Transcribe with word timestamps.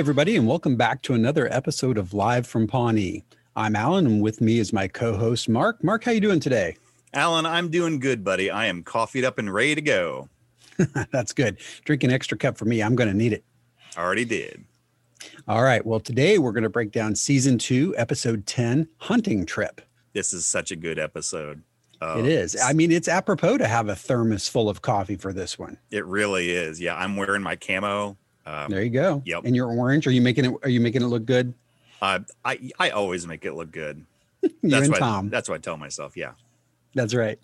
everybody, 0.00 0.34
and 0.34 0.48
welcome 0.48 0.76
back 0.76 1.02
to 1.02 1.12
another 1.12 1.46
episode 1.52 1.98
of 1.98 2.14
Live 2.14 2.46
from 2.46 2.66
Pawnee. 2.66 3.22
I'm 3.54 3.76
Alan, 3.76 4.06
and 4.06 4.22
with 4.22 4.40
me 4.40 4.58
is 4.58 4.72
my 4.72 4.88
co-host 4.88 5.46
Mark. 5.46 5.84
Mark, 5.84 6.04
how 6.04 6.10
you 6.10 6.22
doing 6.22 6.40
today? 6.40 6.78
Alan, 7.12 7.44
I'm 7.44 7.68
doing 7.68 7.98
good, 7.98 8.24
buddy. 8.24 8.50
I 8.50 8.64
am 8.64 8.82
coffeeed 8.82 9.26
up 9.26 9.36
and 9.36 9.52
ready 9.52 9.74
to 9.74 9.82
go. 9.82 10.30
That's 11.12 11.34
good. 11.34 11.58
Drink 11.84 12.02
an 12.02 12.10
extra 12.10 12.38
cup 12.38 12.56
for 12.56 12.64
me. 12.64 12.82
I'm 12.82 12.96
going 12.96 13.10
to 13.10 13.14
need 13.14 13.34
it. 13.34 13.44
Already 13.98 14.24
did. 14.24 14.64
All 15.46 15.62
right. 15.62 15.84
Well, 15.84 16.00
today 16.00 16.38
we're 16.38 16.52
going 16.52 16.62
to 16.62 16.70
break 16.70 16.92
down 16.92 17.14
season 17.14 17.58
two, 17.58 17.94
episode 17.98 18.46
10, 18.46 18.88
Hunting 18.96 19.44
Trip. 19.44 19.82
This 20.14 20.32
is 20.32 20.46
such 20.46 20.70
a 20.70 20.76
good 20.76 20.98
episode. 20.98 21.62
Uh, 22.00 22.16
it 22.20 22.24
is. 22.24 22.56
I 22.58 22.72
mean, 22.72 22.90
it's 22.90 23.06
apropos 23.06 23.58
to 23.58 23.68
have 23.68 23.90
a 23.90 23.96
thermos 23.96 24.48
full 24.48 24.70
of 24.70 24.80
coffee 24.80 25.16
for 25.16 25.34
this 25.34 25.58
one. 25.58 25.76
It 25.90 26.06
really 26.06 26.52
is. 26.52 26.80
Yeah, 26.80 26.96
I'm 26.96 27.16
wearing 27.16 27.42
my 27.42 27.56
camo. 27.56 28.16
Um, 28.46 28.70
there 28.70 28.82
you 28.82 28.90
go. 28.90 29.22
Yep. 29.24 29.44
And 29.44 29.54
you're 29.54 29.70
orange. 29.70 30.06
Are 30.06 30.10
you 30.10 30.20
making 30.22 30.46
it? 30.46 30.54
Are 30.62 30.68
you 30.68 30.80
making 30.80 31.02
it 31.02 31.06
look 31.06 31.24
good? 31.24 31.54
Uh, 32.00 32.20
I 32.44 32.70
I 32.78 32.90
always 32.90 33.26
make 33.26 33.44
it 33.44 33.54
look 33.54 33.70
good. 33.70 34.04
you 34.42 34.50
That's 34.62 34.86
and 34.86 34.96
Tom. 34.96 35.28
that's 35.28 35.48
what 35.48 35.56
I 35.56 35.58
tell 35.58 35.76
myself. 35.76 36.16
Yeah. 36.16 36.32
That's 36.94 37.14
right. 37.14 37.38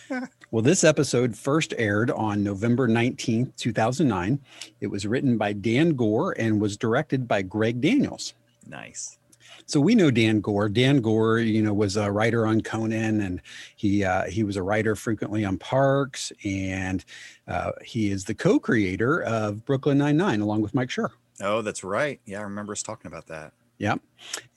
well, 0.50 0.62
this 0.62 0.84
episode 0.84 1.36
first 1.36 1.72
aired 1.78 2.10
on 2.10 2.44
November 2.44 2.86
19th, 2.88 3.56
2009. 3.56 4.38
It 4.82 4.88
was 4.88 5.06
written 5.06 5.38
by 5.38 5.54
Dan 5.54 5.94
Goor 5.94 6.32
and 6.38 6.60
was 6.60 6.76
directed 6.76 7.26
by 7.26 7.40
Greg 7.40 7.80
Daniels. 7.80 8.34
Nice. 8.68 9.16
So 9.66 9.80
we 9.80 9.94
know 9.94 10.10
Dan 10.10 10.40
Goor. 10.40 10.68
Dan 10.68 11.00
Goor, 11.00 11.38
you 11.38 11.62
know, 11.62 11.72
was 11.72 11.96
a 11.96 12.10
writer 12.10 12.46
on 12.46 12.60
Conan, 12.60 13.20
and 13.20 13.40
he 13.76 14.04
uh, 14.04 14.24
he 14.24 14.44
was 14.44 14.56
a 14.56 14.62
writer 14.62 14.94
frequently 14.96 15.44
on 15.44 15.58
Parks, 15.58 16.32
and 16.44 17.04
uh, 17.48 17.72
he 17.82 18.10
is 18.10 18.24
the 18.24 18.34
co-creator 18.34 19.22
of 19.22 19.64
Brooklyn 19.64 19.98
Nine 19.98 20.16
Nine, 20.16 20.40
along 20.40 20.62
with 20.62 20.74
Mike 20.74 20.88
Schur. 20.88 21.10
Oh, 21.40 21.62
that's 21.62 21.82
right. 21.82 22.20
Yeah, 22.24 22.40
I 22.40 22.42
remember 22.42 22.72
us 22.72 22.82
talking 22.82 23.08
about 23.08 23.26
that. 23.28 23.52
Yep. 23.78 24.00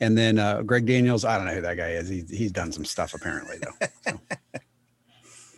And 0.02 0.16
then 0.16 0.38
uh, 0.38 0.62
Greg 0.62 0.86
Daniels, 0.86 1.26
I 1.26 1.38
don't 1.38 1.48
know 1.48 1.54
who 1.56 1.62
that 1.62 1.78
guy 1.78 1.92
is. 1.92 2.08
He, 2.08 2.24
he's 2.30 2.52
done 2.52 2.72
some 2.72 2.86
stuff 2.86 3.14
apparently, 3.16 3.58
though. 3.58 3.88
So. 4.04 4.20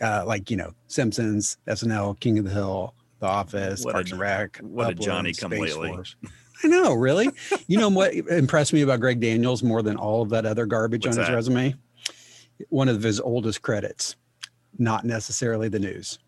uh, 0.00 0.24
like, 0.26 0.50
you 0.50 0.56
know, 0.56 0.72
Simpsons, 0.86 1.58
SNL, 1.66 2.18
King 2.20 2.38
of 2.38 2.46
the 2.46 2.50
Hill, 2.50 2.94
The 3.18 3.26
Office, 3.26 3.84
What 3.84 3.90
a- 3.90 3.92
Parks 3.94 4.12
and 4.12 4.20
Rec. 4.20 4.56
what 4.58 4.90
a 4.90 4.94
Johnny 4.94 5.34
come 5.34 5.52
Space 5.52 5.76
lately. 5.76 6.02
I 6.62 6.68
know, 6.68 6.94
really. 6.94 7.30
you 7.66 7.78
know 7.78 7.88
what 7.88 8.14
impressed 8.14 8.72
me 8.72 8.82
about 8.82 9.00
Greg 9.00 9.20
Daniels 9.20 9.62
more 9.62 9.82
than 9.82 9.96
all 9.96 10.22
of 10.22 10.30
that 10.30 10.46
other 10.46 10.66
garbage 10.66 11.06
What's 11.06 11.16
on 11.16 11.22
his 11.22 11.28
that? 11.28 11.34
resume? 11.34 11.74
One 12.68 12.88
of 12.88 13.02
his 13.02 13.20
oldest 13.20 13.62
credits, 13.62 14.16
not 14.78 15.04
necessarily 15.04 15.68
the 15.68 15.78
news. 15.78 16.18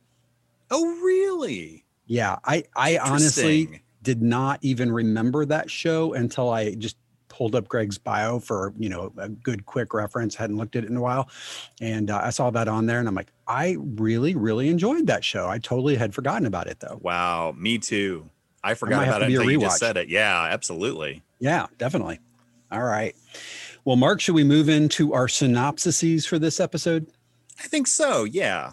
Oh, 0.70 0.84
really? 1.02 1.84
Yeah, 2.06 2.36
I, 2.44 2.64
I 2.76 2.98
honestly 2.98 3.82
did 4.02 4.22
not 4.22 4.60
even 4.62 4.92
remember 4.92 5.44
that 5.44 5.70
show 5.70 6.14
until 6.14 6.50
I 6.50 6.74
just 6.74 6.96
pulled 7.28 7.54
up 7.54 7.68
Greg's 7.68 7.96
bio 7.96 8.38
for 8.38 8.74
you 8.78 8.88
know 8.88 9.12
a 9.16 9.28
good 9.28 9.64
quick 9.64 9.94
reference. 9.94 10.34
Hadn't 10.34 10.56
looked 10.56 10.76
at 10.76 10.84
it 10.84 10.90
in 10.90 10.96
a 10.96 11.00
while, 11.00 11.28
and 11.80 12.10
uh, 12.10 12.20
I 12.22 12.30
saw 12.30 12.50
that 12.50 12.68
on 12.68 12.86
there, 12.86 12.98
and 12.98 13.08
I'm 13.08 13.14
like, 13.14 13.32
I 13.46 13.76
really 13.78 14.34
really 14.34 14.68
enjoyed 14.68 15.06
that 15.06 15.24
show. 15.24 15.48
I 15.48 15.58
totally 15.58 15.96
had 15.96 16.14
forgotten 16.14 16.46
about 16.46 16.66
it 16.66 16.80
though. 16.80 16.98
Wow. 17.00 17.54
Me 17.56 17.78
too. 17.78 18.28
I 18.62 18.74
forgot 18.74 19.04
about 19.04 19.18
to 19.18 19.24
it 19.24 19.28
until 19.28 19.50
you 19.50 19.60
just 19.60 19.78
said 19.78 19.96
it. 19.96 20.08
Yeah, 20.08 20.42
absolutely. 20.42 21.22
Yeah, 21.38 21.66
definitely. 21.78 22.20
All 22.70 22.82
right. 22.82 23.16
Well, 23.84 23.96
Mark, 23.96 24.20
should 24.20 24.34
we 24.34 24.44
move 24.44 24.68
into 24.68 25.14
our 25.14 25.26
synopsises 25.26 26.26
for 26.26 26.38
this 26.38 26.60
episode? 26.60 27.06
I 27.58 27.64
think 27.66 27.86
so. 27.86 28.24
Yeah. 28.24 28.72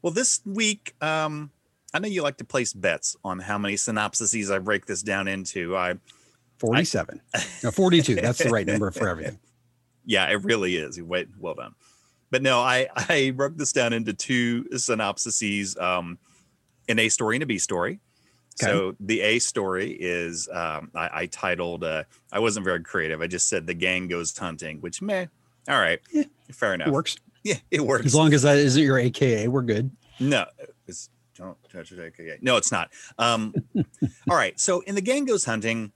Well, 0.00 0.12
this 0.12 0.40
week, 0.44 0.94
um, 1.00 1.50
I 1.94 1.98
know 1.98 2.08
you 2.08 2.22
like 2.22 2.38
to 2.38 2.44
place 2.44 2.72
bets 2.72 3.16
on 3.24 3.38
how 3.38 3.58
many 3.58 3.74
synopsises 3.74 4.52
I 4.52 4.58
break 4.58 4.86
this 4.86 5.02
down 5.02 5.28
into. 5.28 5.76
I 5.76 5.94
47. 6.58 7.20
no, 7.64 7.70
42. 7.70 8.16
That's 8.16 8.38
the 8.38 8.50
right 8.50 8.66
number 8.66 8.90
for 8.90 9.08
everything. 9.08 9.38
yeah, 10.06 10.26
it 10.30 10.42
really 10.44 10.76
is. 10.76 11.00
Wait, 11.00 11.28
well 11.38 11.54
done. 11.54 11.74
But 12.30 12.42
no, 12.42 12.60
I 12.60 12.88
I 12.96 13.32
broke 13.36 13.56
this 13.56 13.72
down 13.72 13.92
into 13.92 14.14
two 14.14 14.64
synopsises, 14.72 15.80
um, 15.80 16.18
an 16.88 16.98
A 16.98 17.08
story 17.08 17.36
and 17.36 17.42
a 17.42 17.46
B 17.46 17.58
story. 17.58 18.00
Okay. 18.60 18.70
So 18.70 18.94
the 19.00 19.20
A 19.20 19.38
story 19.38 19.92
is 19.92 20.48
um, 20.52 20.90
I, 20.94 21.10
I 21.12 21.26
titled. 21.26 21.84
Uh, 21.84 22.04
I 22.32 22.38
wasn't 22.38 22.64
very 22.64 22.82
creative. 22.82 23.20
I 23.20 23.26
just 23.26 23.48
said 23.48 23.66
the 23.66 23.74
gang 23.74 24.08
goes 24.08 24.36
hunting, 24.36 24.80
which 24.80 25.00
meh. 25.00 25.26
All 25.68 25.78
right, 25.80 26.00
Yeah, 26.12 26.24
fair 26.50 26.74
enough. 26.74 26.88
It 26.88 26.92
works. 26.92 27.16
Yeah, 27.44 27.54
it 27.70 27.80
works. 27.80 28.06
As 28.06 28.14
long 28.14 28.32
as 28.34 28.42
that 28.42 28.58
isn't 28.58 28.82
your 28.82 28.98
AKA, 28.98 29.48
we're 29.48 29.62
good. 29.62 29.90
No, 30.20 30.46
it's 30.86 31.08
don't 31.36 31.56
touch 31.70 31.92
it. 31.92 32.00
AKA. 32.00 32.38
No, 32.40 32.56
it's 32.56 32.72
not. 32.72 32.90
Um, 33.18 33.54
all 33.76 34.36
right. 34.36 34.58
So 34.58 34.80
in 34.80 34.94
the 34.94 35.00
gang 35.00 35.24
goes 35.24 35.44
hunting, 35.44 35.92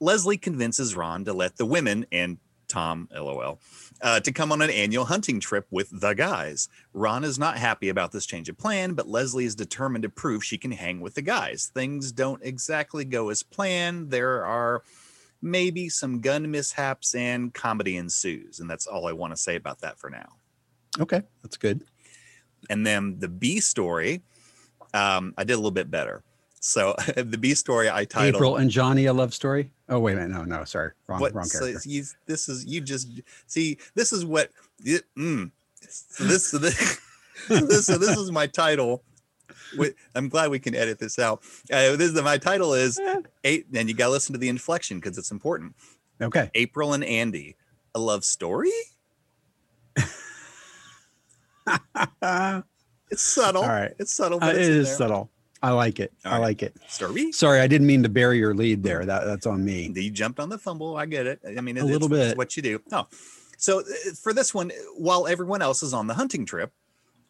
Leslie 0.00 0.38
convinces 0.38 0.96
Ron 0.96 1.24
to 1.26 1.32
let 1.32 1.56
the 1.56 1.66
women 1.66 2.06
and 2.10 2.38
Tom, 2.68 3.08
lol, 3.14 3.60
uh, 4.02 4.20
to 4.20 4.32
come 4.32 4.52
on 4.52 4.62
an 4.62 4.70
annual 4.70 5.04
hunting 5.04 5.40
trip 5.40 5.66
with 5.70 5.88
the 6.00 6.14
guys. 6.14 6.68
Ron 6.92 7.24
is 7.24 7.38
not 7.38 7.58
happy 7.58 7.88
about 7.88 8.12
this 8.12 8.26
change 8.26 8.48
of 8.48 8.58
plan, 8.58 8.94
but 8.94 9.08
Leslie 9.08 9.44
is 9.44 9.54
determined 9.54 10.02
to 10.02 10.08
prove 10.08 10.44
she 10.44 10.58
can 10.58 10.70
hang 10.70 11.00
with 11.00 11.14
the 11.14 11.22
guys. 11.22 11.70
Things 11.74 12.12
don't 12.12 12.42
exactly 12.42 13.04
go 13.04 13.30
as 13.30 13.42
planned. 13.42 14.10
There 14.10 14.44
are 14.44 14.82
maybe 15.42 15.88
some 15.88 16.20
gun 16.20 16.50
mishaps 16.50 17.14
and 17.14 17.52
comedy 17.54 17.96
ensues. 17.96 18.60
And 18.60 18.68
that's 18.68 18.86
all 18.86 19.06
I 19.06 19.12
want 19.12 19.32
to 19.32 19.36
say 19.36 19.56
about 19.56 19.80
that 19.80 19.98
for 19.98 20.10
now. 20.10 20.28
Okay, 20.98 21.22
that's 21.42 21.56
good. 21.56 21.84
And 22.68 22.86
then 22.86 23.18
the 23.18 23.28
B 23.28 23.60
story, 23.60 24.22
um, 24.92 25.34
I 25.38 25.44
did 25.44 25.54
a 25.54 25.56
little 25.56 25.70
bit 25.70 25.90
better. 25.90 26.22
So 26.60 26.94
the 27.16 27.38
B 27.38 27.54
story 27.54 27.90
I 27.90 28.04
titled 28.04 28.36
April 28.36 28.56
and 28.56 28.70
Johnny, 28.70 29.06
a 29.06 29.12
love 29.12 29.34
story. 29.34 29.72
Oh 29.88 29.98
wait 29.98 30.12
a 30.12 30.16
minute, 30.16 30.30
no, 30.30 30.44
no, 30.44 30.64
sorry, 30.64 30.92
wrong, 31.08 31.20
what 31.20 31.34
wrong 31.34 31.46
so 31.46 31.60
character. 31.60 31.88
you, 31.88 32.04
this 32.26 32.48
is 32.48 32.64
you 32.66 32.80
just 32.80 33.08
see 33.46 33.78
this 33.94 34.12
is 34.12 34.24
what 34.24 34.50
it, 34.84 35.04
mm, 35.18 35.50
so 35.88 36.24
this 36.24 36.46
so 36.46 36.58
this 36.58 36.98
so 37.48 37.56
this, 37.60 37.86
so 37.86 37.98
this 37.98 38.16
is 38.16 38.30
my 38.30 38.46
title. 38.46 39.02
I'm 40.14 40.28
glad 40.28 40.50
we 40.50 40.58
can 40.58 40.74
edit 40.74 40.98
this 40.98 41.18
out. 41.18 41.42
Uh, 41.72 41.96
this 41.96 42.12
is 42.12 42.22
my 42.22 42.38
title 42.38 42.74
is 42.74 43.00
eight, 43.44 43.66
and 43.72 43.88
you 43.88 43.94
got 43.94 44.06
to 44.06 44.10
listen 44.12 44.32
to 44.32 44.38
the 44.38 44.48
inflection 44.48 44.98
because 44.98 45.16
it's 45.16 45.30
important. 45.30 45.74
Okay, 46.20 46.50
April 46.54 46.92
and 46.92 47.02
Andy, 47.04 47.56
a 47.94 47.98
love 47.98 48.24
story. 48.24 48.70
uh, 52.22 52.62
It's 53.12 53.22
subtle. 53.22 53.62
All 53.62 53.68
right. 53.68 53.92
it's 53.98 54.12
subtle. 54.12 54.38
Uh, 54.38 54.46
But 54.52 54.54
it 54.54 54.60
it's 54.60 54.68
in 54.68 54.74
is 54.82 54.96
subtle. 54.96 55.30
I 55.62 55.70
like 55.72 56.00
it. 56.00 56.12
All 56.24 56.32
I 56.32 56.34
right. 56.36 56.42
like 56.42 56.62
it. 56.62 56.74
Story. 56.88 57.32
Sorry, 57.32 57.60
I 57.60 57.66
didn't 57.66 57.86
mean 57.86 58.02
to 58.02 58.08
bury 58.08 58.38
your 58.38 58.54
lead 58.54 58.82
there. 58.82 59.04
That 59.04 59.24
that's 59.24 59.46
on 59.46 59.64
me. 59.64 59.92
You 59.94 60.10
jumped 60.10 60.40
on 60.40 60.48
the 60.48 60.56
fumble. 60.58 60.96
I 60.96 61.04
get 61.06 61.26
it. 61.26 61.40
I 61.56 61.60
mean, 61.60 61.76
A 61.76 61.84
little 61.84 62.12
it's 62.14 62.28
bit. 62.30 62.38
what 62.38 62.56
you 62.56 62.62
do. 62.62 62.80
No. 62.90 63.06
So 63.58 63.80
uh, 63.80 63.84
for 64.22 64.32
this 64.32 64.54
one, 64.54 64.72
while 64.96 65.26
everyone 65.26 65.60
else 65.60 65.82
is 65.82 65.92
on 65.92 66.06
the 66.06 66.14
hunting 66.14 66.46
trip, 66.46 66.72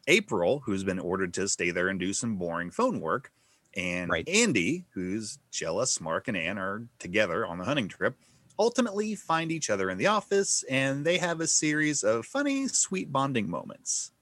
April, 0.07 0.61
who's 0.65 0.85
been 0.85 1.01
ordered 1.01 1.35
to 1.35 1.49
stay 1.49 1.73
there 1.73 1.89
and 1.89 1.99
do 1.99 2.13
some 2.13 2.37
boring 2.37 2.71
phone 2.71 3.01
work, 3.01 3.33
and 3.77 4.11
Right. 4.11 4.29
Andy, 4.29 4.85
who's 4.95 5.39
jealous, 5.51 6.01
Mark 6.01 6.29
and 6.29 6.37
Ann 6.37 6.57
are 6.59 6.87
together 7.01 7.45
on 7.45 7.59
the 7.59 7.65
hunting 7.65 7.89
trip, 7.89 8.17
ultimately 8.59 9.15
find 9.17 9.51
each 9.51 9.71
other 9.71 9.91
in 9.91 9.99
the 9.99 10.07
office 10.07 10.63
and 10.71 11.05
they 11.05 11.19
have 11.19 11.41
a 11.41 11.47
series 11.47 12.03
of 12.05 12.27
funny, 12.27 12.69
sweet 12.69 13.11
bonding 13.11 13.49
moments. 13.51 14.13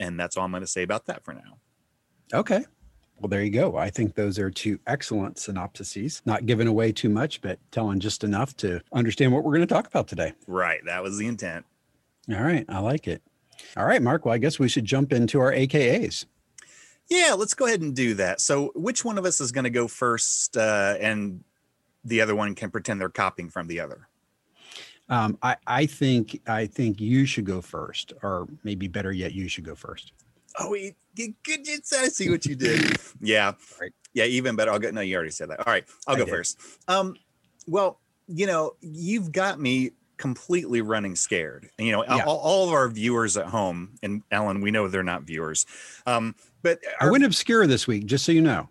And 0.00 0.18
that's 0.18 0.36
all 0.36 0.44
I'm 0.44 0.50
going 0.50 0.62
to 0.62 0.66
say 0.66 0.82
about 0.82 1.06
that 1.06 1.24
for 1.24 1.34
now. 1.34 1.58
Okay. 2.32 2.64
Well, 3.20 3.28
there 3.28 3.42
you 3.42 3.50
go. 3.50 3.76
I 3.76 3.90
think 3.90 4.14
those 4.14 4.38
are 4.38 4.50
two 4.50 4.78
excellent 4.86 5.38
synopses, 5.38 6.22
Not 6.24 6.46
giving 6.46 6.66
away 6.66 6.90
too 6.90 7.10
much, 7.10 7.42
but 7.42 7.58
telling 7.70 8.00
just 8.00 8.24
enough 8.24 8.56
to 8.58 8.80
understand 8.92 9.32
what 9.32 9.44
we're 9.44 9.52
going 9.52 9.66
to 9.66 9.72
talk 9.72 9.86
about 9.86 10.08
today. 10.08 10.32
Right. 10.46 10.80
That 10.86 11.02
was 11.02 11.18
the 11.18 11.26
intent. 11.26 11.66
All 12.30 12.42
right. 12.42 12.64
I 12.68 12.78
like 12.78 13.06
it. 13.06 13.22
All 13.76 13.84
right, 13.84 14.00
Mark. 14.00 14.24
Well, 14.24 14.34
I 14.34 14.38
guess 14.38 14.58
we 14.58 14.68
should 14.68 14.86
jump 14.86 15.12
into 15.12 15.38
our 15.38 15.52
AKAs. 15.52 16.24
Yeah, 17.10 17.34
let's 17.36 17.54
go 17.54 17.66
ahead 17.66 17.82
and 17.82 17.94
do 17.94 18.14
that. 18.14 18.40
So, 18.40 18.72
which 18.74 19.04
one 19.04 19.18
of 19.18 19.26
us 19.26 19.40
is 19.40 19.52
going 19.52 19.64
to 19.64 19.70
go 19.70 19.88
first, 19.88 20.56
uh, 20.56 20.96
and 21.00 21.42
the 22.04 22.20
other 22.20 22.34
one 22.34 22.54
can 22.54 22.70
pretend 22.70 23.00
they're 23.00 23.08
copying 23.08 23.50
from 23.50 23.66
the 23.66 23.80
other? 23.80 24.08
Um, 25.08 25.36
I, 25.42 25.56
I 25.66 25.86
think 25.86 26.40
I 26.46 26.66
think 26.66 27.00
you 27.00 27.26
should 27.26 27.44
go 27.44 27.60
first, 27.60 28.12
or 28.22 28.46
maybe 28.62 28.86
better 28.86 29.12
yet, 29.12 29.34
you 29.34 29.48
should 29.48 29.64
go 29.64 29.74
first. 29.74 30.12
Oh, 30.58 30.76
good. 31.16 31.34
you 31.46 31.78
said- 31.82 32.04
I 32.04 32.08
see 32.08 32.30
what 32.30 32.44
you 32.46 32.54
did. 32.56 32.96
yeah, 33.20 33.52
Right. 33.80 33.92
yeah, 34.14 34.24
even 34.24 34.56
better. 34.56 34.70
I'll 34.70 34.78
go. 34.78 34.90
No, 34.90 35.00
you 35.00 35.14
already 35.16 35.30
said 35.30 35.50
that. 35.50 35.60
All 35.66 35.72
right, 35.72 35.84
I'll 36.06 36.14
I 36.14 36.18
go 36.18 36.24
did. 36.24 36.30
first. 36.32 36.58
Um, 36.88 37.16
well, 37.66 38.00
you 38.26 38.46
know, 38.46 38.76
you've 38.80 39.32
got 39.32 39.60
me 39.60 39.92
completely 40.16 40.82
running 40.82 41.16
scared. 41.16 41.70
And, 41.78 41.86
you 41.86 41.92
know, 41.94 42.04
Yeah. 42.04 42.24
all, 42.24 42.36
all 42.38 42.68
of 42.68 42.74
our 42.74 42.88
viewers 42.88 43.36
at 43.38 43.46
home, 43.46 43.96
and 44.02 44.22
Ellen, 44.30 44.60
we 44.60 44.70
know 44.70 44.86
they're 44.86 45.02
not 45.02 45.22
viewers. 45.22 45.64
Um, 46.06 46.34
but 46.62 46.78
I 47.00 47.10
went 47.10 47.24
obscure 47.24 47.66
this 47.66 47.86
week, 47.86 48.04
just 48.06 48.24
so 48.26 48.32
you 48.32 48.42
know. 48.42 48.68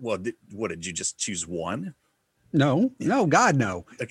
well, 0.00 0.18
did, 0.18 0.34
what 0.50 0.68
did 0.68 0.84
you 0.84 0.92
just 0.92 1.16
choose 1.18 1.46
one? 1.46 1.94
No, 2.52 2.92
no, 2.98 3.26
God, 3.26 3.56
no. 3.56 3.86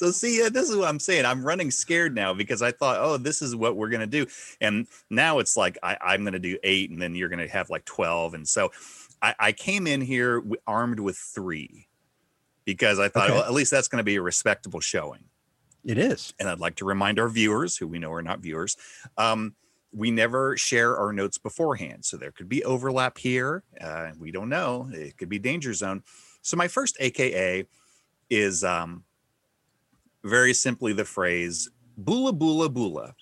So 0.00 0.10
see, 0.10 0.42
uh, 0.42 0.48
this 0.48 0.70
is 0.70 0.76
what 0.76 0.88
I'm 0.88 0.98
saying. 0.98 1.26
I'm 1.26 1.44
running 1.44 1.70
scared 1.70 2.14
now 2.14 2.32
because 2.32 2.62
I 2.62 2.72
thought, 2.72 2.96
oh, 3.00 3.18
this 3.18 3.42
is 3.42 3.54
what 3.54 3.76
we're 3.76 3.90
gonna 3.90 4.06
do, 4.06 4.26
and 4.60 4.86
now 5.10 5.40
it's 5.40 5.58
like 5.58 5.76
I, 5.82 5.98
I'm 6.00 6.24
gonna 6.24 6.38
do 6.38 6.56
eight, 6.62 6.90
and 6.90 7.00
then 7.02 7.14
you're 7.14 7.28
gonna 7.28 7.46
have 7.48 7.68
like 7.68 7.84
twelve, 7.84 8.32
and 8.32 8.48
so 8.48 8.72
I, 9.20 9.34
I 9.38 9.52
came 9.52 9.86
in 9.86 10.00
here 10.00 10.36
w- 10.36 10.56
armed 10.66 11.00
with 11.00 11.18
three. 11.18 11.86
because 12.64 12.98
I 12.98 13.08
thought 13.08 13.28
Okay. 13.28 13.34
well, 13.34 13.44
at 13.44 13.52
least 13.52 13.70
that's 13.70 13.88
going 13.88 13.98
to 13.98 14.04
be 14.04 14.16
a 14.16 14.22
respectable 14.22 14.80
showing. 14.80 15.24
It 15.84 15.98
is. 15.98 16.32
And 16.38 16.48
I'd 16.48 16.60
like 16.60 16.76
to 16.76 16.84
remind 16.84 17.18
our 17.18 17.28
viewers, 17.28 17.76
who 17.76 17.86
we 17.88 17.98
know 17.98 18.12
are 18.12 18.22
not 18.22 18.40
viewers, 18.40 18.76
um, 19.18 19.54
we 19.92 20.10
never 20.10 20.56
share 20.56 20.96
our 20.96 21.12
notes 21.12 21.36
beforehand. 21.38 22.04
So 22.04 22.16
there 22.16 22.30
could 22.32 22.48
be 22.48 22.62
overlap 22.64 23.18
here. 23.18 23.64
Uh, 23.80 24.10
we 24.18 24.30
don't 24.30 24.48
know. 24.48 24.88
It 24.92 25.18
could 25.18 25.28
be 25.28 25.38
danger 25.38 25.74
zone. 25.74 26.02
So 26.42 26.56
my 26.56 26.68
first 26.68 26.96
AKA 27.00 27.66
is 28.28 28.64
um, 28.64 29.04
very 30.24 30.54
simply 30.54 30.92
the 30.92 31.04
phrase 31.04 31.68
"bula 31.98 32.32
bula 32.32 32.68
bula," 32.68 33.14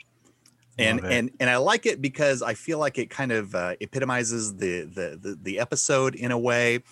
and 0.78 1.04
and 1.04 1.30
and 1.40 1.50
I 1.50 1.56
like 1.56 1.86
it 1.86 2.00
because 2.00 2.42
I 2.42 2.54
feel 2.54 2.78
like 2.78 2.98
it 2.98 3.10
kind 3.10 3.32
of 3.32 3.54
uh, 3.54 3.74
epitomizes 3.80 4.56
the, 4.56 4.82
the 4.82 5.18
the 5.20 5.38
the 5.42 5.58
episode 5.58 6.14
in 6.14 6.30
a 6.30 6.38
way, 6.38 6.82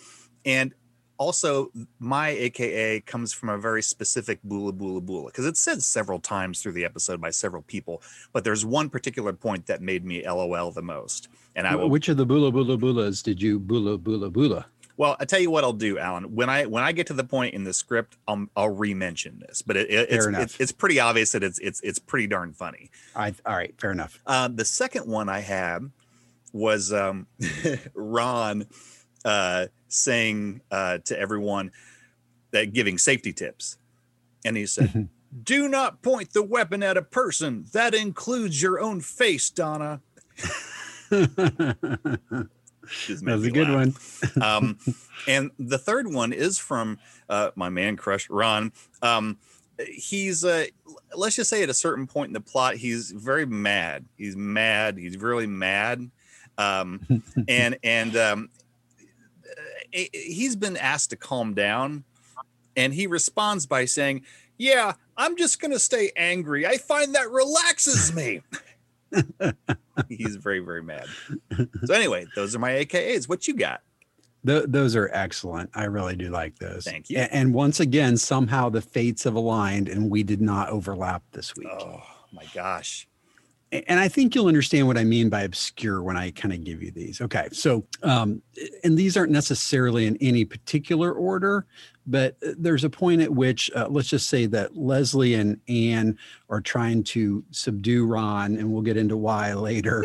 and 0.44 0.74
also 1.18 1.70
my 1.98 2.28
AKA 2.28 3.00
comes 3.02 3.32
from 3.32 3.48
a 3.48 3.58
very 3.58 3.82
specific 3.82 4.42
bula 4.42 4.72
bula 4.72 5.00
bula 5.00 5.26
because 5.26 5.46
it's 5.46 5.60
said 5.60 5.82
several 5.82 6.18
times 6.18 6.60
through 6.60 6.72
the 6.72 6.84
episode 6.84 7.20
by 7.20 7.30
several 7.30 7.62
people, 7.62 8.02
but 8.32 8.44
there's 8.44 8.64
one 8.64 8.90
particular 8.90 9.32
point 9.32 9.66
that 9.66 9.80
made 9.80 10.04
me 10.04 10.26
LOL 10.26 10.70
the 10.72 10.82
most, 10.82 11.28
and 11.54 11.66
I 11.66 11.76
will 11.76 11.88
Which 11.88 12.08
of 12.08 12.16
the 12.16 12.26
bula 12.26 12.50
bula 12.50 12.76
bulas 12.76 13.22
did 13.22 13.40
you 13.40 13.58
bula 13.58 13.98
bula 13.98 14.30
bula? 14.30 14.66
Well, 14.98 15.16
I 15.20 15.24
tell 15.26 15.40
you 15.40 15.50
what 15.50 15.62
I'll 15.64 15.72
do, 15.72 15.98
Alan. 15.98 16.34
When 16.34 16.48
I 16.48 16.64
when 16.66 16.82
I 16.82 16.92
get 16.92 17.06
to 17.08 17.12
the 17.14 17.24
point 17.24 17.54
in 17.54 17.64
the 17.64 17.72
script, 17.72 18.16
I'll 18.26 18.46
I'll 18.56 18.70
re-mention 18.74 19.38
this, 19.46 19.60
but 19.62 19.76
it, 19.76 19.90
it- 19.90 20.08
it's, 20.10 20.26
it's 20.42 20.60
it's 20.60 20.72
pretty 20.72 20.98
obvious 21.00 21.32
that 21.32 21.42
it's 21.42 21.58
it's 21.58 21.80
it's 21.82 21.98
pretty 21.98 22.26
darn 22.26 22.52
funny. 22.52 22.90
I 23.14 23.34
all 23.44 23.54
right, 23.56 23.74
fair 23.78 23.92
enough. 23.92 24.20
Um, 24.26 24.56
the 24.56 24.64
second 24.64 25.06
one 25.06 25.28
I 25.28 25.40
had 25.40 25.90
was 26.52 26.92
um, 26.92 27.26
Ron 27.94 28.66
uh, 29.24 29.66
saying 29.88 30.62
uh, 30.70 30.98
to 31.04 31.18
everyone 31.18 31.72
that 32.52 32.72
giving 32.72 32.96
safety 32.96 33.32
tips, 33.34 33.76
and 34.44 34.56
he 34.56 34.64
said, 34.66 35.08
"Do 35.44 35.68
not 35.68 36.00
point 36.00 36.32
the 36.32 36.42
weapon 36.42 36.82
at 36.82 36.96
a 36.96 37.02
person. 37.02 37.66
That 37.72 37.94
includes 37.94 38.62
your 38.62 38.80
own 38.80 39.00
face, 39.02 39.50
Donna." 39.50 40.00
Just 43.06 43.22
made 43.22 43.32
that 43.32 43.36
was 43.36 43.46
a 43.46 43.50
good 43.50 43.68
laugh. 43.68 44.36
one. 44.36 44.42
um, 44.42 44.78
and 45.28 45.50
the 45.58 45.78
third 45.78 46.12
one 46.12 46.32
is 46.32 46.58
from 46.58 46.98
uh, 47.28 47.50
my 47.54 47.68
man 47.68 47.96
crush 47.96 48.28
Ron. 48.30 48.72
Um, 49.02 49.38
he's 49.78 50.44
uh, 50.44 50.66
let's 51.14 51.36
just 51.36 51.50
say 51.50 51.62
at 51.62 51.68
a 51.68 51.74
certain 51.74 52.06
point 52.06 52.28
in 52.28 52.32
the 52.32 52.40
plot, 52.40 52.76
he's 52.76 53.10
very 53.10 53.46
mad. 53.46 54.06
He's 54.16 54.36
mad. 54.36 54.98
He's 54.98 55.16
really 55.16 55.46
mad. 55.46 56.10
Um, 56.58 57.22
and 57.48 57.78
and 57.82 58.16
um, 58.16 58.48
eh, 59.92 60.06
he's 60.12 60.56
been 60.56 60.76
asked 60.76 61.10
to 61.10 61.16
calm 61.16 61.54
down, 61.54 62.04
and 62.76 62.94
he 62.94 63.06
responds 63.06 63.66
by 63.66 63.84
saying, 63.84 64.24
"Yeah, 64.56 64.94
I'm 65.16 65.36
just 65.36 65.60
gonna 65.60 65.78
stay 65.78 66.12
angry. 66.16 66.66
I 66.66 66.78
find 66.78 67.14
that 67.14 67.30
relaxes 67.30 68.14
me." 68.14 68.42
he's 70.08 70.36
very 70.36 70.60
very 70.60 70.82
mad. 70.82 71.06
So 71.84 71.94
anyway, 71.94 72.26
those 72.34 72.54
are 72.54 72.58
my 72.58 72.72
AKAs. 72.72 73.28
What 73.28 73.46
you 73.48 73.54
got? 73.54 73.82
Th- 74.46 74.64
those 74.68 74.94
are 74.94 75.10
excellent. 75.12 75.70
I 75.74 75.84
really 75.84 76.14
do 76.16 76.30
like 76.30 76.58
those. 76.58 76.84
Thank 76.84 77.10
you. 77.10 77.18
A- 77.18 77.34
And, 77.34 77.52
once 77.52 77.80
again, 77.80 78.16
somehow 78.16 78.68
the 78.68 78.80
fates 78.80 79.24
have 79.24 79.34
aligned 79.34 79.88
and 79.88 80.08
we 80.10 80.22
did 80.22 80.40
not 80.40 80.68
overlap 80.68 81.22
this 81.32 81.56
week. 81.56 81.66
Oh 81.68 82.00
my 82.32 82.44
gosh. 82.54 83.08
And 83.72 83.98
I 83.98 84.06
think 84.06 84.34
you'll 84.34 84.46
understand 84.46 84.86
what 84.86 84.96
I 84.96 85.02
mean 85.02 85.28
by 85.28 85.42
obscure 85.42 86.00
when 86.00 86.16
I 86.16 86.30
kind 86.30 86.54
of 86.54 86.62
give 86.62 86.82
you 86.82 86.92
these. 86.92 87.20
Okay. 87.20 87.48
So, 87.50 87.84
um, 88.04 88.40
and 88.84 88.96
these 88.96 89.16
aren't 89.16 89.32
necessarily 89.32 90.06
in 90.06 90.16
any 90.20 90.44
particular 90.44 91.12
order, 91.12 91.66
but 92.06 92.36
uh, 92.46 92.52
there's 92.56 92.84
a 92.84 92.90
point 92.90 93.22
at 93.22 93.32
which, 93.32 93.68
uh, 93.74 93.88
let's 93.90 94.08
just 94.08 94.28
say 94.28 94.46
that 94.46 94.76
Leslie 94.76 95.34
and 95.34 95.60
Ann 95.68 96.16
are 96.48 96.60
trying 96.60 97.02
to 97.04 97.44
subdue 97.50 98.06
Ron, 98.06 98.56
and 98.56 98.72
we'll 98.72 98.82
get 98.82 98.96
into 98.96 99.16
why 99.16 99.52
later. 99.54 100.04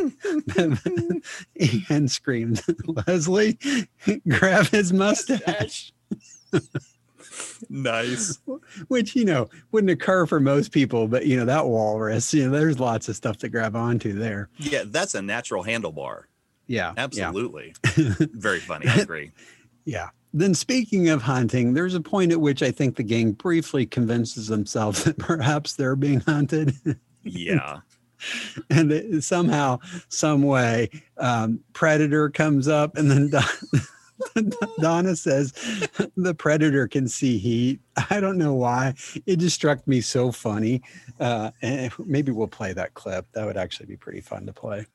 Ann 1.90 2.08
screams, 2.08 2.64
Leslie, 2.88 3.60
grab 4.28 4.68
his 4.68 4.92
mustache. 4.92 5.94
Nice. 7.70 8.40
which 8.88 9.16
you 9.16 9.24
know 9.26 9.48
wouldn't 9.72 9.92
occur 9.92 10.26
for 10.26 10.40
most 10.40 10.72
people 10.72 11.08
but 11.08 11.26
you 11.26 11.38
know 11.38 11.46
that 11.46 11.68
walrus 11.68 12.34
you 12.34 12.46
know 12.46 12.58
there's 12.58 12.80
lots 12.80 13.08
of 13.10 13.16
stuff 13.16 13.38
to 13.38 13.50
grab 13.50 13.76
onto 13.76 14.14
there 14.14 14.50
Yeah, 14.58 14.84
that's 14.88 15.14
a 15.16 15.22
natural 15.22 15.64
handlebar. 15.64 16.24
yeah 16.68 16.94
yeah 16.96 17.04
Absolutely. 17.04 17.74
Very 18.34 18.60
funny. 18.60 18.88
I 18.88 18.96
agree. 18.96 19.32
yeah 19.86 20.10
then 20.34 20.54
speaking 20.54 21.10
of 21.10 21.22
hunting 21.22 21.74
there's 21.74 21.94
a 21.96 22.02
point 22.02 22.32
at 22.32 22.40
which 22.40 22.64
i 22.64 22.72
think 22.72 22.96
the 22.96 23.04
gang 23.04 23.34
briefly 23.34 23.86
convinces 23.86 24.48
themselves 24.48 25.04
that 25.06 25.18
perhaps 25.18 25.74
they're 25.76 25.96
being 25.96 26.22
hunted 26.22 26.74
Yeah. 27.24 27.80
and 28.70 29.24
somehow 29.24 29.80
some 30.10 30.44
way 30.44 30.90
um, 31.18 31.60
predator 31.74 32.30
comes 32.30 32.68
up 32.68 32.96
and 32.96 33.10
then 33.10 33.32
donna 34.80 35.16
says 35.16 35.54
the 36.16 36.34
predator 36.34 36.88
can 36.88 37.08
see 37.08 37.38
heat. 37.38 37.80
I 38.10 38.20
don't 38.20 38.38
know 38.38 38.54
why. 38.54 38.94
It 39.26 39.38
just 39.38 39.56
struck 39.56 39.88
me 39.88 40.02
so 40.02 40.32
funny. 40.32 40.82
Uh, 41.20 41.52
and 41.62 41.92
maybe 42.00 42.32
we'll 42.32 42.48
play 42.48 42.74
that 42.74 42.94
clip. 42.94 43.26
That 43.34 43.46
would 43.46 43.58
actually 43.58 43.88
be 43.88 43.98
pretty 43.98 44.22
fun 44.22 44.46
to 44.46 44.54
play. 44.54 44.86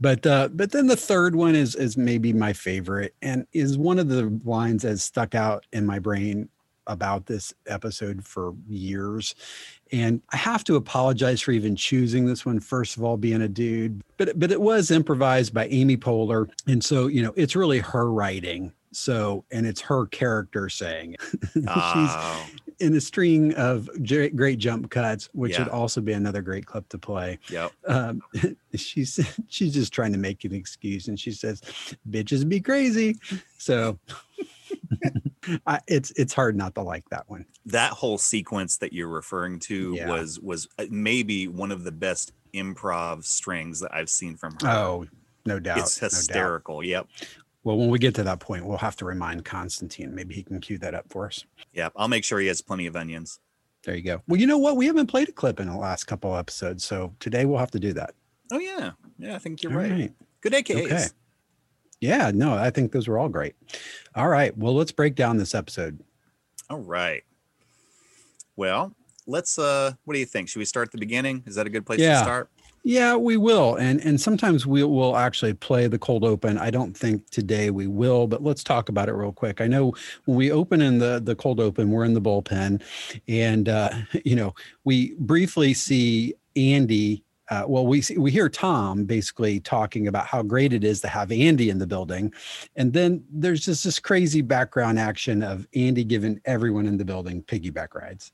But 0.00 0.26
uh, 0.26 0.48
but 0.52 0.72
then 0.72 0.86
the 0.86 0.96
third 0.96 1.34
one 1.34 1.54
is 1.54 1.74
is 1.74 1.96
maybe 1.96 2.32
my 2.32 2.52
favorite 2.52 3.14
and 3.22 3.46
is 3.52 3.76
one 3.76 3.98
of 3.98 4.08
the 4.08 4.40
lines 4.44 4.82
that 4.82 4.98
stuck 4.98 5.34
out 5.34 5.66
in 5.72 5.86
my 5.86 5.98
brain 5.98 6.48
about 6.86 7.26
this 7.26 7.52
episode 7.66 8.24
for 8.24 8.54
years 8.66 9.34
and 9.92 10.20
i 10.32 10.36
have 10.36 10.64
to 10.64 10.76
apologize 10.76 11.40
for 11.40 11.52
even 11.52 11.76
choosing 11.76 12.26
this 12.26 12.44
one 12.44 12.60
first 12.60 12.96
of 12.96 13.02
all 13.02 13.16
being 13.16 13.42
a 13.42 13.48
dude 13.48 14.02
but 14.16 14.38
but 14.38 14.50
it 14.50 14.60
was 14.60 14.90
improvised 14.90 15.54
by 15.54 15.66
amy 15.68 15.96
poehler. 15.96 16.48
And 16.66 16.84
so 16.84 17.06
you 17.06 17.22
know 17.22 17.32
it's 17.36 17.56
really 17.56 17.78
her 17.78 18.10
writing 18.10 18.72
so 18.92 19.44
and 19.50 19.66
it's 19.66 19.80
her 19.80 20.06
character 20.06 20.68
saying 20.68 21.14
it. 21.14 21.20
she's 21.54 21.64
Oh, 21.66 22.46
in 22.80 22.94
a 22.94 23.00
string 23.00 23.52
of 23.54 23.90
great 24.06 24.58
jump 24.58 24.88
cuts 24.90 25.28
which 25.32 25.58
would 25.58 25.68
also 25.68 26.00
be 26.00 26.12
another 26.12 26.40
great 26.42 26.64
clip 26.64 26.88
to 26.88 26.96
play 26.98 27.36
yep. 27.50 27.72
um, 27.88 28.22
she's 28.76 29.18
she's 29.48 29.74
just 29.74 29.92
trying 29.92 30.12
to 30.12 30.18
make 30.18 30.44
an 30.44 30.54
excuse, 30.54 31.08
and 31.08 31.18
she 31.18 31.32
says, 31.32 31.60
"Bitches 32.08 32.48
be 32.48 32.60
crazy." 32.60 33.16
So 33.58 33.98
I, 35.66 35.80
it's 35.88 36.10
it's 36.12 36.32
hard 36.32 36.56
not 36.56 36.74
to 36.76 36.82
like 36.82 37.08
that 37.10 37.28
one. 37.28 37.46
That 37.66 37.92
whole 37.92 38.18
sequence 38.18 38.76
that 38.78 38.92
you're 38.92 39.08
referring 39.08 39.58
to 39.60 39.94
Yeah. 39.94 40.08
was 40.08 40.38
was 40.40 40.68
uh, 40.78 40.84
maybe 40.90 41.48
one 41.48 41.72
of 41.72 41.84
the 41.84 41.92
best 41.92 42.32
improv 42.54 43.24
strings 43.24 43.80
that 43.80 43.92
I've 43.94 44.08
seen 44.10 44.36
from 44.36 44.52
her. 44.62 44.68
Oh, 44.68 45.06
no 45.46 45.58
doubt. 45.58 45.78
it's 45.78 46.00
no 46.00 46.06
doubt. 46.08 46.12
hysterical. 46.16 46.84
Yep. 46.84 47.08
Well, 47.64 47.76
when 47.76 47.90
we 47.90 47.98
get 47.98 48.14
to 48.16 48.22
that 48.22 48.40
point, 48.40 48.64
we'll 48.66 48.78
have 48.78 48.96
to 48.96 49.04
remind 49.04 49.44
Constantine. 49.44 50.14
Maybe 50.14 50.34
he 50.34 50.42
can 50.42 50.60
cue 50.60 50.78
that 50.78 50.94
up 50.94 51.06
for 51.10 51.26
us. 51.26 51.44
Yeah, 51.72 51.88
I'll 51.96 52.08
make 52.08 52.24
sure 52.24 52.38
he 52.38 52.46
has 52.46 52.62
plenty 52.62 52.86
of 52.86 52.96
onions. 52.96 53.40
There 53.84 53.94
you 53.94 54.02
go. 54.02 54.22
Well, 54.26 54.40
you 54.40 54.46
know 54.46 54.58
what? 54.58 54.76
We 54.76 54.86
haven't 54.86 55.06
played 55.08 55.28
a 55.28 55.32
clip 55.32 55.60
in 55.60 55.68
the 55.68 55.76
last 55.76 56.04
couple 56.04 56.36
episodes, 56.36 56.84
so 56.84 57.14
today 57.20 57.44
we'll 57.44 57.58
have 57.58 57.70
to 57.72 57.78
do 57.80 57.92
that. 57.94 58.14
Oh 58.52 58.58
yeah. 58.58 58.92
Yeah, 59.18 59.34
I 59.34 59.38
think 59.38 59.62
you're 59.62 59.72
All 59.72 59.78
right. 59.78 60.12
Good 60.40 60.52
AKAs. 60.52 60.84
Okay. 60.86 61.06
Yeah, 62.00 62.30
no, 62.32 62.54
I 62.54 62.70
think 62.70 62.92
those 62.92 63.08
were 63.08 63.18
all 63.18 63.28
great. 63.28 63.54
All 64.14 64.28
right. 64.28 64.56
Well, 64.56 64.74
let's 64.74 64.92
break 64.92 65.14
down 65.16 65.36
this 65.36 65.54
episode. 65.54 66.00
All 66.70 66.78
right. 66.78 67.24
Well, 68.56 68.94
let's 69.26 69.58
uh 69.58 69.92
what 70.04 70.14
do 70.14 70.20
you 70.20 70.26
think? 70.26 70.48
Should 70.48 70.58
we 70.60 70.64
start 70.64 70.88
at 70.88 70.92
the 70.92 70.98
beginning? 70.98 71.42
Is 71.46 71.54
that 71.56 71.66
a 71.66 71.70
good 71.70 71.84
place 71.86 72.00
Yeah. 72.00 72.14
to 72.18 72.24
start? 72.24 72.50
Yeah, 72.88 73.16
we 73.16 73.36
will. 73.36 73.74
And 73.76 74.00
and 74.02 74.18
sometimes 74.18 74.66
we 74.66 74.82
will 74.82 75.14
actually 75.14 75.52
play 75.52 75.88
the 75.88 75.98
cold 75.98 76.24
open. 76.24 76.56
I 76.56 76.70
don't 76.70 76.96
think 76.96 77.28
today 77.28 77.68
we 77.68 77.86
will, 77.86 78.26
but 78.26 78.42
let's 78.42 78.64
talk 78.64 78.88
about 78.88 79.10
it 79.10 79.12
real 79.12 79.30
quick. 79.30 79.60
I 79.60 79.66
know 79.66 79.92
when 80.24 80.38
we 80.38 80.50
open 80.50 80.80
in 80.80 80.98
the 80.98 81.20
the 81.22 81.36
cold 81.36 81.60
open, 81.60 81.90
we're 81.90 82.06
in 82.06 82.14
the 82.14 82.22
bullpen 82.22 82.80
and 83.28 83.68
uh 83.68 83.90
you 84.24 84.34
know, 84.34 84.54
we 84.84 85.14
briefly 85.18 85.74
see 85.74 86.32
Andy 86.56 87.22
uh, 87.50 87.64
well, 87.66 87.86
we 87.86 88.00
see, 88.00 88.16
we 88.18 88.30
hear 88.30 88.48
Tom 88.48 89.04
basically 89.04 89.60
talking 89.60 90.06
about 90.06 90.26
how 90.26 90.42
great 90.42 90.72
it 90.72 90.84
is 90.84 91.00
to 91.00 91.08
have 91.08 91.32
Andy 91.32 91.70
in 91.70 91.78
the 91.78 91.86
building, 91.86 92.32
and 92.76 92.92
then 92.92 93.24
there's 93.30 93.64
just 93.64 93.84
this 93.84 93.98
crazy 93.98 94.42
background 94.42 94.98
action 94.98 95.42
of 95.42 95.66
Andy 95.74 96.04
giving 96.04 96.40
everyone 96.44 96.86
in 96.86 96.98
the 96.98 97.06
building 97.06 97.42
piggyback 97.42 97.94
rides. 97.94 98.32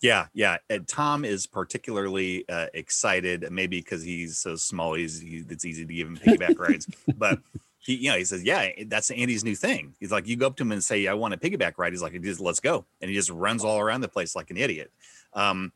Yeah, 0.00 0.26
yeah. 0.32 0.58
And 0.68 0.88
Tom 0.88 1.24
is 1.24 1.46
particularly 1.46 2.48
uh, 2.48 2.66
excited, 2.72 3.46
maybe 3.50 3.80
because 3.80 4.02
he's 4.02 4.38
so 4.38 4.56
small. 4.56 4.94
He's 4.94 5.20
he, 5.20 5.44
it's 5.48 5.64
easy 5.64 5.84
to 5.84 5.92
give 5.92 6.06
him 6.06 6.16
piggyback 6.16 6.58
rides. 6.58 6.88
But 7.16 7.40
he, 7.80 7.96
you 7.96 8.10
know, 8.10 8.16
he 8.16 8.24
says, 8.24 8.42
"Yeah, 8.42 8.70
that's 8.86 9.10
Andy's 9.10 9.44
new 9.44 9.54
thing." 9.54 9.94
He's 10.00 10.10
like, 10.10 10.26
you 10.26 10.36
go 10.36 10.46
up 10.46 10.56
to 10.56 10.62
him 10.62 10.72
and 10.72 10.82
say, 10.82 11.06
"I 11.06 11.14
want 11.14 11.34
a 11.34 11.36
piggyback 11.36 11.74
ride." 11.76 11.92
He's 11.92 12.02
like, 12.02 12.20
"Just 12.22 12.40
let's 12.40 12.60
go," 12.60 12.86
and 13.00 13.10
he 13.10 13.16
just 13.16 13.30
runs 13.30 13.64
all 13.64 13.78
around 13.78 14.00
the 14.00 14.08
place 14.08 14.34
like 14.34 14.50
an 14.50 14.56
idiot. 14.56 14.90
Um, 15.34 15.72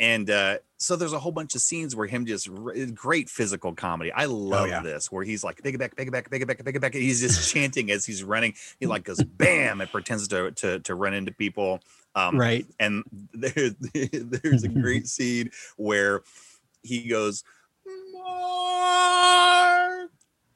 and 0.00 0.28
uh, 0.28 0.58
so 0.76 0.96
there's 0.96 1.12
a 1.12 1.18
whole 1.18 1.32
bunch 1.32 1.54
of 1.54 1.60
scenes 1.60 1.94
where 1.94 2.06
him 2.06 2.26
just 2.26 2.48
great 2.94 3.30
physical 3.30 3.74
comedy. 3.74 4.10
I 4.12 4.24
love 4.24 4.68
yeah. 4.68 4.82
this 4.82 5.12
where 5.12 5.24
he's 5.24 5.44
like 5.44 5.62
pick 5.62 5.74
it 5.74 5.78
back, 5.78 5.96
pick 5.96 6.08
it 6.08 6.10
back, 6.10 6.30
pick 6.30 6.42
it 6.42 6.46
back, 6.48 6.64
pick 6.64 6.74
it 6.74 6.80
back. 6.80 6.94
He's 6.94 7.20
just 7.20 7.52
chanting 7.52 7.90
as 7.90 8.04
he's 8.04 8.24
running. 8.24 8.54
He 8.80 8.86
like 8.86 9.04
goes 9.04 9.22
bam 9.22 9.80
and 9.80 9.90
pretends 9.90 10.26
to 10.28 10.50
to 10.52 10.80
to 10.80 10.94
run 10.94 11.14
into 11.14 11.32
people. 11.32 11.80
Um, 12.16 12.38
right. 12.38 12.64
and 12.78 13.02
there, 13.32 13.70
there's 13.92 14.62
a 14.62 14.68
great 14.68 15.08
scene 15.08 15.50
where 15.76 16.22
he 16.82 17.08
goes, 17.08 17.42
Mark 18.12 20.10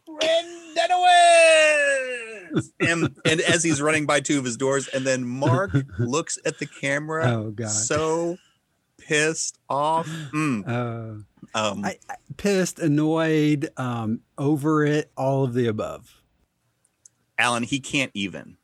Brendanawicz! 0.09 2.71
and 2.81 3.15
and 3.25 3.41
as 3.43 3.63
he's 3.63 3.81
running 3.83 4.07
by 4.07 4.21
two 4.21 4.39
of 4.39 4.45
his 4.45 4.57
doors, 4.57 4.89
and 4.89 5.07
then 5.07 5.25
Mark 5.25 5.71
looks 5.99 6.39
at 6.47 6.59
the 6.59 6.67
camera, 6.67 7.27
Oh 7.31 7.51
god. 7.51 7.69
so 7.71 8.39
pissed 8.99 9.59
off. 9.69 10.07
Mm, 10.33 10.67
uh, 10.67 11.59
um, 11.59 11.85
I, 11.85 11.99
I 12.09 12.15
pissed, 12.37 12.79
annoyed, 12.79 13.71
um, 13.77 14.21
over 14.37 14.85
it, 14.85 15.11
all 15.17 15.45
of 15.45 15.55
the 15.55 15.67
above, 15.67 16.23
Alan, 17.39 17.63
he 17.65 17.81
can't 17.81 18.11
even. 18.15 18.57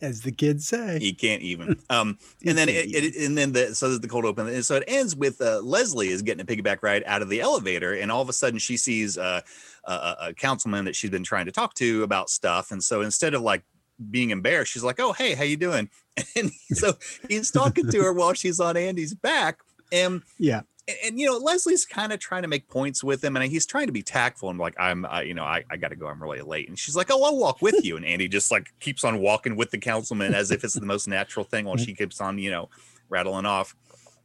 As 0.00 0.22
the 0.22 0.32
kids 0.32 0.66
say. 0.68 0.98
He 1.00 1.12
can't 1.12 1.42
even. 1.42 1.76
Um, 1.88 2.18
and 2.44 2.58
then 2.58 2.68
it, 2.68 2.92
it, 2.92 3.16
and 3.24 3.38
then 3.38 3.52
the 3.52 3.74
so 3.74 3.96
the 3.96 4.08
cold 4.08 4.24
open, 4.24 4.48
and 4.48 4.64
so 4.64 4.74
it 4.74 4.84
ends 4.88 5.14
with 5.14 5.40
uh, 5.40 5.60
Leslie 5.60 6.08
is 6.08 6.20
getting 6.20 6.40
a 6.40 6.44
piggyback 6.44 6.78
ride 6.82 7.04
out 7.06 7.22
of 7.22 7.28
the 7.28 7.40
elevator, 7.40 7.94
and 7.94 8.10
all 8.10 8.20
of 8.20 8.28
a 8.28 8.32
sudden 8.32 8.58
she 8.58 8.76
sees 8.76 9.16
uh, 9.16 9.40
a, 9.84 10.16
a 10.20 10.34
councilman 10.34 10.84
that 10.86 10.96
she's 10.96 11.10
been 11.10 11.22
trying 11.22 11.46
to 11.46 11.52
talk 11.52 11.74
to 11.74 12.02
about 12.02 12.28
stuff, 12.28 12.72
and 12.72 12.82
so 12.82 13.02
instead 13.02 13.34
of 13.34 13.42
like 13.42 13.62
being 14.10 14.30
embarrassed, 14.30 14.72
she's 14.72 14.82
like, 14.82 14.98
"Oh, 14.98 15.12
hey, 15.12 15.34
how 15.34 15.44
you 15.44 15.56
doing?" 15.56 15.88
And 16.34 16.50
so 16.72 16.94
he's 17.28 17.50
talking 17.50 17.90
to 17.90 18.02
her 18.02 18.12
while 18.12 18.32
she's 18.32 18.58
on 18.58 18.76
Andy's 18.76 19.14
back, 19.14 19.58
and 19.92 20.22
yeah. 20.38 20.62
And, 20.88 20.96
and, 21.04 21.20
you 21.20 21.26
know 21.26 21.36
leslie's 21.36 21.84
kind 21.84 22.12
of 22.12 22.20
trying 22.20 22.42
to 22.42 22.48
make 22.48 22.68
points 22.68 23.02
with 23.02 23.22
him 23.22 23.36
and 23.36 23.44
he's 23.50 23.66
trying 23.66 23.86
to 23.86 23.92
be 23.92 24.02
tactful 24.02 24.50
and 24.50 24.58
like 24.58 24.74
i'm 24.78 25.04
uh, 25.04 25.20
you 25.20 25.34
know 25.34 25.44
i, 25.44 25.64
I 25.70 25.76
gotta 25.76 25.96
go 25.96 26.06
i'm 26.06 26.22
really 26.22 26.42
late 26.42 26.68
and 26.68 26.78
she's 26.78 26.96
like 26.96 27.10
oh 27.10 27.24
i'll 27.24 27.36
walk 27.36 27.62
with 27.62 27.84
you 27.84 27.96
and 27.96 28.04
andy 28.04 28.28
just 28.28 28.50
like 28.50 28.68
keeps 28.80 29.04
on 29.04 29.18
walking 29.20 29.56
with 29.56 29.70
the 29.70 29.78
councilman 29.78 30.34
as 30.34 30.50
if 30.50 30.64
it's 30.64 30.74
the 30.74 30.86
most 30.86 31.08
natural 31.08 31.44
thing 31.44 31.64
while 31.64 31.76
she 31.76 31.94
keeps 31.94 32.20
on 32.20 32.38
you 32.38 32.50
know 32.50 32.68
rattling 33.08 33.46
off. 33.46 33.74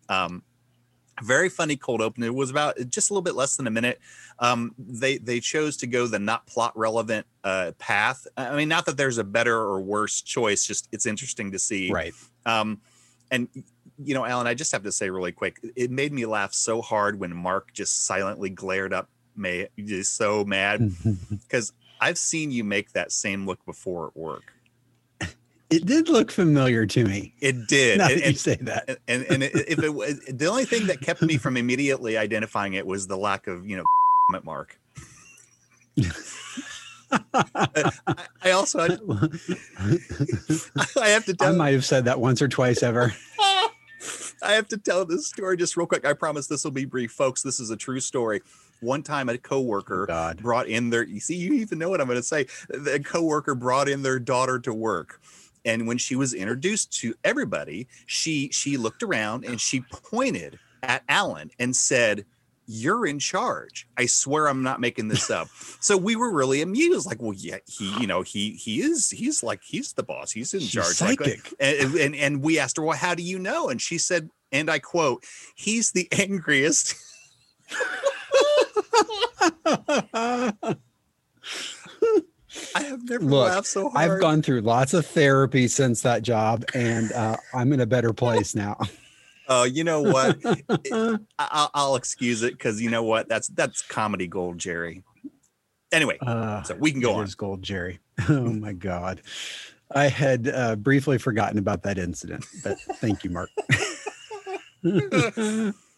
Um 0.10 0.44
very 1.22 1.50
funny 1.50 1.76
cold 1.76 2.02
open 2.02 2.24
it 2.24 2.34
was 2.34 2.50
about 2.50 2.78
just 2.90 3.12
a 3.12 3.14
little 3.14 3.22
bit 3.22 3.36
less 3.36 3.56
than 3.56 3.68
a 3.68 3.72
minute. 3.72 4.00
Um 4.40 4.74
they 4.80 5.18
they 5.18 5.40
chose 5.40 5.78
to 5.78 5.88
go 5.88 6.08
the 6.08 6.20
not 6.20 6.48
plot 6.48 6.74
relevant 6.76 7.26
uh 7.44 7.74
path. 7.78 8.26
I 8.38 8.56
mean 8.56 8.70
not 8.70 8.86
that 8.86 8.98
there's 8.98 9.18
a 9.18 9.24
better 9.24 9.56
or 9.56 9.82
worse 9.82 10.22
choice 10.22 10.66
just 10.66 10.88
it's 10.92 11.06
interesting 11.06 11.52
to 11.52 11.60
see. 11.60 11.92
Right. 11.92 12.14
um, 12.46 12.82
and 13.30 13.48
you 14.06 14.14
know, 14.14 14.26
Alan, 14.26 14.48
I 14.48 14.54
just 14.54 14.72
have 14.72 14.84
to 14.84 14.92
say 14.92 15.10
really 15.10 15.32
quick, 15.32 15.58
it 15.76 15.92
made 15.92 16.12
me 16.14 16.26
laugh 16.26 16.54
so 16.54 16.82
hard 16.82 17.20
when 17.20 17.36
Mark 17.36 17.74
just 17.74 18.06
silently 18.06 18.50
glared 18.50 18.94
up, 18.94 19.10
May 19.36 19.68
just 19.84 20.16
so 20.18 20.44
mad 20.44 20.92
because 21.48 21.74
I've 22.00 22.18
seen 22.18 22.52
you 22.52 22.64
make 22.64 22.92
that 22.94 23.12
same 23.12 23.46
look 23.46 23.64
before 23.66 24.08
at 24.08 24.18
work. 24.18 24.54
it 25.70 25.86
did 25.86 26.10
look 26.10 26.32
familiar 26.32 26.86
to 26.88 27.06
me. 27.06 27.34
It 27.40 27.68
did, 27.68 28.00
Now 28.00 28.06
and, 28.08 28.14
that 28.14 28.20
you 28.20 28.26
and, 28.26 28.38
say 28.38 28.56
that. 28.62 29.00
and, 29.08 29.24
and 29.30 29.44
it- 29.44 29.56
if 29.56 29.80
it 29.84 29.94
was 29.94 30.20
the 30.28 30.48
only 30.48 30.66
thing 30.66 30.88
that 30.88 31.00
kept 31.02 31.22
me 31.22 31.38
from 31.38 31.56
immediately 31.58 32.18
identifying 32.18 32.74
it 32.74 32.86
was 32.86 33.08
the 33.08 33.18
lack 33.18 33.48
of 33.48 33.66
you 33.66 33.78
know 33.78 33.84
at 34.36 34.44
Mark. 34.44 34.78
I, 37.34 37.92
I 38.44 38.52
also 38.52 38.80
I, 38.80 38.88
I 41.00 41.08
have 41.10 41.26
to 41.26 41.36
I 41.42 41.52
might 41.52 41.74
have 41.74 41.84
said 41.86 42.06
that 42.06 42.20
once 42.22 42.42
or 42.42 42.48
twice 42.48 42.84
ever. 42.84 43.14
I 44.42 44.54
have 44.54 44.68
to 44.70 44.78
tell 44.78 45.06
this 45.06 45.28
story 45.28 45.58
just 45.58 45.78
real 45.78 45.86
quick. 45.86 46.06
I 46.06 46.14
promise 46.14 46.48
this 46.48 46.64
will 46.64 46.72
be 46.72 46.86
brief, 46.86 47.12
folks. 47.12 47.42
This 47.42 47.60
is 47.60 47.70
a 47.70 47.78
true 47.78 48.00
story. 48.00 48.42
One 48.80 49.04
time, 49.04 49.30
a 49.30 49.38
coworker 49.38 50.04
oh, 50.04 50.08
God. 50.08 50.42
brought 50.42 50.68
in 50.68 50.90
their. 50.90 51.04
You 51.04 51.20
see, 51.20 51.36
you 51.36 51.54
even 51.54 51.78
know 51.78 51.90
what 51.90 52.02
I'm 52.02 52.08
going 52.08 52.20
to 52.20 52.24
say. 52.24 52.48
The 52.70 53.00
coworker 53.00 53.54
brought 53.54 53.88
in 53.88 54.02
their 54.02 54.20
daughter 54.20 54.60
to 54.60 54.74
work, 54.74 55.22
and 55.66 55.88
when 55.88 55.98
she 55.98 56.16
was 56.16 56.34
introduced 56.34 56.92
to 57.00 57.14
everybody, 57.24 57.88
she 58.08 58.50
she 58.50 58.78
looked 58.78 59.04
around 59.04 59.46
and 59.46 59.62
she 59.62 59.82
pointed 59.82 60.58
at 60.84 61.04
Alan 61.08 61.52
and 61.60 61.76
said, 61.76 62.26
"You're 62.72 63.06
in 63.06 63.20
charge. 63.20 63.88
I 63.98 64.06
swear 64.06 64.48
I'm 64.48 64.64
not 64.64 64.80
making 64.80 65.08
this 65.10 65.30
up." 65.30 65.48
so 65.80 65.98
we 65.98 66.16
were 66.16 66.32
really 66.32 66.62
amused. 66.62 67.06
Like, 67.06 67.22
well, 67.22 67.34
yeah, 67.34 67.58
he, 67.68 67.94
you 68.00 68.08
know, 68.08 68.22
he 68.22 68.52
he 68.52 68.82
is 68.82 69.10
he's 69.10 69.44
like 69.44 69.62
he's 69.64 69.94
the 69.94 70.04
boss. 70.04 70.32
He's 70.32 70.54
in 70.54 70.62
She's 70.62 70.72
charge. 70.72 71.02
Like, 71.02 71.20
psychic. 71.20 71.54
and, 71.60 71.96
and 71.96 72.16
and 72.16 72.42
we 72.44 72.60
asked 72.60 72.78
her, 72.78 72.84
well, 72.84 72.98
how 72.98 73.16
do 73.16 73.24
you 73.24 73.38
know? 73.40 73.70
And 73.70 73.82
she 73.82 73.98
said, 73.98 74.30
and 74.52 74.70
I 74.70 74.80
quote, 74.80 75.24
he's 75.56 75.92
the 75.92 76.08
angriest. 76.18 76.96
I 82.76 82.84
have 82.84 83.04
never 83.10 83.24
Look, 83.26 83.50
laughed 83.50 83.68
so 83.68 83.90
hard. 83.90 84.12
I've 84.12 84.20
gone 84.20 84.42
through 84.42 84.62
lots 84.62 84.94
of 84.94 85.06
therapy 85.06 85.68
since 85.68 86.02
that 86.02 86.22
job, 86.22 86.66
and 86.74 87.12
uh, 87.14 87.38
I'm 87.54 87.72
in 87.74 87.80
a 87.80 87.86
better 87.86 88.14
place 88.14 88.56
now. 88.56 88.78
Oh, 89.54 89.64
you 89.64 89.84
know 89.84 90.02
what? 90.02 90.38
I- 90.46 91.18
I'll, 91.40 91.70
I'll 91.74 91.96
excuse 91.98 92.42
it 92.42 92.52
because 92.54 92.80
you 92.82 92.90
know 92.90 93.04
what? 93.04 93.28
That's 93.28 93.48
that's 93.50 93.82
comedy 93.82 94.26
gold, 94.28 94.58
Jerry. 94.60 95.04
Anyway, 95.92 96.18
Uh, 96.22 96.64
so 96.64 96.76
we 96.76 96.92
can 96.92 97.02
go 97.02 97.12
it 97.12 97.16
on. 97.18 97.24
is 97.26 97.36
gold, 97.36 97.62
Jerry. 97.62 98.00
Oh 98.30 98.42
my 98.54 98.72
God. 98.72 99.22
I 99.94 100.08
had 100.08 100.48
uh, 100.48 100.78
briefly 100.78 101.18
forgotten 101.18 101.58
about 101.58 101.84
that 101.84 101.98
incident, 101.98 102.46
but 102.64 102.80
thank 103.02 103.26
you, 103.26 103.30
Mark. 103.30 103.50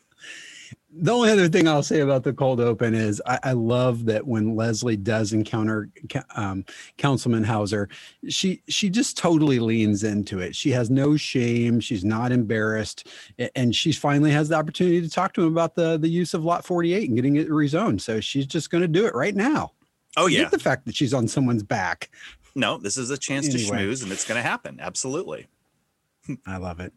the 0.95 1.11
only 1.11 1.31
other 1.31 1.47
thing 1.49 1.67
I'll 1.67 1.81
say 1.83 2.01
about 2.01 2.23
the 2.23 2.33
cold 2.33 2.59
open 2.59 2.93
is 2.93 3.21
I, 3.25 3.39
I 3.43 3.51
love 3.53 4.05
that 4.05 4.27
when 4.27 4.55
Leslie 4.55 4.95
does 4.97 5.33
encounter 5.33 5.89
um, 6.35 6.63
Councilman 6.97 7.43
Hauser, 7.43 7.89
she 8.29 8.61
she 8.67 8.89
just 8.89 9.17
totally 9.17 9.59
leans 9.59 10.03
into 10.03 10.39
it. 10.39 10.55
She 10.55 10.69
has 10.71 10.89
no 10.89 11.17
shame. 11.17 11.79
She's 11.79 12.05
not 12.05 12.31
embarrassed, 12.31 13.07
and 13.55 13.75
she 13.75 13.91
finally 13.91 14.31
has 14.31 14.49
the 14.49 14.55
opportunity 14.55 15.01
to 15.01 15.09
talk 15.09 15.33
to 15.33 15.41
him 15.41 15.51
about 15.51 15.75
the 15.75 15.97
the 15.97 16.09
use 16.09 16.33
of 16.33 16.43
Lot 16.45 16.63
48 16.65 17.07
and 17.09 17.15
getting 17.15 17.37
it 17.37 17.49
rezoned. 17.49 18.01
So 18.01 18.19
she's 18.19 18.45
just 18.45 18.69
going 18.69 18.83
to 18.83 18.87
do 18.87 19.05
it 19.07 19.15
right 19.15 19.35
now. 19.35 19.71
Oh 20.15 20.25
Forget 20.25 20.39
yeah, 20.39 20.49
the 20.49 20.59
fact 20.59 20.85
that 20.85 20.95
she's 20.95 21.13
on 21.13 21.27
someone's 21.27 21.63
back. 21.63 22.11
no, 22.55 22.77
this 22.77 22.97
is 22.97 23.09
a 23.09 23.17
chance 23.17 23.47
to 23.49 23.57
Anyway. 23.59 23.77
schmooze, 23.87 24.03
and 24.03 24.11
it's 24.11 24.25
going 24.27 24.37
to 24.37 24.47
happen. 24.47 24.79
Absolutely. 24.79 25.47
I 26.45 26.57
love 26.57 26.79
it. 26.79 26.93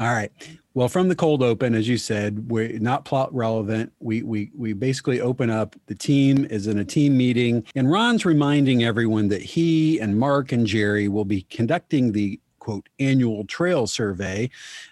All 0.00 0.12
right. 0.12 0.32
Well, 0.72 0.88
from 0.88 1.08
the 1.08 1.14
cold 1.14 1.42
open, 1.42 1.74
as 1.74 1.86
you 1.86 1.98
said, 1.98 2.50
we're 2.50 2.78
not 2.78 3.04
plot 3.04 3.34
relevant. 3.34 3.92
We 4.00 4.22
we 4.22 4.50
we 4.56 4.72
basically 4.72 5.20
open 5.20 5.50
up. 5.50 5.76
The 5.86 5.94
team 5.94 6.46
is 6.46 6.66
in 6.66 6.78
a 6.78 6.84
team 6.84 7.18
meeting, 7.18 7.66
and 7.74 7.90
Ron's 7.90 8.24
reminding 8.24 8.82
everyone 8.82 9.28
that 9.28 9.42
he 9.42 10.00
and 10.00 10.18
Mark 10.18 10.52
and 10.52 10.66
Jerry 10.66 11.08
will 11.08 11.26
be 11.26 11.42
conducting 11.42 12.12
the 12.12 12.40
quote 12.60 12.88
annual 12.98 13.44
trail 13.44 13.86
survey 13.86 14.48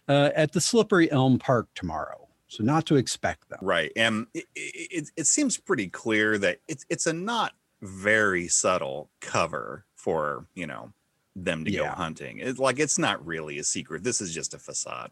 uh, 0.08 0.30
at 0.34 0.52
the 0.52 0.60
Slippery 0.60 1.10
Elm 1.10 1.38
Park 1.38 1.68
tomorrow. 1.74 2.28
So 2.48 2.64
not 2.64 2.84
to 2.86 2.96
expect 2.96 3.48
them. 3.48 3.60
Right. 3.62 3.92
And 3.94 4.26
it, 4.34 4.46
it, 4.54 5.10
it 5.16 5.26
seems 5.26 5.56
pretty 5.58 5.88
clear 5.88 6.38
that 6.38 6.60
it's 6.68 6.84
it's 6.90 7.06
a 7.06 7.12
not 7.12 7.52
very 7.80 8.48
subtle 8.48 9.10
cover 9.20 9.84
for, 9.94 10.46
you 10.54 10.66
know, 10.66 10.92
them 11.36 11.64
to 11.64 11.70
go 11.70 11.86
hunting. 11.86 12.38
It's 12.40 12.58
like 12.58 12.78
it's 12.78 12.98
not 12.98 13.24
really 13.24 13.58
a 13.58 13.64
secret. 13.64 14.02
This 14.02 14.20
is 14.20 14.34
just 14.34 14.54
a 14.54 14.58
facade. 14.58 15.10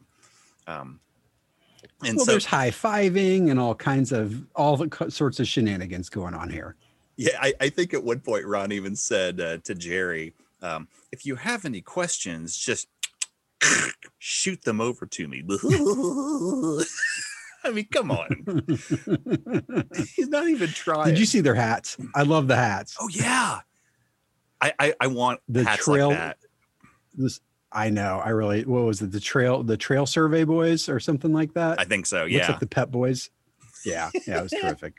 Um 0.66 1.00
and 2.04 2.16
well, 2.16 2.25
so 2.26 2.32
there's 2.32 2.46
high 2.46 2.70
fiving 2.70 3.50
and 3.50 3.58
all 3.61 3.75
kinds 3.75 4.12
of 4.12 4.44
all 4.54 4.76
the 4.76 5.11
sorts 5.11 5.40
of 5.40 5.46
shenanigans 5.46 6.08
going 6.08 6.35
on 6.35 6.50
here. 6.50 6.76
yeah, 7.16 7.38
I, 7.40 7.54
I 7.61 7.68
think 7.68 7.94
at 7.94 8.02
one 8.02 8.20
point 8.20 8.44
Ron 8.44 8.73
even 8.73 8.96
said 8.96 9.40
uh, 9.40 9.58
to 9.58 9.75
Jerry, 9.75 10.35
um, 10.62 10.88
if 11.12 11.25
you 11.25 11.37
have 11.37 11.64
any 11.64 11.80
questions, 11.80 12.56
just 12.56 12.88
shoot 14.18 14.62
them 14.62 14.80
over 14.80 15.06
to 15.06 15.28
me. 15.28 15.42
I 17.64 17.70
mean, 17.70 17.88
come 17.90 18.11
on. 18.11 18.62
He's 20.14 20.28
not 20.28 20.49
even 20.49 20.68
trying. 20.70 21.08
Did 21.08 21.18
you 21.18 21.26
see 21.26 21.40
their 21.40 21.54
hats? 21.54 21.96
I 22.14 22.23
love 22.23 22.49
the 22.49 22.56
hats. 22.56 22.96
Oh 23.00 23.08
yeah. 23.08 23.61
I 24.60 24.72
I, 24.78 24.94
I 25.00 25.06
want 25.08 25.40
The 25.48 25.64
hats 25.64 25.84
trail- 25.84 26.08
like 26.08 26.18
that. 26.18 26.38
this 27.14 27.40
I 27.72 27.90
know. 27.90 28.20
I 28.25 28.30
really 28.30 28.64
what 28.64 28.84
was 28.84 29.02
it? 29.02 29.12
The 29.12 29.20
trail 29.20 29.62
the 29.62 29.76
trail 29.76 30.06
survey 30.06 30.44
boys 30.44 30.88
or 30.88 30.98
something 31.00 31.32
like 31.32 31.54
that? 31.54 31.80
I 31.80 31.84
think 31.84 32.06
so. 32.06 32.20
Looks 32.22 32.32
Yeah. 32.32 32.48
like 32.50 32.60
the 32.60 32.66
pet 32.66 32.90
boys. 32.90 33.30
Yeah, 33.84 34.10
yeah, 34.26 34.38
it 34.38 34.42
was 34.42 34.52
terrific. 34.60 34.94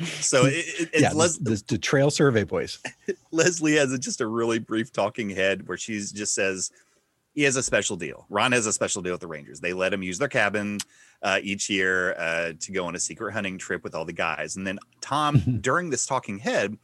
So 0.00 0.46
it, 0.46 0.52
it, 0.54 0.90
it's 0.92 1.00
yeah, 1.02 1.12
Les- 1.12 1.38
the, 1.38 1.62
the, 1.68 1.78
trail 1.78 2.10
survey 2.10 2.42
boys. 2.44 2.80
Leslie 3.30 3.76
has 3.76 3.92
a, 3.92 3.98
just 3.98 4.20
a 4.20 4.26
really 4.26 4.58
brief 4.58 4.92
talking 4.92 5.30
head 5.30 5.68
where 5.68 5.76
she 5.76 5.92
just 5.98 6.34
says 6.34 6.70
he 7.34 7.42
has 7.44 7.54
a 7.56 7.62
special 7.62 7.96
deal. 7.96 8.26
Ron 8.28 8.52
has 8.52 8.66
a 8.66 8.72
special 8.72 9.00
deal 9.02 9.12
with 9.12 9.20
the 9.20 9.26
Rangers. 9.28 9.60
They 9.60 9.72
let 9.72 9.92
him 9.92 10.02
use 10.02 10.18
their 10.18 10.28
cabin 10.28 10.78
uh, 11.22 11.38
each 11.42 11.70
year 11.70 12.14
uh, 12.18 12.52
to 12.58 12.72
go 12.72 12.86
on 12.86 12.96
a 12.96 12.98
secret 13.00 13.32
hunting 13.32 13.58
trip 13.58 13.84
with 13.84 13.94
all 13.94 14.04
the 14.04 14.12
guys. 14.12 14.56
And 14.56 14.66
then 14.66 14.78
Tom, 15.00 15.38
during 15.60 15.90
this 15.90 16.04
talking 16.04 16.38
head, 16.38 16.76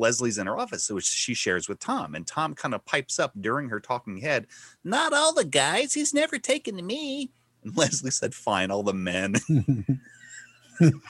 Leslie's 0.00 0.38
in 0.38 0.46
her 0.46 0.58
office, 0.58 0.90
which 0.90 1.04
she 1.04 1.34
shares 1.34 1.68
with 1.68 1.78
Tom. 1.78 2.14
And 2.14 2.26
Tom 2.26 2.54
kind 2.54 2.74
of 2.74 2.84
pipes 2.84 3.18
up 3.18 3.32
during 3.40 3.68
her 3.68 3.78
talking 3.78 4.18
head, 4.18 4.46
Not 4.82 5.12
all 5.12 5.32
the 5.32 5.44
guys. 5.44 5.94
He's 5.94 6.14
never 6.14 6.38
taken 6.38 6.76
to 6.76 6.82
me. 6.82 7.30
And 7.62 7.76
Leslie 7.76 8.10
said, 8.10 8.34
Fine, 8.34 8.70
all 8.70 8.82
the 8.82 8.94
men. 8.94 9.34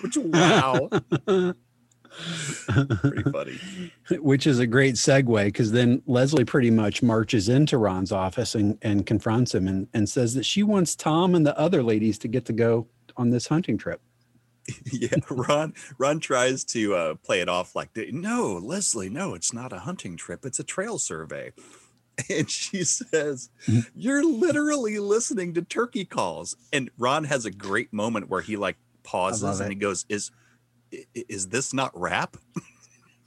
which, 0.00 0.16
wow. 0.16 0.88
Pretty 2.66 3.30
funny. 3.30 3.60
Which 4.18 4.46
is 4.46 4.58
a 4.58 4.66
great 4.66 4.96
segue 4.96 5.44
because 5.44 5.72
then 5.72 6.02
Leslie 6.06 6.44
pretty 6.44 6.70
much 6.70 7.02
marches 7.02 7.48
into 7.48 7.78
Ron's 7.78 8.12
office 8.12 8.54
and, 8.54 8.76
and 8.82 9.06
confronts 9.06 9.54
him 9.54 9.68
and, 9.68 9.88
and 9.94 10.08
says 10.08 10.34
that 10.34 10.44
she 10.44 10.62
wants 10.62 10.96
Tom 10.96 11.34
and 11.34 11.46
the 11.46 11.56
other 11.58 11.82
ladies 11.82 12.18
to 12.18 12.28
get 12.28 12.44
to 12.46 12.52
go 12.52 12.88
on 13.16 13.30
this 13.30 13.46
hunting 13.46 13.78
trip. 13.78 14.00
yeah, 14.92 15.16
Ron 15.28 15.74
Ron 15.98 16.20
tries 16.20 16.64
to 16.64 16.94
uh, 16.94 17.14
play 17.16 17.40
it 17.40 17.48
off 17.48 17.74
like, 17.74 17.90
no, 18.12 18.60
Leslie, 18.62 19.08
no, 19.08 19.34
it's 19.34 19.52
not 19.52 19.72
a 19.72 19.80
hunting 19.80 20.16
trip, 20.16 20.44
it's 20.44 20.58
a 20.58 20.64
trail 20.64 20.98
survey. 20.98 21.52
And 22.28 22.50
she 22.50 22.84
says, 22.84 23.48
mm-hmm. 23.66 23.80
You're 23.94 24.22
literally 24.22 24.98
listening 24.98 25.54
to 25.54 25.62
turkey 25.62 26.04
calls. 26.04 26.54
And 26.70 26.90
Ron 26.98 27.24
has 27.24 27.46
a 27.46 27.50
great 27.50 27.94
moment 27.94 28.28
where 28.28 28.42
he 28.42 28.58
like 28.58 28.76
pauses 29.04 29.58
and 29.58 29.70
he 29.70 29.74
goes, 29.74 30.04
Is 30.10 30.30
is 31.14 31.48
this 31.48 31.72
not 31.72 31.98
rap? 31.98 32.36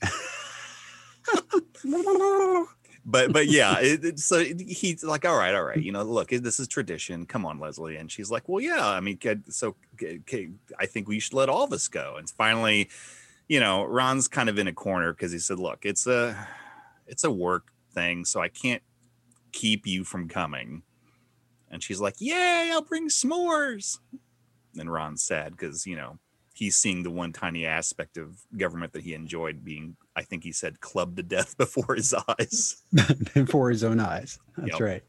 but 3.04 3.32
but 3.32 3.48
yeah, 3.48 3.78
it, 3.80 4.04
it, 4.04 4.18
so 4.18 4.42
he's 4.42 5.04
like, 5.04 5.24
all 5.24 5.36
right, 5.36 5.54
all 5.54 5.64
right, 5.64 5.82
you 5.82 5.92
know, 5.92 6.02
look, 6.02 6.28
this 6.30 6.58
is 6.58 6.68
tradition. 6.68 7.26
Come 7.26 7.44
on, 7.44 7.58
Leslie, 7.58 7.96
and 7.96 8.10
she's 8.10 8.30
like, 8.30 8.48
well, 8.48 8.60
yeah, 8.60 8.88
I 8.88 9.00
mean, 9.00 9.18
so 9.48 9.76
I 10.78 10.86
think 10.86 11.08
we 11.08 11.20
should 11.20 11.34
let 11.34 11.48
all 11.48 11.64
of 11.64 11.72
us 11.72 11.88
go. 11.88 12.16
And 12.18 12.28
finally, 12.28 12.88
you 13.48 13.60
know, 13.60 13.84
Ron's 13.84 14.28
kind 14.28 14.48
of 14.48 14.58
in 14.58 14.68
a 14.68 14.72
corner 14.72 15.12
because 15.12 15.32
he 15.32 15.38
said, 15.38 15.58
look, 15.58 15.84
it's 15.84 16.06
a 16.06 16.48
it's 17.06 17.24
a 17.24 17.30
work 17.30 17.72
thing, 17.92 18.24
so 18.24 18.40
I 18.40 18.48
can't 18.48 18.82
keep 19.52 19.86
you 19.86 20.04
from 20.04 20.28
coming. 20.28 20.82
And 21.70 21.82
she's 21.82 22.00
like, 22.00 22.16
yay, 22.18 22.70
I'll 22.72 22.82
bring 22.82 23.08
s'mores. 23.08 23.98
And 24.78 24.92
Ron's 24.92 25.22
sad 25.22 25.52
because 25.52 25.86
you 25.86 25.96
know 25.96 26.18
he's 26.54 26.76
seeing 26.76 27.02
the 27.02 27.10
one 27.10 27.32
tiny 27.32 27.66
aspect 27.66 28.16
of 28.16 28.38
government 28.56 28.92
that 28.92 29.02
he 29.02 29.12
enjoyed 29.14 29.64
being 29.64 29.96
i 30.16 30.22
think 30.22 30.42
he 30.42 30.52
said 30.52 30.80
clubbed 30.80 31.16
to 31.16 31.22
death 31.22 31.56
before 31.58 31.94
his 31.94 32.14
eyes. 32.14 32.82
Before 33.34 33.70
his 33.70 33.84
own 33.84 34.00
eyes. 34.00 34.38
That's 34.56 34.72
yep. 34.72 34.80
right. 34.80 35.02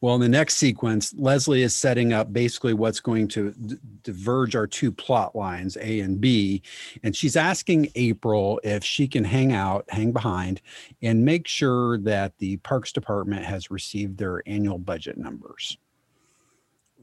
Well 0.00 0.14
in 0.14 0.20
the 0.20 0.28
next 0.28 0.56
sequence 0.56 1.12
leslie 1.14 1.62
is 1.62 1.74
setting 1.74 2.12
up 2.12 2.32
basically 2.32 2.74
what's 2.74 3.00
going 3.00 3.28
to 3.28 3.52
d- 3.52 3.76
diverge 4.02 4.54
our 4.54 4.66
two 4.66 4.92
plot 4.92 5.34
lines 5.34 5.76
a 5.80 6.00
and 6.00 6.20
b 6.20 6.62
and 7.02 7.16
she's 7.16 7.36
asking 7.36 7.90
april 7.96 8.60
if 8.62 8.84
she 8.84 9.08
can 9.08 9.24
hang 9.24 9.52
out 9.52 9.84
hang 9.88 10.12
behind 10.12 10.60
and 11.02 11.24
make 11.24 11.48
sure 11.48 11.98
that 11.98 12.38
the 12.38 12.56
parks 12.58 12.92
department 12.92 13.44
has 13.44 13.70
received 13.70 14.18
their 14.18 14.42
annual 14.46 14.78
budget 14.78 15.18
numbers. 15.18 15.78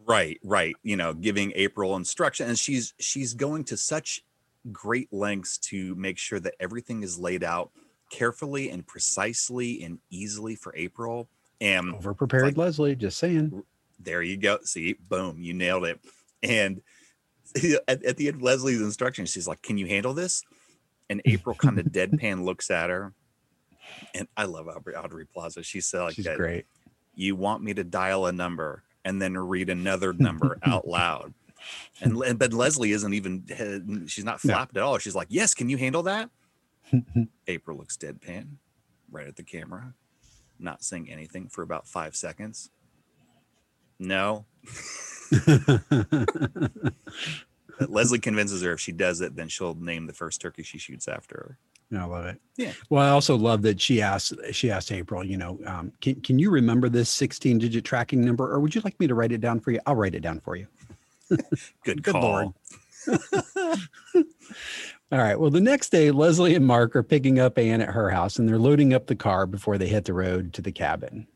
Right 0.05 0.39
right. 0.43 0.75
You 0.83 0.95
know 0.95 1.13
giving 1.13 1.51
april 1.55 1.95
instruction 1.95 2.47
and 2.47 2.57
she's 2.57 2.93
she's 2.99 3.33
going 3.33 3.65
to 3.65 3.77
such 3.77 4.23
great 4.71 5.11
lengths 5.11 5.57
to 5.57 5.95
make 5.95 6.17
sure 6.17 6.39
that 6.39 6.55
everything 6.59 7.03
is 7.03 7.19
laid 7.19 7.43
out 7.43 7.71
carefully 8.09 8.69
and 8.69 8.85
precisely 8.85 9.83
and 9.83 9.99
easily 10.09 10.55
for 10.55 10.73
april 10.75 11.27
and 11.61 11.93
over 11.95 12.13
prepared 12.13 12.43
like, 12.43 12.57
leslie 12.57 12.95
just 12.95 13.17
saying. 13.17 13.63
there 13.99 14.21
you 14.21 14.37
go 14.37 14.59
see 14.63 14.93
boom 15.09 15.37
you 15.39 15.53
nailed 15.53 15.85
it. 15.85 15.99
And 16.41 16.81
at, 17.87 18.03
at 18.03 18.17
the 18.17 18.27
end 18.27 18.37
of 18.37 18.41
leslie's 18.41 18.81
instructions 18.81 19.31
she's 19.31 19.47
like 19.47 19.61
can 19.61 19.77
you 19.77 19.87
handle 19.87 20.13
this? 20.13 20.43
And 21.09 21.21
april 21.25 21.55
kind 21.55 21.79
of 21.79 21.87
deadpan 21.87 22.43
looks 22.43 22.71
at 22.71 22.89
her 22.89 23.13
and 24.13 24.27
i 24.37 24.45
love 24.45 24.67
aubrey, 24.67 24.95
aubrey 24.95 25.25
plaza 25.25 25.63
she 25.63 25.81
said 25.81 26.01
like 26.01 26.15
she's 26.15 26.27
great. 26.27 26.65
You 27.15 27.35
want 27.35 27.63
me 27.63 27.73
to 27.75 27.83
dial 27.83 28.25
a 28.25 28.31
number 28.31 28.83
and 29.05 29.21
then 29.21 29.37
read 29.37 29.69
another 29.69 30.13
number 30.17 30.59
out 30.63 30.87
loud. 30.87 31.33
And, 32.01 32.39
but 32.39 32.53
Leslie 32.53 32.91
isn't 32.91 33.13
even 33.13 34.05
she's 34.07 34.25
not 34.25 34.41
flapped 34.41 34.75
no. 34.75 34.81
at 34.81 34.83
all. 34.83 34.97
She's 34.97 35.15
like, 35.15 35.27
"Yes, 35.29 35.53
can 35.53 35.69
you 35.69 35.77
handle 35.77 36.03
that?" 36.03 36.29
April 37.47 37.77
looks 37.77 37.97
deadpan, 37.97 38.55
right 39.11 39.27
at 39.27 39.35
the 39.35 39.43
camera, 39.43 39.93
not 40.59 40.83
saying 40.83 41.09
anything 41.09 41.47
for 41.49 41.61
about 41.61 41.87
five 41.87 42.15
seconds. 42.15 42.69
No. 43.99 44.45
Leslie 47.87 48.19
convinces 48.19 48.61
her 48.61 48.73
if 48.73 48.79
she 48.79 48.91
does 48.91 49.21
it, 49.21 49.35
then 49.35 49.47
she'll 49.47 49.75
name 49.75 50.05
the 50.07 50.13
first 50.13 50.41
turkey 50.41 50.63
she 50.63 50.77
shoots 50.77 51.07
after 51.07 51.35
her. 51.35 51.57
I 51.99 52.05
love 52.05 52.25
it. 52.25 52.41
Yeah. 52.57 52.71
Well, 52.89 53.03
I 53.03 53.09
also 53.09 53.35
love 53.37 53.61
that 53.63 53.79
she 53.79 54.01
asked 54.01 54.33
she 54.51 54.71
asked 54.71 54.91
April, 54.91 55.23
you 55.23 55.37
know, 55.37 55.59
um, 55.65 55.91
can 56.01 56.19
can 56.21 56.39
you 56.39 56.49
remember 56.49 56.89
this 56.89 57.09
16 57.09 57.59
digit 57.59 57.85
tracking 57.85 58.21
number, 58.21 58.51
or 58.51 58.59
would 58.59 58.73
you 58.73 58.81
like 58.81 58.99
me 58.99 59.07
to 59.07 59.15
write 59.15 59.31
it 59.31 59.41
down 59.41 59.59
for 59.59 59.71
you? 59.71 59.79
I'll 59.85 59.95
write 59.95 60.15
it 60.15 60.21
down 60.21 60.39
for 60.39 60.55
you. 60.55 60.67
Good, 61.29 61.43
Good 61.83 62.03
call. 62.03 62.55
All 65.11 65.19
right. 65.19 65.39
Well, 65.39 65.51
the 65.51 65.61
next 65.61 65.89
day, 65.89 66.11
Leslie 66.11 66.55
and 66.55 66.65
Mark 66.65 66.95
are 66.95 67.03
picking 67.03 67.39
up 67.39 67.57
Ann 67.57 67.81
at 67.81 67.89
her 67.89 68.09
house, 68.09 68.39
and 68.39 68.49
they're 68.49 68.57
loading 68.57 68.93
up 68.93 69.07
the 69.07 69.15
car 69.15 69.45
before 69.45 69.77
they 69.77 69.87
hit 69.87 70.05
the 70.05 70.13
road 70.13 70.53
to 70.53 70.61
the 70.61 70.71
cabin. 70.71 71.27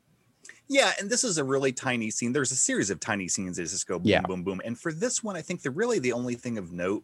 Yeah, 0.67 0.91
and 0.99 1.09
this 1.09 1.23
is 1.23 1.37
a 1.37 1.43
really 1.43 1.71
tiny 1.71 2.09
scene. 2.09 2.33
There's 2.33 2.51
a 2.51 2.55
series 2.55 2.89
of 2.89 2.99
tiny 2.99 3.27
scenes 3.27 3.57
that 3.57 3.63
just 3.63 3.87
go 3.87 3.99
boom, 3.99 4.07
yeah. 4.07 4.21
boom, 4.21 4.43
boom. 4.43 4.61
And 4.65 4.77
for 4.77 4.91
this 4.91 5.23
one, 5.23 5.35
I 5.35 5.41
think 5.41 5.61
the 5.61 5.71
really 5.71 5.99
the 5.99 6.13
only 6.13 6.35
thing 6.35 6.57
of 6.57 6.71
note 6.71 7.03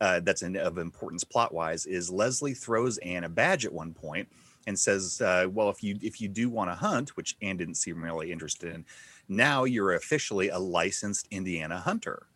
uh, 0.00 0.20
that's 0.20 0.42
in, 0.42 0.56
of 0.56 0.78
importance 0.78 1.24
plot 1.24 1.54
wise 1.54 1.86
is 1.86 2.10
Leslie 2.10 2.54
throws 2.54 2.98
Ann 2.98 3.24
a 3.24 3.28
badge 3.28 3.64
at 3.64 3.72
one 3.72 3.94
point 3.94 4.28
and 4.66 4.78
says, 4.78 5.20
uh, 5.22 5.46
"Well, 5.50 5.70
if 5.70 5.82
you 5.82 5.98
if 6.02 6.20
you 6.20 6.28
do 6.28 6.50
want 6.50 6.70
to 6.70 6.74
hunt, 6.74 7.16
which 7.16 7.36
Ann 7.40 7.56
didn't 7.56 7.76
seem 7.76 8.02
really 8.02 8.30
interested 8.30 8.74
in, 8.74 8.84
now 9.28 9.64
you're 9.64 9.94
officially 9.94 10.48
a 10.48 10.58
licensed 10.58 11.28
Indiana 11.30 11.78
hunter." 11.78 12.26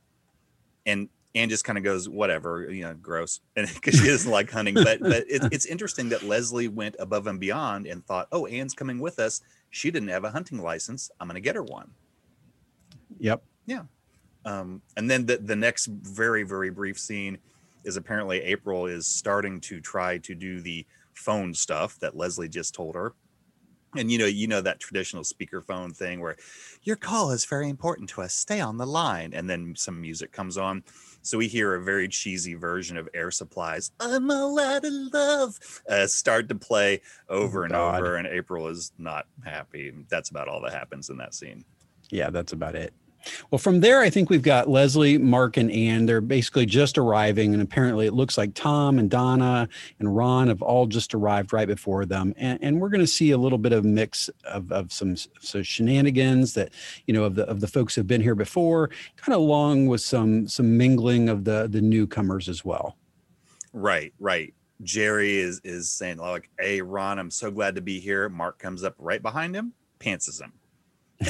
And 0.87 1.09
Ann 1.35 1.49
just 1.49 1.65
kind 1.65 1.79
of 1.79 1.85
goes, 1.85 2.09
"Whatever, 2.09 2.71
you 2.71 2.83
know, 2.83 2.95
gross," 2.95 3.41
and 3.57 3.69
because 3.73 3.99
she 3.99 4.07
doesn't 4.07 4.31
like 4.31 4.51
hunting. 4.51 4.75
But 4.75 5.01
but 5.01 5.25
it, 5.29 5.43
it's 5.53 5.67
interesting 5.67 6.09
that 6.11 6.23
Leslie 6.23 6.69
went 6.69 6.97
above 6.99 7.27
and 7.27 7.41
beyond 7.41 7.87
and 7.87 8.05
thought, 8.05 8.29
"Oh, 8.33 8.47
Ann's 8.47 8.75
coming 8.75 8.99
with 8.99 9.19
us. 9.19 9.41
She 9.71 9.91
didn't 9.91 10.09
have 10.09 10.25
a 10.25 10.31
hunting 10.31 10.59
license. 10.59 11.11
I'm 11.21 11.29
going 11.29 11.35
to 11.35 11.41
get 11.41 11.57
her 11.57 11.63
one." 11.63 11.91
Yep. 13.19 13.43
Yeah. 13.67 13.83
Um, 14.45 14.83
and 14.97 15.11
then 15.11 15.27
the 15.27 15.39
the 15.39 15.57
next 15.57 15.87
very 15.87 16.43
very 16.43 16.71
brief 16.71 16.99
scene 16.99 17.39
is 17.85 17.97
apparently 17.97 18.41
April 18.43 18.87
is 18.87 19.07
starting 19.07 19.61
to 19.61 19.81
try 19.81 20.19
to 20.19 20.35
do 20.35 20.61
the 20.61 20.87
phone 21.15 21.55
stuff 21.55 21.99
that 22.01 22.17
Leslie 22.17 22.49
just 22.49 22.75
told 22.75 22.95
her. 22.95 23.15
And 23.97 24.11
you 24.11 24.19
know, 24.19 24.27
you 24.27 24.47
know 24.47 24.61
that 24.63 24.81
traditional 24.81 25.23
speakerphone 25.23 25.95
thing 25.95 26.21
where 26.21 26.37
your 26.83 26.97
call 26.97 27.31
is 27.31 27.45
very 27.45 27.69
important 27.69 28.09
to 28.11 28.23
us. 28.23 28.33
Stay 28.33 28.61
on 28.61 28.79
the 28.79 28.87
line, 28.87 29.33
and 29.35 29.49
then 29.49 29.75
some 29.77 30.01
music 30.01 30.33
comes 30.33 30.57
on. 30.57 30.83
So 31.21 31.39
we 31.39 31.47
hear 31.47 31.75
a 31.75 31.83
very 31.83 32.09
cheesy 32.09 32.55
version 32.55 32.97
of 32.97 33.09
Air 33.13 33.31
Supply's 33.31 33.93
"I'm 34.01 34.31
all 34.31 34.59
out 34.59 34.85
of 34.85 34.93
love" 35.13 35.59
uh, 35.89 36.07
start 36.07 36.49
to 36.49 36.55
play 36.55 37.03
over 37.29 37.61
oh, 37.61 37.65
and 37.65 37.73
God. 37.73 38.01
over, 38.01 38.17
and 38.17 38.27
April 38.27 38.69
is 38.69 38.93
not 38.99 39.27
happy. 39.45 39.93
That's 40.09 40.31
about 40.31 40.49
all 40.49 40.63
that 40.63 40.73
happens 40.73 41.11
in 41.11 41.19
that 41.19 41.35
scene. 41.35 41.65
Yeah, 42.11 42.31
that's 42.31 42.53
about 42.53 42.75
it. 42.75 42.93
Well, 43.51 43.59
from 43.59 43.81
there, 43.81 44.01
I 44.01 44.11
think 44.11 44.31
we've 44.31 44.43
got 44.43 44.69
Leslie, 44.69 45.19
Mark, 45.19 45.57
and 45.57 45.71
Ann. 45.71 46.07
They're 46.07 46.21
basically 46.21 46.67
just 46.67 46.99
arriving, 46.99 47.53
and 47.53 47.63
apparently 47.63 48.07
it 48.07 48.15
looks 48.15 48.37
like 48.37 48.55
Tom 48.55 48.99
and 48.99 49.11
Donna 49.11 49.69
and 49.99 50.17
Ron 50.17 50.49
have 50.49 50.63
all 50.63 50.87
just 50.87 51.15
arrived 51.15 51.53
right 51.53 51.69
before 51.69 52.05
them. 52.05 52.35
And, 52.37 52.59
and 52.63 52.81
we're 52.81 52.89
going 52.89 53.01
to 53.01 53.07
see 53.07 53.31
a 53.31 53.39
little 53.39 53.59
bit 53.59 53.73
of 53.73 53.85
mix 53.85 54.29
of, 54.45 54.71
of 54.73 54.93
some 54.93 55.17
so 55.41 55.63
shenanigans 55.63 56.55
that 56.55 56.71
you 57.07 57.15
know 57.15 57.25
of 57.25 57.35
the 57.35 57.45
of 57.49 57.61
the 57.61 57.69
folks 57.69 57.95
who've 57.95 58.07
been 58.07 58.23
here 58.23 58.35
before, 58.35 58.91
kind 59.17 59.35
of 59.35 59.41
along 59.41 59.87
with 59.87 60.01
some 60.01 60.49
some 60.49 60.77
mingling 60.77 61.29
of 61.29 61.45
the 61.45 61.69
the 61.69 61.81
newcomers 61.81 62.49
as 62.49 62.65
well. 62.65 62.97
Right, 63.73 64.13
right. 64.19 64.55
Jerry 64.83 65.39
is 65.39 65.61
is 65.65 65.93
saying 65.93 66.19
like, 66.19 66.51
"Hey, 66.59 66.83
Ron, 66.83 67.19
I'm 67.19 67.31
so 67.31 67.51
glad 67.51 67.77
to 67.77 67.81
be 67.81 68.01
here." 68.01 68.29
Mark 68.29 68.59
comes 68.59 68.83
up 68.83 68.95
right 68.99 69.23
behind 69.23 69.55
him, 69.55 69.75
pantses 70.01 70.41
him 70.41 70.53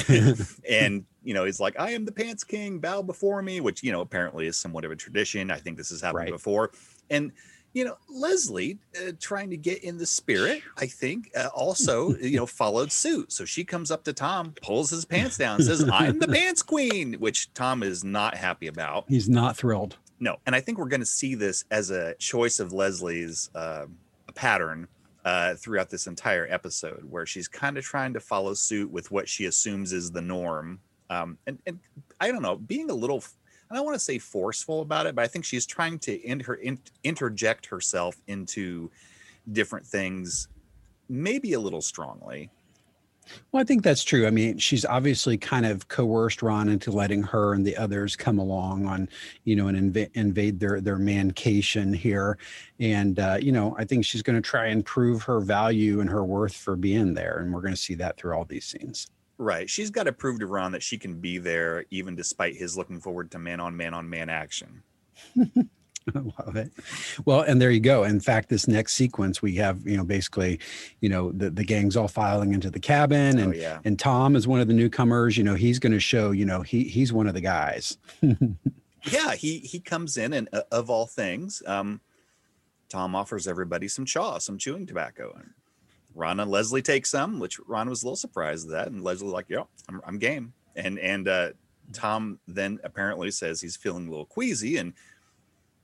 and 0.69 1.05
you 1.23 1.33
know 1.33 1.45
he's 1.45 1.59
like 1.59 1.79
i 1.79 1.91
am 1.91 2.05
the 2.05 2.11
pants 2.11 2.43
king 2.43 2.79
bow 2.79 3.01
before 3.01 3.41
me 3.41 3.61
which 3.61 3.83
you 3.83 3.91
know 3.91 4.01
apparently 4.01 4.47
is 4.47 4.57
somewhat 4.57 4.85
of 4.85 4.91
a 4.91 4.95
tradition. 4.95 5.51
I 5.51 5.57
think 5.57 5.77
this 5.77 5.89
has 5.89 6.01
happened 6.01 6.25
right. 6.25 6.31
before. 6.31 6.71
And 7.09 7.31
you 7.73 7.83
know 7.83 7.97
leslie 8.07 8.77
uh, 8.97 9.11
trying 9.19 9.49
to 9.49 9.57
get 9.57 9.83
in 9.83 9.97
the 9.97 10.05
spirit 10.05 10.61
i 10.77 10.85
think 10.85 11.31
uh, 11.35 11.49
also 11.55 12.15
you 12.21 12.37
know 12.37 12.45
followed 12.45 12.91
suit. 12.91 13.31
So 13.31 13.45
she 13.45 13.63
comes 13.63 13.91
up 13.91 14.03
to 14.05 14.13
tom 14.13 14.53
pulls 14.61 14.89
his 14.89 15.05
pants 15.05 15.37
down 15.37 15.61
says 15.61 15.87
i'm 15.91 16.19
the 16.19 16.27
pants 16.27 16.61
queen 16.61 17.13
which 17.13 17.53
tom 17.53 17.83
is 17.83 18.03
not 18.03 18.35
happy 18.35 18.67
about. 18.67 19.05
He's 19.07 19.27
not 19.29 19.57
thrilled. 19.57 19.97
No. 20.19 20.37
And 20.45 20.55
i 20.55 20.61
think 20.61 20.77
we're 20.77 20.85
going 20.85 20.99
to 20.99 21.05
see 21.05 21.35
this 21.35 21.65
as 21.71 21.89
a 21.89 22.13
choice 22.15 22.59
of 22.59 22.73
leslie's 22.73 23.49
uh, 23.55 23.85
pattern 24.35 24.87
uh, 25.25 25.55
throughout 25.55 25.89
this 25.89 26.07
entire 26.07 26.47
episode, 26.49 27.03
where 27.09 27.25
she's 27.25 27.47
kind 27.47 27.77
of 27.77 27.83
trying 27.83 28.13
to 28.13 28.19
follow 28.19 28.53
suit 28.53 28.91
with 28.91 29.11
what 29.11 29.27
she 29.29 29.45
assumes 29.45 29.93
is 29.93 30.11
the 30.11 30.21
norm. 30.21 30.79
Um, 31.09 31.37
and, 31.47 31.59
and 31.65 31.79
I 32.19 32.31
don't 32.31 32.41
know, 32.41 32.55
being 32.55 32.89
a 32.89 32.93
little, 32.93 33.23
I 33.69 33.75
don't 33.75 33.85
want 33.85 33.95
to 33.95 33.99
say 34.03 34.19
forceful 34.19 34.81
about 34.81 35.05
it, 35.05 35.15
but 35.15 35.23
I 35.23 35.27
think 35.27 35.45
she's 35.45 35.65
trying 35.65 35.99
to 35.99 36.13
in 36.13 36.39
her 36.41 36.55
in, 36.55 36.79
interject 37.03 37.65
herself 37.67 38.15
into 38.27 38.91
different 39.51 39.85
things, 39.85 40.47
maybe 41.09 41.53
a 41.53 41.59
little 41.59 41.81
strongly. 41.81 42.49
Well, 43.51 43.61
I 43.61 43.63
think 43.63 43.83
that's 43.83 44.03
true. 44.03 44.27
I 44.27 44.29
mean, 44.29 44.57
she's 44.57 44.85
obviously 44.85 45.37
kind 45.37 45.65
of 45.65 45.87
coerced 45.87 46.41
Ron 46.41 46.69
into 46.69 46.91
letting 46.91 47.23
her 47.23 47.53
and 47.53 47.65
the 47.65 47.77
others 47.77 48.15
come 48.15 48.37
along 48.37 48.85
on, 48.85 49.09
you 49.43 49.55
know, 49.55 49.67
and 49.67 49.93
inv- 49.93 50.09
invade 50.13 50.59
their 50.59 50.81
their 50.81 50.97
mancation 50.97 51.93
here, 51.93 52.37
and 52.79 53.19
uh, 53.19 53.37
you 53.41 53.51
know, 53.51 53.75
I 53.77 53.85
think 53.85 54.05
she's 54.05 54.21
going 54.21 54.35
to 54.35 54.41
try 54.41 54.67
and 54.67 54.85
prove 54.85 55.23
her 55.23 55.39
value 55.39 55.99
and 55.99 56.09
her 56.09 56.23
worth 56.23 56.55
for 56.55 56.75
being 56.75 57.13
there, 57.13 57.37
and 57.39 57.53
we're 57.53 57.61
going 57.61 57.73
to 57.73 57.79
see 57.79 57.95
that 57.95 58.17
through 58.17 58.33
all 58.33 58.45
these 58.45 58.65
scenes. 58.65 59.09
Right. 59.37 59.69
She's 59.69 59.89
got 59.89 60.03
to 60.03 60.13
prove 60.13 60.39
to 60.39 60.45
Ron 60.45 60.71
that 60.73 60.83
she 60.83 60.97
can 60.97 61.19
be 61.19 61.37
there 61.37 61.85
even 61.89 62.15
despite 62.15 62.55
his 62.55 62.77
looking 62.77 63.01
forward 63.01 63.31
to 63.31 63.39
man 63.39 63.59
on 63.59 63.75
man 63.75 63.93
on 63.93 64.09
man 64.09 64.29
action. 64.29 64.83
I 66.15 66.19
love 66.19 66.55
it. 66.55 66.71
Well, 67.25 67.41
and 67.41 67.61
there 67.61 67.71
you 67.71 67.79
go. 67.79 68.03
In 68.03 68.19
fact, 68.19 68.49
this 68.49 68.67
next 68.67 68.93
sequence 68.93 69.41
we 69.41 69.55
have, 69.55 69.85
you 69.85 69.97
know, 69.97 70.03
basically, 70.03 70.59
you 71.01 71.09
know, 71.09 71.31
the, 71.31 71.49
the 71.49 71.63
gang's 71.63 71.95
all 71.95 72.07
filing 72.07 72.53
into 72.53 72.69
the 72.69 72.79
cabin 72.79 73.39
and 73.39 73.53
oh, 73.53 73.55
yeah. 73.55 73.79
and 73.85 73.97
Tom 73.97 74.35
is 74.35 74.47
one 74.47 74.59
of 74.59 74.67
the 74.67 74.73
newcomers, 74.73 75.37
you 75.37 75.43
know, 75.43 75.55
he's 75.55 75.79
going 75.79 75.93
to 75.93 75.99
show, 75.99 76.31
you 76.31 76.45
know, 76.45 76.61
he 76.61 76.83
he's 76.83 77.13
one 77.13 77.27
of 77.27 77.33
the 77.33 77.41
guys. 77.41 77.97
yeah, 78.21 79.35
he 79.35 79.59
he 79.59 79.79
comes 79.79 80.17
in 80.17 80.33
and 80.33 80.49
uh, 80.53 80.61
of 80.71 80.89
all 80.89 81.05
things, 81.05 81.63
um 81.65 82.01
Tom 82.89 83.15
offers 83.15 83.47
everybody 83.47 83.87
some 83.87 84.05
chaw, 84.05 84.37
some 84.37 84.57
chewing 84.57 84.85
tobacco 84.85 85.33
and 85.35 85.51
Ron 86.15 86.39
and 86.39 86.51
Leslie 86.51 86.83
take 86.83 87.07
some, 87.07 87.39
which 87.39 87.59
Ron 87.65 87.89
was 87.89 88.03
a 88.03 88.05
little 88.05 88.15
surprised 88.15 88.67
at 88.67 88.71
that 88.71 88.87
and 88.89 89.03
Leslie 89.03 89.29
like, 89.29 89.45
"Yeah, 89.49 89.63
I'm 89.89 90.01
I'm 90.05 90.19
game." 90.19 90.53
And 90.75 90.99
and 90.99 91.27
uh 91.27 91.49
Tom 91.91 92.39
then 92.47 92.79
apparently 92.83 93.31
says 93.31 93.59
he's 93.59 93.75
feeling 93.75 94.07
a 94.07 94.09
little 94.09 94.25
queasy 94.25 94.77
and 94.77 94.93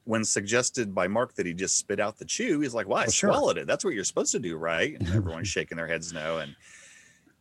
when 0.09 0.25
suggested 0.25 0.95
by 0.95 1.07
Mark 1.07 1.35
that 1.35 1.45
he 1.45 1.53
just 1.53 1.77
spit 1.77 1.99
out 1.99 2.17
the 2.17 2.25
chew, 2.25 2.61
he's 2.61 2.73
like, 2.73 2.87
"Well, 2.87 2.97
I 2.97 3.03
well, 3.03 3.11
swallowed 3.11 3.57
sure. 3.57 3.61
it. 3.61 3.67
That's 3.67 3.85
what 3.85 3.93
you're 3.93 4.03
supposed 4.03 4.31
to 4.31 4.39
do, 4.39 4.57
right?" 4.57 4.99
And 4.99 5.07
everyone's 5.13 5.47
shaking 5.47 5.77
their 5.77 5.85
heads 5.85 6.11
no, 6.11 6.39
and 6.39 6.55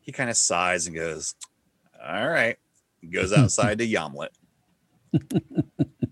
he 0.01 0.13
kind 0.13 0.29
of 0.29 0.37
sighs 0.37 0.87
and 0.87 0.95
goes, 0.95 1.35
"All 2.07 2.29
right." 2.29 2.59
Goes 3.11 3.33
outside 3.33 3.79
to 3.79 3.87
Yamlet. 3.87 4.29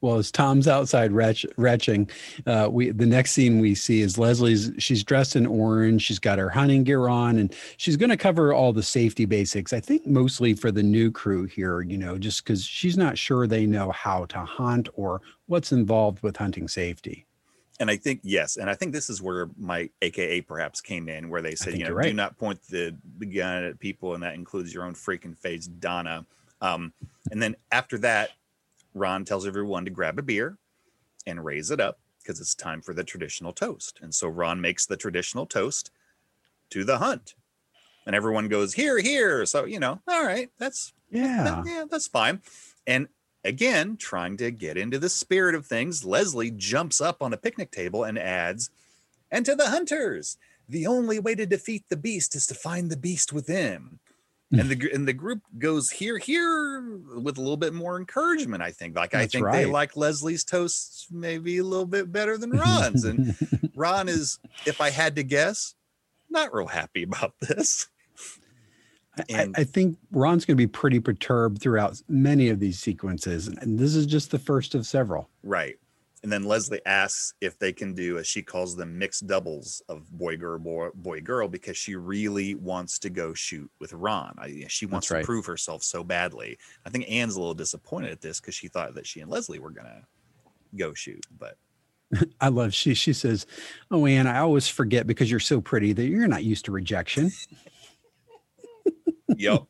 well, 0.00 0.16
as 0.16 0.32
Tom's 0.32 0.66
outside 0.66 1.12
retch, 1.12 1.46
retching, 1.56 2.10
uh, 2.46 2.68
we 2.70 2.90
the 2.90 3.06
next 3.06 3.32
scene 3.32 3.60
we 3.60 3.74
see 3.74 4.00
is 4.00 4.18
Leslie's. 4.18 4.72
She's 4.78 5.04
dressed 5.04 5.36
in 5.36 5.46
orange. 5.46 6.02
She's 6.02 6.18
got 6.18 6.38
her 6.38 6.50
hunting 6.50 6.84
gear 6.84 7.08
on, 7.08 7.38
and 7.38 7.54
she's 7.76 7.96
going 7.96 8.10
to 8.10 8.16
cover 8.16 8.52
all 8.52 8.72
the 8.72 8.82
safety 8.82 9.24
basics. 9.24 9.72
I 9.72 9.80
think 9.80 10.06
mostly 10.06 10.54
for 10.54 10.72
the 10.72 10.82
new 10.82 11.10
crew 11.10 11.44
here, 11.44 11.82
you 11.82 11.98
know, 11.98 12.18
just 12.18 12.42
because 12.42 12.64
she's 12.64 12.96
not 12.96 13.18
sure 13.18 13.46
they 13.46 13.66
know 13.66 13.90
how 13.92 14.24
to 14.26 14.40
hunt 14.40 14.88
or 14.94 15.20
what's 15.46 15.72
involved 15.72 16.22
with 16.22 16.36
hunting 16.36 16.68
safety. 16.68 17.26
And 17.80 17.90
I 17.90 17.96
think 17.96 18.20
yes, 18.22 18.56
and 18.56 18.70
I 18.70 18.74
think 18.74 18.92
this 18.92 19.10
is 19.10 19.20
where 19.20 19.48
my 19.58 19.90
AKA 20.00 20.42
perhaps 20.42 20.80
came 20.80 21.08
in, 21.08 21.28
where 21.28 21.42
they 21.42 21.56
said, 21.56 21.76
you 21.76 21.84
know, 21.84 21.90
right. 21.90 22.06
do 22.06 22.12
not 22.12 22.38
point 22.38 22.62
the, 22.68 22.96
gun 23.18 23.64
at 23.64 23.80
people, 23.80 24.14
and 24.14 24.22
that 24.22 24.34
includes 24.34 24.72
your 24.72 24.84
own 24.84 24.94
freaking 24.94 25.36
face, 25.36 25.66
Donna. 25.66 26.24
Um, 26.60 26.92
and 27.32 27.42
then 27.42 27.56
after 27.72 27.98
that, 27.98 28.30
Ron 28.94 29.24
tells 29.24 29.44
everyone 29.44 29.84
to 29.86 29.90
grab 29.90 30.20
a 30.20 30.22
beer 30.22 30.56
and 31.26 31.44
raise 31.44 31.72
it 31.72 31.80
up 31.80 31.98
because 32.22 32.40
it's 32.40 32.54
time 32.54 32.80
for 32.80 32.94
the 32.94 33.02
traditional 33.02 33.52
toast. 33.52 33.98
And 34.02 34.14
so 34.14 34.28
Ron 34.28 34.60
makes 34.60 34.86
the 34.86 34.96
traditional 34.96 35.44
toast 35.44 35.90
to 36.70 36.84
the 36.84 36.98
hunt. 36.98 37.34
And 38.06 38.14
everyone 38.14 38.48
goes, 38.48 38.74
here, 38.74 38.98
here. 38.98 39.44
So, 39.46 39.64
you 39.64 39.80
know, 39.80 40.00
all 40.06 40.24
right, 40.24 40.50
that's 40.58 40.92
yeah, 41.10 41.44
that, 41.44 41.66
yeah, 41.66 41.84
that's 41.90 42.06
fine. 42.06 42.40
And 42.86 43.08
again, 43.44 43.96
trying 43.96 44.36
to 44.38 44.50
get 44.50 44.76
into 44.76 44.98
the 44.98 45.08
spirit 45.08 45.54
of 45.54 45.66
things, 45.66 46.04
Leslie 46.04 46.50
jumps 46.50 47.00
up 47.00 47.22
on 47.22 47.32
a 47.32 47.38
picnic 47.38 47.70
table 47.70 48.04
and 48.04 48.18
adds, 48.18 48.70
and 49.30 49.44
to 49.46 49.54
the 49.54 49.68
hunters, 49.68 50.36
the 50.68 50.86
only 50.86 51.18
way 51.18 51.34
to 51.34 51.46
defeat 51.46 51.84
the 51.88 51.96
beast 51.96 52.34
is 52.34 52.46
to 52.46 52.54
find 52.54 52.90
the 52.90 52.96
beast 52.96 53.32
within. 53.32 53.98
Mm. 54.52 54.60
And 54.60 54.70
the 54.70 54.90
and 54.92 55.08
the 55.08 55.12
group 55.12 55.40
goes 55.58 55.90
here 55.90 56.18
here 56.18 56.80
with 57.16 57.38
a 57.38 57.40
little 57.40 57.56
bit 57.56 57.72
more 57.72 57.98
encouragement 57.98 58.62
i 58.62 58.70
think. 58.70 58.94
Like 58.94 59.10
That's 59.12 59.24
i 59.24 59.26
think 59.26 59.46
right. 59.46 59.56
they 59.56 59.66
like 59.66 59.96
leslie's 59.96 60.44
toasts 60.44 61.06
maybe 61.10 61.58
a 61.58 61.64
little 61.64 61.86
bit 61.86 62.12
better 62.12 62.36
than 62.36 62.50
ron's. 62.58 63.04
And 63.04 63.34
ron 63.74 64.08
is 64.08 64.38
if 64.66 64.80
i 64.80 64.90
had 64.90 65.16
to 65.16 65.22
guess 65.22 65.74
not 66.30 66.54
real 66.54 66.66
happy 66.66 67.02
about 67.04 67.34
this 67.40 67.88
and, 69.28 69.54
I, 69.56 69.60
I 69.60 69.64
think 69.64 69.98
ron's 70.10 70.44
going 70.44 70.56
to 70.56 70.62
be 70.62 70.66
pretty 70.66 71.00
perturbed 71.00 71.60
throughout 71.60 72.00
many 72.08 72.48
of 72.48 72.60
these 72.60 72.78
sequences 72.78 73.48
and 73.48 73.78
this 73.78 73.94
is 73.94 74.06
just 74.06 74.30
the 74.30 74.38
first 74.38 74.74
of 74.74 74.86
several 74.86 75.28
right 75.42 75.76
and 76.24 76.32
then 76.32 76.44
Leslie 76.44 76.80
asks 76.86 77.34
if 77.42 77.58
they 77.58 77.70
can 77.70 77.92
do, 77.92 78.16
as 78.16 78.26
she 78.26 78.40
calls 78.40 78.74
them, 78.74 78.98
mixed 78.98 79.26
doubles 79.26 79.82
of 79.90 80.10
boy 80.10 80.38
girl 80.38 80.58
boy, 80.58 80.88
boy 80.94 81.20
girl 81.20 81.48
because 81.48 81.76
she 81.76 81.96
really 81.96 82.54
wants 82.54 82.98
to 83.00 83.10
go 83.10 83.34
shoot 83.34 83.70
with 83.78 83.92
Ron. 83.92 84.34
I, 84.38 84.64
she 84.68 84.86
wants 84.86 85.08
to 85.08 85.22
prove 85.22 85.44
herself 85.44 85.82
so 85.82 86.02
badly. 86.02 86.56
I 86.86 86.88
think 86.88 87.04
Ann's 87.10 87.36
a 87.36 87.40
little 87.40 87.52
disappointed 87.52 88.10
at 88.10 88.22
this 88.22 88.40
because 88.40 88.54
she 88.54 88.68
thought 88.68 88.94
that 88.94 89.06
she 89.06 89.20
and 89.20 89.30
Leslie 89.30 89.58
were 89.58 89.70
gonna 89.70 90.00
go 90.74 90.94
shoot, 90.94 91.24
but. 91.38 91.58
I 92.40 92.48
love 92.48 92.72
she 92.72 92.94
she 92.94 93.12
says, 93.12 93.46
"Oh 93.90 94.06
Ann, 94.06 94.26
I 94.26 94.38
always 94.38 94.66
forget 94.66 95.06
because 95.06 95.30
you're 95.30 95.40
so 95.40 95.60
pretty 95.60 95.92
that 95.92 96.06
you're 96.06 96.26
not 96.26 96.44
used 96.44 96.64
to 96.66 96.72
rejection." 96.72 97.32
yep. 99.36 99.62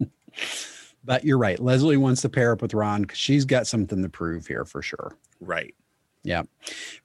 but 1.04 1.24
you're 1.24 1.38
right. 1.38 1.58
Leslie 1.58 1.96
wants 1.96 2.22
to 2.22 2.28
pair 2.28 2.52
up 2.52 2.62
with 2.62 2.74
Ron 2.74 3.02
because 3.02 3.18
she's 3.18 3.44
got 3.44 3.66
something 3.66 4.02
to 4.02 4.08
prove 4.08 4.46
here 4.46 4.64
for 4.64 4.82
sure. 4.82 5.16
Right. 5.40 5.74
Yeah. 6.22 6.42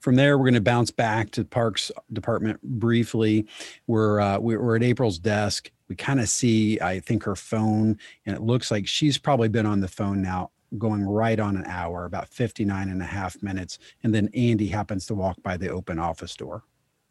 From 0.00 0.16
there, 0.16 0.36
we're 0.36 0.44
going 0.44 0.54
to 0.54 0.60
bounce 0.60 0.90
back 0.90 1.30
to 1.32 1.44
Parks 1.44 1.90
Department 2.12 2.60
briefly. 2.62 3.46
We're 3.86 4.20
uh, 4.20 4.38
we're 4.38 4.76
at 4.76 4.82
April's 4.82 5.18
desk. 5.18 5.70
We 5.88 5.96
kind 5.96 6.20
of 6.20 6.28
see, 6.28 6.80
I 6.80 7.00
think, 7.00 7.24
her 7.24 7.36
phone, 7.36 7.98
and 8.26 8.36
it 8.36 8.42
looks 8.42 8.70
like 8.70 8.86
she's 8.86 9.18
probably 9.18 9.48
been 9.48 9.66
on 9.66 9.80
the 9.80 9.88
phone 9.88 10.20
now 10.20 10.50
going 10.78 11.04
right 11.04 11.38
on 11.38 11.56
an 11.56 11.64
hour, 11.66 12.04
about 12.04 12.28
59 12.28 12.88
and 12.88 13.00
a 13.00 13.06
half 13.06 13.40
minutes. 13.42 13.78
And 14.02 14.14
then 14.14 14.28
Andy 14.34 14.66
happens 14.66 15.06
to 15.06 15.14
walk 15.14 15.42
by 15.42 15.56
the 15.56 15.68
open 15.68 15.98
office 15.98 16.34
door. 16.34 16.64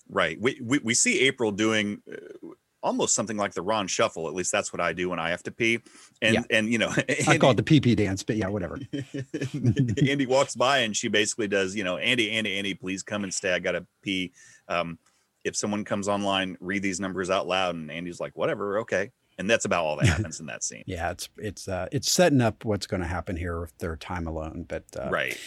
Right. 0.10 0.39
We, 0.39 0.60
we, 0.62 0.80
we 0.80 0.93
see 0.93 1.21
April 1.21 1.52
doing 1.52 2.02
uh, 2.12 2.50
almost 2.86 3.15
something 3.15 3.36
like 3.36 3.54
the 3.54 3.62
Ron 3.62 3.88
Shuffle. 3.88 4.28
At 4.28 4.34
least 4.34 4.52
that's 4.52 4.71
what 4.71 4.80
I 4.80 4.93
do 4.93 5.10
when 5.10 5.19
I 5.19 5.32
have 5.32 5.43
to 5.43 5.52
pee. 5.52 5.80
And 6.21 6.36
yeah. 6.36 6.41
and 6.52 6.71
you 6.71 6.78
know, 6.78 6.93
Andy, 7.10 7.24
I 7.28 7.38
call 7.38 7.52
it 7.52 7.58
the 7.58 7.63
pee 7.63 7.82
pee 7.82 7.95
dance, 7.95 8.24
but 8.24 8.38
yeah, 8.38 8.48
whatever. 8.48 8.80
Andy 10.08 10.26
walks 10.26 10.56
by 10.56 10.80
and 10.80 10.95
she 10.95 11.08
basically 11.10 11.48
does, 11.48 11.76
you 11.76 11.84
know, 11.84 11.98
Andy, 11.98 12.32
Andy, 12.32 12.58
Andy, 12.58 12.76
please 12.76 13.04
come 13.04 13.24
and 13.24 13.34
stay. 13.34 13.54
I 13.54 13.60
gotta 13.60 13.86
pee. 14.02 14.32
Um, 14.67 15.00
if 15.43 15.56
someone 15.56 15.84
comes 15.84 16.08
online, 16.08 16.58
read 16.60 16.82
these 16.82 17.00
numbers 17.00 17.30
out 17.30 17.48
loud, 17.48 17.76
and 17.76 17.91
Andy's 17.91 18.19
like, 18.19 18.36
whatever, 18.36 18.80
okay. 18.80 19.12
And 19.38 19.50
that's 19.50 19.65
about 19.65 19.86
all 19.86 19.98
that 19.98 20.06
happens 20.08 20.39
in 20.39 20.45
that 20.45 20.63
scene. 20.63 20.84
yeah, 20.86 21.12
it's 21.12 21.28
it's 21.38 21.67
uh, 21.67 21.88
it's 21.91 22.12
setting 22.12 22.41
up 22.41 22.63
what's 22.63 22.88
going 22.88 23.02
to 23.02 23.08
happen 23.08 23.36
here 23.36 23.60
with 23.60 23.78
their 23.80 23.95
time 23.98 24.28
alone. 24.28 24.65
But 24.67 24.86
uh, 24.98 25.10
right, 25.10 25.38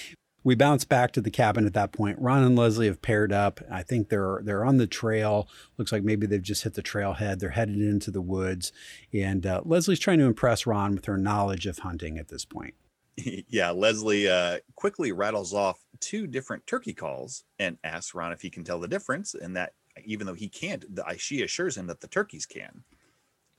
we 0.48 0.54
bounce 0.54 0.86
back 0.86 1.12
to 1.12 1.20
the 1.20 1.30
cabin 1.30 1.66
at 1.66 1.74
that 1.74 1.92
point. 1.92 2.18
Ron 2.18 2.42
and 2.42 2.56
Leslie 2.56 2.86
have 2.86 3.02
paired 3.02 3.34
up. 3.34 3.60
I 3.70 3.82
think 3.82 4.08
they're 4.08 4.40
they're 4.42 4.64
on 4.64 4.78
the 4.78 4.86
trail. 4.86 5.46
Looks 5.76 5.92
like 5.92 6.02
maybe 6.02 6.26
they've 6.26 6.40
just 6.40 6.64
hit 6.64 6.72
the 6.72 6.82
trailhead. 6.82 7.38
They're 7.38 7.50
headed 7.50 7.76
into 7.76 8.10
the 8.10 8.22
woods, 8.22 8.72
and 9.12 9.44
uh, 9.44 9.60
Leslie's 9.66 9.98
trying 9.98 10.20
to 10.20 10.24
impress 10.24 10.66
Ron 10.66 10.94
with 10.94 11.04
her 11.04 11.18
knowledge 11.18 11.66
of 11.66 11.80
hunting 11.80 12.16
at 12.16 12.28
this 12.28 12.46
point. 12.46 12.74
Yeah, 13.50 13.72
Leslie 13.72 14.28
uh, 14.28 14.60
quickly 14.74 15.12
rattles 15.12 15.52
off 15.52 15.84
two 16.00 16.26
different 16.26 16.66
turkey 16.66 16.94
calls 16.94 17.42
and 17.58 17.76
asks 17.82 18.14
Ron 18.14 18.32
if 18.32 18.40
he 18.40 18.48
can 18.48 18.64
tell 18.64 18.78
the 18.78 18.88
difference, 18.88 19.34
and 19.34 19.54
that 19.54 19.74
even 20.06 20.26
though 20.26 20.34
he 20.34 20.48
can't, 20.48 20.84
she 21.18 21.42
assures 21.42 21.76
him 21.76 21.88
that 21.88 22.00
the 22.00 22.08
turkeys 22.08 22.46
can 22.46 22.84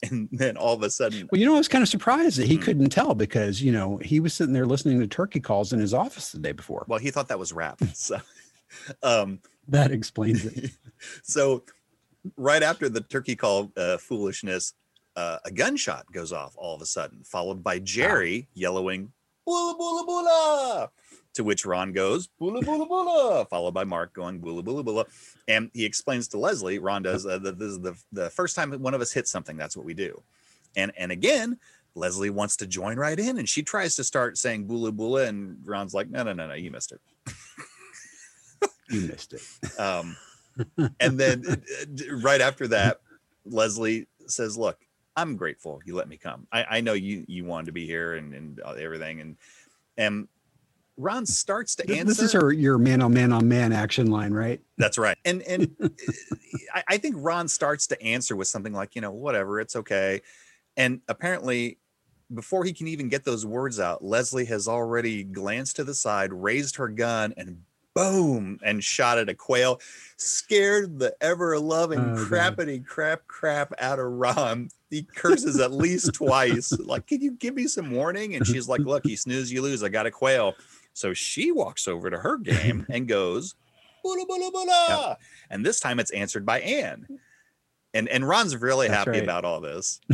and 0.10 0.30
then 0.32 0.56
all 0.58 0.74
of 0.74 0.84
a 0.84 0.90
sudden 0.90 1.28
well 1.32 1.40
you 1.40 1.46
know 1.46 1.56
i 1.56 1.58
was 1.58 1.68
kind 1.68 1.82
of 1.82 1.90
surprised 1.90 2.38
that 2.38 2.48
he 2.48 2.56
mm-hmm. 2.56 2.64
couldn't 2.64 2.90
tell 2.90 3.14
because 3.14 3.62
you 3.62 3.72
know 3.72 3.98
he 3.98 4.20
was 4.20 4.34
sitting 4.34 4.54
there 4.54 4.66
listening 4.66 5.00
to 5.00 5.08
turkey 5.08 5.40
calls 5.40 5.74
in 5.74 5.80
his 5.80 5.94
office 5.94 6.32
the 6.32 6.40
day 6.40 6.52
before 6.52 6.86
well 6.88 7.00
he 7.00 7.12
thought 7.12 7.28
that 7.28 7.40
was 7.40 7.52
rap 7.52 7.80
so 7.94 8.18
um 9.04 9.40
that 9.68 9.92
explains 9.92 10.46
it 10.46 10.72
so 11.24 11.64
right 12.38 12.64
after 12.64 12.90
the 12.90 13.02
turkey 13.02 13.36
call 13.36 13.72
uh, 13.78 13.98
foolishness 13.98 14.74
uh, 15.16 15.38
a 15.44 15.52
gunshot 15.52 16.06
goes 16.14 16.32
off 16.32 16.54
all 16.56 16.76
of 16.76 16.82
a 16.82 16.86
sudden 16.86 17.22
followed 17.24 17.64
by 17.64 17.80
jerry 17.80 18.48
ah. 18.48 18.52
yellowing 18.54 19.12
bula 19.46 19.76
bula 19.78 20.06
bula 20.06 20.90
to 21.34 21.44
which 21.44 21.66
Ron 21.66 21.92
goes, 21.92 22.28
bula, 22.28 22.62
bula, 22.62 22.86
bula, 22.86 23.46
followed 23.46 23.74
by 23.74 23.84
Mark 23.84 24.14
going, 24.14 24.40
bula, 24.40 24.64
bula, 24.64 24.84
bula. 24.84 25.06
And 25.48 25.70
he 25.74 25.86
explains 25.86 26.28
to 26.30 26.40
Leslie, 26.40 26.80
Ron 26.80 27.04
does, 27.04 27.26
uh, 27.26 27.38
that 27.40 27.60
this 27.60 27.70
is 27.70 27.80
the, 27.80 27.96
the 28.12 28.30
first 28.30 28.56
time 28.56 28.72
one 28.82 28.94
of 28.94 29.02
us 29.02 29.12
hits 29.12 29.30
something, 29.30 29.58
that's 29.58 29.78
what 29.78 29.86
we 29.86 29.94
do. 29.94 30.22
And, 30.76 30.92
and 30.98 31.12
again, 31.12 31.58
Leslie 31.96 32.30
wants 32.30 32.56
to 32.58 32.68
join 32.68 32.98
right 32.98 33.20
in 33.20 33.38
and 33.38 33.48
she 33.48 33.64
tries 33.64 33.96
to 33.96 34.04
start 34.04 34.38
saying 34.38 34.66
bula, 34.66 34.92
bula. 34.92 35.26
And 35.26 35.58
Ron's 35.66 35.94
like, 35.94 36.10
no, 36.10 36.24
no, 36.24 36.34
no, 36.34 36.48
no, 36.48 36.54
you 36.54 36.72
missed 36.72 36.94
it. 36.94 37.02
you 38.90 39.02
missed 39.02 39.34
it. 39.34 39.42
Um, 39.80 40.18
and 41.00 41.18
then 41.18 41.46
uh, 41.50 42.16
right 42.18 42.42
after 42.42 42.68
that, 42.68 43.00
Leslie 43.46 44.08
says, 44.28 44.58
look, 44.58 44.78
I'm 45.16 45.36
grateful 45.36 45.82
you 45.86 45.96
let 45.96 46.08
me 46.08 46.18
come. 46.18 46.48
I, 46.52 46.66
I 46.70 46.82
know 46.82 46.94
you 46.94 47.26
you 47.28 47.46
wanted 47.46 47.68
to 47.68 47.72
be 47.72 47.86
here 47.86 48.16
and, 48.16 48.34
and 48.34 48.60
everything. 48.60 49.20
And 49.22 49.38
and 49.98 50.28
Ron 51.00 51.26
starts 51.26 51.76
to 51.76 51.90
answer. 51.90 52.04
this 52.04 52.20
is 52.20 52.34
her 52.34 52.52
your 52.52 52.78
man 52.78 53.02
on 53.02 53.14
man 53.14 53.32
on 53.32 53.48
man 53.48 53.72
action 53.72 54.12
line, 54.12 54.34
right? 54.34 54.60
That's 54.78 54.98
right. 54.98 55.18
And 55.24 55.42
and 55.44 55.72
I, 56.76 56.84
I 56.90 56.98
think 56.98 57.16
Ron 57.18 57.48
starts 57.48 57.88
to 57.88 58.02
answer 58.04 58.36
with 58.36 58.50
something 58.50 58.74
like, 58.74 58.96
you 58.96 59.02
know, 59.02 59.12
whatever, 59.12 59.60
it's 59.62 59.78
okay. 59.78 60.22
And 60.76 61.00
apparently, 61.08 61.78
before 62.34 62.66
he 62.66 62.74
can 62.74 62.88
even 62.90 63.08
get 63.08 63.24
those 63.24 63.46
words 63.46 63.80
out, 63.80 64.04
Leslie 64.04 64.46
has 64.46 64.68
already 64.68 65.24
glanced 65.24 65.78
to 65.78 65.84
the 65.86 65.94
side, 65.96 66.34
raised 66.34 66.76
her 66.76 66.90
gun, 66.90 67.34
and 67.38 67.64
boom, 67.96 68.60
and 68.64 68.84
shot 68.84 69.18
at 69.18 69.30
a 69.30 69.34
quail, 69.34 69.80
scared 70.18 71.00
the 71.00 71.16
ever 71.22 71.58
loving 71.60 72.00
Oh, 72.00 72.26
God. 72.30 72.56
crap 72.86 73.28
crap 73.28 73.74
out 73.80 74.00
of 74.00 74.06
Ron. 74.06 74.70
He 74.90 75.04
curses 75.04 75.60
at 75.60 75.72
least 75.72 76.14
twice. 76.14 76.72
Like, 76.78 77.08
can 77.08 77.22
you 77.22 77.32
give 77.32 77.56
me 77.56 77.68
some 77.68 77.92
warning? 77.92 78.36
And 78.36 78.46
she's 78.46 78.68
like, 78.68 78.82
look, 78.82 79.06
you 79.06 79.18
snooze, 79.18 79.52
you 79.52 79.62
lose. 79.62 79.82
I 79.84 79.90
got 79.90 80.06
a 80.06 80.12
quail. 80.12 80.56
So 81.00 81.14
she 81.14 81.52
walks 81.52 81.88
over 81.88 82.10
to 82.10 82.18
her 82.20 82.38
game 82.44 82.86
and 82.90 83.08
goes, 83.08 83.56
bula, 84.04 84.26
bula, 84.28 84.52
bula. 84.52 85.18
And 85.50 85.66
this 85.66 85.80
time 85.80 86.00
it's 86.00 86.12
answered 86.12 86.46
by 86.46 86.60
Ann. 86.60 87.08
And 87.92 88.08
and 88.08 88.28
Ron's 88.28 88.56
really 88.56 88.88
That's 88.88 89.00
happy 89.00 89.12
right. 89.12 89.24
about 89.24 89.46
all 89.46 89.62
this. 89.62 90.00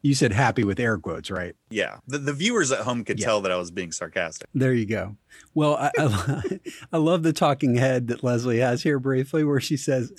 You 0.00 0.14
said 0.14 0.32
happy 0.32 0.62
with 0.64 0.78
air 0.80 0.96
quotes, 0.96 1.30
right? 1.30 1.54
Yeah. 1.70 1.98
The, 2.06 2.18
the 2.18 2.32
viewers 2.32 2.70
at 2.72 2.80
home 2.80 3.04
could 3.04 3.18
Yeah. 3.18 3.26
tell 3.26 3.40
that 3.42 3.50
I 3.52 3.56
was 3.56 3.70
being 3.72 3.90
sarcastic. 3.92 4.48
There 4.54 4.72
you 4.72 4.86
go. 4.86 5.16
Well, 5.54 5.74
I, 5.76 5.90
I, 5.98 6.60
I 6.92 6.96
love 6.98 7.24
the 7.24 7.32
talking 7.32 7.74
head 7.74 8.06
that 8.08 8.22
Leslie 8.22 8.58
has 8.60 8.82
here 8.84 8.98
briefly, 9.00 9.42
where 9.44 9.60
she 9.60 9.76
says, 9.76 10.12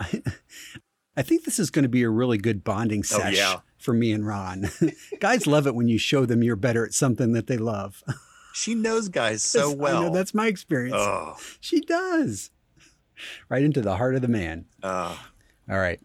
I, 0.00 0.22
I 1.16 1.22
think 1.22 1.44
this 1.44 1.58
is 1.58 1.70
going 1.70 1.82
to 1.84 1.88
be 1.88 2.02
a 2.02 2.10
really 2.10 2.38
good 2.38 2.64
bonding 2.64 3.00
Oh, 3.00 3.18
session 3.18 3.34
yeah. 3.34 3.56
For 3.82 3.92
me 3.92 4.12
and 4.12 4.26
Ron. 4.26 4.68
Guys 5.20 5.46
love 5.46 5.66
it 5.66 5.74
when 5.74 5.88
you 5.88 5.98
show 5.98 6.24
them 6.26 6.42
you're 6.42 6.56
better 6.56 6.84
at 6.86 6.94
something 6.94 7.32
that 7.32 7.46
they 7.46 7.58
love. 7.58 8.02
She 8.54 8.74
knows 8.74 9.08
guys 9.08 9.42
so 9.42 9.72
well. 9.72 10.02
know 10.02 10.10
that's 10.10 10.34
my 10.34 10.46
experience. 10.46 10.94
oh, 10.98 11.38
She 11.58 11.80
does. 11.80 12.50
Right 13.48 13.62
into 13.62 13.80
the 13.80 13.96
heart 13.96 14.14
of 14.14 14.20
the 14.20 14.28
man. 14.28 14.66
uh, 14.82 15.16
All 15.70 15.78
right. 15.78 15.98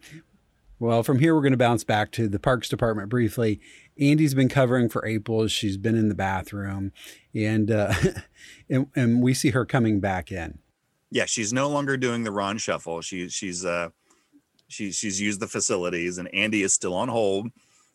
Well, 0.79 1.03
from 1.03 1.19
here, 1.19 1.35
we're 1.35 1.41
going 1.41 1.51
to 1.51 1.57
bounce 1.57 1.83
back 1.83 2.09
to 2.13 2.29
the 2.29 2.39
Parks 2.39 2.69
Department 2.69 3.09
briefly. 3.09 3.59
Andy's 3.99 4.33
been 4.33 4.47
covering 4.47 4.87
for 4.87 5.05
April. 5.05 5.45
She's 5.49 5.75
been 5.75 5.97
in 5.97 6.07
the 6.07 6.15
bathroom, 6.15 6.93
and 7.35 7.69
uh, 7.69 7.93
and, 8.69 8.87
and 8.95 9.21
we 9.21 9.33
see 9.33 9.49
her 9.49 9.65
coming 9.65 9.99
back 9.99 10.31
in. 10.31 10.59
yeah, 11.11 11.25
she's 11.25 11.51
no 11.51 11.67
longer 11.67 11.97
doing 11.97 12.23
the 12.23 12.31
Ron 12.31 12.59
shuffle. 12.59 13.01
She 13.01 13.27
she's 13.27 13.65
uh 13.65 13.89
she 14.69 14.93
she's 14.93 15.19
used 15.19 15.41
the 15.41 15.47
facilities 15.49 16.17
and 16.17 16.33
Andy 16.33 16.61
is 16.63 16.73
still 16.73 16.93
on 16.93 17.09
hold. 17.09 17.49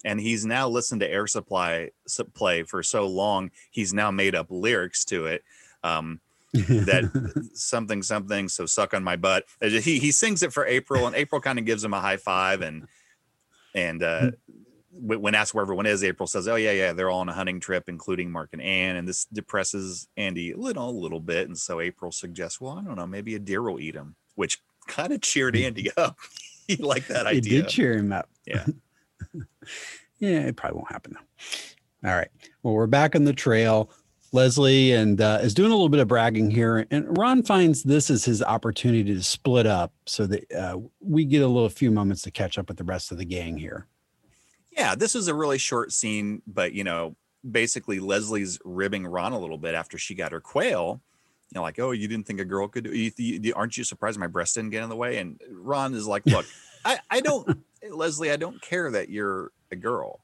And 0.04 0.20
he's 0.20 0.44
now 0.44 0.68
listened 0.68 1.00
to 1.00 1.10
Air 1.10 1.26
Supply 1.26 1.90
play 2.34 2.62
for 2.62 2.82
so 2.82 3.06
long, 3.06 3.50
he's 3.70 3.94
now 3.94 4.10
made 4.10 4.34
up 4.34 4.46
lyrics 4.50 5.04
to 5.06 5.26
it. 5.26 5.42
Um, 5.84 6.20
that 6.52 7.50
something 7.54 8.02
something 8.02 8.46
so 8.46 8.66
suck 8.66 8.92
on 8.92 9.02
my 9.02 9.16
butt 9.16 9.46
Uh, 9.62 9.68
he 9.68 9.98
he 9.98 10.12
sings 10.12 10.42
it 10.42 10.52
for 10.52 10.66
april 10.66 11.06
and 11.06 11.16
april 11.16 11.40
kind 11.40 11.58
of 11.58 11.64
gives 11.64 11.82
him 11.82 11.94
a 11.94 12.00
high 12.00 12.18
five 12.18 12.60
and 12.60 12.86
and 13.74 14.02
uh 14.02 14.30
when 14.90 15.22
when 15.22 15.34
asked 15.34 15.54
where 15.54 15.62
everyone 15.62 15.86
is 15.86 16.04
april 16.04 16.26
says 16.26 16.46
oh 16.48 16.56
yeah 16.56 16.72
yeah 16.72 16.92
they're 16.92 17.08
all 17.08 17.20
on 17.20 17.28
a 17.30 17.32
hunting 17.32 17.58
trip 17.58 17.88
including 17.88 18.30
mark 18.30 18.50
and 18.52 18.60
ann 18.60 18.96
and 18.96 19.08
this 19.08 19.24
depresses 19.32 20.08
andy 20.18 20.52
a 20.52 20.56
little 20.58 20.90
a 20.90 20.92
little 20.92 21.20
bit 21.20 21.48
and 21.48 21.56
so 21.56 21.80
april 21.80 22.12
suggests 22.12 22.60
well 22.60 22.78
i 22.78 22.82
don't 22.82 22.96
know 22.96 23.06
maybe 23.06 23.34
a 23.34 23.38
deer 23.38 23.62
will 23.62 23.80
eat 23.80 23.94
him 23.94 24.14
which 24.34 24.60
kind 24.86 25.10
of 25.10 25.22
cheered 25.22 25.56
andy 25.56 25.90
up 25.96 26.18
he 26.66 26.76
liked 26.76 27.08
that 27.08 27.26
idea. 27.26 27.60
it 27.60 27.62
did 27.62 27.68
cheer 27.68 27.94
him 27.94 28.12
up. 28.12 28.28
Yeah. 28.46 28.64
yeah, 30.18 30.40
it 30.40 30.56
probably 30.56 30.76
won't 30.76 30.92
happen 30.92 31.14
though. 31.14 32.08
All 32.08 32.16
right. 32.16 32.28
Well, 32.62 32.74
we're 32.74 32.86
back 32.86 33.14
on 33.14 33.24
the 33.24 33.32
trail. 33.32 33.90
Leslie 34.32 34.92
and 34.92 35.20
uh, 35.20 35.40
is 35.42 35.52
doing 35.52 35.70
a 35.70 35.74
little 35.74 35.90
bit 35.90 36.00
of 36.00 36.08
bragging 36.08 36.50
here, 36.50 36.86
and 36.90 37.18
Ron 37.18 37.42
finds 37.42 37.82
this 37.82 38.08
as 38.08 38.24
his 38.24 38.42
opportunity 38.42 39.14
to 39.14 39.22
split 39.22 39.66
up 39.66 39.92
so 40.06 40.26
that 40.26 40.50
uh, 40.52 40.78
we 41.00 41.26
get 41.26 41.42
a 41.42 41.46
little 41.46 41.68
few 41.68 41.90
moments 41.90 42.22
to 42.22 42.30
catch 42.30 42.58
up 42.58 42.68
with 42.68 42.78
the 42.78 42.84
rest 42.84 43.12
of 43.12 43.18
the 43.18 43.26
gang 43.26 43.58
here. 43.58 43.86
yeah 44.76 44.94
this 44.94 45.14
is 45.14 45.28
a 45.28 45.34
really 45.34 45.58
short 45.58 45.92
scene 45.92 46.40
but 46.46 46.72
you 46.72 46.82
know 46.82 47.14
basically 47.50 48.00
leslie's 48.00 48.58
ribbing 48.64 49.06
ron 49.06 49.32
a 49.32 49.38
little 49.38 49.58
bit 49.58 49.74
after 49.74 49.98
she 49.98 50.14
got 50.14 50.32
her 50.32 50.40
quail 50.40 51.00
you 51.50 51.56
know 51.56 51.62
like 51.62 51.78
oh 51.78 51.90
you 51.90 52.08
didn't 52.08 52.26
think 52.26 52.40
a 52.40 52.44
girl 52.44 52.68
could 52.68 52.84
do 52.84 52.90
you, 52.96 53.12
you, 53.18 53.52
aren't 53.54 53.76
you 53.76 53.84
surprised 53.84 54.18
my 54.18 54.26
breast 54.26 54.54
didn't 54.54 54.70
get 54.70 54.82
in 54.82 54.88
the 54.88 54.96
way 54.96 55.18
and 55.18 55.40
ron 55.50 55.92
is 55.94 56.06
like 56.06 56.24
look 56.26 56.46
i 56.84 56.98
i 57.10 57.20
don't 57.20 57.58
leslie 57.90 58.30
i 58.30 58.36
don't 58.36 58.60
care 58.62 58.90
that 58.90 59.08
you're 59.08 59.50
a 59.70 59.76
girl 59.76 60.20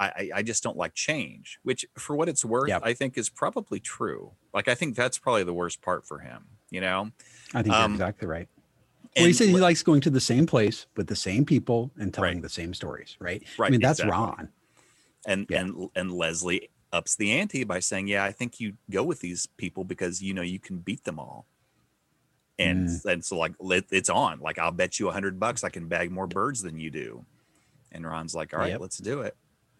I, 0.00 0.06
I 0.06 0.30
I 0.38 0.42
just 0.42 0.64
don't 0.64 0.76
like 0.76 0.92
change, 0.94 1.60
which 1.62 1.86
for 1.96 2.16
what 2.16 2.28
it's 2.28 2.44
worth. 2.44 2.68
I 2.82 2.94
think 2.94 3.16
is 3.16 3.30
probably 3.30 3.78
true. 3.78 4.32
Like 4.52 4.66
I 4.66 4.74
think 4.74 4.96
that's 4.96 5.18
probably 5.18 5.44
the 5.44 5.54
worst 5.54 5.82
part 5.82 6.04
for 6.04 6.18
him, 6.18 6.46
you 6.68 6.80
know. 6.80 7.12
I 7.54 7.62
think 7.62 7.72
Um, 7.76 7.92
you're 7.92 7.94
exactly 8.00 8.26
right. 8.26 8.48
Well, 9.16 9.26
he 9.26 9.32
said 9.32 9.50
he 9.50 9.56
likes 9.56 9.84
going 9.84 10.00
to 10.00 10.10
the 10.10 10.20
same 10.20 10.46
place 10.46 10.86
with 10.96 11.06
the 11.06 11.14
same 11.14 11.44
people 11.44 11.92
and 11.96 12.12
telling 12.12 12.34
Right. 12.38 12.42
the 12.42 12.48
same 12.48 12.74
stories, 12.74 13.16
right? 13.20 13.44
Right. 13.56 13.68
I 13.68 13.70
mean, 13.70 13.80
that's 13.80 14.00
exactly. 14.00 14.18
Ron. 14.20 14.48
and 15.26 15.46
Yeah. 15.48 15.60
and 15.60 15.90
and 15.94 16.12
Leslie 16.12 16.70
ups 16.92 17.14
the 17.14 17.30
ante 17.30 17.62
by 17.62 17.78
saying, 17.78 18.08
"Yeah, 18.08 18.24
I 18.24 18.32
think 18.32 18.58
you 18.58 18.76
go 18.90 19.04
with 19.04 19.20
these 19.20 19.46
people 19.46 19.84
because 19.84 20.20
you 20.20 20.34
know 20.34 20.42
you 20.42 20.58
can 20.58 20.78
beat 20.78 21.04
them 21.04 21.20
all." 21.20 21.46
And 22.58 22.88
Mm. 22.88 23.04
and 23.12 23.24
so 23.24 23.36
like 23.36 23.54
let- 23.58 23.86
it's 23.90 24.08
on. 24.10 24.40
Like 24.40 24.58
I'll 24.58 24.70
bet 24.70 25.00
you 25.00 25.08
a 25.08 25.12
hundred 25.12 25.40
bucks 25.40 25.64
I 25.64 25.70
can 25.70 25.88
bag 25.88 26.10
more 26.12 26.26
birds 26.28 26.62
than 26.62 26.78
you 26.78 26.90
do. 26.90 27.24
And 27.92 28.06
Ron's 28.06 28.34
like, 28.34 28.52
"All 28.54 28.60
right, 28.60 28.70
Yep. 28.70 28.80
let's 28.80 28.98
do 28.98 29.22
it." 29.22 29.36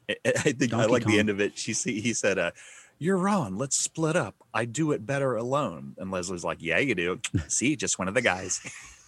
I, 0.09 0.17
I 0.27 0.31
I 0.31 0.33
think 0.53 0.63
I 0.73 0.79
Donkey 0.79 0.93
like 0.93 1.05
the 1.05 1.19
end 1.19 1.31
of 1.31 1.41
it. 1.41 1.57
She 1.59 1.73
see 1.73 2.01
he 2.01 2.13
said, 2.13 2.39
uh, 2.39 2.51
"You're 2.99 3.17
Ron. 3.17 3.57
Let's 3.59 3.77
split 3.77 4.17
up. 4.17 4.35
I 4.53 4.65
do 4.65 4.91
it 4.93 5.07
better 5.07 5.37
alone." 5.37 5.95
And 5.99 6.11
Leslie's 6.11 6.45
like, 6.45 6.59
"Yeah, 6.61 6.79
you 6.79 6.95
do. 6.95 7.21
see, 7.49 7.77
just 7.77 7.99
one 7.99 8.09
of 8.09 8.15
the 8.15 8.23
guys." 8.23 8.61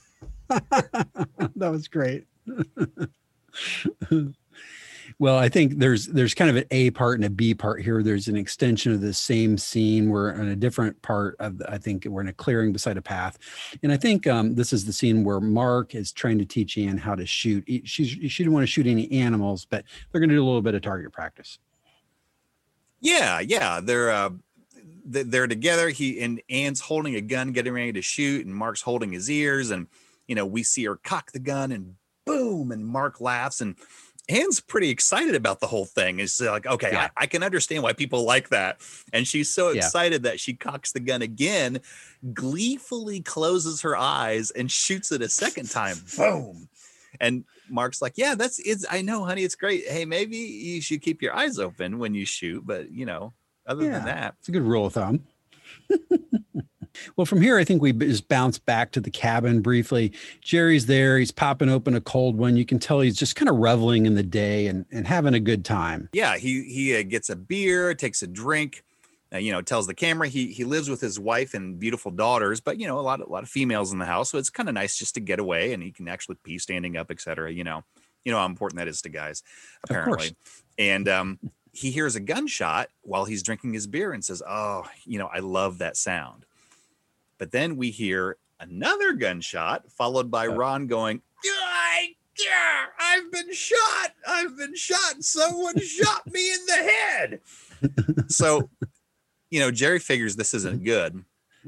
that 0.48 1.68
was 1.70 1.88
great. 1.88 2.26
Well, 5.18 5.38
I 5.38 5.48
think 5.48 5.79
there's 5.79 6.07
there's 6.09 6.35
kind 6.35 6.50
of 6.50 6.57
an 6.57 6.64
A 6.70 6.90
part 6.90 7.14
and 7.18 7.24
a 7.24 7.31
B 7.31 7.55
part 7.55 7.81
here. 7.81 8.02
There's 8.02 8.29
an 8.29 8.37
extension 8.37 8.92
of 8.92 9.00
the 9.00 9.14
same 9.14 9.57
scene. 9.57 10.11
We're 10.11 10.31
in 10.33 10.48
a 10.48 10.57
different 10.57 11.00
part 11.00 11.37
of. 11.38 11.57
The, 11.57 11.70
I 11.72 11.79
think 11.79 12.05
we're 12.05 12.20
in 12.20 12.29
a 12.29 12.35
clearing 12.35 12.70
beside 12.70 12.98
a 12.98 13.02
path, 13.02 13.38
and 13.83 13.90
I 13.90 13.96
think 13.96 14.26
um, 14.26 14.55
this 14.55 14.74
is 14.74 14.85
the 14.85 14.92
scene 14.92 15.24
where 15.24 15.40
Mark 15.40 15.94
is 15.94 16.12
trying 16.12 16.38
to 16.38 16.44
teach 16.44 16.76
Ann 16.76 16.98
how 16.98 17.14
to 17.14 17.24
shoot. 17.24 17.64
He- 17.66 17.83
She's 17.87 18.09
she 18.09 18.42
didn't 18.42 18.52
want 18.52 18.64
to 18.64 18.66
shoot 18.66 18.87
any 18.87 19.11
animals, 19.11 19.64
but 19.64 19.87
they're 20.12 20.20
going 20.20 20.29
to 20.29 20.35
do 20.35 20.42
a 20.42 20.44
little 20.44 20.61
bit 20.61 20.74
of 20.74 20.83
target 20.83 21.12
practice. 21.12 21.59
Yeah, 23.00 23.40
yeah, 23.40 23.81
they're 23.83 24.11
uh, 24.11 24.31
they're 25.07 25.46
together. 25.46 25.88
He 25.88 26.20
and 26.20 26.42
Ann's 26.50 26.81
holding 26.81 27.14
a 27.14 27.22
gun, 27.22 27.52
getting 27.52 27.72
ready 27.72 27.92
to 27.94 28.02
shoot, 28.02 28.44
and 28.44 28.55
Mark's 28.55 28.83
holding 28.83 29.12
his 29.12 29.31
ears, 29.31 29.70
and 29.70 29.87
you 30.29 30.35
know 30.35 30.44
we 30.44 30.62
see 30.62 30.85
her 30.85 30.96
cock 30.96 31.33
the 31.33 31.38
gun, 31.38 31.72
and 31.72 31.94
boom, 32.26 32.70
and 32.70 32.87
Mark 32.87 33.18
laughs, 33.20 33.62
and 33.62 33.76
Ann's 34.29 34.61
pretty 34.61 34.91
excited 34.91 35.35
about 35.37 35.61
the 35.61 35.67
whole 35.69 35.85
thing. 35.85 36.19
It's 36.19 36.41
uh, 36.41 36.51
like, 36.51 36.67
okay, 36.67 36.91
Yeah. 36.93 37.09
I, 37.17 37.23
I 37.23 37.27
can 37.27 37.43
understand 37.43 37.83
why 37.85 37.93
people 37.93 38.25
like 38.25 38.49
that, 38.49 38.81
and 39.12 39.27
she's 39.27 39.49
so 39.49 39.71
Yeah. 39.71 39.79
excited 39.79 40.25
that 40.25 40.41
she 40.41 40.55
cocks 40.55 40.93
the 40.93 41.01
gun 41.01 41.23
again, 41.23 41.81
gleefully 42.35 43.21
closes 43.21 43.83
her 43.83 43.97
eyes 43.97 44.51
and 44.51 44.71
shoots 44.71 45.12
it 45.12 45.23
a 45.23 45.29
second 45.29 45.71
time. 45.71 45.97
Boom. 46.17 46.69
And 47.21 47.45
Mark's 47.71 48.03
like, 48.03 48.15
yeah, 48.17 48.35
that's 48.35 48.59
it's. 48.59 48.85
I 48.91 49.01
know, 49.03 49.25
honey, 49.25 49.43
it's 49.43 49.55
great. 49.55 49.87
Hey, 49.89 50.05
maybe 50.05 50.37
you 50.37 50.81
should 50.83 51.01
keep 51.03 51.23
your 51.23 51.35
eyes 51.35 51.59
open 51.59 51.99
when 51.99 52.15
you 52.15 52.27
shoot, 52.27 52.67
but 52.67 52.91
you 52.91 53.07
know, 53.07 53.33
other 53.67 53.85
Yeah. 53.85 53.93
than 53.93 54.05
that, 54.07 54.35
It's 54.41 54.49
a 54.49 54.53
good 54.53 54.62
rule 54.62 54.87
of 54.87 54.93
thumb. 54.93 55.25
well, 57.17 57.25
from 57.25 57.41
here, 57.41 57.59
I 57.59 57.65
think 57.65 57.83
we 57.83 57.93
just 57.93 58.29
bounce 58.29 58.59
back 58.59 58.93
to 58.93 59.01
the 59.01 59.11
cabin 59.11 59.61
briefly. 59.61 60.13
Jerry's 60.41 60.87
there. 60.87 61.19
He's 61.19 61.31
popping 61.31 61.69
open 61.69 61.95
a 61.95 62.01
cold 62.01 62.37
one. 62.37 62.57
You 62.57 62.65
can 62.65 62.79
tell 62.79 63.01
he's 63.01 63.17
just 63.17 63.37
kind 63.37 63.49
of 63.49 63.57
reveling 63.57 64.07
in 64.07 64.15
the 64.15 64.23
day 64.23 64.67
and, 64.67 64.87
and 64.91 65.07
having 65.07 65.35
a 65.35 65.41
good 65.41 65.65
time. 65.65 66.09
yeah, 66.13 66.37
he 66.37 66.63
he 66.63 66.97
uh, 66.97 67.03
gets 67.03 67.31
a 67.31 67.37
beer, 67.37 67.95
takes 67.95 68.23
a 68.23 68.27
drink. 68.27 68.83
Uh, 69.35 69.39
you 69.39 69.51
know, 69.51 69.61
tells 69.61 69.89
the 69.89 69.95
camera 69.95 70.29
he 70.29 70.53
he 70.53 70.63
lives 70.63 70.89
with 70.89 71.01
his 71.01 71.19
wife 71.19 71.53
and 71.53 71.81
beautiful 71.81 72.13
daughters, 72.13 72.61
but 72.61 72.79
you 72.79 72.87
know, 72.87 73.01
a 73.01 73.03
lot 73.03 73.21
of 73.21 73.27
a 73.27 73.33
lot 73.33 73.43
of 73.43 73.49
females 73.49 73.93
in 73.93 73.99
the 73.99 74.07
house, 74.07 74.31
so 74.31 74.39
it's 74.39 74.51
kind 74.51 74.69
of 74.69 74.75
nice 74.77 74.97
just 74.97 75.15
to 75.15 75.21
get 75.21 75.41
away 75.41 75.73
and 75.73 75.83
he 75.83 75.91
can 75.91 76.07
actually 76.07 76.37
pee 76.45 76.59
standing 76.59 76.97
up, 76.97 77.11
etc. 77.11 77.53
You 77.53 77.65
know, 77.65 77.83
you 78.25 78.31
know 78.31 78.39
how 78.39 78.47
important 78.47 78.79
that 78.79 78.89
is 78.89 79.03
to 79.03 79.09
guys, 79.09 79.43
apparently. 79.85 80.37
And 80.79 81.09
um, 81.09 81.39
he 81.73 81.91
hears 81.91 82.17
a 82.17 82.21
gunshot 82.21 82.89
while 83.03 83.25
he's 83.25 83.43
drinking 83.43 83.73
his 83.75 83.87
beer 83.87 84.13
and 84.13 84.25
says, 84.25 84.43
"Oh, 84.47 84.85
you 85.05 85.19
know, 85.19 85.27
I 85.27 85.41
love 85.41 85.79
that 85.79 85.97
sound." 85.97 86.46
But 87.38 87.53
then 87.53 87.77
we 87.77 87.90
hear 87.90 88.38
another 88.61 89.12
gunshot, 89.12 89.90
followed 89.90 90.31
by 90.31 90.46
Oh. 90.46 90.55
Ron 90.55 90.87
going, 90.87 91.22
"I, 91.44 92.14
yeah, 92.38 92.87
I've 92.99 93.31
been 93.31 93.53
shot. 93.53 94.14
I've 94.27 94.57
been 94.57 94.75
shot. 94.75 95.22
Someone 95.22 95.79
shot 95.81 96.27
me 96.31 96.53
in 96.53 96.66
the 96.66 96.72
head." 96.72 97.40
So, 98.29 98.70
you 99.51 99.61
know, 99.61 99.70
Jerry 99.70 99.99
figures 99.99 100.37
this 100.37 100.55
isn't 100.55 100.77
mm-hmm. 100.77 100.85
good. 100.85 101.25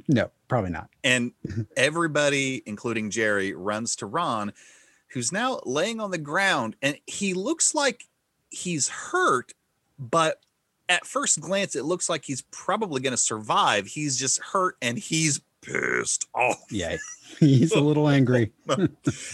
No, 0.06 0.30
probably 0.46 0.70
not. 0.70 0.88
And 1.02 1.32
everybody, 1.76 2.62
including 2.66 3.10
Jerry, 3.10 3.54
runs 3.54 3.96
to 3.96 4.06
Ron, 4.06 4.52
who's 5.08 5.32
now 5.32 5.60
laying 5.64 6.00
on 6.00 6.10
the 6.10 6.18
ground. 6.18 6.76
And 6.82 6.98
he 7.06 7.34
looks 7.34 7.74
like 7.74 8.04
he's 8.50 8.88
hurt, 8.88 9.52
but 9.98 10.40
at 10.88 11.06
first 11.06 11.40
glance, 11.40 11.74
it 11.74 11.84
looks 11.84 12.08
like 12.08 12.24
he's 12.24 12.42
probably 12.50 13.00
going 13.00 13.12
to 13.12 13.16
survive. 13.18 13.86
He's 13.86 14.16
just 14.18 14.40
hurt 14.40 14.76
and 14.80 14.98
he's 14.98 15.40
pissed 15.72 16.26
off. 16.34 16.62
Yeah, 16.70 16.96
he's 17.38 17.72
a 17.72 17.80
little 17.80 18.08
angry. 18.08 18.52
Oh, 18.68 18.88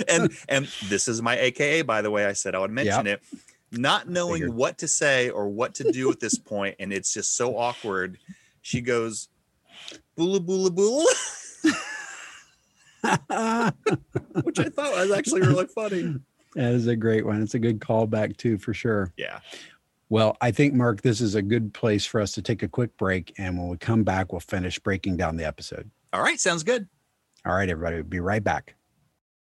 and 0.09 0.31
and 0.49 0.67
this 0.89 1.09
is 1.09 1.23
my 1.23 1.39
AKA, 1.39 1.83
by 1.83 2.03
the 2.03 2.11
way. 2.11 2.27
I 2.27 2.33
said 2.33 2.55
I 2.55 2.59
would 2.59 2.71
mention 2.71 3.07
Yep. 3.07 3.23
it. 3.33 3.39
Not 3.79 4.09
knowing 4.09 4.55
what 4.55 4.79
to 4.79 4.89
say 4.89 5.31
or 5.31 5.49
what 5.49 5.75
to 5.77 5.91
do 5.91 6.11
at 6.11 6.21
this 6.21 6.39
point, 6.39 6.77
and 6.79 6.93
it's 6.93 7.13
just 7.13 7.37
so 7.37 7.57
awkward. 7.59 8.19
She 8.63 8.81
goes, 8.81 9.29
"Boola 10.17 10.39
boola 10.39 10.69
boola," 10.71 11.05
that 13.03 13.75
which 14.45 14.59
I 14.61 14.69
thought 14.69 14.95
was 14.95 15.11
actually 15.11 15.41
really 15.43 15.67
funny. 15.67 16.17
That 16.55 16.73
is 16.73 16.87
a 16.87 16.95
great 16.97 17.27
one. 17.27 17.43
It's 17.43 17.55
a 17.55 17.59
good 17.59 17.81
callback 17.81 18.37
too, 18.37 18.59
for 18.59 18.73
sure. 18.73 19.13
Yeah. 19.17 19.41
Well, 20.09 20.37
I 20.41 20.51
think 20.53 20.75
Mark, 20.75 21.03
this 21.03 21.21
is 21.21 21.35
a 21.35 21.43
good 21.43 21.75
place 21.75 22.07
for 22.07 22.21
us 22.21 22.33
to 22.33 22.43
take 22.43 22.63
a 22.63 22.69
quick 22.69 22.97
break, 22.97 23.35
and 23.39 23.59
when 23.59 23.69
we 23.69 23.77
come 23.77 24.05
back, 24.05 24.33
we'll 24.33 24.41
finish 24.41 24.79
breaking 24.79 25.17
down 25.17 25.37
the 25.37 25.47
episode. 25.47 25.91
All 26.15 26.23
right, 26.23 26.39
sounds 26.39 26.63
good. 26.63 26.87
All 27.45 27.57
right, 27.57 27.69
everybody, 27.69 27.97
we'll 27.97 28.05
be 28.05 28.21
right 28.21 28.45
back. 28.45 28.77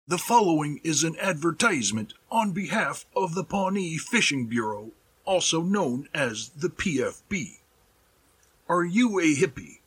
The 0.09 0.17
following 0.17 0.81
is 0.83 1.05
an 1.05 1.15
advertisement 1.21 2.15
on 2.31 2.53
behalf 2.53 3.05
of 3.15 3.35
the 3.35 3.45
Pawnee 3.45 3.99
Fishing 3.99 4.47
Bureau, 4.47 4.93
also 5.27 5.61
known 5.61 6.09
as 6.15 6.49
the 6.57 6.71
PFB. 6.71 7.59
Are 8.67 8.83
you 8.83 9.21
a 9.21 9.35
hippie? 9.35 9.81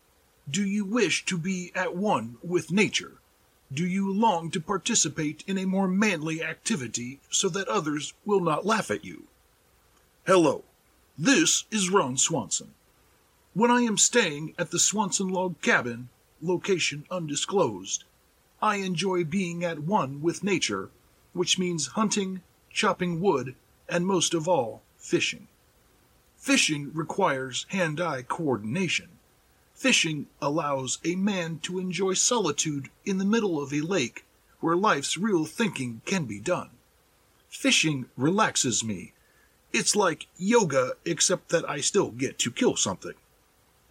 Do 0.47 0.63
you 0.63 0.85
wish 0.85 1.25
to 1.25 1.35
be 1.39 1.71
at 1.73 1.95
one 1.95 2.37
with 2.43 2.71
nature? 2.71 3.13
Do 3.73 3.83
you 3.83 4.13
long 4.13 4.51
to 4.51 4.61
participate 4.61 5.43
in 5.47 5.57
a 5.57 5.65
more 5.65 5.87
manly 5.87 6.43
activity 6.43 7.21
so 7.31 7.49
that 7.49 7.67
others 7.67 8.13
will 8.23 8.41
not 8.41 8.67
laugh 8.67 8.91
at 8.91 9.03
you? 9.03 9.23
Hello, 10.27 10.63
this 11.17 11.63
is 11.71 11.89
Ron 11.89 12.17
Swanson. 12.17 12.75
When 13.55 13.71
I 13.71 13.81
am 13.81 13.97
staying 13.97 14.53
at 14.59 14.69
the 14.69 14.77
Swanson 14.77 15.29
Log 15.29 15.59
Cabin, 15.63 16.09
location 16.41 17.06
undisclosed, 17.10 18.04
I 18.62 18.78
enjoy 18.78 19.23
being 19.23 19.63
at 19.63 19.80
one 19.80 20.21
with 20.21 20.43
nature, 20.43 20.89
which 21.34 21.60
means 21.60 21.88
hunting, 21.88 22.41
chopping 22.71 23.21
wood, 23.21 23.56
and 23.88 24.06
most 24.06 24.34
of 24.34 24.47
all, 24.47 24.82
fishing. 24.97 25.47
Fishing 26.38 26.91
requires 26.93 27.65
hand 27.69 28.00
eye 28.00 28.23
coordination. 28.23 29.10
Fishing 29.73 30.28
allows 30.41 30.97
a 31.04 31.15
man 31.15 31.60
to 31.60 31.78
enjoy 31.78 32.13
solitude 32.13 32.89
in 33.06 33.17
the 33.17 33.26
middle 33.26 33.62
of 33.62 33.73
a 33.73 33.82
lake 33.82 34.26
where 34.60 34.76
life's 34.76 35.17
real 35.17 35.45
thinking 35.45 36.02
can 36.06 36.26
be 36.26 36.39
done. 36.39 36.69
Fishing 37.47 38.10
relaxes 38.17 38.84
me. 38.84 39.13
It's 39.71 39.95
like 39.95 40.28
yoga, 40.38 40.93
except 41.06 41.50
that 41.50 41.69
I 41.69 41.82
still 41.82 42.10
get 42.10 42.39
to 42.39 42.52
kill 42.52 42.76
something. 42.76 43.13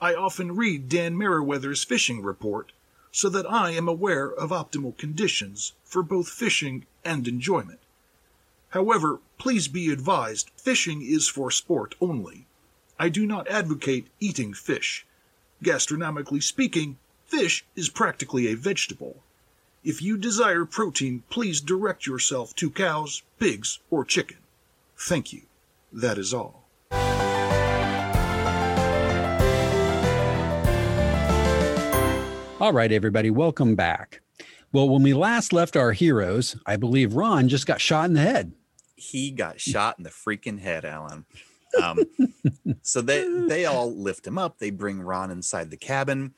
I 0.01 0.15
often 0.15 0.57
read 0.57 0.91
Dan 0.91 1.17
Meriwether's 1.17 1.83
fishing 1.83 2.23
report 2.23 2.73
so 3.11 3.31
that 3.31 3.51
I 3.51 3.71
am 3.71 3.89
aware 3.89 4.31
of 4.31 4.51
optimal 4.51 4.99
conditions 4.99 5.73
for 5.85 6.03
both 6.03 6.29
fishing 6.29 6.85
and 7.03 7.27
enjoyment. 7.27 7.81
However, 8.71 9.21
please 9.39 9.69
be 9.69 9.91
advised 9.91 10.51
fishing 10.57 11.01
is 11.01 11.29
for 11.29 11.51
sport 11.51 11.95
only. 11.99 12.47
I 12.99 13.09
do 13.09 13.25
not 13.27 13.49
advocate 13.49 14.09
eating 14.21 14.53
fish. 14.53 15.07
Gastronomically 15.63 16.43
speaking, 16.43 16.99
fish 17.25 17.65
is 17.75 17.89
practically 17.89 18.49
a 18.49 18.55
vegetable. 18.55 19.23
If 19.83 20.03
you 20.03 20.19
desire 20.19 20.67
protein, 20.67 21.23
please 21.31 21.63
direct 21.63 22.07
yourself 22.07 22.55
to 22.57 22.69
cows, 22.71 23.23
pigs, 23.39 23.79
or 23.89 24.05
chicken. 24.05 24.39
Thank 24.99 25.33
you. 25.33 25.43
That 25.91 26.19
is 26.19 26.35
all. 26.35 26.66
All 32.59 32.73
right, 32.73 32.91
everybody, 32.91 33.29
welcome 33.29 33.75
back. 33.75 34.23
Well, 34.73 34.89
when 34.89 35.03
we 35.03 35.13
last 35.13 35.53
left 35.53 35.77
our 35.77 35.93
heroes, 35.93 36.57
I 36.65 36.77
believe 36.77 37.13
Ron 37.13 37.51
just 37.51 37.67
got 37.67 37.83
shot 37.83 38.07
in 38.07 38.15
the 38.15 38.23
head. 38.23 38.53
He 38.95 39.31
got 39.31 39.61
shot 39.61 39.99
in 39.99 40.05
the 40.05 40.11
freaking 40.11 40.59
head, 40.59 40.87
Alan. 40.87 41.27
Um, 41.83 41.99
so 42.83 43.03
they 43.03 43.29
they 43.47 43.67
all 43.67 43.95
lift 43.95 44.27
him 44.27 44.39
up. 44.39 44.59
They 44.59 44.71
bring 44.71 45.03
Ron 45.03 45.31
inside 45.31 45.71
the 45.71 45.77
cabin. 45.77 46.33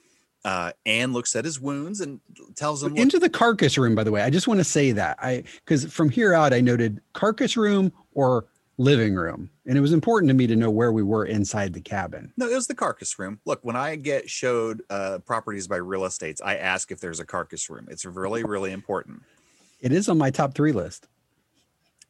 Uh, 0.44 0.72
Ann 0.86 1.12
looks 1.12 1.36
at 1.36 1.44
his 1.44 1.60
wounds 1.60 2.00
and 2.00 2.20
tells 2.56 2.82
him, 2.82 2.96
Into 2.96 3.20
the 3.20 3.30
carcass 3.30 3.78
room, 3.78 3.94
by 3.94 4.02
the 4.02 4.10
way. 4.10 4.22
I 4.22 4.30
just 4.30 4.48
want 4.48 4.58
to 4.58 4.64
say 4.64 4.90
that. 4.90 5.18
I 5.22 5.44
because 5.64 5.84
from 5.84 6.10
here 6.10 6.34
out 6.34 6.52
I 6.52 6.60
noted 6.60 7.00
carcass 7.12 7.56
room 7.56 7.92
or 8.12 8.46
living 8.78 9.14
room. 9.14 9.50
And 9.66 9.76
it 9.76 9.80
was 9.80 9.92
important 9.92 10.30
to 10.30 10.34
me 10.34 10.46
to 10.46 10.56
know 10.56 10.70
where 10.70 10.92
we 10.92 11.02
were 11.02 11.26
inside 11.26 11.74
the 11.74 11.80
cabin. 11.80 12.32
No, 12.36 12.48
it 12.48 12.54
was 12.54 12.68
the 12.68 12.74
carcass 12.74 13.18
room. 13.18 13.40
Look, 13.44 13.60
when 13.62 13.76
I 13.76 13.96
get 13.96 14.30
showed 14.30 14.82
uh, 14.88 15.18
properties 15.26 15.66
by 15.66 15.76
real 15.76 16.04
estates, 16.04 16.40
I 16.40 16.56
ask 16.56 16.90
if 16.90 17.00
there's 17.00 17.20
a 17.20 17.26
carcass 17.26 17.68
room. 17.68 17.88
It's 17.90 18.04
really, 18.04 18.44
really 18.44 18.72
important. 18.72 19.22
It 19.80 19.92
is 19.92 20.08
on 20.08 20.16
my 20.16 20.30
top 20.30 20.54
three 20.54 20.72
list. 20.72 21.08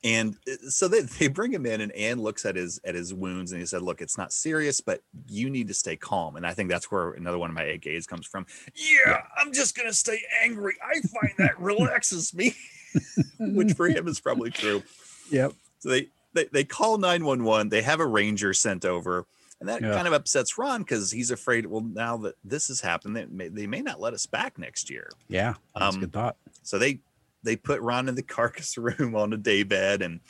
And 0.05 0.37
uh, 0.47 0.69
so 0.69 0.87
they, 0.87 1.01
they 1.01 1.27
bring 1.27 1.53
him 1.53 1.67
in, 1.67 1.81
and 1.81 1.91
Ann 1.93 2.23
looks 2.23 2.47
at 2.47 2.55
his 2.55 2.81
at 2.85 2.95
his 2.95 3.13
wounds, 3.13 3.51
and 3.51 3.61
he 3.61 3.67
said, 3.67 3.83
"Look, 3.83 4.01
it's 4.01 4.17
not 4.17 4.33
serious, 4.33 4.81
but 4.81 5.03
you 5.27 5.51
need 5.51 5.67
to 5.67 5.75
stay 5.75 5.97
calm." 5.97 6.37
And 6.37 6.47
I 6.47 6.55
think 6.55 6.71
that's 6.71 6.89
where 6.89 7.11
another 7.11 7.37
one 7.37 7.51
of 7.51 7.57
my 7.57 7.65
AKs 7.65 8.07
comes 8.07 8.25
from. 8.25 8.47
Yeah, 8.77 9.23
I'm 9.37 9.53
just 9.53 9.77
gonna 9.77 9.93
stay 9.93 10.21
angry. 10.41 10.75
I 10.85 11.01
find 11.01 11.33
that 11.39 11.61
relaxes 11.61 12.33
me, 12.33 12.55
which 13.41 13.73
for 13.73 13.89
him 13.89 14.07
is 14.07 14.21
probably 14.21 14.53
true. 14.53 14.85
Yep. 15.33 15.55
So 15.81 15.89
they 15.89 16.11
they, 16.39 16.49
they 16.53 16.65
call 16.65 16.99
911. 16.99 17.69
They 17.69 17.83
have 17.83 18.01
a 18.01 18.07
ranger 18.07 18.55
sent 18.55 18.85
over. 18.85 19.27
And 19.61 19.69
that 19.69 19.83
Yeah. 19.83 19.93
kind 19.93 20.07
of 20.07 20.13
upsets 20.13 20.57
Ron 20.57 20.83
because 20.83 21.11
he's 21.11 21.31
afraid, 21.33 21.67
well, 21.67 21.81
now 21.83 22.17
that 22.19 22.37
this 22.45 22.69
has 22.69 22.81
happened, 22.81 23.17
they 23.17 23.27
may, 23.27 23.49
they 23.49 23.67
may 23.67 23.81
not 23.83 24.01
let 24.01 24.15
us 24.15 24.25
back 24.25 24.57
next 24.59 24.89
year. 24.89 25.11
Yeah. 25.29 25.55
That's 25.75 25.97
Um, 25.97 26.03
a 26.03 26.07
good 26.07 26.13
thought. 26.13 26.37
So 26.63 26.79
they 26.79 27.01
they 27.45 27.57
put 27.57 27.81
Ron 27.81 28.09
in 28.09 28.15
the 28.15 28.23
carcass 28.37 28.77
room 28.79 29.15
on 29.17 29.33
a 29.33 29.37
day 29.37 29.63
bed, 29.65 30.03
and 30.03 30.21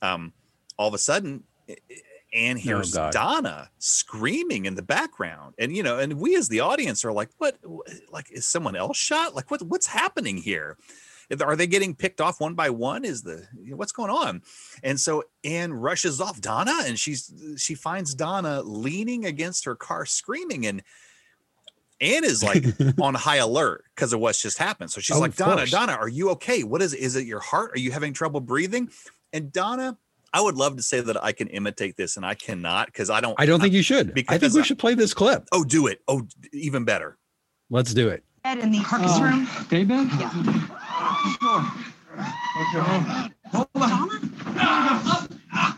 um, 0.00 0.32
all 0.78 0.88
of 0.88 0.94
a 0.94 0.98
sudden, 0.98 1.44
I- 1.68 1.76
I- 1.90 2.02
Ann 2.34 2.56
hears 2.56 2.94
God. 2.94 3.12
Donna 3.12 3.70
screaming 3.78 4.64
in 4.64 4.74
the 4.74 4.82
background, 4.82 5.54
and 5.58 5.76
you 5.76 5.82
know, 5.82 5.98
and 5.98 6.14
we 6.14 6.34
as 6.34 6.48
the 6.48 6.60
audience 6.60 7.04
are 7.04 7.12
like, 7.12 7.28
"What? 7.38 7.58
Like, 8.10 8.30
is 8.32 8.46
someone 8.46 8.74
else 8.74 8.96
shot? 8.96 9.34
Like, 9.34 9.50
what? 9.50 9.60
What's 9.62 9.86
happening 9.86 10.38
here? 10.38 10.78
Are 11.40 11.56
they 11.56 11.66
getting 11.66 11.94
picked 11.94 12.20
off 12.20 12.40
one 12.40 12.54
by 12.54 12.68
one? 12.70 13.04
Is 13.04 13.22
the 13.22 13.46
what's 13.70 13.92
going 13.92 14.10
on?" 14.10 14.42
And 14.82 15.00
so 15.00 15.22
Ann 15.44 15.72
rushes 15.72 16.20
off 16.20 16.40
Donna, 16.40 16.76
and 16.84 16.98
she's 16.98 17.32
she 17.56 17.74
finds 17.74 18.14
Donna 18.14 18.62
leaning 18.62 19.24
against 19.24 19.64
her 19.64 19.74
car, 19.76 20.04
screaming, 20.04 20.66
and 20.66 20.82
Ann 22.00 22.24
is 22.24 22.42
like 22.42 22.64
on 23.00 23.14
high 23.14 23.36
alert 23.36 23.84
because 23.94 24.12
of 24.12 24.20
what's 24.20 24.42
just 24.42 24.58
happened. 24.58 24.90
So 24.90 25.00
she's 25.00 25.16
Oh, 25.16 25.20
like, 25.20 25.36
Donna, 25.36 25.56
course. 25.58 25.70
Donna, 25.70 25.92
are 25.92 26.08
you 26.08 26.30
okay? 26.30 26.64
What 26.64 26.82
is 26.82 26.92
it? 26.92 27.00
Is 27.00 27.16
it 27.16 27.26
your 27.26 27.40
heart? 27.40 27.70
Are 27.76 27.78
you 27.78 27.92
having 27.92 28.12
trouble 28.12 28.40
breathing? 28.40 28.90
And 29.32 29.52
Donna, 29.52 29.96
I 30.34 30.40
would 30.40 30.56
love 30.56 30.76
to 30.76 30.82
say 30.82 31.00
that 31.00 31.22
I 31.22 31.32
can 31.32 31.48
imitate 31.48 31.96
this, 31.96 32.16
and 32.16 32.26
I 32.26 32.34
cannot 32.34 32.86
because 32.86 33.08
I 33.08 33.20
don't. 33.20 33.38
I 33.40 33.46
don't 33.46 33.60
think 33.60 33.72
you 33.72 33.82
should. 33.82 34.12
Because 34.14 34.34
I 34.34 34.38
think 34.38 34.52
we 34.54 34.60
I- 34.60 34.64
should 34.64 34.78
play 34.78 34.94
this 34.94 35.14
clip. 35.14 35.46
Oh, 35.52 35.62
do 35.64 35.86
it. 35.86 36.00
Oh, 36.08 36.26
even 36.52 36.84
better. 36.84 37.16
Let's 37.70 37.94
do 37.94 38.08
it. 38.08 38.24
bed 38.42 38.58
in 38.58 38.72
the 38.72 38.80
carcass 38.80 39.18
Uh, 39.18 39.22
room. 39.22 39.46
David? 41.22 41.38
Donna? 42.72 43.30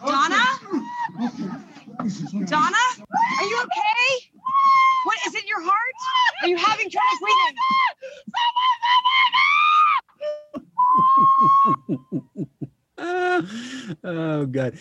Donna? 0.05 0.45
Donna? 2.47 2.85
Are 3.41 3.47
you 3.47 3.59
okay? 3.63 4.07
What 5.05 5.17
is 5.27 5.35
it, 5.35 5.47
your 5.47 5.63
heart? 5.63 5.95
Are 6.43 6.49
you 6.49 6.57
having 6.57 6.91
trouble 6.91 7.19
breathing? 7.21 7.57
oh 14.05 14.47
god 14.47 14.79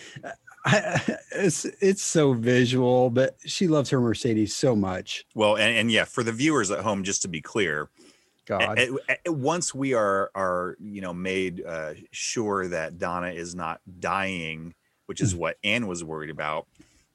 I, 0.64 1.18
it's 1.32 1.64
it's 1.64 2.02
so 2.02 2.32
visual 2.32 3.10
but 3.10 3.36
she 3.44 3.66
loves 3.68 3.90
her 3.90 4.00
mercedes 4.00 4.54
so 4.54 4.74
much 4.76 5.24
Well, 5.34 5.56
and, 5.56 5.76
and 5.76 5.90
yeah, 5.92 6.04
for 6.04 6.22
the 6.22 6.32
viewers 6.32 6.70
at 6.70 6.80
home, 6.80 7.02
just 7.04 7.22
to 7.22 7.28
be 7.28 7.40
clear, 7.40 7.90
god 8.46 8.78
a- 8.78 8.94
a- 9.08 9.18
a- 9.26 9.32
once 9.32 9.74
we 9.74 9.94
are 9.94 10.30
are 10.34 10.76
you 10.80 11.00
know 11.00 11.12
made 11.14 11.64
uh, 11.64 11.94
sure 12.10 12.68
that 12.68 12.98
Donna 12.98 13.28
is 13.30 13.54
not 13.54 13.80
dying, 14.00 14.74
which 15.06 15.20
is 15.20 15.34
what 15.34 15.56
Ann 15.64 15.86
was 15.86 16.02
worried 16.04 16.30
about. 16.30 16.66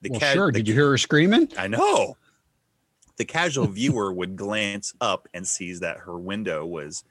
The 0.02 0.10
well 0.12 0.20
ca- 0.20 0.34
sure 0.34 0.52
the 0.52 0.60
did 0.60 0.68
you 0.68 0.74
hear 0.74 0.90
her 0.90 0.98
screaming 0.98 1.50
I 1.58 1.68
know. 1.68 2.18
The 3.18 3.26
casual 3.26 3.68
viewer 3.68 4.14
would 4.14 4.38
glance 4.38 4.94
up 5.02 5.28
and 5.34 5.46
sees 5.46 5.82
that 5.82 5.98
her 5.98 6.18
window 6.18 6.66
was 6.66 7.04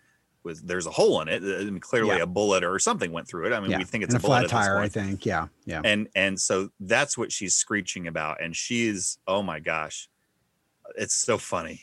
was 0.42 0.62
there's 0.62 0.86
a 0.86 0.90
hole 0.90 1.20
in 1.20 1.28
it. 1.28 1.42
I 1.42 1.64
mean, 1.64 1.80
clearly 1.80 2.16
Yeah. 2.16 2.22
a 2.22 2.26
bullet 2.26 2.64
or 2.64 2.78
something 2.78 3.12
went 3.12 3.28
through 3.28 3.46
it. 3.48 3.52
I 3.52 3.60
mean, 3.60 3.70
yeah 3.72 3.78
we 3.78 3.84
think 3.84 4.04
it's 4.04 4.14
a, 4.14 4.16
a 4.16 4.20
flat 4.20 4.48
tire 4.48 4.78
i 4.78 4.88
think 4.88 5.26
yeah 5.26 5.48
yeah 5.66 5.82
And 5.84 6.08
and 6.14 6.40
so 6.40 6.70
that's 6.80 7.18
what 7.18 7.30
she's 7.30 7.54
screeching 7.54 8.06
about, 8.06 8.40
and 8.42 8.56
she's 8.56 9.18
oh 9.26 9.42
my 9.42 9.60
gosh, 9.60 10.08
it's 10.96 11.14
so 11.14 11.36
funny. 11.36 11.82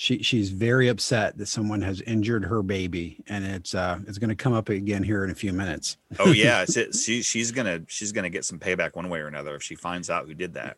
She 0.00 0.22
she's 0.22 0.50
very 0.50 0.86
upset 0.86 1.36
that 1.38 1.46
someone 1.46 1.82
has 1.82 2.00
injured 2.02 2.44
her 2.44 2.62
baby 2.62 3.16
and 3.26 3.44
it's 3.44 3.74
uh 3.74 3.98
it's 4.06 4.16
going 4.16 4.28
to 4.30 4.36
come 4.36 4.52
up 4.52 4.68
again 4.68 5.02
here 5.02 5.24
in 5.24 5.30
a 5.30 5.34
few 5.34 5.52
minutes 5.52 5.96
Oh 6.20 6.30
yeah, 6.30 6.64
she, 6.70 6.92
she 6.92 7.20
she's 7.22 7.50
gonna 7.50 7.80
she's 7.88 8.12
gonna 8.12 8.30
get 8.30 8.44
some 8.44 8.60
payback 8.60 8.94
one 8.94 9.08
way 9.08 9.18
or 9.18 9.26
another 9.26 9.56
if 9.56 9.62
she 9.64 9.74
finds 9.74 10.08
out 10.08 10.26
who 10.26 10.34
did 10.34 10.54
that. 10.54 10.76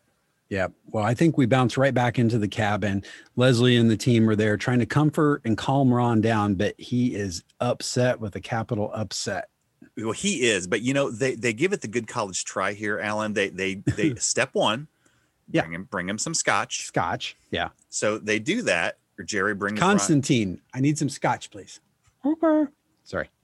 Yeah. 0.49 0.67
Well, 0.87 1.03
I 1.05 1.13
think 1.13 1.37
we 1.37 1.45
bounce 1.45 1.77
right 1.77 1.93
back 1.93 2.17
into 2.17 2.39
the 2.39 2.47
cabin. 2.47 3.03
Leslie 3.35 3.77
and 3.77 3.89
the 3.91 3.95
team 3.95 4.27
are 4.27 4.35
there 4.35 4.57
trying 4.57 4.79
to 4.79 4.85
comfort 4.87 5.41
and 5.45 5.55
calm 5.55 5.93
Ron 5.93 6.19
down, 6.19 6.55
but 6.55 6.73
he 6.79 7.13
is 7.15 7.43
upset 7.59 8.19
with 8.19 8.35
a 8.35 8.41
capital 8.41 8.91
upset. 8.93 9.49
Well, 9.97 10.11
he 10.13 10.41
is, 10.49 10.65
but 10.65 10.81
you 10.81 10.93
know, 10.95 11.11
they 11.11 11.35
they 11.35 11.53
give 11.53 11.73
it 11.73 11.81
the 11.81 11.87
good 11.87 12.07
college 12.07 12.43
try 12.43 12.73
here, 12.73 12.99
Alan. 12.99 13.33
They 13.33 13.49
they 13.49 13.75
they 13.75 14.15
step 14.15 14.49
one, 14.53 14.87
Yeah. 15.51 15.61
bring 15.61 15.73
him 15.73 15.83
bring 15.91 16.09
him 16.09 16.17
some 16.17 16.33
scotch. 16.33 16.85
Scotch. 16.85 17.37
Yeah. 17.51 17.69
So 17.89 18.17
they 18.17 18.39
do 18.39 18.63
that. 18.63 18.97
Or 19.19 19.23
Jerry 19.25 19.53
brings 19.55 19.79
Ron- 19.79 19.91
Constantine, 19.97 20.61
I 20.73 20.79
need 20.79 20.97
some 20.97 21.09
scotch, 21.09 21.51
please. 21.51 21.79
Okay. 22.25 22.65
Sorry. 23.03 23.29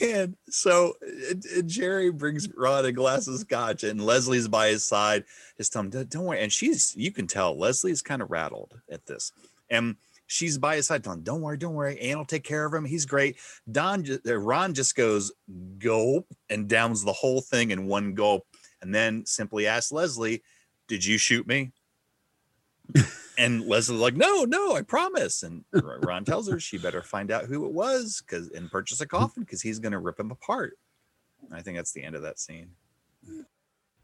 And 0.00 0.36
so 0.48 0.94
uh, 1.02 1.62
Jerry 1.64 2.10
brings 2.10 2.48
Ron 2.54 2.84
a 2.84 2.92
glass 2.92 3.26
of 3.28 3.38
scotch, 3.38 3.84
and 3.84 4.04
Leslie's 4.04 4.48
by 4.48 4.68
his 4.68 4.84
side, 4.84 5.24
just 5.56 5.72
telling 5.72 5.88
"Don't- 5.90 6.10
"Don't 6.10 6.24
worry." 6.24 6.40
And 6.40 6.52
she's, 6.52 6.94
you 6.96 7.10
can 7.12 7.26
tell, 7.26 7.56
Leslie's 7.56 8.02
kind 8.02 8.22
of 8.22 8.30
rattled 8.30 8.80
at 8.90 9.06
this, 9.06 9.32
and 9.70 9.96
she's 10.26 10.58
by 10.58 10.76
his 10.76 10.88
side, 10.88 11.04
telling, 11.04 11.22
"Don't 11.22 11.40
worry, 11.40 11.56
don't 11.56 11.74
worry. 11.74 11.98
Ann 12.00 12.18
will 12.18 12.24
take 12.24 12.42
care 12.44 12.66
of 12.66 12.74
him. 12.74 12.84
He's 12.84 13.06
great." 13.06 13.36
Don, 13.70 14.04
ju- 14.04 14.20
uh, 14.26 14.36
Ron 14.36 14.74
just 14.74 14.94
goes 14.96 15.32
gulp 15.78 16.26
and 16.50 16.68
downs 16.68 17.04
the 17.04 17.12
whole 17.12 17.40
thing 17.40 17.70
in 17.70 17.86
one 17.86 18.14
gulp, 18.14 18.46
and 18.82 18.94
then 18.94 19.24
simply 19.26 19.66
asks 19.66 19.92
Leslie, 19.92 20.42
"Did 20.88 21.04
you 21.04 21.18
shoot 21.18 21.46
me?" 21.46 21.72
And 23.38 23.66
Leslie's 23.66 24.00
like, 24.00 24.16
"No, 24.16 24.44
no, 24.44 24.74
I 24.76 24.82
promise." 24.82 25.42
And 25.42 25.64
Ron 25.72 26.24
tells 26.24 26.48
her 26.48 26.60
she 26.60 26.78
better 26.78 27.02
find 27.02 27.30
out 27.30 27.44
who 27.44 27.64
it 27.66 27.72
was, 27.72 28.22
because 28.22 28.48
and 28.48 28.70
purchase 28.70 29.00
a 29.00 29.04
hmm. 29.04 29.16
coffin 29.16 29.42
because 29.42 29.62
he's 29.62 29.78
going 29.78 29.92
to 29.92 29.98
rip 29.98 30.20
him 30.20 30.30
apart. 30.30 30.78
I 31.52 31.62
think 31.62 31.76
that's 31.76 31.92
the 31.92 32.02
end 32.02 32.14
of 32.14 32.22
that 32.22 32.38
scene. 32.38 32.72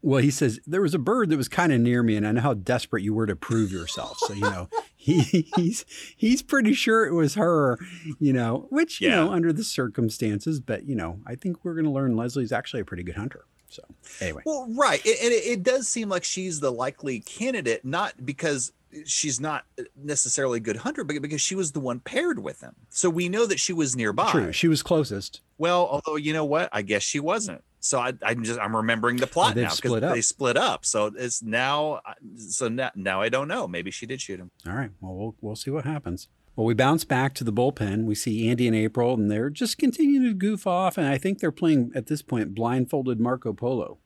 Well, 0.01 0.21
he 0.21 0.31
says 0.31 0.59
there 0.65 0.81
was 0.81 0.93
a 0.93 0.99
bird 0.99 1.29
that 1.29 1.37
was 1.37 1.47
kind 1.47 1.73
of 1.73 1.81
near 1.81 2.03
me, 2.03 2.15
and 2.15 2.27
I 2.27 2.31
know 2.31 2.41
how 2.41 2.53
desperate 2.53 3.03
you 3.03 3.13
were 3.13 3.25
to 3.25 3.35
prove 3.35 3.71
yourself. 3.71 4.17
So 4.19 4.33
you 4.33 4.41
know, 4.41 4.69
he, 4.95 5.49
he's 5.55 5.85
he's 6.15 6.41
pretty 6.41 6.73
sure 6.73 7.05
it 7.05 7.13
was 7.13 7.35
her. 7.35 7.77
You 8.19 8.33
know, 8.33 8.67
which 8.69 9.01
you 9.01 9.09
know 9.09 9.31
under 9.31 9.51
the 9.51 9.63
circumstances, 9.63 10.59
but 10.59 10.85
you 10.85 10.95
know, 10.95 11.19
I 11.25 11.35
think 11.35 11.63
we're 11.63 11.73
going 11.73 11.85
to 11.85 11.91
learn 11.91 12.15
Leslie's 12.15 12.51
actually 12.51 12.81
a 12.81 12.85
pretty 12.85 13.03
good 13.03 13.15
hunter. 13.15 13.45
So 13.69 13.83
anyway, 14.21 14.43
Well, 14.45 14.67
right, 14.77 15.05
it, 15.05 15.19
and 15.21 15.33
it, 15.33 15.45
it 15.45 15.63
does 15.63 15.87
seem 15.87 16.09
like 16.09 16.23
she's 16.23 16.59
the 16.59 16.71
likely 16.71 17.19
candidate, 17.19 17.83
not 17.83 18.25
because 18.25 18.71
she's 19.05 19.39
not 19.39 19.65
necessarily 19.95 20.57
a 20.57 20.61
good 20.61 20.77
hunter, 20.77 21.03
but 21.03 21.21
because 21.21 21.41
she 21.41 21.55
was 21.55 21.71
the 21.71 21.79
one 21.79 21.99
paired 21.99 22.39
with 22.39 22.61
him. 22.61 22.75
So 22.89 23.09
we 23.09 23.29
know 23.29 23.45
that 23.45 23.59
she 23.59 23.73
was 23.73 23.95
nearby. 23.95 24.31
true, 24.31 24.51
she 24.51 24.67
was 24.67 24.83
closest. 24.83 25.41
Well, 25.57 25.87
although 25.87 26.15
you 26.15 26.33
know 26.33 26.45
what, 26.45 26.69
I 26.71 26.81
guess 26.81 27.03
she 27.03 27.19
wasn't. 27.19 27.63
So 27.79 27.99
I, 27.99 28.13
I'm 28.23 28.43
just 28.43 28.59
I'm 28.59 28.75
remembering 28.75 29.17
the 29.17 29.27
plot 29.27 29.55
now 29.55 29.73
because 29.75 30.01
they 30.01 30.21
split 30.21 30.57
up. 30.57 30.85
So 30.85 31.11
it's 31.15 31.41
now, 31.41 32.01
so 32.37 32.67
now, 32.67 32.91
now 32.95 33.21
I 33.21 33.29
don't 33.29 33.47
know. 33.47 33.67
Maybe 33.67 33.91
she 33.91 34.05
did 34.05 34.19
shoot 34.21 34.39
him. 34.39 34.51
All 34.67 34.73
right. 34.73 34.91
Well, 34.99 35.13
we'll 35.13 35.35
we'll 35.41 35.55
see 35.55 35.71
what 35.71 35.85
happens. 35.85 36.27
Well, 36.55 36.65
we 36.65 36.73
bounce 36.73 37.03
back 37.03 37.35
to 37.35 37.43
the 37.43 37.53
bullpen. 37.53 38.05
We 38.05 38.15
see 38.15 38.49
Andy 38.49 38.65
and 38.65 38.75
April, 38.75 39.13
and 39.13 39.29
they're 39.29 39.51
just 39.51 39.77
continuing 39.77 40.23
to 40.23 40.33
goof 40.33 40.65
off. 40.65 40.97
And 40.97 41.05
I 41.05 41.19
think 41.19 41.39
they're 41.39 41.51
playing 41.51 41.91
at 41.93 42.07
this 42.07 42.23
point 42.23 42.55
blindfolded 42.55 43.19
Marco 43.19 43.53
Polo. 43.53 43.99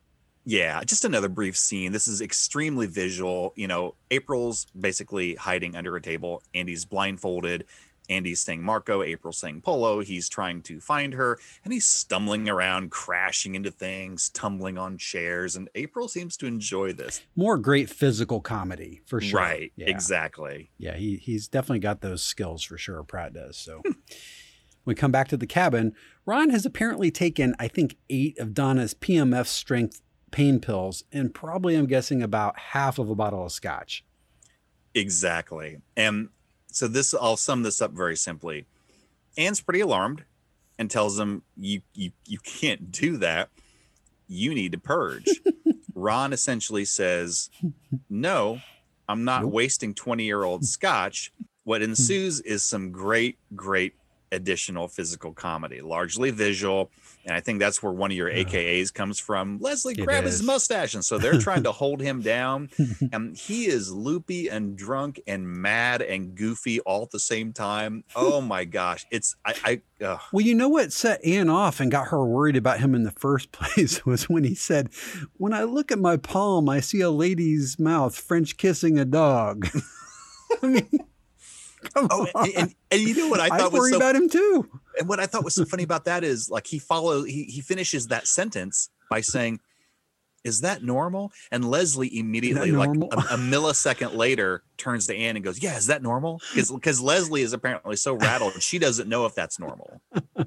Yeah, 0.43 0.83
just 0.83 1.05
another 1.05 1.29
brief 1.29 1.55
scene. 1.55 1.91
This 1.91 2.07
is 2.07 2.19
extremely 2.21 2.87
visual. 2.87 3.53
You 3.55 3.67
know, 3.67 3.95
April's 4.09 4.65
basically 4.79 5.35
hiding 5.35 5.75
under 5.75 5.95
a 5.95 6.01
table. 6.01 6.41
Andy's 6.55 6.85
blindfolded. 6.85 7.65
Andy's 8.09 8.41
saying 8.41 8.61
Marco, 8.63 9.03
April's 9.03 9.37
saying 9.37 9.61
Polo. 9.61 10.01
He's 10.01 10.27
trying 10.27 10.63
to 10.63 10.81
find 10.81 11.13
her 11.13 11.37
and 11.63 11.71
he's 11.71 11.85
stumbling 11.85 12.49
around, 12.49 12.91
crashing 12.91 13.55
into 13.55 13.71
things, 13.71 14.27
tumbling 14.29 14.77
on 14.77 14.97
chairs. 14.97 15.55
And 15.55 15.69
April 15.75 16.07
seems 16.09 16.35
to 16.37 16.47
enjoy 16.47 16.91
this. 16.91 17.21
More 17.37 17.57
great 17.57 17.89
physical 17.89 18.41
comedy 18.41 19.01
for 19.05 19.21
sure. 19.21 19.39
Right, 19.39 19.71
Yeah. 19.77 19.89
exactly. 19.89 20.71
Yeah, 20.77 20.95
he 20.97 21.17
he's 21.17 21.47
definitely 21.47 21.79
got 21.79 22.01
those 22.01 22.21
skills 22.21 22.63
for 22.63 22.77
sure. 22.77 23.01
Pratt 23.03 23.33
does. 23.33 23.55
So 23.55 23.81
we 24.85 24.93
come 24.95 25.11
back 25.11 25.27
to 25.29 25.37
the 25.37 25.47
cabin. 25.47 25.93
Ron 26.25 26.49
has 26.49 26.65
apparently 26.65 27.11
taken, 27.11 27.55
I 27.59 27.67
think, 27.69 27.95
eight 28.09 28.37
of 28.39 28.53
Donna's 28.53 28.93
PMF 28.93 29.45
strength 29.45 30.01
pain 30.31 30.59
pills, 30.59 31.03
and 31.11 31.33
probably 31.33 31.75
I'm 31.75 31.85
guessing 31.85 32.21
about 32.23 32.57
half 32.57 32.97
of 32.99 33.09
a 33.09 33.15
bottle 33.15 33.45
of 33.45 33.51
scotch. 33.51 34.03
Exactly. 34.93 35.77
And 35.95 36.29
so 36.67 36.87
this 36.87 37.13
I'll 37.13 37.37
sum 37.37 37.63
this 37.63 37.81
up 37.81 37.91
very 37.91 38.15
simply. 38.15 38.65
Ann's 39.37 39.61
pretty 39.61 39.79
alarmed 39.81 40.23
and 40.77 40.89
tells 40.89 41.19
him 41.19 41.43
you 41.57 41.81
you 41.93 42.11
you 42.25 42.39
can't 42.39 42.91
do 42.91 43.17
that. 43.17 43.49
You 44.27 44.53
need 44.53 44.71
to 44.73 44.77
purge. 44.77 45.25
Ron 45.95 46.33
essentially 46.33 46.85
says, 46.85 47.49
"No, 48.09 48.61
I'm 49.07 49.23
not 49.23 49.43
Nope. 49.43 49.51
wasting 49.53 49.93
20-year-old 49.93 50.65
scotch." 50.77 51.31
What 51.63 51.81
ensues 51.83 52.39
is 52.41 52.63
some 52.63 52.91
great 52.91 53.37
great 53.55 53.93
additional 54.31 54.87
physical 54.87 55.33
comedy, 55.33 55.81
largely 55.81 56.31
visual, 56.31 56.89
and 57.25 57.35
I 57.35 57.39
think 57.39 57.59
that's 57.59 57.81
where 57.83 57.91
one 57.91 58.11
of 58.11 58.17
your 58.17 58.29
AKAs 58.29 58.93
comes 58.93 59.19
from. 59.19 59.59
Leslie 59.59 59.93
It 59.97 60.05
grab 60.05 60.23
his 60.23 60.35
is. 60.35 60.43
mustache 60.43 60.93
and 60.93 61.03
so 61.05 61.17
they're 61.17 61.39
trying 61.39 61.63
to 61.63 61.71
hold 61.71 62.01
him 62.01 62.21
down 62.21 62.69
and 62.77 63.09
um, 63.13 63.33
he 63.35 63.65
is 63.65 63.91
loopy 63.91 64.47
and 64.47 64.75
drunk 64.77 65.21
and 65.27 65.47
mad 65.47 66.01
and 66.01 66.35
goofy 66.35 66.79
all 66.81 67.03
at 67.03 67.11
the 67.11 67.19
same 67.19 67.53
time. 67.53 68.03
Oh 68.15 68.41
my 68.41 68.65
gosh, 68.65 69.05
it's 69.11 69.35
I 69.45 69.53
I. 69.63 69.81
Well, 70.33 70.43
you 70.43 70.55
know 70.55 70.67
what 70.69 70.91
set 70.91 71.23
Ann 71.23 71.47
off 71.47 71.79
and 71.79 71.91
got 71.91 72.07
her 72.07 72.25
worried 72.25 72.55
about 72.55 72.79
him 72.79 72.95
in 72.95 73.03
the 73.03 73.11
first 73.11 73.51
place 73.51 74.03
was 74.05 74.27
when 74.27 74.43
he 74.43 74.55
said, 74.55 74.89
When 75.37 75.53
I 75.53 75.63
look 75.63 75.91
at 75.91 75.99
my 75.99 76.17
palm, 76.17 76.67
I 76.69 76.79
see 76.79 77.01
a 77.01 77.11
lady's 77.11 77.77
mouth 77.77 78.15
French 78.15 78.57
kissing 78.57 78.97
a 78.97 79.05
dog. 79.05 79.67
I 80.63 80.67
mean, 80.67 80.89
come 81.93 82.07
oh 82.11 82.27
on. 82.35 82.45
and, 82.45 82.57
and, 82.57 82.75
and 82.91 83.01
you 83.01 83.15
know 83.15 83.27
what 83.27 83.39
I 83.39 83.45
I, 83.45 83.57
thought 83.57 83.71
was 83.71 83.79
worry 83.79 83.91
so 83.91 83.97
about 83.97 84.15
him 84.15 84.29
too. 84.29 84.67
and 84.99 85.07
what 85.09 85.19
I 85.19 85.25
thought 85.25 85.43
was 85.43 85.55
so 85.55 85.65
funny 85.65 85.83
about 85.83 86.05
that 86.05 86.23
is 86.23 86.49
like 86.49 86.67
he 86.67 86.79
follow 86.79 87.23
he 87.23 87.43
he 87.43 87.61
finishes 87.61 88.07
that 88.07 88.27
sentence 88.27 88.89
by 89.09 89.21
saying. 89.21 89.59
Is 90.43 90.61
that 90.61 90.81
normal? 90.81 91.31
And 91.51 91.69
Leslie 91.69 92.17
immediately, 92.17 92.71
like 92.71 92.89
a, 92.89 93.35
a 93.35 93.37
millisecond 93.37 94.15
later, 94.15 94.63
turns 94.75 95.05
to 95.05 95.15
Ann 95.15 95.35
and 95.35 95.45
goes, 95.45 95.61
"Yeah, 95.61 95.77
is 95.77 95.85
that 95.85 96.01
normal?" 96.01 96.41
Because 96.51 96.71
because 96.71 96.99
Leslie 96.99 97.43
is 97.43 97.53
apparently 97.53 97.95
so 97.95 98.15
rattled, 98.15 98.59
she 98.59 98.79
doesn't 98.79 99.07
know 99.07 99.27
if 99.27 99.35
that's 99.35 99.59
normal. 99.59 100.01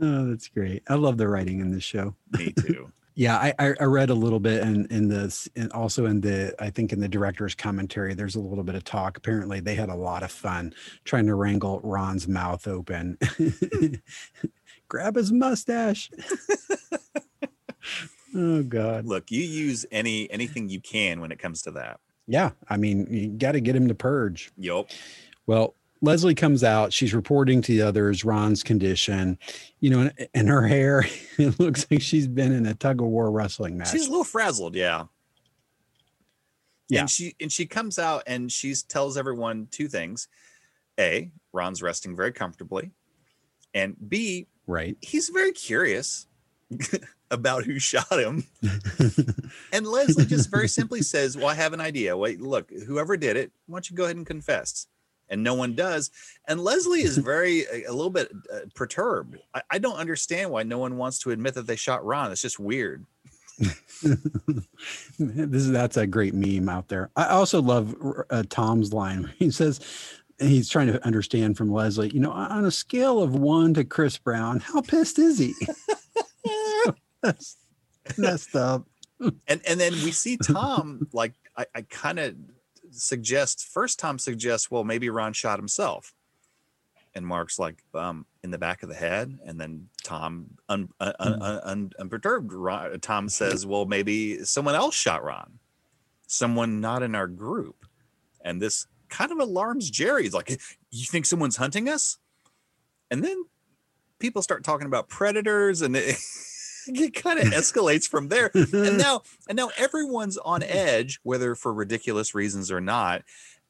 Oh, 0.00 0.26
that's 0.30 0.48
great. 0.48 0.82
I 0.88 0.94
love 0.94 1.16
the 1.16 1.28
writing 1.28 1.60
in 1.60 1.70
this 1.70 1.84
show. 1.84 2.16
Me 2.32 2.52
too. 2.52 2.90
Yeah, 3.14 3.36
I, 3.36 3.52
I 3.58 3.74
I 3.80 3.84
read 3.84 4.10
a 4.10 4.14
little 4.14 4.40
bit 4.40 4.62
and 4.62 4.90
in 4.90 5.08
this 5.08 5.48
and 5.54 5.70
also 5.72 6.06
in 6.06 6.20
the 6.22 6.54
I 6.58 6.70
think 6.70 6.92
in 6.92 7.00
the 7.00 7.08
director's 7.08 7.54
commentary, 7.54 8.14
there's 8.14 8.36
a 8.36 8.40
little 8.40 8.64
bit 8.64 8.74
of 8.74 8.84
talk. 8.84 9.18
Apparently 9.18 9.60
they 9.60 9.74
had 9.74 9.90
a 9.90 9.94
lot 9.94 10.22
of 10.22 10.32
fun 10.32 10.74
trying 11.04 11.26
to 11.26 11.34
wrangle 11.34 11.80
Ron's 11.82 12.26
mouth 12.26 12.66
open. 12.66 13.18
Grab 14.88 15.16
his 15.16 15.30
mustache. 15.30 16.10
oh 18.34 18.62
God. 18.62 19.04
Look, 19.06 19.30
you 19.30 19.42
use 19.42 19.84
any 19.90 20.30
anything 20.30 20.68
you 20.70 20.80
can 20.80 21.20
when 21.20 21.32
it 21.32 21.38
comes 21.38 21.62
to 21.62 21.70
that. 21.72 22.00
Yeah. 22.26 22.52
I 22.68 22.78
mean, 22.78 23.06
you 23.10 23.28
gotta 23.28 23.60
get 23.60 23.76
him 23.76 23.88
to 23.88 23.94
purge. 23.94 24.52
Yup. 24.56 24.88
Well, 25.46 25.74
Leslie 26.02 26.34
comes 26.34 26.64
out. 26.64 26.92
She's 26.92 27.14
reporting 27.14 27.62
to 27.62 27.72
the 27.72 27.82
others 27.82 28.24
Ron's 28.24 28.62
condition. 28.62 29.38
You 29.80 29.90
know, 29.90 30.00
and, 30.00 30.28
and 30.34 30.48
her 30.48 30.66
hair, 30.66 31.06
it 31.38 31.58
looks 31.58 31.86
like 31.90 32.02
she's 32.02 32.26
been 32.26 32.52
in 32.52 32.66
a 32.66 32.74
tug 32.74 33.00
of 33.00 33.06
war 33.06 33.30
wrestling 33.30 33.78
match. 33.78 33.92
She's 33.92 34.06
a 34.06 34.10
little 34.10 34.24
frazzled, 34.24 34.74
yeah. 34.74 35.04
Yeah. 36.88 37.00
And 37.00 37.10
she 37.10 37.34
and 37.40 37.50
she 37.50 37.64
comes 37.64 37.98
out 37.98 38.24
and 38.26 38.52
she 38.52 38.74
tells 38.74 39.16
everyone 39.16 39.68
two 39.70 39.88
things. 39.88 40.28
A, 41.00 41.30
Ron's 41.52 41.80
resting 41.80 42.14
very 42.14 42.32
comfortably. 42.32 42.90
And 43.72 43.96
B, 44.06 44.46
right. 44.66 44.96
he's 45.00 45.30
very 45.30 45.52
curious 45.52 46.26
about 47.30 47.64
who 47.64 47.78
shot 47.78 48.12
him. 48.12 48.44
and 49.72 49.86
Leslie 49.86 50.26
just 50.26 50.50
very 50.50 50.68
simply 50.68 51.00
says, 51.00 51.34
Well, 51.34 51.48
I 51.48 51.54
have 51.54 51.72
an 51.72 51.80
idea. 51.80 52.14
Wait, 52.14 52.42
look, 52.42 52.70
whoever 52.86 53.16
did 53.16 53.38
it, 53.38 53.52
why 53.66 53.76
don't 53.76 53.88
you 53.88 53.96
go 53.96 54.04
ahead 54.04 54.16
and 54.16 54.26
confess? 54.26 54.86
And 55.32 55.42
no 55.42 55.54
one 55.54 55.74
does. 55.74 56.10
And 56.46 56.62
Leslie 56.62 57.02
is 57.02 57.18
very, 57.18 57.64
a, 57.64 57.84
a 57.88 57.92
little 57.92 58.10
bit 58.10 58.30
uh, 58.52 58.60
perturbed. 58.74 59.38
I, 59.54 59.62
I 59.70 59.78
don't 59.78 59.96
understand 59.96 60.50
why 60.50 60.62
no 60.62 60.78
one 60.78 60.96
wants 60.96 61.18
to 61.20 61.30
admit 61.30 61.54
that 61.54 61.66
they 61.66 61.76
shot 61.76 62.04
Ron. 62.04 62.30
It's 62.30 62.42
just 62.42 62.60
weird. 62.60 63.06
this 63.58 64.66
is 65.18 65.70
that's 65.70 65.96
a 65.96 66.06
great 66.06 66.34
meme 66.34 66.68
out 66.68 66.88
there. 66.88 67.10
I 67.16 67.28
also 67.28 67.60
love 67.60 67.94
uh, 68.30 68.44
Tom's 68.48 68.92
line. 68.92 69.32
He 69.38 69.50
says 69.50 69.80
he's 70.38 70.68
trying 70.68 70.88
to 70.88 71.04
understand 71.04 71.56
from 71.56 71.72
Leslie. 71.72 72.10
You 72.10 72.20
know, 72.20 72.32
on 72.32 72.64
a 72.64 72.70
scale 72.70 73.22
of 73.22 73.34
one 73.34 73.74
to 73.74 73.84
Chris 73.84 74.18
Brown, 74.18 74.60
how 74.60 74.80
pissed 74.80 75.18
is 75.18 75.38
he? 75.38 75.54
that's 77.22 77.56
messed 78.16 78.56
up. 78.56 78.86
and 79.20 79.60
and 79.66 79.78
then 79.78 79.92
we 79.92 80.12
see 80.12 80.36
Tom 80.36 81.06
like 81.12 81.34
I, 81.56 81.66
I 81.74 81.82
kind 81.82 82.18
of 82.18 82.34
suggest 82.92 83.66
first 83.66 83.98
Tom 83.98 84.18
suggests 84.18 84.70
well 84.70 84.84
maybe 84.84 85.10
Ron 85.10 85.32
shot 85.32 85.58
himself 85.58 86.14
And 87.14 87.26
Mark's 87.26 87.58
like, 87.58 87.82
um, 87.94 88.26
in 88.42 88.50
the 88.50 88.58
back 88.58 88.82
of 88.82 88.88
the 88.88 88.94
head. 88.94 89.38
And 89.44 89.60
then 89.60 89.88
Tom, 90.02 90.46
un, 90.68 90.88
un, 91.00 91.14
un, 91.20 91.42
un, 91.42 91.60
un- 91.64 91.92
unperturbed, 91.98 92.52
Ron, 92.52 92.98
Tom 93.00 93.28
says, 93.28 93.66
well, 93.66 93.84
maybe 93.86 94.44
someone 94.44 94.74
else 94.74 94.94
shot 94.94 95.22
Ron, 95.22 95.58
someone 96.26 96.80
not 96.80 97.02
in 97.02 97.14
our 97.14 97.26
group. 97.28 97.86
And 98.44 98.62
this 98.62 98.86
kind 99.10 99.30
of 99.30 99.38
alarms 99.38 99.90
Jerry. 99.90 100.22
He's 100.24 100.34
like, 100.34 100.50
you 100.90 101.04
think 101.04 101.26
someone's 101.26 101.56
hunting 101.56 101.88
us? 101.88 102.18
And 103.10 103.22
then 103.22 103.44
people 104.18 104.42
start 104.42 104.64
talking 104.64 104.86
about 104.86 105.08
predators 105.08 105.82
and 105.82 105.94
it, 105.96 106.16
it 106.86 107.14
kind 107.14 107.38
of 107.38 107.46
escalates 107.46 108.06
from 108.08 108.28
there. 108.28 108.50
And 108.54 108.98
now, 108.98 109.22
and 109.48 109.56
now 109.56 109.70
everyone's 109.76 110.38
on 110.38 110.62
edge, 110.66 111.20
whether 111.22 111.54
for 111.54 111.72
ridiculous 111.72 112.34
reasons 112.34 112.70
or 112.70 112.80
not. 112.80 113.22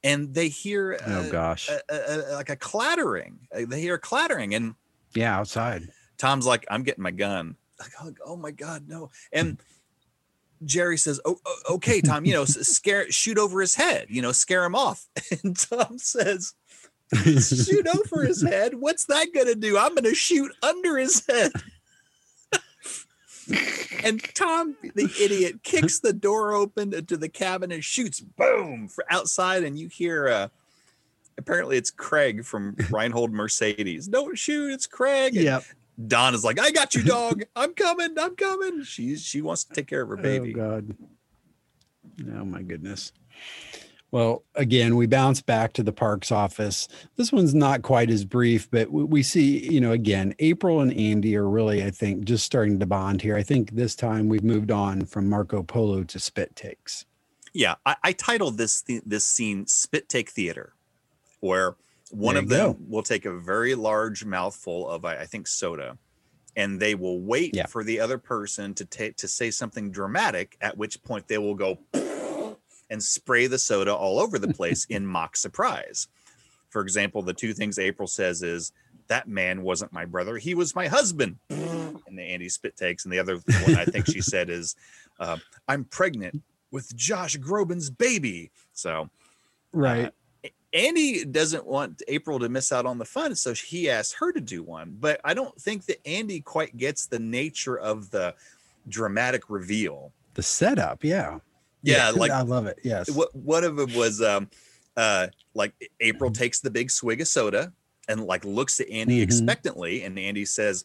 And 0.04 0.34
they 0.34 0.48
hear 0.48 0.98
oh 1.06 1.12
uh, 1.12 1.30
gosh. 1.30 1.68
a, 1.68 1.80
a- 1.88 2.32
a- 2.32 2.34
like 2.34 2.50
a 2.50 2.56
clattering. 2.56 3.38
Uh, 3.54 3.62
They 3.68 3.80
hear 3.80 3.98
clattering, 3.98 4.54
and 4.54 4.74
yeah, 5.14 5.38
outside. 5.38 5.88
Tom's 6.18 6.46
like, 6.46 6.64
"I'm 6.70 6.82
getting 6.82 7.02
my 7.04 7.12
gun." 7.12 7.56
Like, 7.78 7.92
oh, 8.02 8.12
oh 8.26 8.36
my 8.36 8.50
god, 8.50 8.88
no! 8.88 9.10
And 9.32 9.58
Jerry 10.64 10.96
says, 10.96 11.20
"Oh, 11.24 11.38
oh, 11.46 11.74
okay, 11.74 12.00
Tom. 12.00 12.24
You 12.24 12.32
know, 12.34 12.44
scare, 12.46 13.10
shoot 13.12 13.38
over 13.38 13.60
his 13.60 13.74
head. 13.76 14.06
You 14.10 14.22
know, 14.22 14.32
scare 14.32 14.64
him 14.64 14.74
off." 14.74 15.06
And 15.44 15.56
Tom 15.56 15.98
says, 15.98 16.54
"Shoot 17.14 17.86
over 17.86 18.24
his 18.24 18.42
head? 18.42 18.74
What's 18.74 19.04
that 19.06 19.28
gonna 19.34 19.54
do? 19.54 19.78
I'm 19.78 19.94
gonna 19.94 20.14
shoot 20.14 20.50
under 20.62 20.98
his 20.98 21.24
head." 21.28 21.52
And 24.04 24.22
Tom, 24.34 24.76
the 24.94 25.10
idiot, 25.20 25.62
kicks 25.62 26.00
the 26.00 26.12
door 26.12 26.52
open 26.54 26.90
to 27.06 27.16
the 27.16 27.28
cabin 27.28 27.72
and 27.72 27.84
shoots, 27.84 28.20
boom, 28.20 28.88
for 28.88 29.04
outside, 29.10 29.64
and 29.64 29.78
you 29.78 29.88
hear. 29.88 30.28
uh 30.28 30.48
Apparently, 31.38 31.78
it's 31.78 31.90
Craig 31.90 32.44
from 32.44 32.76
Reinhold 32.90 33.32
Mercedes. 33.32 34.06
Don't 34.06 34.38
shoot! 34.38 34.72
It's 34.72 34.86
Craig. 34.86 35.34
Yep. 35.34 35.64
Don 36.06 36.34
is 36.34 36.44
like, 36.44 36.60
I 36.60 36.70
got 36.70 36.94
you, 36.94 37.02
dog. 37.02 37.42
I'm 37.56 37.74
coming. 37.74 38.14
I'm 38.18 38.36
coming. 38.36 38.82
She's 38.84 39.22
she 39.22 39.40
wants 39.42 39.64
to 39.64 39.74
take 39.74 39.86
care 39.86 40.02
of 40.02 40.08
her 40.08 40.16
baby. 40.16 40.54
Oh 40.54 40.58
God. 40.58 40.96
Oh 42.36 42.44
my 42.44 42.62
goodness. 42.62 43.12
Well, 44.12 44.44
again, 44.54 44.96
we 44.96 45.06
bounce 45.06 45.40
back 45.40 45.72
to 45.72 45.82
the 45.82 45.92
parks 45.92 46.30
office. 46.30 46.86
This 47.16 47.32
one's 47.32 47.54
not 47.54 47.80
quite 47.80 48.10
as 48.10 48.26
brief, 48.26 48.70
but 48.70 48.92
we, 48.92 49.22
see, 49.22 49.66
you 49.72 49.80
know, 49.80 49.92
again, 49.92 50.34
April 50.38 50.80
and 50.80 50.92
Andy 50.92 51.34
are 51.34 51.48
really, 51.48 51.82
I 51.82 51.90
think, 51.90 52.24
just 52.24 52.44
starting 52.44 52.78
to 52.80 52.86
bond 52.86 53.22
here. 53.22 53.36
I 53.36 53.42
think 53.42 53.70
this 53.70 53.96
time 53.96 54.28
we've 54.28 54.44
moved 54.44 54.70
on 54.70 55.06
from 55.06 55.30
Marco 55.30 55.62
Polo 55.62 56.04
to 56.04 56.18
spit 56.18 56.54
takes. 56.54 57.06
Yeah, 57.54 57.76
I, 57.86 57.96
I 58.04 58.12
titled 58.12 58.58
this 58.58 58.82
th- 58.82 59.02
this 59.06 59.26
scene 59.26 59.66
"Spit 59.66 60.08
Take 60.10 60.28
Theater," 60.30 60.74
where 61.40 61.76
one 62.10 62.36
of 62.36 62.48
them 62.48 62.72
go. 62.72 62.78
will 62.88 63.02
take 63.02 63.24
a 63.24 63.38
very 63.38 63.74
large 63.74 64.24
mouthful 64.26 64.88
of, 64.88 65.04
I 65.06 65.18
I 65.20 65.26
think, 65.26 65.46
soda, 65.46 65.96
and 66.56 66.80
they 66.80 66.94
will 66.94 67.20
wait 67.20 67.54
Yeah. 67.54 67.66
for 67.66 67.82
the 67.84 68.00
other 68.00 68.16
person 68.18 68.72
to 68.74 68.84
take 68.86 69.16
to 69.18 69.28
say 69.28 69.50
something 69.50 69.90
dramatic. 69.90 70.56
At 70.62 70.76
which 70.78 71.02
point 71.02 71.28
they 71.28 71.36
will 71.38 71.54
go 71.54 71.78
and 72.92 73.02
spray 73.02 73.48
the 73.48 73.58
soda 73.58 73.92
all 73.92 74.20
over 74.20 74.38
the 74.38 74.54
place 74.60 74.84
in 74.84 75.04
mock 75.04 75.36
surprise. 75.36 76.06
For 76.68 76.82
example, 76.82 77.22
the 77.22 77.34
two 77.34 77.52
things 77.52 77.78
April 77.78 78.06
says 78.06 78.42
is, 78.42 78.72
"That 79.08 79.26
man 79.26 79.62
wasn't 79.62 79.92
my 79.92 80.04
brother; 80.04 80.36
he 80.36 80.54
was 80.54 80.76
my 80.76 80.86
husband." 80.86 81.38
and 81.48 82.18
the 82.18 82.22
Andy 82.22 82.48
spit 82.48 82.76
takes, 82.76 83.04
and 83.04 83.12
the 83.12 83.18
other 83.18 83.36
one 83.36 83.76
I 83.76 83.86
think 83.86 84.06
she 84.06 84.20
said 84.32 84.48
is, 84.50 84.76
uh, 85.18 85.38
"I'm 85.66 85.84
pregnant 85.84 86.42
with 86.70 86.94
Josh 86.94 87.36
Groban's 87.38 87.90
baby." 87.90 88.50
So 88.72 89.10
Right. 89.72 90.12
Andy 90.74 91.24
doesn't 91.24 91.66
want 91.66 92.02
April 92.08 92.38
to 92.38 92.48
miss 92.48 92.72
out 92.72 92.86
on 92.86 92.98
the 92.98 93.04
fun, 93.04 93.34
so 93.34 93.52
he 93.52 93.90
asks 93.90 94.14
her 94.14 94.32
to 94.32 94.40
do 94.40 94.62
one. 94.62 94.96
But 94.98 95.20
I 95.24 95.34
don't 95.34 95.58
think 95.60 95.84
that 95.86 96.06
Andy 96.06 96.40
quite 96.40 96.76
gets 96.76 97.06
the 97.06 97.18
nature 97.18 97.78
of 97.78 98.10
the 98.10 98.34
dramatic 98.88 99.50
reveal. 99.50 100.12
the 100.34 100.42
setup. 100.42 101.04
Yeah. 101.04 101.40
Yeah, 101.82 102.10
like 102.10 102.30
I 102.30 102.42
love 102.42 102.66
it. 102.66 102.78
Yes. 102.84 103.10
what 103.10 103.34
one 103.34 103.64
of 103.64 103.76
them 103.76 103.92
was 103.94 104.20
um 104.22 104.48
uh 104.96 105.28
like 105.54 105.72
April 106.00 106.30
takes 106.30 106.60
the 106.60 106.70
big 106.70 106.90
swig 106.90 107.20
of 107.20 107.28
soda 107.28 107.72
and 108.08 108.24
like 108.24 108.44
looks 108.44 108.80
at 108.80 108.88
Andy 108.90 109.20
Mhm. 109.20 109.22
expectantly, 109.24 110.02
and 110.02 110.18
Andy 110.18 110.44
says, 110.44 110.84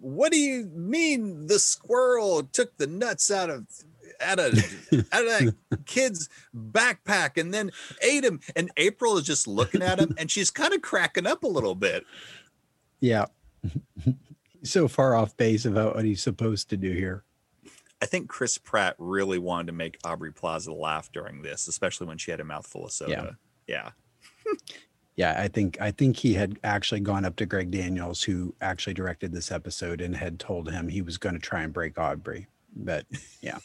"What 0.00 0.32
do 0.32 0.38
you 0.38 0.66
mean 0.66 1.46
the 1.46 1.58
squirrel 1.58 2.42
took 2.44 2.76
the 2.76 2.86
nuts 2.86 3.30
out 3.30 3.50
of 3.50 3.66
out 4.20 4.38
of 4.38 4.52
out 5.12 5.26
of 5.26 5.28
that 5.28 5.54
kid's 5.86 6.28
backpack 6.54 7.36
and 7.40 7.52
then 7.54 7.70
ate 8.02 8.24
him?" 8.24 8.40
And 8.56 8.70
April 8.76 9.16
is 9.18 9.24
just 9.24 9.46
looking 9.46 9.82
at 9.82 9.98
him, 9.98 10.14
and 10.18 10.30
she's 10.30 10.50
kind 10.50 10.74
of 10.74 10.82
cracking 10.82 11.26
up 11.26 11.44
a 11.44 11.48
little 11.48 11.74
bit. 11.74 12.04
Yeah. 13.00 13.26
so 14.62 14.88
far 14.88 15.14
off 15.14 15.36
base 15.36 15.64
about 15.64 15.94
what 15.96 16.04
he's 16.04 16.22
supposed 16.22 16.68
to 16.70 16.76
do 16.76 16.92
here. 16.92 17.24
I 18.02 18.06
think 18.06 18.28
Chris 18.28 18.56
Pratt 18.56 18.94
really 18.98 19.38
wanted 19.38 19.66
to 19.66 19.72
make 19.72 19.98
Aubrey 20.04 20.32
Plaza 20.32 20.72
laugh 20.72 21.12
during 21.12 21.42
this, 21.42 21.68
especially 21.68 22.06
when 22.06 22.18
she 22.18 22.30
had 22.30 22.40
a 22.40 22.44
mouthful 22.44 22.86
of 22.86 22.92
soda. 22.92 23.36
Yeah. 23.66 23.90
Yeah, 25.16 25.38
I 25.38 25.48
think 25.48 25.78
I 25.82 25.90
think 25.90 26.16
he 26.16 26.32
had 26.32 26.58
actually 26.64 27.00
gone 27.00 27.26
up 27.26 27.36
to 27.36 27.46
Greg 27.46 27.70
Daniels, 27.70 28.22
who 28.22 28.54
actually 28.62 28.94
directed 28.94 29.32
this 29.32 29.52
episode, 29.52 30.00
and 30.00 30.16
had 30.16 30.38
told 30.38 30.70
him 30.70 30.88
he 30.88 31.02
was 31.02 31.18
going 31.18 31.34
to 31.34 31.40
try 31.40 31.60
and 31.62 31.74
break 31.74 31.98
Aubrey, 31.98 32.46
but 32.74 33.04
yeah. 33.42 33.58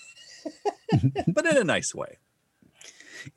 but 1.27 1.45
in 1.45 1.55
a 1.55 1.63
nice 1.63 1.95
way. 1.95 2.17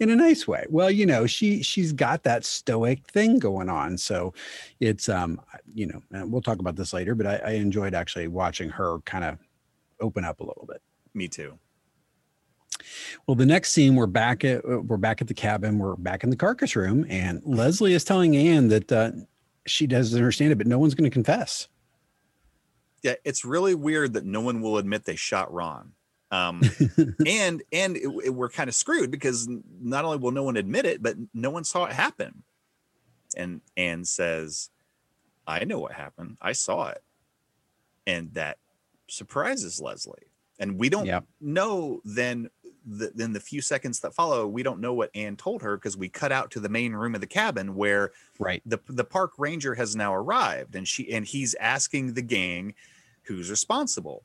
in 0.00 0.10
a 0.10 0.16
nice 0.16 0.48
way. 0.48 0.66
Well, 0.68 0.90
you 0.90 1.06
know, 1.06 1.26
she 1.26 1.62
she's 1.62 1.92
got 1.92 2.24
that 2.24 2.44
stoic 2.44 3.06
thing 3.06 3.38
going 3.38 3.68
on, 3.68 3.96
so 3.96 4.34
it's 4.80 5.08
um, 5.08 5.40
you 5.72 5.86
know, 5.86 6.02
and 6.10 6.32
we'll 6.32 6.42
talk 6.42 6.58
about 6.58 6.74
this 6.74 6.92
later, 6.92 7.14
but 7.14 7.26
I, 7.26 7.36
I 7.36 7.50
enjoyed 7.52 7.94
actually 7.94 8.26
watching 8.26 8.68
her 8.70 8.98
kind 9.04 9.22
of 9.22 9.38
open 10.00 10.24
up 10.24 10.40
a 10.40 10.44
little 10.44 10.66
bit. 10.66 10.82
Me 11.18 11.26
too. 11.28 11.58
Well, 13.26 13.34
the 13.34 13.44
next 13.44 13.72
scene, 13.72 13.96
we're 13.96 14.06
back 14.06 14.44
at 14.44 14.64
we're 14.64 14.96
back 14.96 15.20
at 15.20 15.26
the 15.26 15.34
cabin. 15.34 15.78
We're 15.78 15.96
back 15.96 16.22
in 16.22 16.30
the 16.30 16.36
carcass 16.36 16.76
room, 16.76 17.04
and 17.08 17.42
Leslie 17.44 17.92
is 17.92 18.04
telling 18.04 18.36
Ann 18.36 18.68
that 18.68 18.92
uh, 18.92 19.10
she 19.66 19.86
doesn't 19.88 20.16
understand 20.16 20.52
it, 20.52 20.58
but 20.58 20.66
no 20.68 20.78
one's 20.78 20.94
going 20.94 21.10
to 21.10 21.12
confess. 21.14 21.68
yeah 23.02 23.14
it's 23.24 23.44
really 23.44 23.74
weird 23.74 24.12
that 24.14 24.24
no 24.24 24.40
one 24.40 24.60
will 24.62 24.78
admit 24.78 25.04
they 25.04 25.14
shot 25.16 25.52
ron 25.52 25.92
um 26.30 26.60
and 27.26 27.62
and 27.72 27.96
it, 27.96 28.08
it- 28.26 28.34
we're 28.34 28.48
kind 28.48 28.68
of 28.68 28.74
screwed 28.74 29.10
because 29.10 29.48
not 29.80 30.04
only 30.04 30.16
will 30.18 30.30
no 30.32 30.42
one 30.44 30.56
admit 30.56 30.84
it 30.84 31.02
but 31.02 31.16
no 31.34 31.50
one 31.50 31.64
saw 31.64 31.84
it 31.84 31.92
happen 31.92 32.42
and 33.36 33.60
Ann 33.76 34.04
says 34.04 34.70
i 35.46 35.64
know 35.64 35.78
what 35.80 35.92
happened 35.92 36.36
i 36.40 36.52
saw 36.52 36.88
it 36.88 37.02
and 38.06 38.32
that 38.34 38.58
surprises 39.08 39.80
leslie 39.80 40.27
and 40.58 40.78
we 40.78 40.88
don't 40.88 41.06
Yep. 41.06 41.24
know 41.40 42.00
then 42.04 42.48
the, 42.90 43.12
then 43.14 43.32
the 43.34 43.40
few 43.40 43.60
seconds 43.60 44.00
that 44.00 44.14
follow 44.14 44.46
we 44.46 44.62
don't 44.62 44.80
know 44.80 44.94
what 44.94 45.10
Ann 45.14 45.36
told 45.36 45.60
her 45.62 45.76
because 45.76 45.96
we 45.96 46.08
cut 46.08 46.32
out 46.32 46.50
to 46.52 46.60
the 46.60 46.68
main 46.70 46.92
room 46.94 47.14
of 47.14 47.20
the 47.20 47.26
cabin 47.26 47.74
where 47.74 48.12
Right. 48.38 48.62
the 48.64 48.78
the 48.88 49.04
park 49.04 49.32
ranger 49.38 49.74
has 49.74 49.94
now 49.94 50.14
arrived 50.14 50.74
and 50.74 50.88
she 50.88 51.12
and 51.12 51.26
he's 51.26 51.54
asking 51.56 52.14
the 52.14 52.22
gang 52.22 52.74
who's 53.24 53.50
responsible 53.50 54.22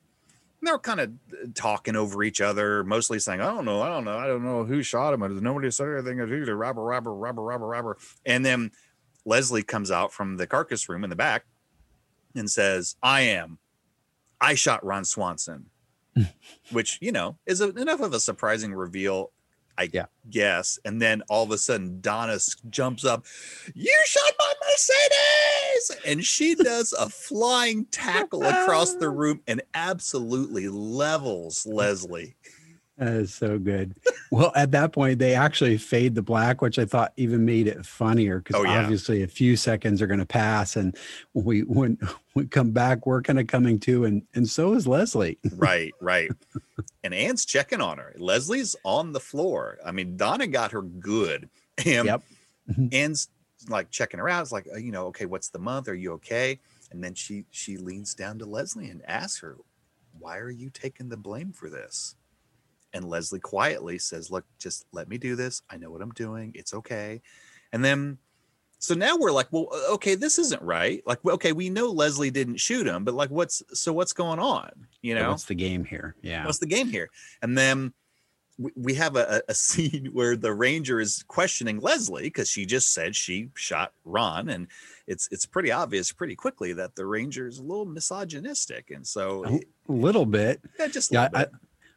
and 0.60 0.68
they're 0.68 0.78
kind 0.78 1.00
of 1.00 1.10
uh, 1.32 1.46
talking 1.54 1.94
over 1.94 2.22
each 2.22 2.40
other 2.40 2.84
mostly 2.84 3.18
saying 3.18 3.40
i 3.42 3.46
don't 3.52 3.66
know 3.66 3.82
i 3.82 3.88
don't 3.88 4.04
know 4.04 4.16
i 4.16 4.26
don't 4.26 4.44
know 4.44 4.64
who 4.64 4.82
shot 4.82 5.12
him 5.12 5.20
There's 5.20 5.42
nobody 5.42 5.70
said 5.70 5.88
anything 5.88 6.26
he's 6.26 6.48
a 6.48 6.54
robber 6.54 6.82
robber 6.82 7.12
robber 7.12 7.42
robber 7.42 7.66
robber 7.66 7.98
and 8.24 8.46
then 8.46 8.70
leslie 9.26 9.62
comes 9.62 9.90
out 9.90 10.10
from 10.12 10.38
the 10.38 10.46
carcass 10.46 10.88
room 10.88 11.04
in 11.04 11.10
the 11.10 11.16
back 11.16 11.44
and 12.34 12.50
says 12.50 12.96
i 13.02 13.20
am 13.22 13.58
i 14.40 14.54
shot 14.54 14.82
ron 14.84 15.04
swanson 15.04 15.66
which 16.70 16.98
you 17.00 17.12
know 17.12 17.36
is 17.46 17.60
a, 17.60 17.70
enough 17.70 18.00
of 18.00 18.12
a 18.12 18.20
surprising 18.20 18.74
reveal 18.74 19.30
i 19.76 19.88
Yeah. 19.92 20.06
guess. 20.30 20.78
And 20.84 21.02
then 21.02 21.22
all 21.28 21.42
of 21.44 21.50
a 21.50 21.58
sudden 21.58 22.00
donna 22.00 22.38
jumps 22.70 23.04
up 23.04 23.26
you 23.74 23.92
shot 24.06 24.32
my 24.38 24.52
mercedes! 24.70 25.90
And 26.06 26.24
she 26.24 26.54
does 26.70 26.92
a 26.92 27.08
flying 27.08 27.86
tackle 27.86 28.44
across 28.44 28.94
the 28.94 29.10
room 29.20 29.40
and 29.48 29.62
absolutely 29.74 30.68
levels 30.68 31.66
leslie 31.66 32.36
That 32.98 33.14
is 33.14 33.34
so 33.34 33.58
good. 33.58 33.96
well, 34.30 34.52
at 34.54 34.70
that 34.70 34.92
point, 34.92 35.18
they 35.18 35.34
actually 35.34 35.78
fade 35.78 36.14
the 36.14 36.22
black, 36.22 36.62
which 36.62 36.78
I 36.78 36.84
thought 36.84 37.12
even 37.16 37.44
made 37.44 37.66
it 37.66 37.84
funnier 37.84 38.38
because 38.38 38.60
Oh, 38.60 38.64
yeah. 38.64 38.82
obviously 38.82 39.22
a 39.22 39.26
few 39.26 39.56
seconds 39.56 40.00
are 40.00 40.06
going 40.06 40.20
to 40.20 40.26
pass, 40.26 40.76
and 40.76 40.96
we 41.32 41.62
when 41.62 41.98
we 42.34 42.46
come 42.46 42.70
back, 42.70 43.04
we're 43.06 43.22
kind 43.22 43.40
of 43.40 43.48
coming 43.48 43.80
to, 43.80 44.04
and 44.04 44.22
and 44.34 44.48
so 44.48 44.74
is 44.74 44.86
Leslie. 44.86 45.38
right 45.56 45.92
right 46.00 46.30
and 47.02 47.12
Ann's 47.14 47.44
checking 47.44 47.80
on 47.80 47.98
her 47.98 48.14
leslie's 48.18 48.74
on 48.84 49.12
the 49.12 49.20
floor 49.20 49.78
i 49.84 49.92
mean 49.92 50.16
donna 50.16 50.46
got 50.46 50.72
her 50.72 50.82
good 50.82 51.48
and 51.84 52.06
Yep. 52.06 52.22
Ann's 52.92 53.28
like 53.68 53.90
checking 53.90 54.18
her 54.20 54.28
out. 54.28 54.42
It's 54.42 54.52
like, 54.52 54.66
uh, 54.72 54.76
you 54.78 54.90
know, 54.92 55.06
okay, 55.06 55.26
what's 55.26 55.48
the 55.48 55.58
month? 55.58 55.88
Are 55.88 55.94
you 55.94 56.12
okay? 56.14 56.60
And 56.90 57.02
then 57.02 57.14
she 57.14 57.44
she 57.50 57.76
leans 57.76 58.14
down 58.14 58.38
to 58.38 58.46
Leslie 58.46 58.88
and 58.90 59.02
asks 59.06 59.40
her, 59.40 59.56
"Why 60.18 60.38
are 60.38 60.50
you 60.50 60.70
taking 60.70 61.08
the 61.08 61.16
blame 61.16 61.52
for 61.52 61.68
this?" 61.70 62.16
And 62.94 63.04
Leslie 63.04 63.40
quietly 63.40 63.98
says, 63.98 64.30
"Look, 64.30 64.46
just 64.58 64.86
let 64.92 65.08
me 65.08 65.18
do 65.18 65.36
this. 65.36 65.60
I 65.68 65.76
know 65.76 65.90
what 65.90 66.00
I'm 66.00 66.12
doing. 66.12 66.52
It's 66.54 66.72
okay." 66.72 67.20
And 67.72 67.84
then 67.84 68.18
So 68.78 68.94
now 68.94 69.16
we're 69.16 69.32
like, 69.32 69.48
well, 69.50 69.68
okay, 69.92 70.14
this 70.14 70.38
isn't 70.38 70.60
right. 70.60 71.02
Like, 71.06 71.24
okay, 71.24 71.52
we 71.52 71.70
know 71.70 71.90
Leslie 71.90 72.30
didn't 72.30 72.58
shoot 72.58 72.86
him, 72.86 73.02
but 73.02 73.14
like, 73.14 73.30
what's 73.30 73.62
so 73.72 73.94
what's 73.94 74.12
going 74.12 74.38
on? 74.38 74.70
You 75.00 75.14
know, 75.14 75.30
what's 75.30 75.44
the 75.44 75.54
game 75.54 75.84
here? 75.84 76.14
Yeah, 76.22 76.44
what's 76.44 76.58
the 76.58 76.66
game 76.66 76.88
here? 76.88 77.08
And 77.40 77.56
then 77.56 77.94
we, 78.58 78.72
we 78.76 78.94
have 78.94 79.16
a, 79.16 79.42
a 79.48 79.54
scene 79.66 80.10
where 80.12 80.36
the 80.36 80.52
ranger 80.52 81.00
is 81.00 81.24
questioning 81.28 81.80
Leslie 81.80 82.24
because 82.24 82.50
she 82.50 82.66
just 82.66 82.92
said 82.92 83.16
she 83.16 83.48
shot 83.54 83.92
Ron, 84.04 84.50
and 84.50 84.68
it's 85.06 85.28
it's 85.32 85.46
pretty 85.46 85.72
obvious 85.72 86.12
pretty 86.12 86.36
quickly 86.36 86.74
that 86.74 86.94
the 86.94 87.06
ranger 87.06 87.46
is 87.46 87.58
a 87.58 87.62
little 87.62 87.86
misogynistic, 87.86 88.90
and 88.90 89.06
so 89.06 89.44
a 89.46 89.60
little 89.88 90.26
bit. 90.26 90.60
Yeah, 90.78 90.88
just 90.88 91.10
yeah. 91.10 91.28
I, 91.34 91.46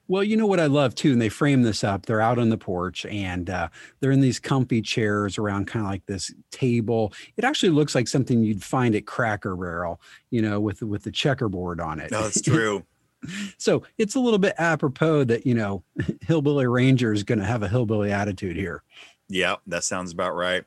well, 0.07 0.23
you 0.23 0.37
know 0.37 0.47
what 0.47 0.59
I 0.59 0.67
love 0.67 0.95
too, 0.95 1.11
and 1.11 1.21
they 1.21 1.29
frame 1.29 1.63
this 1.63 1.83
up. 1.83 2.05
They're 2.05 2.21
out 2.21 2.39
on 2.39 2.49
the 2.49 2.57
porch 2.57 3.05
and 3.05 3.49
uh, 3.49 3.69
they're 3.99 4.11
in 4.11 4.21
these 4.21 4.39
comfy 4.39 4.81
chairs 4.81 5.37
around 5.37 5.67
kind 5.67 5.85
of 5.85 5.91
like 5.91 6.05
this 6.05 6.33
table. 6.51 7.13
It 7.35 7.43
actually 7.43 7.69
looks 7.69 7.95
like 7.95 8.07
something 8.07 8.43
you'd 8.43 8.63
find 8.63 8.95
at 8.95 9.05
Cracker 9.05 9.55
Barrel, 9.55 9.99
you 10.29 10.41
know, 10.41 10.59
with 10.59 10.81
with 10.81 11.03
the 11.03 11.11
checkerboard 11.11 11.81
on 11.81 11.99
it. 11.99 12.11
No, 12.11 12.25
it's 12.25 12.41
true. 12.43 12.85
so 13.57 13.83
it's 13.97 14.15
a 14.15 14.19
little 14.19 14.39
bit 14.39 14.55
apropos 14.57 15.25
that 15.25 15.45
you 15.45 15.53
know, 15.53 15.83
Hillbilly 16.21 16.67
Ranger 16.67 17.11
is 17.11 17.23
going 17.23 17.39
to 17.39 17.45
have 17.45 17.63
a 17.63 17.67
hillbilly 17.67 18.11
attitude 18.11 18.55
here. 18.55 18.83
Yeah, 19.29 19.55
that 19.67 19.83
sounds 19.83 20.13
about 20.13 20.35
right. 20.35 20.63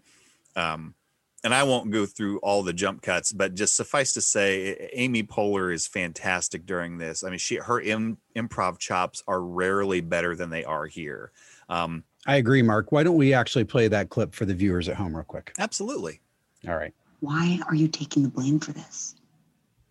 Um, 0.56 0.94
and 1.42 1.54
I 1.54 1.62
won't 1.62 1.90
go 1.90 2.06
through 2.06 2.38
all 2.38 2.62
the 2.62 2.72
jump 2.72 3.02
cuts, 3.02 3.32
but 3.32 3.54
just 3.54 3.76
suffice 3.76 4.12
to 4.14 4.20
say, 4.20 4.90
Amy 4.92 5.22
Poehler 5.22 5.72
is 5.72 5.86
fantastic 5.86 6.66
during 6.66 6.98
this. 6.98 7.24
I 7.24 7.30
mean, 7.30 7.38
she 7.38 7.56
her 7.56 7.80
Im, 7.80 8.18
improv 8.36 8.78
chops 8.78 9.22
are 9.26 9.42
rarely 9.42 10.00
better 10.00 10.36
than 10.36 10.50
they 10.50 10.64
are 10.64 10.86
here. 10.86 11.32
Um, 11.68 12.04
I 12.26 12.36
agree, 12.36 12.62
Mark. 12.62 12.92
Why 12.92 13.02
don't 13.02 13.16
we 13.16 13.32
actually 13.32 13.64
play 13.64 13.88
that 13.88 14.10
clip 14.10 14.34
for 14.34 14.44
the 14.44 14.54
viewers 14.54 14.88
at 14.88 14.96
home, 14.96 15.14
real 15.14 15.24
quick? 15.24 15.52
Absolutely. 15.58 16.20
All 16.68 16.76
right. 16.76 16.92
Why 17.20 17.60
are 17.68 17.74
you 17.74 17.88
taking 17.88 18.22
the 18.22 18.28
blame 18.28 18.60
for 18.60 18.72
this? 18.72 19.14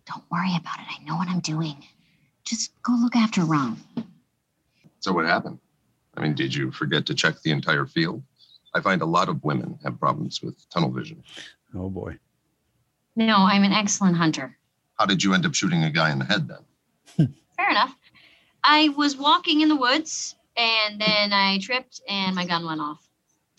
Don't 0.06 0.24
worry 0.32 0.56
about 0.56 0.80
it. 0.80 0.86
I 0.89 1.04
know 1.06 1.16
what 1.16 1.28
I'm 1.28 1.39
doing. 1.39 1.84
Just 2.43 2.72
go 2.84 2.93
look 2.93 3.16
after 3.16 3.41
Ron. 3.41 3.78
So, 5.00 5.14
what 5.14 5.26
happened? 5.26 5.60
I 6.18 6.22
mean, 6.22 6.36
did 6.36 6.54
you 6.54 6.72
forget 6.72 7.06
to 7.08 7.16
check 7.16 7.41
the 7.41 7.52
entire 7.52 7.86
field? 7.86 8.24
I 8.74 8.82
find 8.82 9.01
a 9.01 9.05
lot 9.05 9.30
of 9.30 9.43
women 9.43 9.80
have 9.84 9.99
problems 9.99 10.41
with 10.41 10.70
tunnel 10.70 10.91
vision. 10.91 11.24
Oh 11.76 11.89
boy. 11.89 12.17
No, 13.15 13.38
I'm 13.38 13.63
an 13.63 13.72
excellent 13.72 14.15
hunter. 14.15 14.57
How 14.97 15.05
did 15.05 15.24
you 15.24 15.34
end 15.34 15.45
up 15.45 15.55
shooting 15.55 15.84
a 15.84 15.89
guy 15.89 16.11
in 16.11 16.20
the 16.20 16.26
head 16.26 16.47
then? 16.47 17.34
Fair 17.57 17.70
enough. 17.70 17.95
I 18.63 18.89
was 18.89 19.17
walking 19.17 19.61
in 19.61 19.70
the 19.70 19.76
woods 19.76 20.36
and 20.55 20.99
then 20.99 21.34
I 21.34 21.57
tripped 21.59 22.01
and 22.07 22.36
my 22.36 22.45
gun 22.45 22.65
went 22.65 22.82
off. 22.82 23.07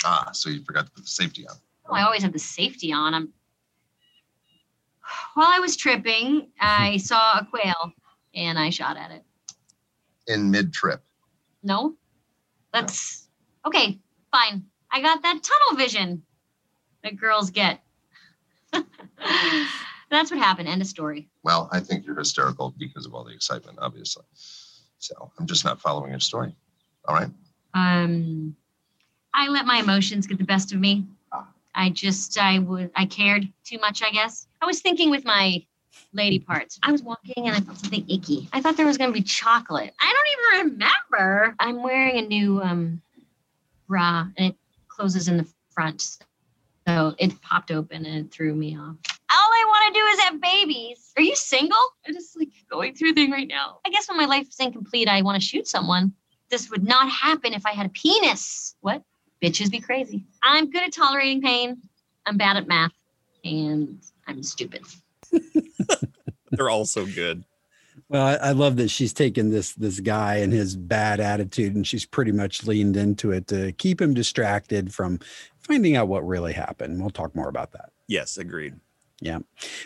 Ah, 0.04 0.30
so 0.32 0.50
you 0.50 0.62
forgot 0.62 0.86
to 0.86 0.92
put 0.92 1.04
the 1.04 1.10
safety 1.10 1.46
on. 1.48 1.56
Oh, 1.88 1.94
I 1.94 2.02
always 2.02 2.22
have 2.22 2.32
the 2.32 2.38
safety 2.38 2.92
on. 2.92 3.14
I'm 3.14 3.32
while 5.34 5.48
I 5.48 5.58
was 5.58 5.76
tripping, 5.76 6.48
I 6.60 6.96
saw 6.98 7.38
a 7.38 7.44
quail 7.44 7.92
and 8.34 8.58
I 8.58 8.70
shot 8.70 8.96
at 8.96 9.10
it. 9.10 9.24
In 10.26 10.50
mid 10.50 10.72
trip. 10.72 11.02
No. 11.62 11.96
That's 12.72 13.28
okay, 13.66 13.98
fine. 14.30 14.64
I 14.92 15.00
got 15.00 15.22
that 15.22 15.40
tunnel 15.42 15.78
vision 15.78 16.22
that 17.02 17.16
girls 17.16 17.50
get. 17.50 17.80
That's 20.10 20.30
what 20.30 20.40
happened. 20.40 20.68
End 20.68 20.82
of 20.82 20.88
story. 20.88 21.28
Well, 21.44 21.68
I 21.72 21.80
think 21.80 22.04
you're 22.04 22.18
hysterical 22.18 22.74
because 22.78 23.06
of 23.06 23.14
all 23.14 23.24
the 23.24 23.32
excitement, 23.32 23.78
obviously. 23.80 24.24
So 24.98 25.30
I'm 25.38 25.46
just 25.46 25.64
not 25.64 25.80
following 25.80 26.10
your 26.10 26.20
story. 26.20 26.54
All 27.06 27.14
right. 27.14 27.30
Um, 27.74 28.56
I 29.32 29.48
let 29.48 29.66
my 29.66 29.78
emotions 29.78 30.26
get 30.26 30.38
the 30.38 30.44
best 30.44 30.72
of 30.72 30.80
me. 30.80 31.06
I 31.72 31.90
just, 31.90 32.36
I 32.36 32.58
would, 32.58 32.90
I 32.96 33.06
cared 33.06 33.48
too 33.64 33.78
much, 33.78 34.02
I 34.02 34.10
guess. 34.10 34.48
I 34.60 34.66
was 34.66 34.80
thinking 34.80 35.08
with 35.08 35.24
my 35.24 35.64
lady 36.12 36.40
parts. 36.40 36.80
I 36.82 36.90
was 36.90 37.02
walking 37.02 37.46
and 37.46 37.56
I 37.56 37.60
felt 37.60 37.78
something 37.78 38.04
icky. 38.10 38.48
I 38.52 38.60
thought 38.60 38.76
there 38.76 38.86
was 38.86 38.98
going 38.98 39.10
to 39.10 39.14
be 39.14 39.22
chocolate. 39.22 39.94
I 40.00 40.12
don't 40.12 40.64
even 40.64 40.72
remember. 40.72 41.54
I'm 41.60 41.82
wearing 41.82 42.18
a 42.18 42.22
new 42.22 42.60
um, 42.60 43.00
bra 43.88 44.26
and 44.36 44.46
it 44.46 44.56
closes 45.00 45.28
in 45.28 45.38
the 45.38 45.46
front. 45.70 46.18
So 46.86 47.14
it 47.18 47.40
popped 47.40 47.70
open 47.70 48.04
and 48.04 48.26
it 48.26 48.30
threw 48.30 48.54
me 48.54 48.76
off. 48.76 48.96
All 49.32 49.50
I 49.50 49.64
want 49.66 49.94
to 49.94 50.00
do 50.00 50.06
is 50.06 50.20
have 50.20 50.40
babies. 50.42 51.12
Are 51.16 51.22
you 51.22 51.34
single? 51.34 51.78
I'm 52.06 52.12
just 52.12 52.38
like 52.38 52.50
going 52.70 52.94
through 52.94 53.12
a 53.12 53.14
thing 53.14 53.30
right 53.30 53.48
now. 53.48 53.78
I 53.86 53.88
guess 53.88 54.08
when 54.08 54.18
my 54.18 54.26
life 54.26 54.48
is 54.48 54.56
incomplete, 54.60 55.08
I 55.08 55.22
want 55.22 55.40
to 55.40 55.46
shoot 55.46 55.66
someone. 55.66 56.12
This 56.50 56.70
would 56.70 56.84
not 56.84 57.08
happen 57.08 57.54
if 57.54 57.64
I 57.64 57.70
had 57.70 57.86
a 57.86 57.90
penis. 57.90 58.76
What? 58.82 59.02
Bitches 59.42 59.70
be 59.70 59.80
crazy. 59.80 60.26
I'm 60.42 60.70
good 60.70 60.82
at 60.82 60.92
tolerating 60.92 61.40
pain. 61.40 61.80
I'm 62.26 62.36
bad 62.36 62.58
at 62.58 62.68
math. 62.68 62.92
And 63.42 64.02
I'm 64.26 64.42
stupid. 64.42 64.84
They're 66.50 66.68
all 66.68 66.84
so 66.84 67.06
good. 67.06 67.42
Well, 68.10 68.26
I, 68.26 68.48
I, 68.48 68.50
love 68.50 68.74
that 68.78 68.90
she's 68.90 69.12
taken 69.12 69.50
this 69.50 69.72
this 69.74 70.00
guy 70.00 70.38
and 70.38 70.52
his 70.52 70.74
bad 70.74 71.20
attitude, 71.20 71.76
and 71.76 71.86
she's 71.86 72.04
pretty 72.04 72.32
much 72.32 72.66
leaned 72.66 72.96
into 72.96 73.30
it 73.30 73.46
to 73.46 73.70
keep 73.70 74.02
him 74.02 74.14
distracted 74.14 74.92
from 74.92 75.20
finding 75.60 75.94
out 75.94 76.08
what 76.08 76.26
really 76.26 76.52
happened. 76.52 77.00
We'll 77.00 77.10
talk 77.10 77.36
more 77.36 77.48
about 77.48 77.70
that. 77.70 77.92
Yes, 78.08 78.36
agreed. 78.36 78.74
Yeah. 79.20 79.38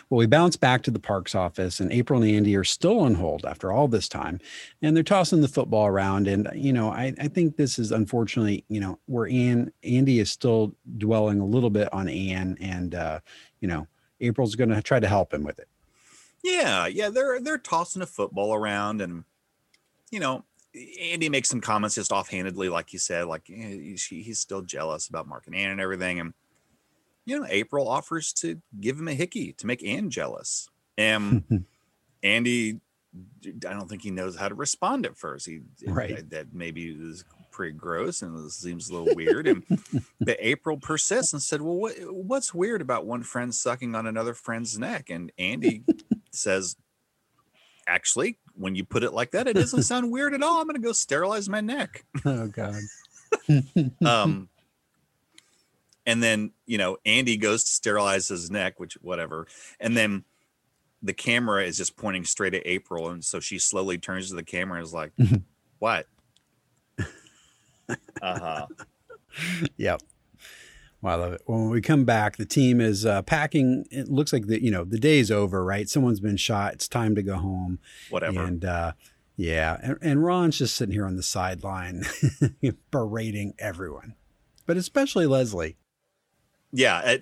Well, 0.09 0.17
we 0.17 0.25
bounce 0.25 0.55
back 0.55 0.81
to 0.83 0.91
the 0.91 0.99
parks 0.99 1.35
office, 1.35 1.79
and 1.79 1.91
April 1.91 2.23
and 2.23 2.31
Andy 2.31 2.55
are 2.55 2.63
still 2.63 3.01
on 3.01 3.13
hold 3.13 3.45
after 3.45 3.71
all 3.71 3.87
this 3.87 4.09
time, 4.09 4.39
and 4.81 4.95
they're 4.95 5.03
tossing 5.03 5.41
the 5.41 5.47
football 5.47 5.85
around. 5.85 6.27
And 6.27 6.49
you 6.55 6.73
know, 6.73 6.89
I, 6.89 7.13
I 7.19 7.27
think 7.27 7.57
this 7.57 7.77
is 7.77 7.91
unfortunately, 7.91 8.65
you 8.69 8.79
know, 8.79 8.97
where 9.05 9.27
Ann 9.27 9.71
Andy 9.83 10.17
is 10.19 10.31
still 10.31 10.73
dwelling 10.97 11.39
a 11.41 11.45
little 11.45 11.69
bit 11.69 11.93
on 11.93 12.09
Ann, 12.09 12.57
and 12.59 12.95
uh, 12.95 13.19
you 13.59 13.67
know, 13.67 13.85
April's 14.19 14.55
going 14.55 14.71
to 14.71 14.81
try 14.81 14.99
to 14.99 15.07
help 15.07 15.31
him 15.31 15.43
with 15.43 15.59
it. 15.59 15.67
Yeah, 16.45 16.85
yeah, 16.85 17.09
they're 17.09 17.41
they're 17.41 17.57
tossing 17.57 18.03
a 18.03 18.05
football 18.05 18.53
around, 18.53 19.01
and 19.01 19.23
you 20.11 20.19
know, 20.19 20.43
Andy 21.01 21.27
makes 21.27 21.49
some 21.49 21.59
comments 21.59 21.95
just 21.95 22.11
offhandedly, 22.11 22.69
like 22.69 22.93
you 22.93 22.99
said, 22.99 23.25
like 23.25 23.49
eh, 23.49 23.95
he's 23.97 24.37
still 24.39 24.61
jealous 24.61 25.07
about 25.07 25.27
Mark 25.27 25.47
and 25.47 25.55
Ann 25.55 25.71
and 25.71 25.81
everything, 25.81 26.19
and 26.19 26.33
you 27.25 27.39
know, 27.39 27.47
April 27.49 27.87
offers 27.87 28.31
to 28.33 28.61
give 28.79 28.99
him 28.99 29.07
a 29.07 29.15
hickey 29.15 29.53
to 29.53 29.65
make 29.65 29.83
Ann 29.83 30.11
jealous, 30.11 30.69
and 30.99 31.65
Andy, 32.23 32.79
I 33.45 33.73
don't 33.73 33.89
think 33.89 34.03
he 34.03 34.11
knows 34.11 34.35
how 34.35 34.47
to 34.47 34.53
respond 34.53 35.07
at 35.07 35.17
first. 35.17 35.47
He 35.47 35.61
right 35.87 36.29
that 36.29 36.53
maybe 36.53 36.89
is 36.91 37.25
pretty 37.55 37.71
gross 37.71 38.21
and 38.21 38.37
it 38.37 38.51
seems 38.51 38.89
a 38.89 38.93
little 38.93 39.15
weird. 39.15 39.47
And 39.47 39.63
but 40.19 40.37
April 40.39 40.77
persists 40.77 41.31
and 41.31 41.41
said, 41.41 41.61
"Well, 41.61 41.75
what 41.77 41.93
what's 42.11 42.53
weird 42.53 42.81
about 42.81 43.05
one 43.05 43.23
friend 43.23 43.55
sucking 43.55 43.95
on 43.95 44.05
another 44.05 44.33
friend's 44.33 44.77
neck?" 44.77 45.09
And 45.09 45.31
Andy 45.37 45.83
says, 46.31 46.75
actually, 47.87 48.37
when 48.55 48.75
you 48.75 48.83
put 48.83 49.03
it 49.03 49.13
like 49.13 49.31
that, 49.31 49.47
it 49.47 49.53
doesn't 49.53 49.83
sound 49.83 50.11
weird 50.11 50.33
at 50.33 50.43
all. 50.43 50.59
I'm 50.59 50.67
going 50.67 50.75
to 50.75 50.85
go 50.85 50.91
sterilize 50.91 51.47
my 51.49 51.61
neck. 51.61 52.05
Oh 52.25 52.47
God. 52.47 52.75
um, 54.05 54.49
and 56.05 56.21
then 56.21 56.51
you 56.65 56.77
know 56.77 56.97
Andy 57.05 57.37
goes 57.37 57.63
to 57.63 57.69
sterilize 57.71 58.27
his 58.27 58.51
neck, 58.51 58.79
which 58.79 58.95
whatever, 59.01 59.47
and 59.79 59.95
then 59.95 60.25
the 61.01 61.13
camera 61.13 61.63
is 61.63 61.77
just 61.77 61.95
pointing 61.95 62.25
straight 62.25 62.53
at 62.53 62.63
April, 62.65 63.09
and 63.09 63.23
so 63.23 63.39
she 63.39 63.59
slowly 63.59 63.97
turns 63.97 64.29
to 64.29 64.35
the 64.35 64.43
camera 64.43 64.77
and 64.77 64.85
is 64.85 64.93
like, 64.93 65.11
"What?" 65.79 66.07
Uh 68.21 68.39
huh. 68.39 68.67
Yep. 69.77 70.01
Well, 71.01 71.13
I 71.13 71.23
love 71.23 71.33
it. 71.33 71.41
When 71.45 71.69
we 71.69 71.81
come 71.81 72.03
back, 72.03 72.37
the 72.37 72.45
team 72.45 72.81
is 72.81 73.05
uh, 73.05 73.21
packing. 73.21 73.85
It 73.91 74.09
looks 74.09 74.33
like 74.33 74.47
the 74.47 74.63
you 74.63 74.71
know 74.71 74.83
the 74.83 74.97
day's 74.97 75.29
over, 75.29 75.63
right? 75.63 75.87
Someone's 75.87 76.19
been 76.19 76.37
shot. 76.37 76.73
It's 76.73 76.87
time 76.87 77.15
to 77.15 77.21
go 77.21 77.35
home. 77.35 77.79
Whatever. 78.09 78.43
And 78.43 78.65
uh, 78.65 78.93
yeah, 79.37 79.77
and, 79.83 79.97
and 80.01 80.23
Ron's 80.23 80.57
just 80.57 80.75
sitting 80.75 80.93
here 80.93 81.05
on 81.05 81.15
the 81.15 81.23
sideline, 81.23 82.05
berating 82.91 83.53
everyone, 83.59 84.15
but 84.65 84.77
especially 84.77 85.27
Leslie. 85.27 85.77
Yeah, 86.71 87.17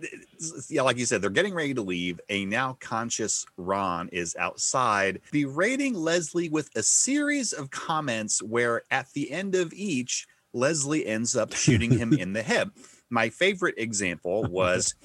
yeah, 0.69 0.81
like 0.81 0.97
you 0.97 1.05
said, 1.05 1.21
they're 1.21 1.29
getting 1.29 1.53
ready 1.53 1.75
to 1.75 1.81
leave. 1.81 2.19
A 2.29 2.45
now 2.45 2.75
conscious 2.79 3.45
Ron 3.55 4.09
is 4.09 4.35
outside, 4.39 5.21
berating 5.31 5.93
Leslie 5.93 6.49
with 6.49 6.69
a 6.75 6.81
series 6.81 7.53
of 7.53 7.69
comments 7.69 8.41
where, 8.41 8.81
at 8.89 9.11
the 9.13 9.29
end 9.31 9.53
of 9.53 9.71
each, 9.73 10.25
Leslie 10.53 11.05
ends 11.05 11.35
up 11.35 11.53
shooting 11.55 11.91
him 11.91 12.13
in 12.13 12.33
the 12.33 12.43
head 12.43 12.71
my 13.13 13.29
favorite 13.29 13.75
example 13.77 14.43
was 14.45 14.95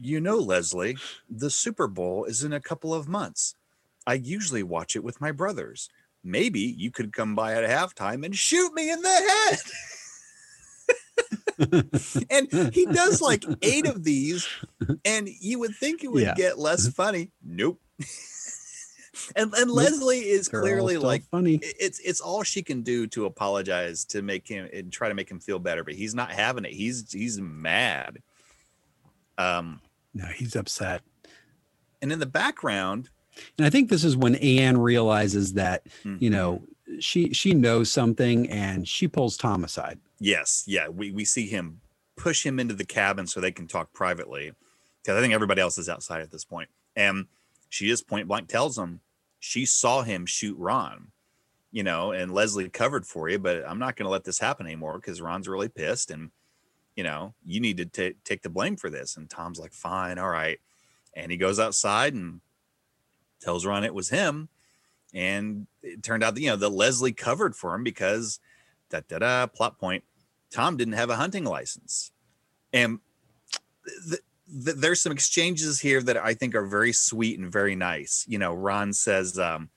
you 0.00 0.20
know, 0.20 0.36
Leslie, 0.36 0.96
the 1.28 1.50
Super 1.50 1.88
Bowl 1.88 2.24
is 2.24 2.44
in 2.44 2.52
a 2.52 2.60
couple 2.60 2.94
of 2.94 3.08
months. 3.08 3.54
I 4.06 4.14
usually 4.14 4.62
watch 4.62 4.96
it 4.96 5.04
with 5.04 5.20
my 5.20 5.32
brothers. 5.32 5.90
Maybe 6.24 6.60
you 6.60 6.90
could 6.90 7.12
come 7.12 7.34
by 7.34 7.54
at 7.54 7.68
halftime 7.68 8.24
and 8.24 8.34
shoot 8.34 8.72
me 8.74 8.90
in 8.90 9.02
the 9.02 9.58
head. 11.60 11.90
and 12.30 12.72
he 12.72 12.86
does 12.86 13.20
like 13.20 13.44
eight 13.62 13.86
of 13.86 14.04
these, 14.04 14.48
and 15.04 15.28
you 15.28 15.58
would 15.58 15.74
think 15.74 16.04
it 16.04 16.12
would 16.12 16.22
yeah. 16.22 16.34
get 16.34 16.58
less 16.58 16.88
funny. 16.88 17.32
Nope. 17.44 17.80
And 19.36 19.52
and 19.54 19.70
Leslie 19.70 20.20
is 20.28 20.48
clearly 20.48 20.96
like 20.98 21.24
funny. 21.30 21.60
It's 21.62 21.98
it's 22.00 22.20
all 22.20 22.42
she 22.42 22.62
can 22.62 22.82
do 22.82 23.06
to 23.08 23.26
apologize 23.26 24.04
to 24.06 24.22
make 24.22 24.46
him 24.48 24.68
and 24.72 24.92
try 24.92 25.08
to 25.08 25.14
make 25.14 25.30
him 25.30 25.40
feel 25.40 25.58
better, 25.58 25.84
but 25.84 25.94
he's 25.94 26.14
not 26.14 26.30
having 26.30 26.64
it. 26.64 26.72
He's 26.72 27.12
he's 27.12 27.40
mad. 27.40 28.18
Um, 29.36 29.80
No, 30.14 30.26
he's 30.26 30.56
upset. 30.56 31.02
and 32.02 32.12
in 32.12 32.18
the 32.18 32.26
background, 32.26 33.10
And 33.56 33.64
I 33.66 33.70
think 33.70 33.88
this 33.88 34.02
is 34.02 34.16
when 34.16 34.34
Ann 34.36 34.78
realizes 34.78 35.52
that, 35.54 35.86
you 36.04 36.28
Mhm. 36.28 36.30
know, 36.32 36.64
she 36.98 37.32
she 37.32 37.54
knows 37.54 37.92
something 37.92 38.48
and 38.50 38.88
she 38.88 39.06
pulls 39.06 39.36
Tom 39.36 39.62
aside. 39.62 40.00
Yes, 40.18 40.64
yeah, 40.66 40.88
we 40.88 41.12
we 41.12 41.24
see 41.24 41.46
him 41.46 41.80
push 42.16 42.44
him 42.44 42.58
into 42.58 42.74
the 42.74 42.84
cabin 42.84 43.26
so 43.28 43.40
they 43.40 43.52
can 43.52 43.68
talk 43.68 43.92
privately. 43.92 44.52
Because 45.02 45.16
I 45.16 45.20
think 45.20 45.32
everybody 45.34 45.60
else 45.60 45.78
is 45.78 45.88
outside 45.88 46.20
at 46.20 46.32
this 46.32 46.44
point, 46.44 46.68
and 46.96 47.26
she 47.68 47.86
just 47.86 48.08
point 48.08 48.26
blank 48.26 48.48
tells 48.48 48.76
him 48.76 49.00
she 49.38 49.64
saw 49.64 50.02
him 50.02 50.26
shoot 50.26 50.56
Ron. 50.58 51.08
You 51.70 51.82
know, 51.82 52.12
and 52.12 52.32
Leslie 52.32 52.70
covered 52.70 53.06
for 53.06 53.28
you, 53.28 53.38
but 53.38 53.62
I'm 53.68 53.78
not 53.78 53.94
going 53.94 54.06
to 54.06 54.10
let 54.10 54.24
this 54.24 54.38
happen 54.38 54.64
anymore 54.64 54.98
because 54.98 55.20
Ron's 55.20 55.48
really 55.48 55.68
pissed, 55.68 56.10
and 56.10 56.30
you 56.96 57.04
know, 57.04 57.34
you 57.44 57.60
need 57.60 57.76
to 57.76 57.84
ta- 57.84 58.18
take 58.24 58.42
the 58.42 58.48
blame 58.48 58.76
for 58.76 58.88
this. 58.88 59.18
And 59.18 59.28
Tom's 59.28 59.58
like, 59.58 59.74
fine, 59.74 60.18
all 60.18 60.30
right, 60.30 60.58
and 61.14 61.30
he 61.30 61.36
goes 61.36 61.60
outside 61.60 62.14
and 62.14 62.40
tells 63.42 63.66
Ron 63.66 63.84
it 63.84 63.92
was 63.92 64.08
him, 64.08 64.48
and 65.12 65.66
it 65.82 66.02
turned 66.02 66.24
out 66.24 66.34
that 66.34 66.40
you 66.40 66.48
know 66.48 66.56
that 66.56 66.70
Leslie 66.70 67.12
covered 67.12 67.54
for 67.54 67.74
him 67.74 67.84
because 67.84 68.40
da 68.88 69.00
da 69.06 69.18
da 69.18 69.46
plot 69.46 69.78
point 69.78 70.04
Tom 70.50 70.76
didn't 70.76 70.94
have 70.94 71.10
a 71.10 71.16
hunting 71.16 71.44
license. 71.44 72.12
And 72.72 73.00
th- 74.08 74.22
th- 74.64 74.76
there's 74.76 75.00
some 75.00 75.12
exchanges 75.12 75.80
here 75.80 76.02
that 76.02 76.16
I 76.16 76.34
think 76.34 76.54
are 76.54 76.66
very 76.66 76.92
sweet 76.92 77.38
and 77.38 77.50
very 77.50 77.74
nice. 77.74 78.24
You 78.28 78.38
know, 78.38 78.54
Ron 78.54 78.92
says, 78.92 79.38
um, 79.38 79.70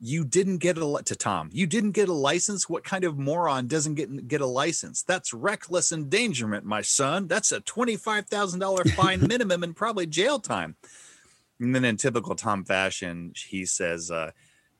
you 0.00 0.24
didn't 0.24 0.58
get 0.58 0.78
a 0.78 0.84
li- 0.84 1.02
to 1.04 1.14
Tom. 1.14 1.50
You 1.52 1.66
didn't 1.66 1.92
get 1.92 2.08
a 2.08 2.14
license. 2.14 2.68
What 2.68 2.84
kind 2.84 3.04
of 3.04 3.18
moron 3.18 3.66
doesn't 3.66 3.94
get 3.94 4.28
get 4.28 4.40
a 4.40 4.46
license? 4.46 5.02
That's 5.02 5.34
reckless 5.34 5.92
endangerment, 5.92 6.64
my 6.64 6.80
son. 6.80 7.28
That's 7.28 7.52
a 7.52 7.60
twenty 7.60 7.96
five 7.96 8.26
thousand 8.26 8.60
dollar 8.60 8.84
fine 8.96 9.26
minimum 9.26 9.62
and 9.62 9.76
probably 9.76 10.06
jail 10.06 10.38
time. 10.38 10.76
And 11.60 11.74
then, 11.74 11.84
in 11.84 11.98
typical 11.98 12.34
Tom 12.34 12.64
fashion, 12.64 13.34
he 13.36 13.66
says, 13.66 14.10
uh, 14.10 14.30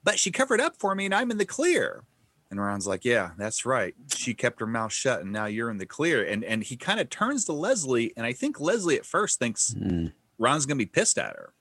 "But 0.03 0.19
she 0.19 0.31
covered 0.31 0.61
up 0.61 0.77
for 0.79 0.95
me, 0.95 1.05
and 1.05 1.15
I'm 1.15 1.31
in 1.31 1.37
the 1.37 1.45
clear." 1.45 2.05
And 2.51 2.61
Ron's 2.61 2.86
like, 2.86 3.05
"Yeah, 3.05 3.30
that's 3.38 3.64
right. 3.64 3.94
She 4.14 4.34
kept 4.34 4.59
her 4.61 4.66
mouth 4.66 4.92
shut, 4.92 5.20
and 5.22 5.30
now 5.32 5.46
you're 5.46 5.70
in 5.70 5.78
the 5.78 5.86
clear." 5.86 6.24
And 6.26 6.42
and 6.44 6.64
he 6.64 6.76
kind 6.76 6.98
of 6.98 7.09
turns 7.09 7.44
to 7.44 7.53
Leslie, 7.53 8.12
and 8.16 8.26
I 8.26 8.32
think 8.32 8.59
Leslie 8.61 8.96
at 8.96 9.07
first 9.07 9.38
thinks 9.38 9.72
Mm, 9.74 10.12
Ron's 10.38 10.66
gonna 10.66 10.78
be 10.78 10.86
pissed 10.86 11.16
at 11.18 11.36
her, 11.36 11.55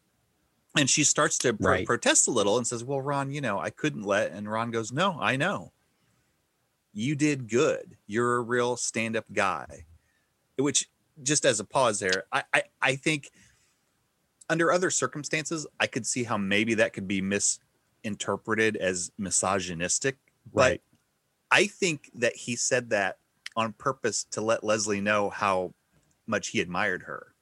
and 0.75 0.89
she 0.89 1.03
starts 1.03 1.37
to 1.39 1.53
pro- 1.53 1.71
Right. 1.73 1.85
protest 1.85 2.27
a 2.27 2.31
little 2.31 2.57
and 2.57 2.65
says, 2.65 2.83
"Well, 2.83 3.01
Ron, 3.01 3.29
you 3.31 3.39
know, 3.41 3.59
I 3.59 3.69
couldn't 3.69 4.01
let." 4.03 4.31
And 4.31 4.49
Ron 4.49 4.71
goes, 4.71 4.91
"No, 4.91 5.17
I 5.21 5.35
know. 5.35 5.73
You 6.91 7.15
did 7.15 7.47
good. 7.49 7.97
You're 8.07 8.37
a 8.37 8.41
real 8.41 8.75
stand-up 8.75 9.25
guy." 9.31 9.85
Which, 10.57 10.89
just 11.21 11.45
as 11.45 11.59
a 11.59 11.65
pause 11.65 11.99
there, 11.99 12.23
I 12.31 12.43
I, 12.51 12.63
I 12.81 12.95
think 12.95 13.29
under 14.49 14.71
other 14.71 14.89
circumstances, 14.89 15.67
I 15.79 15.85
could 15.85 16.07
see 16.07 16.23
how 16.23 16.37
maybe 16.39 16.73
that 16.73 16.93
could 16.93 17.07
be 17.07 17.21
misinterpreted 17.21 18.75
as 18.77 19.11
misogynistic. 19.19 20.17
Right. 20.53 20.81
But 21.51 21.57
I 21.57 21.67
think 21.67 22.09
that 22.15 22.35
he 22.35 22.55
said 22.55 22.89
that 22.91 23.17
on 23.55 23.73
purpose 23.73 24.25
to 24.31 24.41
let 24.41 24.63
Leslie 24.63 25.01
know 25.01 25.29
how 25.29 25.73
much 26.27 26.49
he 26.49 26.59
admired 26.61 27.03
her. 27.03 27.33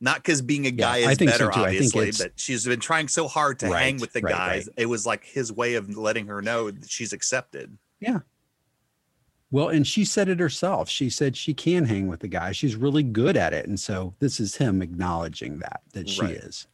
Not 0.00 0.16
because 0.16 0.42
being 0.42 0.66
a 0.66 0.70
guy 0.70 0.96
I 0.96 1.12
is 1.12 1.18
so 1.18 1.24
better. 1.24 1.44
Think 1.52 1.56
obviously, 1.56 2.12
but 2.18 2.32
she's 2.36 2.66
been 2.66 2.80
trying 2.80 3.08
so 3.08 3.28
hard 3.28 3.58
to 3.60 3.68
hang 3.74 3.98
with 3.98 4.12
the 4.12 4.20
right, 4.20 4.34
guys. 4.34 4.66
right. 4.66 4.74
It 4.76 4.86
was 4.86 5.06
like 5.06 5.24
his 5.24 5.50
way 5.52 5.74
of 5.74 5.96
letting 5.96 6.26
her 6.26 6.42
know 6.42 6.70
that 6.70 6.90
she's 6.90 7.12
accepted. 7.14 7.78
Yeah. 7.98 8.20
Well, 9.50 9.68
and 9.68 9.86
she 9.86 10.04
said 10.04 10.28
it 10.28 10.38
herself. 10.40 10.88
She 10.90 11.08
said 11.08 11.36
she 11.36 11.54
can 11.54 11.84
hang 11.86 12.08
with 12.08 12.20
the 12.20 12.28
guy. 12.28 12.52
She's 12.52 12.76
really 12.76 13.04
good 13.04 13.36
at 13.36 13.54
it. 13.54 13.66
And 13.66 13.78
so 13.80 14.14
this 14.18 14.38
is 14.40 14.56
him 14.56 14.82
acknowledging 14.82 15.60
that 15.60 15.80
that 15.92 16.08
she 16.10 16.20
Right. 16.20 16.30
is. 16.32 16.66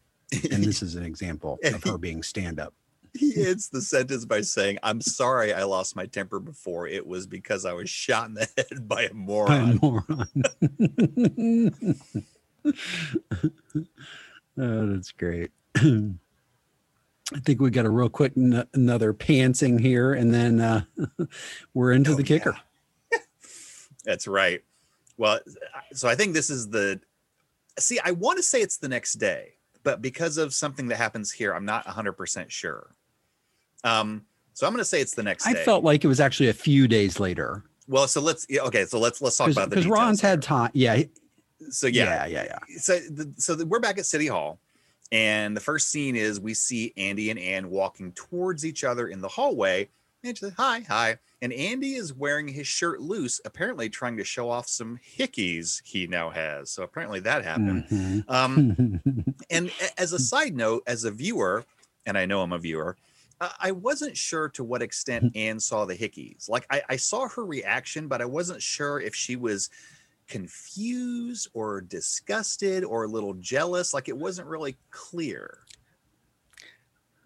And 0.50 0.64
this 0.64 0.82
is 0.82 0.94
an 0.96 1.04
example 1.04 1.58
of 1.64 1.84
her 1.84 1.98
being 1.98 2.22
stand 2.22 2.58
up. 2.58 2.74
He 3.14 3.46
ends 3.46 3.68
the 3.68 3.82
sentence 3.82 4.24
by 4.24 4.40
saying, 4.40 4.78
I'm 4.82 5.00
sorry 5.00 5.52
I 5.52 5.64
lost 5.64 5.96
my 5.96 6.06
temper 6.06 6.40
before. 6.40 6.86
It 6.86 7.06
was 7.06 7.26
because 7.26 7.64
I 7.64 7.72
was 7.72 7.90
shot 7.90 8.28
in 8.28 8.34
the 8.34 8.48
head 8.56 8.88
by 8.88 9.02
a 9.04 9.12
moron. 9.14 9.76
By 9.76 9.86
a 9.86 9.90
moron. 9.90 10.28
oh, 14.58 14.86
that's 14.94 15.12
great. 15.12 15.50
I 17.34 17.38
think 17.40 17.60
we 17.60 17.70
got 17.70 17.86
a 17.86 17.90
real 17.90 18.08
quick 18.08 18.32
n- 18.36 18.66
another 18.74 19.14
pantsing 19.14 19.80
here, 19.80 20.12
and 20.12 20.32
then 20.32 20.60
uh, 20.60 20.84
we're 21.74 21.92
into 21.92 22.12
Oh, 22.12 22.16
the 22.16 22.22
kicker. 22.22 22.56
That's 24.04 24.26
right. 24.26 24.62
Well, 25.16 25.38
so 25.92 26.08
I 26.08 26.14
think 26.14 26.34
this 26.34 26.50
is 26.50 26.68
the 26.70 27.00
see, 27.78 28.00
I 28.04 28.10
want 28.10 28.38
to 28.38 28.42
say 28.42 28.60
it's 28.60 28.78
the 28.78 28.88
next 28.88 29.14
day, 29.14 29.54
but 29.84 30.02
because 30.02 30.36
of 30.38 30.52
something 30.52 30.88
that 30.88 30.96
happens 30.96 31.30
here, 31.30 31.54
I'm 31.54 31.64
not 31.64 31.86
100% 31.86 32.50
sure. 32.50 32.94
Um, 33.84 34.24
so 34.54 34.66
I'm 34.66 34.72
going 34.72 34.80
to 34.80 34.84
say 34.84 35.00
it's 35.00 35.14
the 35.14 35.22
next 35.22 35.46
I 35.46 35.54
day. 35.54 35.64
felt 35.64 35.82
like 35.84 36.04
it 36.04 36.08
was 36.08 36.20
actually 36.20 36.48
a 36.48 36.54
few 36.54 36.86
days 36.86 37.18
later 37.18 37.64
well, 37.88 38.08
so 38.08 38.20
let's 38.20 38.46
yeah, 38.48 38.62
okay, 38.62 38.84
so 38.84 38.98
let's 38.98 39.20
let's 39.20 39.36
talk 39.36 39.50
about 39.50 39.70
the 39.70 39.76
because 39.76 39.86
Ron's 39.86 40.20
had 40.20 40.42
time. 40.42 40.70
Yeah, 40.72 41.02
So 41.70 41.86
yeah, 41.86 42.26
yeah, 42.26 42.26
yeah, 42.26 42.58
yeah. 42.68 42.76
so 42.78 42.98
the, 42.98 43.32
so 43.36 43.54
the, 43.54 43.66
we're 43.66 43.80
back 43.80 43.98
at 43.98 44.06
City 44.06 44.26
Hall, 44.26 44.58
and 45.10 45.56
the 45.56 45.60
first 45.60 45.88
scene 45.90 46.16
is 46.16 46.40
we 46.40 46.54
see 46.54 46.92
Andy 46.96 47.30
and 47.30 47.38
Ann 47.38 47.70
walking 47.70 48.12
towards 48.12 48.64
each 48.64 48.84
other 48.84 49.08
in 49.08 49.20
the 49.20 49.28
hallway. 49.28 49.88
And 50.24 50.38
she 50.38 50.44
says, 50.44 50.54
"Hi, 50.56 50.80
hi." 50.88 51.18
And 51.42 51.52
Andy 51.52 51.94
is 51.94 52.14
wearing 52.14 52.46
his 52.46 52.68
shirt 52.68 53.00
loose, 53.00 53.40
apparently 53.44 53.88
trying 53.90 54.16
to 54.18 54.24
show 54.24 54.48
off 54.48 54.68
some 54.68 55.00
hickeys 55.18 55.82
he 55.84 56.06
now 56.06 56.30
has. 56.30 56.70
So 56.70 56.84
apparently 56.84 57.18
that 57.20 57.44
happened. 57.44 57.84
Mhm. 57.90 58.24
Um, 58.30 59.34
and 59.50 59.72
as 59.98 60.12
a 60.12 60.20
side 60.20 60.54
note, 60.56 60.84
as 60.86 61.02
a 61.02 61.10
viewer, 61.10 61.64
and 62.06 62.16
I 62.16 62.26
know 62.26 62.42
I'm 62.42 62.52
a 62.52 62.58
viewer, 62.58 62.96
I- 63.60 63.72
wasn't 63.72 64.16
sure 64.16 64.48
to 64.50 64.64
what 64.64 64.82
extent 64.82 65.32
Ann 65.36 65.58
saw 65.60 65.84
the 65.84 65.94
hickeys. 65.96 66.48
Like 66.48 66.66
I, 66.70 66.82
I 66.90 66.96
saw 66.96 67.28
her 67.28 67.44
reaction, 67.44 68.08
but 68.08 68.20
I 68.20 68.24
wasn't 68.26 68.62
sure 68.62 69.00
if 69.00 69.14
she 69.14 69.36
was 69.36 69.70
confused 70.28 71.48
or 71.54 71.80
disgusted 71.80 72.84
or 72.84 73.04
a 73.04 73.08
little 73.08 73.34
jealous. 73.34 73.92
Like 73.94 74.08
it 74.08 74.16
wasn't 74.16 74.48
really 74.48 74.76
clear. 74.90 75.58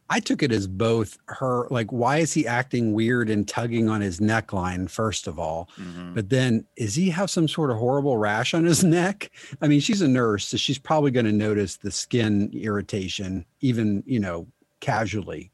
I 0.09 0.21
took 0.21 0.45
it 0.45 0.53
as 0.53 0.69
both 0.69 1.19
her, 1.27 1.67
like, 1.69 1.91
why 1.91 2.19
is 2.19 2.33
he 2.33 2.47
acting 2.47 2.93
weird 2.93 3.29
and 3.29 3.47
tugging 3.47 3.89
on 3.89 4.01
his 4.01 4.21
neckline, 4.21 4.89
first 4.89 5.27
of 5.27 5.37
all? 5.41 5.69
Mhm. 5.77 6.15
But 6.15 6.29
then, 6.31 6.65
is 6.77 6.95
he 6.95 7.11
have 7.11 7.29
some 7.29 7.49
sort 7.49 7.73
of 7.73 7.79
horrible 7.79 8.17
rash 8.17 8.55
on 8.55 8.65
his 8.65 8.85
neck? 8.99 9.33
I 9.61 9.67
mean, 9.67 9.81
she's 9.81 10.03
a 10.03 10.07
nurse, 10.09 10.47
so 10.47 10.57
she's 10.59 10.79
probably 10.79 11.11
going 11.11 11.27
to 11.27 11.33
notice 11.33 11.75
the 11.77 11.91
skin 11.91 12.51
irritation, 12.53 13.45
even, 13.63 14.05
you 14.07 14.21
know, 14.21 14.47
casually. 14.79 15.51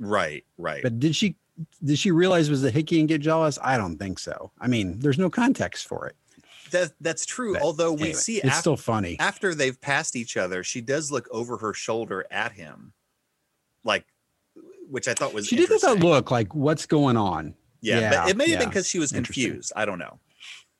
Right, 0.00 0.44
right. 0.58 0.82
But 0.82 0.98
did 1.00 1.14
she, 1.14 1.36
did 1.84 1.98
she 1.98 2.10
realize 2.10 2.48
it 2.48 2.50
was 2.52 2.64
a 2.64 2.70
hickey 2.70 2.98
and 3.00 3.08
get 3.08 3.20
jealous? 3.20 3.58
I 3.62 3.76
don't 3.76 3.98
think 3.98 4.18
so. 4.18 4.50
I 4.60 4.66
mean, 4.68 4.98
there's 5.00 5.18
no 5.18 5.30
context 5.30 5.86
for 5.86 6.06
it. 6.06 6.16
that 6.70 6.92
that's 7.00 7.24
true. 7.26 7.52
But 7.54 7.62
Although 7.62 7.92
we 7.92 8.02
Anyway, 8.02 8.14
see 8.14 8.36
it's 8.38 8.46
after, 8.46 8.58
still 8.60 8.76
funny. 8.76 9.16
after 9.20 9.54
they've 9.54 9.80
passed 9.80 10.16
each 10.16 10.36
other, 10.36 10.64
she 10.64 10.80
does 10.80 11.10
look 11.12 11.28
over 11.30 11.58
her 11.58 11.74
shoulder 11.74 12.26
at 12.30 12.52
him, 12.52 12.92
like, 13.84 14.06
which 14.88 15.08
I 15.08 15.14
thought 15.14 15.32
was 15.34 15.46
She 15.46 15.56
did 15.56 15.68
have 15.70 15.80
that 15.82 15.98
look 16.00 16.30
like, 16.30 16.54
what's 16.54 16.86
going 16.86 17.16
on? 17.16 17.54
Yeah, 17.80 18.00
Yeah, 18.00 18.10
but 18.22 18.30
it 18.30 18.36
may 18.36 18.50
have 18.50 18.58
been 18.60 18.68
because 18.68 18.88
she 18.88 18.98
was 18.98 19.12
confused. 19.12 19.72
I 19.76 19.84
don't 19.84 19.98
know. 19.98 20.18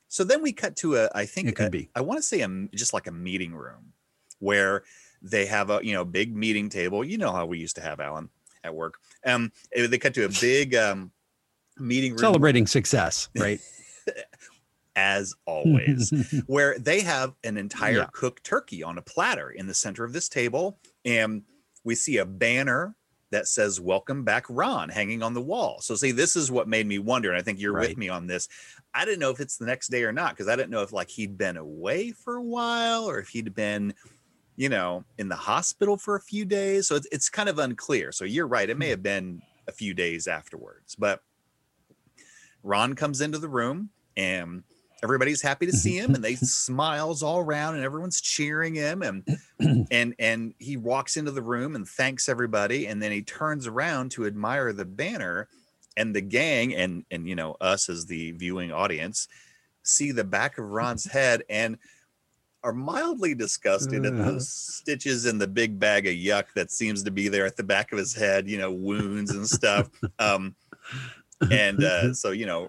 So 0.09 0.25
then 0.25 0.43
we 0.43 0.53
cut 0.53 0.77
to 0.77 0.97
a, 0.97 1.09
I 1.15 1.25
think 1.27 1.49
It 1.49 1.57
could 1.57 1.67
a- 1.67 1.71
be. 1.71 1.91
I 1.95 2.01
want 2.03 2.19
to 2.19 2.23
say 2.23 2.41
a 2.43 2.49
just 2.75 2.93
like 2.93 3.07
a 3.07 3.13
meeting 3.13 3.55
room 3.55 3.93
where 4.41 4.85
they 5.23 5.47
have 5.47 5.71
a 5.71 5.81
you 5.83 5.95
know 5.95 6.05
big 6.05 6.35
meeting 6.37 6.69
table. 6.69 7.03
You 7.05 7.17
know 7.19 7.33
how 7.33 7.47
we 7.47 7.59
used 7.59 7.77
to 7.77 7.81
have 7.83 7.99
Alan 8.01 8.29
at 8.65 8.75
work. 8.75 8.99
Um, 9.25 9.53
eh, 9.75 9.87
they 9.87 9.99
cut 9.99 10.15
to 10.15 10.25
a 10.25 10.29
big 10.41 10.75
um 10.75 11.13
meeting 11.79 12.13
room 12.13 12.21
Celebrating 12.21 12.67
success, 12.67 13.29
right? 13.37 13.61
as 14.97 15.35
always, 15.47 16.13
where 16.47 16.79
they 16.79 17.01
have 17.01 17.35
an 17.45 17.57
entire 17.57 17.99
Yeah. 17.99 18.07
cooked 18.13 18.45
turkey 18.45 18.83
on 18.83 18.99
a 18.99 19.03
platter 19.03 19.51
in 19.51 19.67
the 19.67 19.75
center 19.75 20.05
of 20.05 20.13
this 20.13 20.29
table, 20.29 20.79
and 21.05 21.43
we 21.85 21.95
see 21.95 22.19
a 22.19 22.27
banner 22.27 22.95
that 23.31 23.49
says 23.49 23.81
"Welcome 23.81 24.25
back, 24.25 24.45
Ron" 24.51 24.91
hanging 24.91 25.23
on 25.23 25.33
the 25.33 25.41
wall. 25.41 25.81
So, 25.81 25.95
see, 25.95 26.13
this 26.13 26.37
is 26.37 26.51
what 26.51 26.69
made 26.69 26.87
me 26.87 26.99
wonder, 26.99 27.31
and 27.31 27.39
I 27.39 27.43
think 27.43 27.59
you're 27.59 27.73
with 27.79 27.97
me 27.97 28.11
on 28.11 28.27
this. 28.27 28.49
I 28.93 29.07
didn't 29.07 29.21
know 29.21 29.31
if 29.31 29.41
it's 29.41 29.57
the 29.57 29.65
next 29.65 29.89
day 29.89 30.05
or 30.05 30.13
not 30.13 30.33
because 30.33 30.49
I 30.49 30.57
didn't 30.57 30.71
know 30.71 30.83
if 30.83 30.93
like 30.93 31.09
he'd 31.09 31.39
been 31.39 31.57
away 31.57 32.11
for 32.11 32.37
a 32.37 32.43
while 32.43 33.09
or 33.09 33.19
if 33.19 33.29
he'd 33.31 33.55
been, 33.55 33.95
you 34.57 34.69
know, 34.69 35.05
in 35.19 35.29
the 35.29 35.37
hospital 35.37 35.97
for 35.97 36.17
a 36.17 36.21
few 36.21 36.45
days. 36.45 36.89
So 36.89 36.97
it's, 36.97 37.09
it's 37.11 37.29
kind 37.29 37.49
of 37.49 37.59
unclear. 37.59 38.13
So 38.13 38.25
you're 38.25 38.47
right; 38.47 38.69
it 38.69 38.79
may 38.79 38.87
mm-hmm. 38.87 38.91
have 38.91 39.03
been 39.03 39.43
a 39.69 39.73
few 39.73 39.95
days 39.95 40.27
afterwards, 40.27 40.95
but 40.97 41.23
Ron 42.63 42.95
comes 42.95 43.21
into 43.21 43.39
the 43.39 43.49
room 43.49 43.91
and 44.17 44.63
everybody's 45.03 45.43
happy 45.43 45.67
to 45.67 45.73
see 45.73 45.99
him 45.99 46.15
and 46.15 46.23
they 46.23 46.35
smiles 46.37 47.23
all 47.23 47.41
around 47.41 47.75
and 47.75 47.85
everyone's 47.85 48.21
cheering 48.21 48.75
him 48.75 49.03
and 49.03 49.25
and 49.91 50.15
and 50.19 50.55
he 50.59 50.77
walks 50.77 51.17
into 51.17 51.31
the 51.31 51.43
room 51.43 51.75
and 51.75 51.89
thanks 51.89 52.29
everybody 52.29 52.87
and 52.87 53.03
then 53.03 53.11
he 53.11 53.23
turns 53.23 53.67
around 53.67 54.11
to 54.11 54.27
admire 54.27 54.73
the 54.73 54.85
banner 54.85 55.49
and 55.97 56.15
the 56.15 56.21
gang 56.21 56.75
and 56.75 57.05
and 57.11 57.29
you 57.29 57.35
know 57.35 57.57
us 57.61 57.89
as 57.89 58.07
the 58.07 58.31
viewing 58.33 58.73
audience 58.73 59.29
see 59.83 60.13
the 60.13 60.25
back 60.25 60.59
of 60.59 60.71
Ron's 60.71 61.05
head 61.13 61.43
and 61.51 61.79
are 62.65 62.73
mildly 62.73 63.35
disgusted 63.35 64.07
at 64.07 64.13
Uh. 64.15 64.33
the 64.33 64.41
stitches 64.41 65.27
in 65.27 65.39
the 65.39 65.47
big 65.49 65.79
bag 65.79 66.07
of 66.07 66.15
yuck 66.15 66.45
that 66.55 66.71
seems 66.71 67.03
to 67.03 67.11
be 67.11 67.29
there 67.29 67.45
at 67.47 67.57
the 67.57 67.63
back 67.65 67.93
of 67.93 67.99
his 67.99 68.15
head, 68.15 68.49
you 68.49 68.59
know, 68.59 68.71
wounds 68.73 69.31
and 69.33 69.49
stuff. 69.49 69.91
Um, 70.19 70.55
and 71.51 71.83
uh, 71.83 72.15
so, 72.15 72.31
you 72.31 72.47
know, 72.47 72.69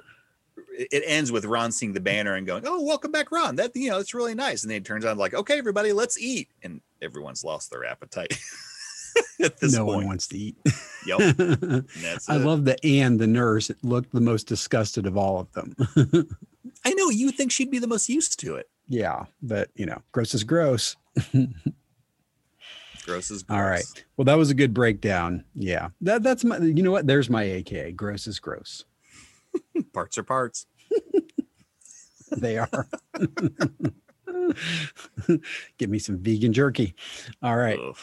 it 0.75 1.03
ends 1.05 1.31
with 1.31 1.45
Ron 1.45 1.71
seeing 1.71 1.93
the 1.93 1.99
banner 1.99 2.33
and 2.33 2.47
going, 2.47 2.63
"Oh, 2.65 2.81
welcome 2.81 3.11
back, 3.11 3.31
Ron. 3.31 3.55
That 3.57 3.75
you 3.75 3.89
know, 3.91 3.99
it's 3.99 4.15
really 4.15 4.33
nice." 4.33 4.63
And 4.63 4.71
then 4.71 4.77
it 4.77 4.85
turns 4.85 5.05
out 5.05 5.17
like, 5.17 5.35
"Okay, 5.35 5.57
everybody, 5.59 5.93
let's 5.93 6.19
eat," 6.19 6.49
and 6.63 6.81
everyone's 7.01 7.43
lost 7.43 7.69
their 7.69 7.85
appetite 7.85 8.35
at 9.43 9.59
this 9.59 9.73
no 9.75 9.85
one 9.85 10.07
wants 10.07 10.27
to 10.29 10.37
eat. 10.37 10.55
Yep, 11.05 11.19
that's 12.01 12.27
I 12.27 12.37
it. 12.37 12.39
love 12.39 12.65
the 12.65 12.83
and 12.83 13.19
the 13.19 13.27
nurse 13.27 13.69
looked 13.83 14.11
the 14.13 14.21
most 14.21 14.47
disgusted 14.47 15.05
of 15.05 15.15
all 15.15 15.39
of 15.39 15.51
them. 15.53 15.75
I 16.83 16.93
know 16.95 17.09
you 17.11 17.29
think 17.31 17.51
she'd 17.51 17.69
be 17.69 17.77
the 17.79 17.87
most 17.87 18.09
used 18.09 18.39
to 18.39 18.55
it. 18.55 18.67
Yeah, 18.87 19.25
but 19.41 19.69
you 19.75 19.85
know, 19.85 20.01
gross 20.11 20.33
is 20.33 20.43
gross. 20.43 20.95
Gross 23.05 23.31
is 23.31 23.43
gross. 23.43 23.59
All 23.59 23.65
right. 23.65 23.83
Well, 24.15 24.23
that 24.23 24.37
was 24.37 24.49
a 24.49 24.53
good 24.53 24.73
breakdown. 24.73 25.43
Yeah. 25.55 25.89
That 25.99 26.23
that's 26.23 26.45
my 26.45 26.57
you 26.59 26.81
know 26.81 26.91
what? 26.91 27.05
There's 27.05 27.29
my 27.29 27.43
AKA. 27.43 27.91
Gross 27.91 28.27
is 28.27 28.39
gross. 28.39 28.85
Parts 29.93 30.17
are 30.17 30.23
parts. 30.23 30.67
They 32.37 32.57
are. 32.57 32.87
Give 35.77 35.89
me 35.89 35.99
some 35.99 36.17
vegan 36.17 36.53
jerky. 36.53 36.95
All 37.41 37.55
right. 37.55 37.79
Ugh. 37.79 37.95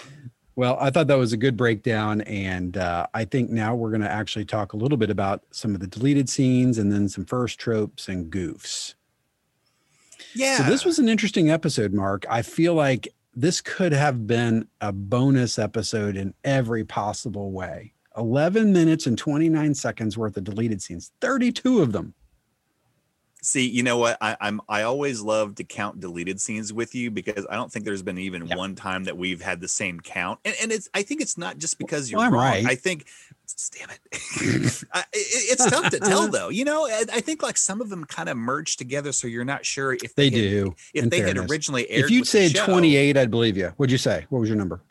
Well, 0.56 0.76
I 0.80 0.90
thought 0.90 1.06
that 1.06 1.18
was 1.18 1.32
a 1.32 1.38
good 1.38 1.56
breakdown. 1.56 2.20
And 2.22 2.76
uh, 2.76 3.06
I 3.14 3.24
think 3.24 3.50
now 3.50 3.74
we're 3.74 3.90
going 3.90 4.02
to 4.02 4.10
actually 4.10 4.44
talk 4.44 4.72
a 4.72 4.76
little 4.76 4.98
bit 4.98 5.10
about 5.10 5.42
some 5.50 5.74
of 5.74 5.80
the 5.80 5.86
deleted 5.86 6.28
scenes 6.28 6.78
and 6.78 6.92
then 6.92 7.08
some 7.08 7.24
first 7.24 7.58
tropes 7.58 8.08
and 8.08 8.30
goofs. 8.30 8.94
Yeah. 10.34 10.58
So 10.58 10.62
this 10.64 10.84
was 10.84 10.98
an 10.98 11.08
interesting 11.08 11.50
episode, 11.50 11.92
Mark. 11.92 12.24
I 12.28 12.42
feel 12.42 12.74
like 12.74 13.08
this 13.34 13.60
could 13.60 13.92
have 13.92 14.26
been 14.26 14.66
a 14.80 14.92
bonus 14.92 15.58
episode 15.58 16.16
in 16.16 16.34
every 16.44 16.84
possible 16.84 17.52
way. 17.52 17.94
11 18.16 18.72
minutes 18.72 19.06
and 19.06 19.16
29 19.16 19.74
seconds 19.74 20.18
worth 20.18 20.36
of 20.36 20.44
deleted 20.44 20.82
scenes, 20.82 21.12
32 21.20 21.80
of 21.80 21.92
them. 21.92 22.14
See, 23.42 23.66
you 23.68 23.82
know 23.82 23.96
what? 23.96 24.18
I, 24.20 24.36
I'm 24.40 24.60
I 24.68 24.82
always 24.82 25.22
love 25.22 25.54
to 25.56 25.64
count 25.64 25.98
deleted 26.00 26.40
scenes 26.40 26.72
with 26.72 26.94
you 26.94 27.10
because 27.10 27.46
I 27.48 27.54
don't 27.56 27.72
think 27.72 27.84
there's 27.86 28.02
been 28.02 28.18
even 28.18 28.46
Yeah. 28.46 28.56
one 28.56 28.74
time 28.74 29.04
that 29.04 29.16
we've 29.16 29.40
had 29.40 29.60
the 29.60 29.68
same 29.68 29.98
count. 30.00 30.40
And, 30.44 30.54
and 30.62 30.70
it's 30.72 30.88
I 30.92 31.02
think 31.02 31.20
it's 31.22 31.38
not 31.38 31.56
just 31.58 31.78
because 31.78 32.10
you're 32.10 32.18
Well, 32.20 32.30
wrong. 32.32 32.42
right. 32.42 32.66
I 32.66 32.74
think, 32.74 33.06
damn 33.78 33.88
it, 33.90 34.00
I, 34.92 35.00
it 35.12 35.58
it's 35.58 35.70
tough 35.70 35.90
to 35.90 36.00
tell 36.00 36.28
though. 36.30 36.50
You 36.50 36.66
know, 36.66 36.86
I, 36.86 37.04
I 37.14 37.20
think 37.20 37.42
like 37.42 37.56
some 37.56 37.80
of 37.80 37.88
them 37.88 38.04
kind 38.04 38.28
of 38.28 38.36
merge 38.36 38.76
together, 38.76 39.10
so 39.12 39.26
you're 39.26 39.44
not 39.46 39.64
sure 39.64 39.94
if 39.94 40.14
They 40.14 40.24
had- 40.26 40.32
do. 40.34 40.74
If 40.92 41.08
they 41.08 41.20
had 41.20 41.38
originally 41.38 41.90
aired, 41.90 42.04
If 42.04 42.10
you'd 42.10 42.26
said 42.26 42.54
28, 42.54 43.16
I'd 43.16 43.30
believe 43.30 43.56
you. 43.56 43.72
What'd 43.78 43.90
you 43.90 43.98
say? 43.98 44.26
What 44.28 44.40
was 44.40 44.48
your 44.50 44.58
number? 44.58 44.82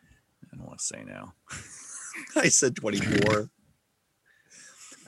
I 0.52 0.56
don't 0.56 0.66
want 0.66 0.80
to 0.80 0.84
say 0.84 1.04
now. 1.06 1.34
I 2.36 2.48
said 2.48 2.74
24, 2.74 3.48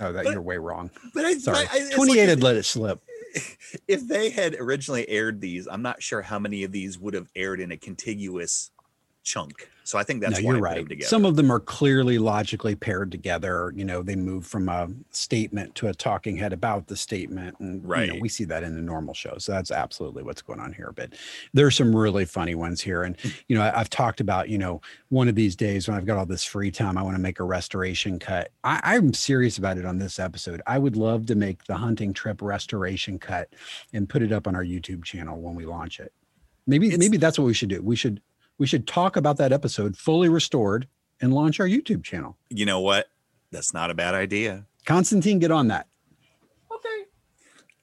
Oh, 0.00 0.12
that 0.12 0.24
But- 0.24 0.32
you're 0.32 0.42
way 0.42 0.58
wrong. 0.58 0.90
but 1.14 1.24
I, 1.24 1.34
Sorry. 1.34 1.66
I, 1.70 1.78
like 1.84 1.92
28, 1.94 2.22
if- 2.22 2.30
I'd 2.30 2.42
let 2.42 2.56
it 2.56 2.64
slip. 2.64 3.00
if 3.88 4.06
they 4.06 4.30
had 4.30 4.56
originally 4.58 5.08
aired 5.08 5.40
these, 5.40 5.66
I'm 5.70 5.82
not 5.82 6.02
sure 6.02 6.22
how 6.22 6.38
many 6.38 6.64
of 6.64 6.72
these 6.72 6.98
would 6.98 7.14
have 7.14 7.30
aired 7.34 7.60
in 7.60 7.72
a 7.72 7.76
contiguous 7.76 8.70
chunk. 9.22 9.68
So 9.84 9.98
I 9.98 10.04
think 10.04 10.20
that's 10.20 10.40
no, 10.40 10.46
why 10.46 10.54
you're 10.56 10.66
I 10.68 10.70
right. 10.74 10.88
together. 10.88 11.08
Some 11.08 11.24
of 11.24 11.34
them 11.34 11.50
are 11.50 11.58
clearly 11.58 12.16
logically 12.18 12.76
paired 12.76 13.10
together. 13.10 13.72
You 13.74 13.84
know, 13.84 14.02
they 14.02 14.14
move 14.14 14.46
from 14.46 14.68
a 14.68 14.88
statement 15.10 15.74
to 15.76 15.88
a 15.88 15.94
talking 15.94 16.36
head 16.36 16.52
about 16.52 16.86
the 16.86 16.96
statement. 16.96 17.58
And 17.58 17.82
you 17.82 17.88
know, 17.88 17.88
Right. 17.88 18.20
we 18.20 18.28
see 18.28 18.44
that 18.44 18.62
in 18.62 18.76
the 18.76 18.80
normal 18.80 19.12
show. 19.12 19.38
So 19.38 19.50
that's 19.52 19.72
absolutely 19.72 20.22
what's 20.22 20.40
going 20.40 20.60
on 20.60 20.72
here. 20.72 20.92
But 20.94 21.14
there's 21.52 21.74
some 21.76 21.94
really 21.94 22.24
funny 22.24 22.54
ones 22.54 22.80
here. 22.80 23.02
And, 23.02 23.16
you 23.48 23.56
know, 23.56 23.72
I've 23.74 23.90
talked 23.90 24.20
about, 24.20 24.48
you 24.48 24.56
know, 24.58 24.80
one 25.08 25.28
of 25.28 25.34
these 25.34 25.56
days 25.56 25.88
when 25.88 25.96
I've 25.96 26.06
got 26.06 26.16
all 26.16 26.26
this 26.26 26.44
free 26.44 26.70
time, 26.70 26.96
I 26.96 27.02
want 27.02 27.16
to 27.16 27.22
make 27.22 27.40
a 27.40 27.44
restoration 27.44 28.20
cut. 28.20 28.50
I, 28.62 28.80
I'm 28.84 29.12
serious 29.12 29.58
about 29.58 29.78
it 29.78 29.84
on 29.84 29.98
this 29.98 30.20
episode. 30.20 30.62
I 30.66 30.78
would 30.78 30.96
love 30.96 31.26
to 31.26 31.34
make 31.34 31.64
the 31.64 31.76
hunting 31.76 32.12
trip 32.12 32.40
restoration 32.40 33.18
cut 33.18 33.48
and 33.92 34.08
put 34.08 34.22
it 34.22 34.30
up 34.32 34.46
on 34.46 34.54
our 34.54 34.64
YouTube 34.64 35.02
channel 35.02 35.40
when 35.40 35.56
we 35.56 35.66
launch 35.66 35.98
it. 35.98 36.12
Maybe, 36.68 36.86
It's- 36.86 37.00
maybe 37.00 37.16
that's 37.16 37.36
what 37.38 37.46
we 37.46 37.54
should 37.54 37.68
do. 37.70 37.82
We 37.82 37.96
should 37.96 38.20
we 38.58 38.66
should 38.66 38.86
talk 38.86 39.16
about 39.16 39.36
that 39.38 39.52
episode 39.52 39.96
fully 39.96 40.28
restored 40.28 40.86
and 41.20 41.32
launch 41.32 41.60
our 41.60 41.66
YouTube 41.66 42.04
channel. 42.04 42.36
you 42.50 42.66
know 42.66 42.80
what? 42.80 43.08
That's 43.50 43.74
not 43.74 43.90
a 43.90 43.94
bad 43.94 44.14
idea. 44.14 44.66
Constantine, 44.86 45.38
get 45.38 45.50
on 45.50 45.68
that. 45.68 45.86
Okay. 46.72 47.04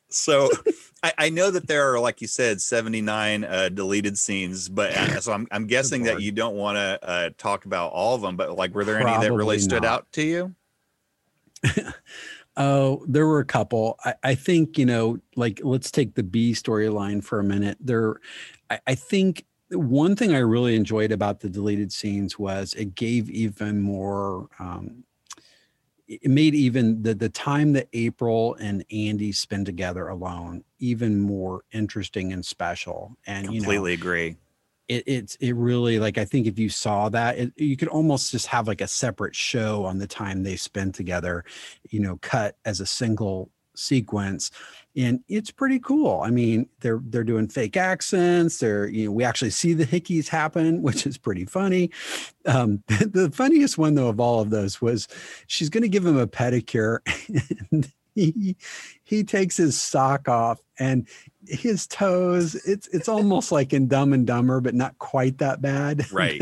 So 0.09 0.49
I, 1.03 1.13
I 1.17 1.29
know 1.29 1.51
that 1.51 1.67
there 1.67 1.93
are, 1.93 1.99
like 1.99 2.21
you 2.21 2.27
said, 2.27 2.59
79 2.61 3.43
uh, 3.43 3.69
deleted 3.69 4.17
scenes, 4.17 4.67
but 4.67 4.95
uh, 4.95 5.21
so 5.21 5.31
I'm, 5.31 5.47
I'm 5.51 5.67
guessing 5.67 6.03
that 6.03 6.21
you 6.21 6.31
don't 6.31 6.55
want 6.55 6.77
to 6.77 6.99
uh, 7.07 7.29
talk 7.37 7.65
about 7.65 7.91
all 7.91 8.15
of 8.15 8.21
them, 8.21 8.35
but 8.35 8.57
like, 8.57 8.73
were 8.73 8.83
there 8.83 8.97
any 8.97 9.11
that 9.11 9.31
really 9.31 9.57
Probably 9.57 9.59
stood 9.59 9.85
out 9.85 10.11
to 10.13 10.23
you? 10.23 10.55
Oh, 12.57 13.05
there 13.07 13.25
were 13.25 13.39
a 13.39 13.45
couple. 13.45 13.97
I, 14.03 14.15
I 14.21 14.35
think, 14.35 14.77
you 14.77 14.85
know, 14.85 15.19
like 15.37 15.61
let's 15.63 15.91
take 15.91 16.15
the 16.15 16.23
B 16.23 16.51
storyline 16.51 17.23
for 17.23 17.39
a 17.39 17.43
minute. 17.43 17.77
There, 17.79 18.19
I, 18.69 18.79
I 18.85 18.95
think 18.95 19.45
one 19.71 20.15
thing 20.15 20.33
I 20.33 20.39
really 20.39 20.75
enjoyed 20.75 21.11
about 21.11 21.41
the 21.41 21.49
deleted 21.49 21.91
scenes 21.91 22.39
was 22.39 22.73
it 22.73 22.95
gave 22.95 23.29
even 23.29 23.81
more 23.81 24.49
um 24.59 25.03
it 26.07 26.29
made 26.29 26.55
even 26.55 27.03
the 27.03 27.13
the 27.13 27.29
time 27.29 27.73
that 27.73 27.87
April 27.93 28.55
and 28.55 28.83
Andy 28.91 29.31
spend 29.31 29.67
together 29.67 30.07
alone 30.07 30.63
even 30.79 31.21
more 31.21 31.63
interesting 31.71 32.33
and 32.33 32.43
special. 32.43 33.15
And 33.27 33.45
you 33.53 33.61
know, 33.61 33.67
Completely 33.67 33.93
agree. 33.93 34.37
it, 34.87 35.03
it's 35.05 35.35
it 35.35 35.53
really 35.53 35.99
like 35.99 36.17
I 36.17 36.25
think 36.25 36.47
if 36.47 36.57
you 36.57 36.69
saw 36.69 37.09
that, 37.09 37.37
it, 37.37 37.53
you 37.57 37.77
could 37.77 37.89
almost 37.89 38.31
just 38.31 38.47
have 38.47 38.67
like 38.67 38.81
a 38.81 38.87
separate 38.87 39.35
show 39.35 39.85
on 39.85 39.99
the 39.99 40.07
time 40.07 40.41
they 40.41 40.55
spend 40.55 40.95
together, 40.95 41.45
you 41.89 41.99
know, 41.99 42.17
cut 42.23 42.57
as 42.65 42.79
a 42.79 42.87
single 42.87 43.51
sequence, 43.75 44.49
and 44.99 45.23
it's 45.29 45.49
pretty 45.49 45.79
cool. 45.79 46.21
I 46.21 46.29
mean, 46.29 46.67
they're 46.81 46.99
they're 47.03 47.23
doing 47.23 47.47
fake 47.47 47.77
accents. 47.77 48.57
They're 48.59 48.87
you 48.87 49.05
know 49.05 49.11
we 49.11 49.23
actually 49.23 49.51
see 49.51 49.73
the 49.73 49.85
hickeys 49.85 50.27
happen, 50.27 50.81
which 50.83 51.07
is 51.07 51.17
pretty 51.17 51.45
funny. 51.45 51.91
Um, 52.45 52.83
the 52.87 53.31
funniest 53.33 53.77
one 53.77 53.95
though 53.95 54.09
of 54.09 54.19
all 54.19 54.41
of 54.41 54.49
those 54.49 54.81
was 54.81 55.07
she's 55.47 55.69
going 55.69 55.83
to 55.83 55.89
give 55.89 56.05
him 56.05 56.17
a 56.17 56.27
pedicure, 56.27 56.99
and 57.71 57.91
he 58.15 58.57
he 59.03 59.23
takes 59.23 59.55
his 59.55 59.79
sock 59.81 60.27
off 60.27 60.59
and 60.77 61.07
his 61.47 61.87
toes 61.87 62.55
it's 62.65 62.87
it's 62.87 63.07
almost 63.07 63.51
like 63.51 63.71
in 63.71 63.87
dumb 63.87 64.11
and 64.13 64.27
dumber 64.27 64.59
but 64.59 64.73
not 64.73 64.97
quite 64.97 65.37
that 65.37 65.61
bad 65.61 66.11
Right. 66.11 66.41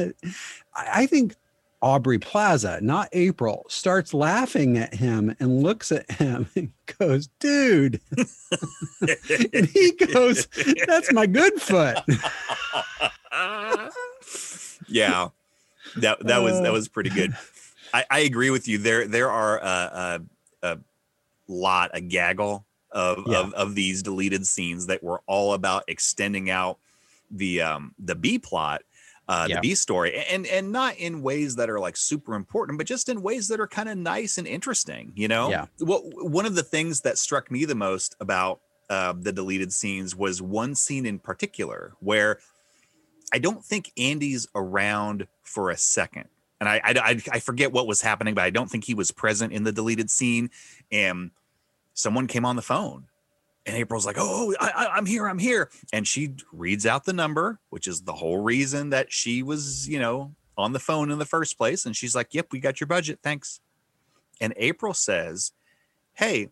I, 0.74 1.02
I 1.02 1.06
think 1.06 1.36
aubrey 1.82 2.18
plaza 2.18 2.80
not 2.82 3.08
april 3.14 3.64
starts 3.70 4.14
laughing 4.14 4.78
at 4.78 4.96
him 4.96 5.36
and 5.40 5.62
looks 5.62 5.92
at 5.92 6.10
him 6.12 6.48
and 6.56 6.72
goes 7.00 7.28
dude 7.40 8.02
and 9.02 9.68
he 9.68 9.92
goes 10.14 10.48
that's 10.88 11.12
my 11.14 11.26
good 11.28 11.54
foot 11.62 11.98
yeah, 14.88 15.30
that 15.98 16.20
that 16.26 16.40
was 16.40 16.60
that 16.62 16.70
Uh. 16.70 16.74
was 16.74 16.88
pretty 16.88 17.10
good. 17.10 17.36
I, 17.94 18.06
I 18.10 18.20
agree 18.20 18.50
with 18.50 18.68
you. 18.68 18.78
There 18.78 19.08
there 19.08 19.32
are 19.32 19.58
a, 19.60 20.22
a, 20.64 20.68
a 20.74 20.80
lot, 21.48 21.92
a 21.94 22.02
gaggle 22.02 22.66
of, 22.92 23.24
Yeah. 23.28 23.40
of 23.40 23.54
of 23.54 23.76
these 23.76 24.04
deleted 24.04 24.46
scenes 24.48 24.88
that 24.88 25.04
were 25.04 25.22
all 25.28 25.54
about 25.54 25.84
extending 25.88 26.50
out 26.50 26.78
the 27.32 27.62
um 27.62 27.94
the 28.00 28.16
B 28.16 28.40
plot. 28.40 28.84
Uh, 29.30 29.46
Yeah. 29.50 29.56
the 29.56 29.62
B 29.62 29.76
story, 29.76 30.18
and 30.30 30.46
and 30.48 30.72
not 30.72 30.96
in 30.96 31.22
ways 31.22 31.58
that 31.58 31.70
are 31.70 31.80
like 31.80 31.98
super 31.98 32.34
important, 32.36 32.78
but 32.78 32.88
just 32.88 33.10
in 33.10 33.22
ways 33.22 33.50
that 33.50 33.60
are 33.60 33.68
kind 33.68 33.90
of 33.90 33.98
nice 33.98 34.38
and 34.38 34.48
interesting. 34.48 35.12
You 35.16 35.28
know, 35.28 35.50
Yeah. 35.50 35.66
Well, 35.80 36.02
one 36.16 36.46
of 36.46 36.56
the 36.56 36.64
things 36.64 37.02
that 37.02 37.18
struck 37.18 37.52
me 37.52 37.66
the 37.66 37.76
most 37.76 38.16
about 38.22 38.62
uh, 38.90 39.14
the 39.20 39.34
deleted 39.34 39.74
scenes 39.74 40.16
was 40.16 40.42
one 40.42 40.74
scene 40.76 41.06
in 41.06 41.20
particular 41.20 41.94
where 42.00 42.40
I 43.34 43.40
don't 43.40 43.66
think 43.66 43.92
Andy's 43.98 44.48
around 44.56 45.28
for 45.44 45.70
a 45.72 45.78
second. 45.78 46.30
And 46.62 46.70
I, 46.70 46.78
I, 46.78 46.94
I- 46.96 47.22
I 47.34 47.40
forget 47.42 47.74
what 47.74 47.86
was 47.86 48.00
happening, 48.02 48.34
but 48.34 48.46
I 48.46 48.50
don't 48.50 48.72
think 48.72 48.86
he 48.86 48.94
was 48.94 49.12
present 49.12 49.52
in 49.52 49.64
the 49.66 49.74
deleted 49.74 50.10
scene. 50.10 50.50
And 50.90 51.32
someone 51.94 52.28
came 52.28 52.46
on 52.46 52.56
the 52.56 52.62
phone, 52.62 53.08
and 53.68 53.76
April's 53.76 54.06
like, 54.08 54.16
"Oh, 54.18 54.56
I, 54.60 54.70
I- 54.70 54.96
I'm 54.98 55.06
here, 55.06 55.28
I'm 55.28 55.38
here," 55.38 55.70
and 55.94 56.08
she 56.08 56.34
reads 56.52 56.86
out 56.88 57.04
the 57.06 57.14
number, 57.14 57.60
which 57.70 57.86
is 57.86 58.02
the 58.02 58.14
whole 58.14 58.40
reason 58.40 58.90
that 58.90 59.12
she 59.14 59.44
was, 59.44 59.88
you 59.88 60.00
know, 60.00 60.34
on 60.58 60.74
the 60.74 60.80
phone 60.80 61.12
in 61.12 61.20
the 61.20 61.26
first 61.26 61.56
place. 61.58 61.86
And 61.86 61.96
she's 61.96 62.16
like, 62.16 62.34
"Yep, 62.34 62.48
we 62.52 62.60
got 62.60 62.80
your 62.80 62.88
budget, 62.88 63.20
thanks." 63.22 63.60
And 64.42 64.54
April 64.58 64.94
says, 64.96 65.52
"Hey, 66.14 66.50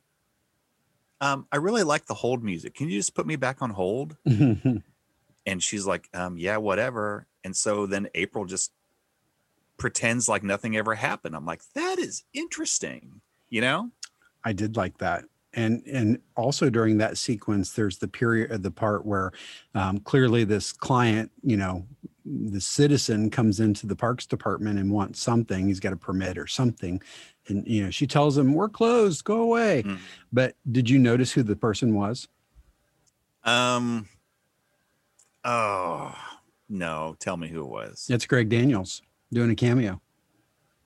um, 1.22 1.47
I 1.51 1.55
really 1.57 1.84
like 1.84 2.05
the 2.05 2.13
hold 2.16 2.43
music. 2.43 2.76
Can 2.76 2.89
you 2.89 2.99
just 2.99 3.16
put 3.16 3.26
me 3.26 3.36
back 3.38 3.61
on 3.63 3.72
hold?" 3.72 4.18
And 5.47 5.61
she's 5.61 5.86
like, 5.86 6.09
um, 6.11 6.39
yeah, 6.39 6.57
whatever. 6.57 7.28
And 7.43 7.55
so 7.55 7.86
then 7.86 8.07
April 8.16 8.45
just 8.45 8.72
pretends 9.78 10.28
like 10.28 10.41
nothing 10.41 10.76
ever 10.76 10.95
happened. 10.95 11.36
I'm 11.36 11.45
like, 11.45 11.61
that 11.76 11.99
is 11.99 12.24
interesting, 12.34 13.22
you 13.49 13.61
know? 13.61 13.91
I 14.43 14.53
did 14.53 14.76
like 14.76 14.97
that. 14.97 15.26
And 15.55 15.81
and 15.87 16.19
also 16.35 16.69
during 16.69 16.97
that 16.97 17.17
sequence 17.17 17.71
there's 17.71 17.97
the 17.97 18.07
period 18.07 18.51
of 18.51 18.61
the 18.63 18.71
part 18.71 19.05
where 19.05 19.31
um, 19.73 19.99
clearly 19.99 20.43
this 20.43 20.71
client 20.71 21.31
you 21.43 21.57
know 21.57 21.85
the 22.25 22.59
citizen 22.61 23.29
comes 23.29 23.59
into 23.59 23.85
the 23.87 23.95
parks 23.95 24.25
department 24.25 24.79
and 24.79 24.91
wants 24.91 25.21
something 25.21 25.67
he's 25.67 25.79
got 25.79 25.93
a 25.93 25.97
permit 25.97 26.37
or 26.37 26.47
something 26.47 27.01
and 27.47 27.65
you 27.67 27.83
know 27.83 27.89
she 27.91 28.07
tells 28.07 28.37
him 28.37 28.53
we're 28.53 28.67
closed 28.69 29.23
go 29.23 29.41
away 29.41 29.83
Mhm. 29.83 29.99
but 30.33 30.55
did 30.71 30.89
you 30.89 30.97
notice 30.99 31.31
who 31.33 31.43
the 31.43 31.55
person 31.55 31.93
was 31.95 32.27
Um. 33.43 34.07
Oh 35.43 36.15
no! 36.67 37.15
Tell 37.19 37.37
me 37.37 37.47
who 37.47 37.61
it 37.61 37.69
was. 37.69 38.07
it's 38.09 38.25
greg 38.25 38.49
daniels 38.49 39.01
doing 39.31 39.51
a 39.51 39.55
cameo 39.55 40.01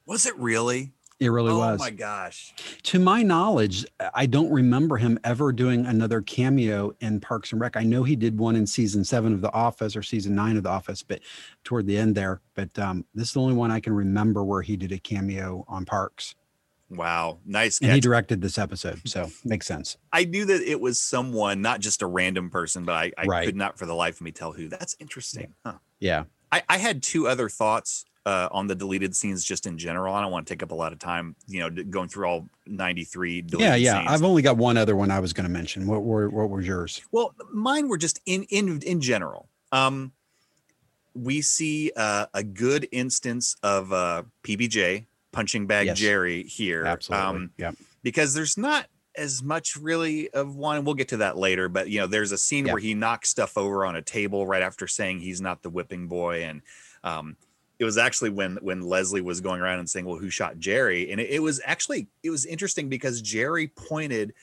Was 0.05 0.25
it 0.25 0.35
really? 0.37 0.91
It 1.19 1.29
really 1.29 1.51
oh 1.51 1.57
was 1.57 1.79
Oh 1.81 1.83
my 1.83 1.89
gosh! 1.91 2.53
to 2.83 2.99
my 2.99 3.21
knowledge 3.23 3.85
i 4.13 4.25
don't 4.25 4.51
remember 4.51 4.97
him 4.97 5.19
ever 5.23 5.51
doing 5.51 5.85
another 5.85 6.21
cameo 6.21 6.91
in 6.99 7.19
parks 7.19 7.51
and 7.51 7.59
rec 7.61 7.75
i 7.77 7.83
know 7.83 8.03
he 8.03 8.15
did 8.15 8.37
one 8.37 8.55
in 8.55 8.65
season 8.65 9.03
seven 9.03 9.33
of 9.33 9.41
the 9.41 9.51
office 9.53 9.95
or 9.95 10.03
season 10.03 10.35
nine 10.35 10.57
of 10.57 10.63
the 10.63 10.69
office 10.69 11.03
but 11.03 11.19
toward 11.63 11.85
the 11.87 11.97
end 11.97 12.15
there 12.15 12.41
but 12.55 12.77
um, 12.79 13.05
this 13.13 13.27
is 13.29 13.33
the 13.33 13.41
only 13.41 13.53
one 13.55 13.71
i 13.71 13.79
can 13.79 13.93
remember 13.93 14.43
where 14.43 14.61
he 14.61 14.77
did 14.77 14.91
a 14.91 14.97
cameo 14.99 15.65
on 15.67 15.85
parks 15.85 16.35
Wow, 16.91 17.37
nice 17.45 17.79
and 17.81 17.91
he 17.91 17.99
directed 17.99 18.41
this 18.41 18.57
episode 18.57 19.07
so 19.07 19.29
makes 19.45 19.67
sense 19.67 19.97
I 20.11 20.25
knew 20.25 20.43
that 20.45 20.61
it 20.63 20.81
was 20.81 20.99
someone, 20.99 21.61
not 21.61 21.81
just 21.81 22.01
a 22.01 22.07
random 22.07 22.49
person, 22.49 22.83
but 22.83 22.93
I, 22.95 23.11
I 23.15 23.25
Right. 23.25 23.45
could 23.45 23.55
not 23.55 23.77
for 23.77 23.85
the 23.85 23.93
life 23.93 24.15
of 24.15 24.21
me 24.21 24.31
tell 24.31 24.53
who. 24.53 24.67
That's 24.69 24.95
interesting. 24.99 25.53
Huh. 25.63 25.75
yeah 25.99 26.23
I, 26.51 26.63
I 26.67 26.77
had 26.79 27.03
two 27.03 27.27
other 27.27 27.47
thoughts 27.47 28.05
uh, 28.25 28.49
on 28.51 28.67
the 28.67 28.75
deleted 28.75 29.15
scenes 29.15 29.43
just 29.43 29.65
in 29.65 29.77
general. 29.77 30.13
I 30.13 30.21
don't 30.21 30.31
want 30.31 30.45
to 30.47 30.53
take 30.53 30.61
up 30.63 30.71
a 30.71 30.75
lot 30.75 30.91
of 30.93 30.99
time, 30.99 31.35
you 31.47 31.59
know, 31.61 31.69
going 31.69 32.09
through 32.09 32.25
all 32.27 32.49
93 32.67 33.41
deleted 33.41 33.59
yeah 33.67 33.75
yeah 33.75 33.97
scenes. 33.99 34.11
i've 34.11 34.23
only 34.23 34.43
got 34.43 34.55
one 34.57 34.77
other 34.77 34.95
one 34.95 35.09
i 35.09 35.19
was 35.19 35.33
going 35.33 35.45
to 35.45 35.49
mention 35.51 35.87
what 35.87 36.03
were 36.03 36.29
what 36.29 36.51
was 36.51 36.67
yours 36.67 37.01
Well, 37.11 37.33
mine 37.51 37.87
were 37.87 37.97
just 37.97 38.19
in 38.27 38.43
in 38.43 38.79
in 38.83 39.01
general. 39.01 39.49
Um, 39.71 40.11
we 41.15 41.41
see 41.41 41.91
uh, 41.95 42.27
a 42.33 42.43
good 42.43 42.87
instance 42.91 43.55
of 43.63 43.91
uh, 43.91 44.23
PBJ 44.43 45.05
punching 45.31 45.65
bag 45.67 45.87
Yes. 45.87 45.97
Jerry 45.97 46.43
here. 46.43 46.85
absolutely 46.85 47.25
Um, 47.27 47.51
yeah 47.57 47.71
because 48.03 48.33
there's 48.33 48.57
not 48.57 48.85
as 49.15 49.43
much 49.43 49.75
really 49.75 50.29
of 50.29 50.55
one. 50.55 50.85
We'll 50.85 50.93
get 50.95 51.09
to 51.09 51.17
that 51.17 51.35
later, 51.37 51.67
but 51.67 51.89
you 51.89 51.99
know, 51.99 52.07
there's 52.07 52.31
a 52.31 52.37
scene 52.37 52.65
Yeah. 52.67 52.73
where 52.73 52.81
he 52.81 52.93
knocks 52.93 53.29
stuff 53.29 53.57
over 53.57 53.85
on 53.85 53.95
a 53.97 54.01
table 54.01 54.47
right 54.47 54.61
after 54.61 54.87
saying 54.87 55.19
he's 55.19 55.41
not 55.41 55.61
the 55.63 55.69
whipping 55.69 56.07
boy, 56.07 56.43
and 56.43 56.61
um, 57.03 57.35
it 57.79 57.85
was 57.85 57.97
actually 57.97 58.29
when 58.29 58.57
when 58.61 58.81
Leslie 58.81 59.21
was 59.21 59.39
going 59.41 59.61
around 59.61 59.79
and 59.79 59.89
saying, 59.89 60.05
"Well, 60.05 60.17
who 60.17 60.29
shot 60.29 60.59
Jerry?" 60.59 61.11
And 61.11 61.19
it, 61.19 61.29
it 61.29 61.39
was 61.39 61.61
actually 61.65 62.07
it 62.23 62.29
was 62.29 62.45
interesting 62.45 62.89
because 62.89 63.21
Jerry 63.21 63.67
pointed 63.67 64.33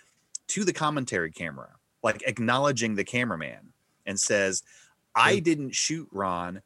to 0.49 0.64
the 0.64 0.72
commentary 0.72 1.30
camera, 1.30 1.70
like 2.03 2.22
acknowledging 2.26 2.95
the 2.95 3.05
cameraman, 3.05 3.72
and 4.07 4.18
says, 4.18 4.62
"I 5.14 5.39
didn't 5.39 5.74
shoot 5.74 6.09
Ron. 6.11 6.62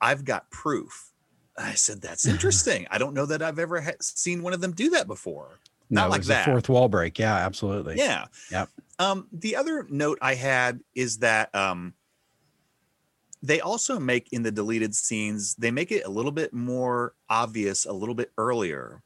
I've 0.00 0.24
got 0.24 0.50
proof." 0.50 1.12
I 1.58 1.74
said, 1.74 2.00
"That's 2.00 2.26
interesting. 2.26 2.86
I 2.90 2.96
don't 2.98 3.14
know 3.14 3.26
that 3.26 3.42
I've 3.42 3.58
ever 3.58 3.80
ha- 3.82 3.92
seen 4.00 4.42
one 4.42 4.54
of 4.54 4.60
them 4.62 4.72
do 4.72 4.90
that 4.90 5.06
before." 5.06 5.60
no, 5.90 6.02
Not 6.02 6.06
it 6.06 6.10
like 6.10 6.22
that. 6.24 6.44
fourth 6.44 6.68
wall 6.68 6.88
break 6.88 7.18
yeah 7.18 7.34
absolutely 7.36 7.96
Yeah. 7.96 8.26
Yep. 8.50 8.68
Um, 8.98 9.28
the 9.32 9.56
other 9.56 9.86
note 9.88 10.18
I 10.20 10.34
had 10.34 10.80
is 10.94 11.18
that 11.18 11.54
um, 11.54 11.94
they 13.42 13.60
also 13.60 13.98
make 13.98 14.32
in 14.32 14.42
the 14.42 14.50
deleted 14.50 14.94
scenes, 14.94 15.54
they 15.56 15.70
make 15.70 15.92
it 15.92 16.04
a 16.04 16.10
little 16.10 16.32
bit 16.32 16.52
more 16.52 17.14
obvious 17.28 17.84
a 17.84 17.92
little 17.92 18.14
bit 18.14 18.32
earlier 18.36 19.02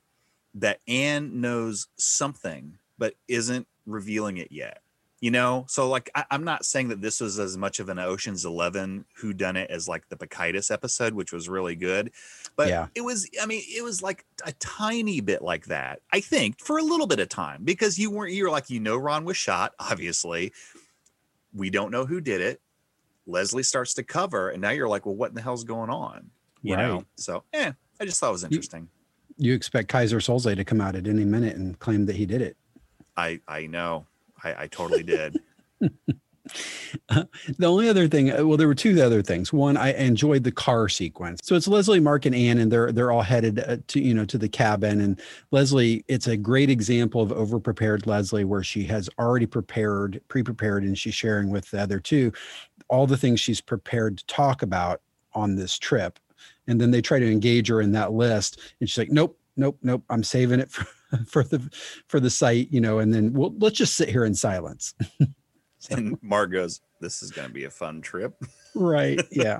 that 0.54 0.80
Ann 0.86 1.40
knows 1.40 1.88
something 1.96 2.78
but 2.98 3.14
isn't 3.28 3.66
revealing 3.86 4.36
it 4.38 4.52
yet. 4.52 4.80
You 5.20 5.30
know, 5.30 5.66
so 5.68 5.88
like 5.88 6.10
I, 6.16 6.24
I'm 6.32 6.42
not 6.42 6.64
saying 6.64 6.88
that 6.88 7.00
this 7.00 7.20
was 7.20 7.38
as 7.38 7.56
much 7.56 7.78
of 7.78 7.88
an 7.88 8.00
Ocean's 8.00 8.44
Eleven 8.44 9.04
who 9.14 9.32
done 9.32 9.56
it 9.56 9.70
as 9.70 9.86
like 9.86 10.08
the 10.08 10.16
Bacchitis 10.16 10.68
episode, 10.72 11.14
which 11.14 11.32
was 11.32 11.48
really 11.48 11.76
good. 11.76 12.10
But 12.56 12.68
Yeah. 12.70 12.88
it 12.96 13.02
was, 13.02 13.30
I 13.40 13.46
mean, 13.46 13.62
it 13.68 13.84
was 13.84 14.02
like 14.02 14.24
a 14.44 14.52
tiny 14.54 15.20
bit 15.20 15.40
like 15.42 15.66
that, 15.66 16.00
I 16.10 16.18
think, 16.20 16.58
for 16.58 16.78
a 16.78 16.82
little 16.82 17.06
bit 17.06 17.20
of 17.20 17.28
time 17.28 17.62
because 17.62 18.00
you 18.00 18.10
weren't, 18.10 18.32
you're 18.32 18.50
like, 18.50 18.68
you 18.68 18.80
know, 18.80 18.96
Ron 18.96 19.24
was 19.24 19.36
shot, 19.36 19.74
obviously. 19.78 20.52
We 21.54 21.70
don't 21.70 21.90
know 21.90 22.06
who 22.06 22.20
did 22.22 22.40
it. 22.40 22.61
Leslie 23.26 23.62
starts 23.62 23.94
to 23.94 24.02
cover, 24.02 24.50
and 24.50 24.60
now 24.60 24.70
you're 24.70 24.88
like, 24.88 25.06
well, 25.06 25.14
what 25.14 25.30
in 25.30 25.34
the 25.34 25.42
hell's 25.42 25.64
going 25.64 25.90
on? 25.90 26.30
You 26.62 26.76
know, 26.76 27.04
so 27.16 27.42
eh, 27.52 27.72
I 28.00 28.04
just 28.04 28.20
thought 28.20 28.28
it 28.28 28.32
was 28.32 28.44
interesting. 28.44 28.88
you 29.36 29.52
expect 29.52 29.90
Keyser 29.90 30.18
Söze 30.18 30.54
to 30.54 30.64
come 30.64 30.80
out 30.80 30.94
at 30.94 31.08
any 31.08 31.24
minute 31.24 31.56
and 31.56 31.76
claim 31.80 32.06
that 32.06 32.14
he 32.14 32.24
did 32.24 32.40
it 32.40 32.56
I 33.16 33.40
I 33.46 33.66
know, 33.66 34.06
I, 34.42 34.64
I 34.64 34.66
totally 34.68 35.02
did. 35.02 35.40
The 37.58 37.66
only 37.66 37.88
other 37.88 38.08
thing, 38.08 38.32
uh, 38.32 38.44
well, 38.44 38.56
there 38.56 38.66
were 38.66 38.74
two 38.74 39.00
other 39.00 39.22
things. 39.22 39.52
One, 39.52 39.76
I 39.76 39.92
enjoyed 39.92 40.42
the 40.44 40.50
car 40.50 40.88
sequence. 40.88 41.40
So 41.42 41.54
it's 41.54 41.68
Leslie, 41.68 42.00
Mark, 42.00 42.26
and 42.26 42.34
Ann, 42.34 42.58
and 42.58 42.70
they're 42.70 42.90
they're 42.90 43.12
all 43.12 43.22
headed 43.22 43.60
uh, 43.60 43.76
to 43.88 44.00
you 44.00 44.12
know 44.12 44.24
to 44.24 44.38
the 44.38 44.48
cabin. 44.48 45.00
And 45.00 45.20
Leslie, 45.50 46.04
it's 46.08 46.26
a 46.26 46.36
great 46.36 46.68
example 46.68 47.22
of 47.22 47.30
overprepared 47.30 48.06
Leslie, 48.06 48.44
where 48.44 48.64
she 48.64 48.84
has 48.84 49.08
already 49.18 49.46
prepared, 49.46 50.20
pre-prepared, 50.28 50.82
and 50.82 50.98
she's 50.98 51.14
sharing 51.14 51.50
with 51.50 51.70
the 51.70 51.80
other 51.80 52.00
two 52.00 52.32
all 52.92 53.06
the 53.06 53.16
things 53.16 53.40
she's 53.40 53.60
prepared 53.60 54.18
to 54.18 54.26
talk 54.26 54.62
about 54.62 55.00
on 55.34 55.56
this 55.56 55.78
trip. 55.78 56.18
And 56.66 56.80
then 56.80 56.90
they 56.90 57.00
try 57.00 57.18
to 57.18 57.30
engage 57.30 57.68
her 57.68 57.80
in 57.80 57.92
that 57.92 58.12
list, 58.12 58.60
and 58.78 58.88
she's 58.88 58.98
like, 58.98 59.10
"Nope, 59.10 59.38
nope, 59.56 59.78
nope. 59.82 60.04
I'm 60.10 60.22
saving 60.22 60.60
it 60.60 60.70
for 60.70 60.84
for 61.26 61.42
the 61.42 61.60
for 62.06 62.20
the 62.20 62.30
site, 62.30 62.68
you 62.70 62.80
know." 62.80 62.98
And 62.98 63.12
then 63.14 63.32
we'll 63.32 63.54
let's 63.58 63.78
just 63.78 63.94
sit 63.94 64.08
here 64.10 64.24
in 64.24 64.34
silence. 64.34 64.94
So- 65.78 65.96
And 65.96 66.16
Mark 66.22 66.52
goes, 66.52 66.80
"This 67.00 67.24
is 67.24 67.32
going 67.32 67.48
to 67.48 67.52
be 67.52 67.64
a 67.64 67.70
fun 67.70 68.02
trip." 68.02 68.34
right 68.74 69.20
yeah 69.32 69.58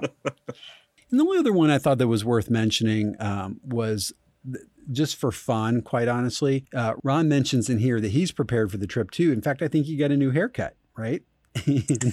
and 1.10 1.20
the 1.20 1.24
only 1.24 1.36
other 1.38 1.52
one 1.52 1.68
i 1.70 1.76
thought 1.78 1.98
that 1.98 2.08
was 2.08 2.24
worth 2.24 2.48
mentioning 2.48 3.14
um, 3.20 3.60
was 3.62 4.12
th- 4.50 4.64
just 4.90 5.16
for 5.16 5.30
fun 5.30 5.82
quite 5.82 6.08
honestly 6.08 6.64
uh, 6.74 6.94
ron 7.02 7.28
mentions 7.28 7.68
in 7.68 7.76
here 7.78 8.00
that 8.00 8.12
he's 8.12 8.32
prepared 8.32 8.70
for 8.70 8.78
the 8.78 8.86
trip 8.86 9.10
too 9.10 9.30
in 9.30 9.42
fact 9.42 9.60
i 9.60 9.68
think 9.68 9.84
he 9.84 9.96
got 9.96 10.10
a 10.10 10.16
new 10.16 10.30
haircut 10.30 10.76
right 10.96 11.22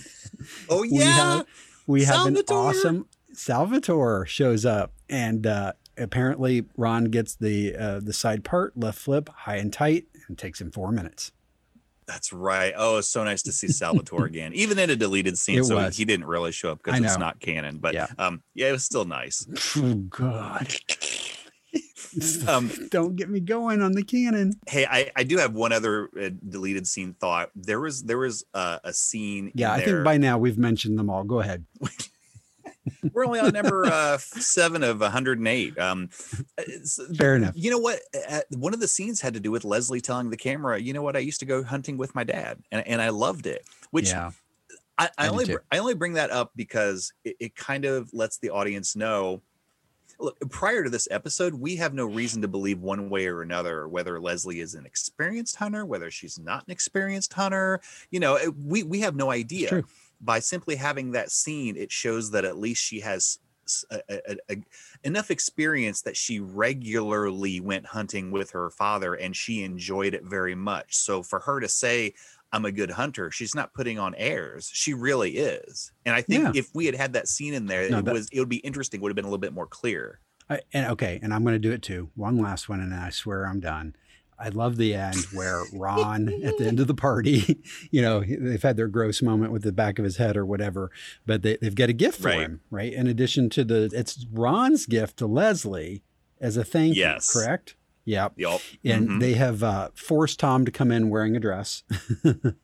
Oh 0.70 0.82
we 0.82 0.90
yeah, 1.00 1.06
have, 1.38 1.46
we 1.88 2.04
have 2.06 2.28
an 2.28 2.38
awesome 2.50 3.08
salvatore 3.34 4.26
shows 4.26 4.66
up 4.66 4.94
and 5.10 5.46
uh, 5.46 5.74
apparently 5.98 6.66
ron 6.78 7.06
gets 7.06 7.36
the 7.36 7.76
uh, 7.76 8.00
the 8.02 8.14
side 8.14 8.44
part 8.44 8.78
left 8.78 9.00
flip 9.00 9.30
high 9.30 9.56
and 9.58 9.74
tight 9.74 10.06
and 10.28 10.38
takes 10.38 10.62
him 10.62 10.72
four 10.72 10.92
minutes 10.92 11.32
that's 12.08 12.34
right. 12.34 12.74
Oh, 12.76 12.98
it's 12.98 13.08
so 13.08 13.24
nice 13.24 13.44
to 13.44 13.52
see 13.52 13.68
Salvatore 13.68 14.26
again, 14.26 14.52
even 14.56 14.80
in 14.80 14.90
a 14.90 14.96
deleted 14.96 15.38
scene. 15.38 15.60
It 15.60 15.66
so 15.66 15.76
was. 15.76 15.96
he 15.96 16.06
didn't 16.06 16.26
really 16.26 16.52
show 16.52 16.72
up 16.72 16.82
because 16.84 17.00
it's 17.00 17.20
not 17.20 17.40
canon. 17.40 17.78
But 17.78 17.94
Yeah. 17.94 18.08
um, 18.18 18.42
yeah, 18.56 18.70
it 18.70 18.72
was 18.72 18.84
still 18.84 19.06
nice. 19.06 19.46
oh 19.78 19.94
god 19.94 20.74
Um, 22.48 22.72
don't 22.90 23.16
get 23.16 23.30
me 23.30 23.40
going 23.40 23.82
on 23.82 23.92
the 23.92 24.04
canon 24.04 24.54
hey, 24.68 24.86
I, 24.86 25.12
I 25.16 25.24
do 25.24 25.38
have 25.38 25.54
one 25.54 25.72
other 25.72 26.10
uh, 26.20 26.30
deleted 26.48 26.88
scene 26.88 27.14
thought. 27.14 27.50
There 27.56 27.80
was 27.80 28.04
there 28.04 28.18
was 28.18 28.46
uh, 28.54 28.80
a 28.84 28.94
scene. 28.94 29.52
yeah 29.56 29.74
i 29.74 29.78
there- 29.78 29.86
think 29.86 30.06
by 30.06 30.18
now 30.18 30.38
we've 30.38 30.58
mentioned 30.58 30.98
them 30.98 31.10
all 31.10 31.24
go 31.24 31.40
ahead 31.40 31.66
we're 33.14 33.26
only 33.26 33.40
on 33.40 33.52
number 33.54 33.86
uh, 33.86 34.18
seven 34.18 34.84
of 34.84 35.00
108. 35.02 35.78
Um, 35.78 36.10
fair 37.18 37.36
enough 37.36 37.54
You 37.56 37.72
know 37.72 37.78
what? 37.78 38.00
Uh, 38.30 38.42
one 38.58 38.74
of 38.74 38.80
the 38.80 38.88
scenes 38.88 39.22
had 39.22 39.34
to 39.34 39.40
do 39.40 39.52
with 39.52 39.64
Leslie 39.64 40.02
telling 40.02 40.30
the 40.30 40.38
camera, 40.38 40.80
"You 40.80 40.94
know 40.94 41.02
what? 41.02 41.16
I 41.16 41.20
used 41.20 41.40
to 41.42 41.46
go 41.46 41.64
hunting 41.64 41.98
with 41.98 42.16
my 42.16 42.24
dad, 42.24 42.60
and, 42.72 42.86
and 42.88 43.02
I 43.02 43.10
loved 43.10 43.46
it." 43.48 43.64
Which 43.92 44.10
yeah 44.10 44.32
I, 44.98 45.06
I 45.18 45.26
I 45.26 45.28
only 45.30 45.56
I 45.72 45.78
only 45.78 45.94
bring 45.94 46.14
that 46.14 46.32
up 46.32 46.52
because 46.56 47.14
it, 47.24 47.36
it 47.40 47.56
kind 47.56 47.86
of 47.86 48.10
lets 48.14 48.38
the 48.38 48.50
audience 48.50 48.96
know. 48.96 49.42
Look, 50.20 50.38
prior 50.50 50.84
to 50.84 50.90
this 50.90 51.08
episode, 51.12 51.54
we 51.54 51.78
have 51.78 51.94
no 51.94 52.06
reason 52.06 52.42
to 52.42 52.48
believe 52.48 52.82
one 52.82 53.10
way 53.10 53.28
or 53.28 53.42
another 53.42 53.88
whether 53.88 54.20
Leslie 54.20 54.60
is 54.60 54.76
an 54.76 54.86
experienced 54.86 55.56
hunter, 55.56 55.86
whether 55.86 56.12
she's 56.12 56.38
not 56.38 56.66
an 56.68 56.72
experienced 56.72 57.32
hunter. 57.34 57.80
You 58.12 58.20
know, 58.20 58.36
eh, 58.36 58.50
we 58.66 58.84
we 58.84 59.00
have 59.00 59.16
no 59.16 59.32
idea. 59.32 59.70
By 60.22 60.40
simply 60.40 60.76
having 60.76 61.12
that 61.12 61.32
scene, 61.32 61.78
it 61.78 61.92
shows 61.92 62.32
that 62.32 62.44
at 62.44 62.58
least 62.58 62.84
she 62.84 63.00
has 63.00 63.40
a- 63.92 64.02
a- 64.10 64.38
a- 64.50 64.64
enough 65.04 65.30
experience 65.32 66.02
that 66.02 66.18
she 66.18 66.40
regularly 66.40 67.60
went 67.60 67.86
hunting 67.86 68.32
with 68.32 68.50
her 68.52 68.70
father 68.72 69.14
and 69.14 69.36
she 69.36 69.64
enjoyed 69.64 70.14
it 70.14 70.24
very 70.24 70.56
much. 70.56 70.96
So 70.98 71.22
for 71.24 71.40
her 71.42 71.60
to 71.60 71.70
say, 71.70 72.16
I'm 72.52 72.66
a 72.66 72.72
good 72.72 72.92
hunter, 72.92 73.30
she's 73.32 73.54
not 73.54 73.74
putting 73.74 74.00
on 74.00 74.16
airs. 74.16 74.70
She 74.74 74.94
really 74.94 75.38
is. 75.38 75.92
And 76.06 76.16
I 76.16 76.22
think 76.22 76.44
Yeah. 76.56 76.60
if 76.60 76.70
we 76.74 76.86
had 76.88 76.96
had 76.96 77.14
that 77.14 77.28
scene 77.28 77.54
in 77.54 77.68
there, 77.68 77.90
No, 77.90 78.00
it 78.00 78.06
that- 78.06 78.14
was 78.14 78.30
it 78.32 78.40
would 78.40 78.50
be 78.50 78.58
interesting, 78.58 79.02
would 79.02 79.10
have 79.10 79.16
been 79.16 79.26
a 79.26 79.28
little 79.28 79.38
bit 79.40 79.54
more 79.54 79.68
clear. 79.68 80.20
I, 80.50 80.62
and 80.74 80.88
okay, 80.94 81.20
and 81.22 81.32
I'm 81.34 81.44
going 81.44 81.54
to 81.54 81.60
do 81.60 81.72
it 81.72 81.84
too. 81.84 82.10
One 82.16 82.38
last 82.38 82.68
one, 82.70 82.80
and 82.80 82.92
then 82.92 83.00
I 83.00 83.12
swear 83.12 83.46
I'm 83.46 83.60
done. 83.60 83.96
I 84.42 84.50
love 84.50 84.78
the 84.78 84.96
end 84.96 85.18
where 85.34 85.62
Ron, 85.74 86.30
at 86.44 86.58
the 86.58 86.66
end 86.66 86.80
of 86.80 86.88
the 86.88 86.96
party, 86.96 87.62
you 87.92 88.02
know, 88.02 88.22
they've 88.22 88.64
had 88.64 88.78
their 88.78 88.88
gross 88.88 89.22
moment 89.22 89.52
with 89.52 89.64
the 89.64 89.74
back 89.74 90.00
of 90.00 90.06
his 90.06 90.16
head 90.18 90.38
or 90.38 90.46
whatever, 90.46 90.90
but 91.26 91.42
they, 91.44 91.58
they've 91.62 91.76
got 91.76 91.90
a 91.90 91.94
gift 91.94 92.22
for 92.22 92.30
Right. 92.30 92.40
him, 92.40 92.62
right? 92.72 92.94
In 92.94 93.06
addition 93.06 93.50
to 93.52 93.64
the, 93.66 93.92
it's 93.94 94.26
Ron's 94.32 94.86
gift 94.86 95.18
to 95.18 95.28
Leslie 95.28 96.04
as 96.40 96.56
a 96.58 96.64
thank 96.64 96.96
Yes. 96.96 97.32
you, 97.36 97.42
correct? 97.42 97.76
Yep. 98.10 98.34
Yup. 98.38 98.62
And 98.84 99.08
Mhm. 99.08 99.20
they 99.20 99.34
have 99.34 99.62
uh, 99.62 99.90
forced 99.94 100.40
Tom 100.40 100.66
to 100.66 100.72
come 100.72 100.92
in 100.92 101.10
wearing 101.12 101.36
a 101.36 101.40
dress. 101.40 101.84
and 102.24 102.56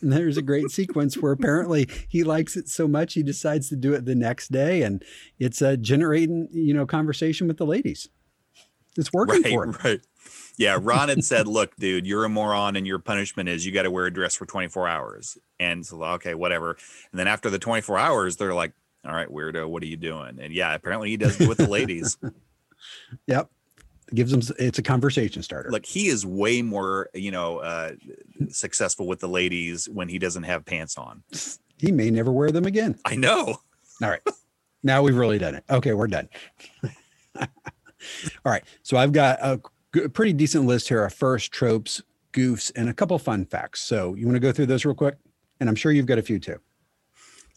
there's 0.00 0.36
a 0.36 0.42
great 0.42 0.70
sequence 0.70 1.16
where 1.18 1.32
apparently 1.32 1.88
he 2.08 2.22
likes 2.22 2.56
it 2.56 2.68
so 2.68 2.86
much 2.86 3.14
he 3.14 3.22
decides 3.24 3.68
to 3.68 3.76
do 3.76 3.92
it 3.94 4.04
the 4.04 4.14
next 4.14 4.52
day, 4.52 4.82
and 4.82 5.04
it's 5.40 5.60
uh, 5.60 5.74
generating 5.76 6.48
you 6.52 6.72
know 6.72 6.86
conversation 6.86 7.48
with 7.48 7.56
the 7.56 7.66
ladies. 7.66 8.08
It's 8.96 9.12
working 9.12 9.42
right, 9.42 9.52
for 9.52 9.64
him. 9.70 9.76
right. 9.84 10.00
Yeah, 10.56 10.78
Ron 10.80 11.08
had 11.08 11.24
said, 11.24 11.48
"Look, 11.48 11.74
dude, 11.76 12.06
you're 12.06 12.24
a 12.24 12.28
moron, 12.28 12.76
and 12.76 12.86
your 12.86 13.00
punishment 13.00 13.48
is 13.48 13.66
you 13.66 13.72
got 13.72 13.82
to 13.82 13.90
wear 13.90 14.06
a 14.06 14.12
dress 14.12 14.36
for 14.36 14.46
24 14.46 14.86
hours." 14.86 15.36
And 15.58 15.84
so, 15.84 16.00
okay, 16.04 16.34
whatever. 16.34 16.76
And 17.10 17.18
then 17.18 17.26
after 17.26 17.50
the 17.50 17.58
24 17.58 17.98
hours, 17.98 18.36
they're 18.36 18.54
like, 18.54 18.72
"All 19.04 19.14
right, 19.14 19.28
weirdo, 19.28 19.68
what 19.68 19.82
are 19.82 19.86
you 19.86 19.96
doing?" 19.96 20.38
And 20.40 20.52
yeah, 20.54 20.74
apparently 20.74 21.10
he 21.10 21.16
does 21.16 21.40
it 21.40 21.48
with 21.48 21.58
the 21.58 21.68
ladies. 21.68 22.16
Yep. 23.26 23.50
It 24.08 24.14
gives 24.14 24.30
them. 24.30 24.56
It's 24.58 24.78
a 24.78 24.82
conversation 24.82 25.42
starter. 25.42 25.70
Look, 25.70 25.84
he 25.86 26.08
is 26.08 26.24
way 26.24 26.62
more, 26.62 27.08
you 27.14 27.30
know, 27.30 27.58
uh, 27.58 27.92
successful 28.48 29.06
with 29.06 29.20
the 29.20 29.28
ladies 29.28 29.88
when 29.88 30.08
he 30.08 30.18
doesn't 30.18 30.44
have 30.44 30.64
pants 30.64 30.96
on. 30.96 31.22
he 31.76 31.92
may 31.92 32.10
never 32.10 32.32
wear 32.32 32.50
them 32.50 32.64
again. 32.64 32.98
I 33.04 33.16
know. 33.16 33.56
All 34.02 34.08
right. 34.08 34.22
Now 34.82 35.02
we've 35.02 35.16
really 35.16 35.38
done 35.38 35.54
it. 35.56 35.64
Okay, 35.68 35.92
we're 35.92 36.06
done. 36.06 36.28
All 37.40 37.46
right. 38.44 38.64
So 38.82 38.96
I've 38.96 39.12
got 39.12 39.38
a 39.42 39.60
g- 39.94 40.08
pretty 40.08 40.32
decent 40.32 40.66
list 40.66 40.88
here 40.88 41.04
of 41.04 41.12
first 41.12 41.52
tropes, 41.52 42.00
goofs, 42.32 42.70
and 42.76 42.88
a 42.88 42.94
couple 42.94 43.18
fun 43.18 43.44
facts. 43.44 43.80
So 43.82 44.14
you 44.14 44.26
want 44.26 44.36
to 44.36 44.40
go 44.40 44.52
through 44.52 44.66
those 44.66 44.84
real 44.84 44.94
quick? 44.94 45.16
And 45.60 45.68
I'm 45.68 45.74
sure 45.74 45.90
you've 45.92 46.06
got 46.06 46.18
a 46.18 46.22
few 46.22 46.38
too. 46.38 46.60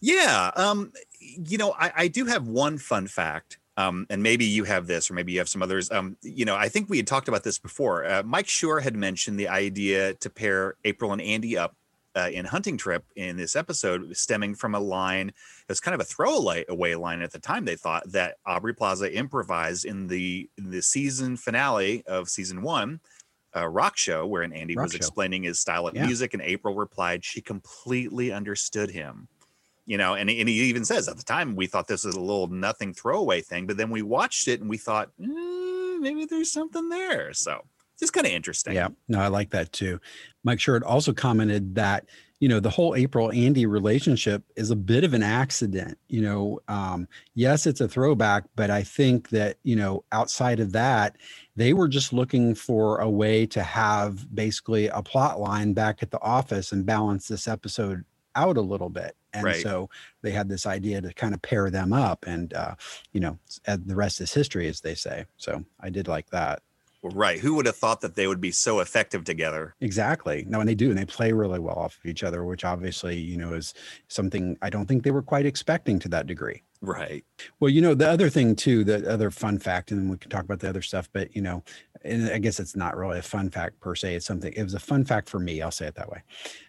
Yeah. 0.00 0.50
Um, 0.56 0.92
you 1.20 1.58
know, 1.58 1.74
I, 1.78 1.92
I 1.96 2.08
do 2.08 2.26
have 2.26 2.48
one 2.48 2.76
fun 2.78 3.06
fact. 3.06 3.58
Um, 3.76 4.06
and 4.10 4.22
maybe 4.22 4.44
you 4.44 4.64
have 4.64 4.86
this, 4.86 5.10
or 5.10 5.14
maybe 5.14 5.32
you 5.32 5.38
have 5.38 5.48
some 5.48 5.62
others. 5.62 5.90
Um, 5.90 6.16
you 6.22 6.44
know, 6.44 6.54
I 6.56 6.68
think 6.68 6.90
we 6.90 6.98
had 6.98 7.06
talked 7.06 7.28
about 7.28 7.42
this 7.42 7.58
before. 7.58 8.04
Uh, 8.04 8.22
Mike 8.22 8.46
Schur 8.46 8.82
had 8.82 8.94
mentioned 8.94 9.38
the 9.38 9.48
idea 9.48 10.14
to 10.14 10.28
pair 10.28 10.74
April 10.84 11.12
and 11.12 11.22
Andy 11.22 11.56
up 11.56 11.74
uh, 12.14 12.28
in 12.30 12.44
Hunting 12.44 12.76
Trip 12.76 13.02
in 13.16 13.38
this 13.38 13.56
episode, 13.56 14.14
stemming 14.14 14.54
from 14.54 14.74
a 14.74 14.78
line. 14.80 15.28
It 15.30 15.34
was 15.68 15.80
kind 15.80 15.94
of 15.94 16.02
a 16.02 16.04
throwaway 16.04 16.66
away 16.68 16.94
line 16.96 17.22
at 17.22 17.32
the 17.32 17.38
time. 17.38 17.64
They 17.64 17.76
thought 17.76 18.02
that 18.12 18.36
Aubrey 18.44 18.74
Plaza 18.74 19.10
improvised 19.16 19.86
in 19.86 20.06
the 20.08 20.50
in 20.58 20.70
the 20.70 20.82
season 20.82 21.38
finale 21.38 22.04
of 22.06 22.28
season 22.28 22.60
one, 22.60 23.00
uh, 23.56 23.66
rock 23.66 23.96
show, 23.96 24.26
wherein 24.26 24.52
Andy 24.52 24.74
Rock 24.76 24.84
was 24.84 24.92
show. 24.92 24.96
explaining 24.98 25.44
his 25.44 25.58
style 25.58 25.86
of 25.86 25.94
Yeah. 25.94 26.04
music, 26.04 26.34
and 26.34 26.42
April 26.42 26.74
replied 26.74 27.24
she 27.24 27.40
completely 27.40 28.30
understood 28.32 28.90
him 28.90 29.28
you 29.86 29.96
know 29.96 30.14
and, 30.14 30.30
and 30.30 30.48
he 30.48 30.62
even 30.62 30.84
says 30.84 31.08
at 31.08 31.16
the 31.16 31.24
time 31.24 31.56
we 31.56 31.66
thought 31.66 31.88
this 31.88 32.04
was 32.04 32.14
a 32.14 32.20
little 32.20 32.48
nothing 32.48 32.92
throwaway 32.92 33.40
thing 33.40 33.66
but 33.66 33.76
then 33.76 33.90
we 33.90 34.02
watched 34.02 34.48
it 34.48 34.60
and 34.60 34.70
we 34.70 34.76
thought 34.78 35.10
"Eh, 35.20 35.98
maybe 36.00 36.24
there's 36.24 36.52
something 36.52 36.88
there 36.88 37.32
so 37.32 37.62
just 38.02 38.12
kind 38.12 38.26
of 38.26 38.32
interesting 38.32 38.74
Yeah. 38.74 38.88
No, 39.08 39.20
I 39.20 39.28
like 39.28 39.50
that 39.50 39.72
too. 39.72 40.00
Mike 40.42 40.58
Schur 40.58 40.82
also 40.84 41.12
commented 41.12 41.76
that, 41.76 42.06
you 42.40 42.48
know, 42.48 42.58
the 42.58 42.68
whole 42.68 42.96
April 42.96 43.30
Andy 43.30 43.64
relationship 43.64 44.42
is 44.56 44.72
a 44.72 44.76
bit 44.76 45.04
of 45.04 45.14
an 45.14 45.22
accident. 45.22 45.96
You 46.08 46.22
know, 46.22 46.60
um, 46.66 47.06
yes, 47.36 47.64
it's 47.64 47.80
a 47.80 47.86
throwback, 47.86 48.42
but 48.56 48.70
I 48.70 48.82
think 48.82 49.28
that, 49.28 49.58
you 49.62 49.76
know, 49.76 50.02
outside 50.10 50.58
of 50.58 50.72
that, 50.72 51.16
they 51.54 51.74
were 51.74 51.86
just 51.86 52.12
looking 52.12 52.56
for 52.56 52.98
a 52.98 53.08
way 53.08 53.46
to 53.46 53.62
have 53.62 54.34
basically 54.34 54.88
a 54.88 55.00
plot 55.00 55.38
line 55.38 55.72
back 55.72 56.02
at 56.02 56.10
the 56.10 56.20
office 56.22 56.72
and 56.72 56.84
balance 56.84 57.28
this 57.28 57.46
episode 57.46 58.04
out 58.34 58.56
a 58.56 58.60
little 58.62 58.88
bit. 58.90 59.16
And 59.32 59.44
Right. 59.44 59.62
so 59.62 59.88
they 60.22 60.30
had 60.32 60.48
this 60.48 60.66
idea 60.66 61.00
to 61.00 61.12
kind 61.14 61.34
of 61.34 61.40
pair 61.42 61.70
them 61.70 61.92
up 61.92 62.24
and, 62.26 62.52
uh, 62.54 62.74
you 63.12 63.20
know, 63.20 63.38
the 63.66 63.96
rest 63.96 64.20
is 64.20 64.32
history, 64.34 64.68
as 64.68 64.80
they 64.82 64.94
say. 64.94 65.26
So 65.36 65.64
I 65.80 65.90
did 65.90 66.08
like 66.08 66.30
that. 66.30 66.62
right 67.04 67.40
who 67.40 67.54
would 67.54 67.66
have 67.66 67.74
thought 67.76 68.00
that 68.00 68.14
they 68.14 68.28
would 68.28 68.40
be 68.40 68.52
so 68.52 68.78
effective 68.78 69.24
together 69.24 69.74
Exactly. 69.80 70.44
No, 70.48 70.60
and 70.60 70.68
they 70.68 70.74
do, 70.76 70.88
and 70.90 70.96
they 70.98 71.04
play 71.04 71.32
really 71.32 71.58
well 71.58 71.74
off 71.76 71.98
of 71.98 72.06
each 72.06 72.22
other, 72.22 72.44
which 72.44 72.64
obviously, 72.64 73.18
you 73.18 73.36
know, 73.36 73.54
is 73.54 73.74
something 74.06 74.56
I 74.62 74.70
don't 74.70 74.86
think 74.86 75.02
they 75.02 75.10
were 75.10 75.22
quite 75.22 75.44
expecting 75.44 75.98
to 75.98 76.08
that 76.10 76.28
degree. 76.28 76.62
Right 76.84 77.24
Well, 77.60 77.70
you 77.70 77.80
know, 77.80 77.94
the 77.94 78.10
other 78.10 78.28
thing 78.28 78.56
too, 78.56 78.82
the 78.82 79.08
other 79.08 79.30
fun 79.30 79.58
fact, 79.58 79.92
and 79.92 80.00
then 80.00 80.08
we 80.08 80.16
can 80.18 80.30
talk 80.30 80.42
about 80.42 80.58
the 80.58 80.68
other 80.68 80.82
stuff, 80.82 81.08
but 81.12 81.34
you 81.34 81.40
know, 81.40 81.62
and 82.04 82.28
I 82.28 82.38
guess 82.38 82.58
it's 82.58 82.74
not 82.74 82.96
really 82.96 83.20
a 83.20 83.22
fun 83.22 83.50
fact 83.50 83.78
per 83.78 83.94
se. 83.94 84.16
It's 84.16 84.26
something, 84.26 84.52
it 84.52 84.62
was 84.64 84.74
a 84.74 84.80
fun 84.80 85.04
fact 85.04 85.28
for 85.28 85.38
me. 85.38 85.62
I'll 85.62 85.70
say 85.70 85.86
it 85.86 85.94
that 85.94 86.10
way. 86.10 86.22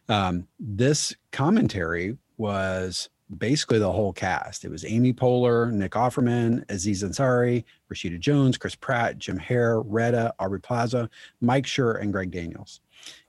Um, 0.09 0.47
this 0.59 1.15
commentary 1.31 2.15
was 2.37 3.09
basically 3.37 3.79
the 3.79 3.91
whole 3.91 4.13
cast. 4.13 4.65
It 4.65 4.69
was 4.69 4.85
Amy 4.85 5.13
Poehler, 5.13 5.71
Nick 5.71 5.93
Offerman, 5.93 6.63
Aziz 6.69 7.03
Ansari, 7.03 7.63
Rashida 7.91 8.19
Jones, 8.19 8.57
Chris 8.57 8.75
Pratt, 8.75 9.17
Jim 9.17 9.37
O'Heir, 9.37 9.81
Retta, 9.81 10.33
Aubrey 10.39 10.61
Plaza, 10.61 11.09
Mike 11.41 11.65
Schur, 11.65 11.99
and 11.99 12.13
Greg 12.13 12.29
Daniels. 12.29 12.81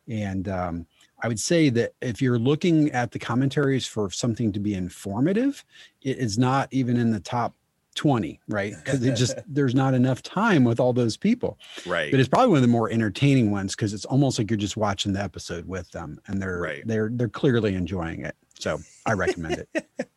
And 0.07 0.49
um, 0.49 0.87
I 1.25 1.29
would 1.29 1.41
say 1.41 1.71
that 1.71 1.95
if 2.03 2.21
you're 2.21 2.39
looking 2.39 2.91
at 2.91 3.11
the 3.11 3.19
commentaries 3.19 3.87
for 3.87 4.11
something 4.11 4.53
to 4.53 4.61
be 4.61 4.75
informative, 4.75 5.65
it 6.03 6.19
is 6.19 6.37
not 6.37 6.69
even 6.71 6.99
in 6.99 7.13
the 7.13 7.19
top 7.19 7.55
20, 7.95 8.41
right? 8.47 8.75
Because 8.85 9.03
it 9.03 9.17
just 9.17 9.39
there's 9.49 9.75
not 9.75 9.95
enough 9.95 10.23
time 10.23 10.65
with 10.65 10.79
all 10.79 10.93
those 10.93 11.17
people. 11.17 11.59
right 11.87 12.11
But 12.11 12.21
it's 12.21 12.29
probably 12.29 12.49
one 12.49 12.57
of 12.59 12.63
the 12.63 12.69
more 12.69 12.91
entertaining 12.91 13.51
ones 13.51 13.75
because 13.75 13.95
it's 13.95 14.05
almost 14.05 14.39
like 14.39 14.51
you're 14.51 14.59
just 14.59 14.77
watching 14.77 15.15
the 15.15 15.23
episode 15.23 15.67
with 15.67 15.91
them 15.93 16.21
and 16.27 16.43
they're 16.43 16.61
Right. 16.61 16.87
they're 16.87 17.09
they're 17.11 17.29
clearly 17.31 17.75
enjoying 17.75 18.21
it. 18.27 18.37
So 18.59 18.81
I 19.07 19.15
recommend 19.15 19.65
it. 19.73 19.87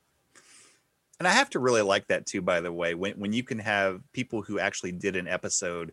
and 1.19 1.27
i 1.27 1.31
have 1.31 1.49
to 1.49 1.59
really 1.59 1.81
like 1.81 2.05
that 2.07 2.27
too 2.27 2.41
by 2.43 2.59
the 2.61 2.71
way 2.71 2.93
when, 2.93 3.13
when 3.13 3.33
you 3.33 3.43
can 3.43 3.57
have 3.57 4.01
people 4.13 4.41
who 4.43 4.59
actually 4.59 4.91
did 4.91 5.15
an 5.15 5.27
episode 5.27 5.91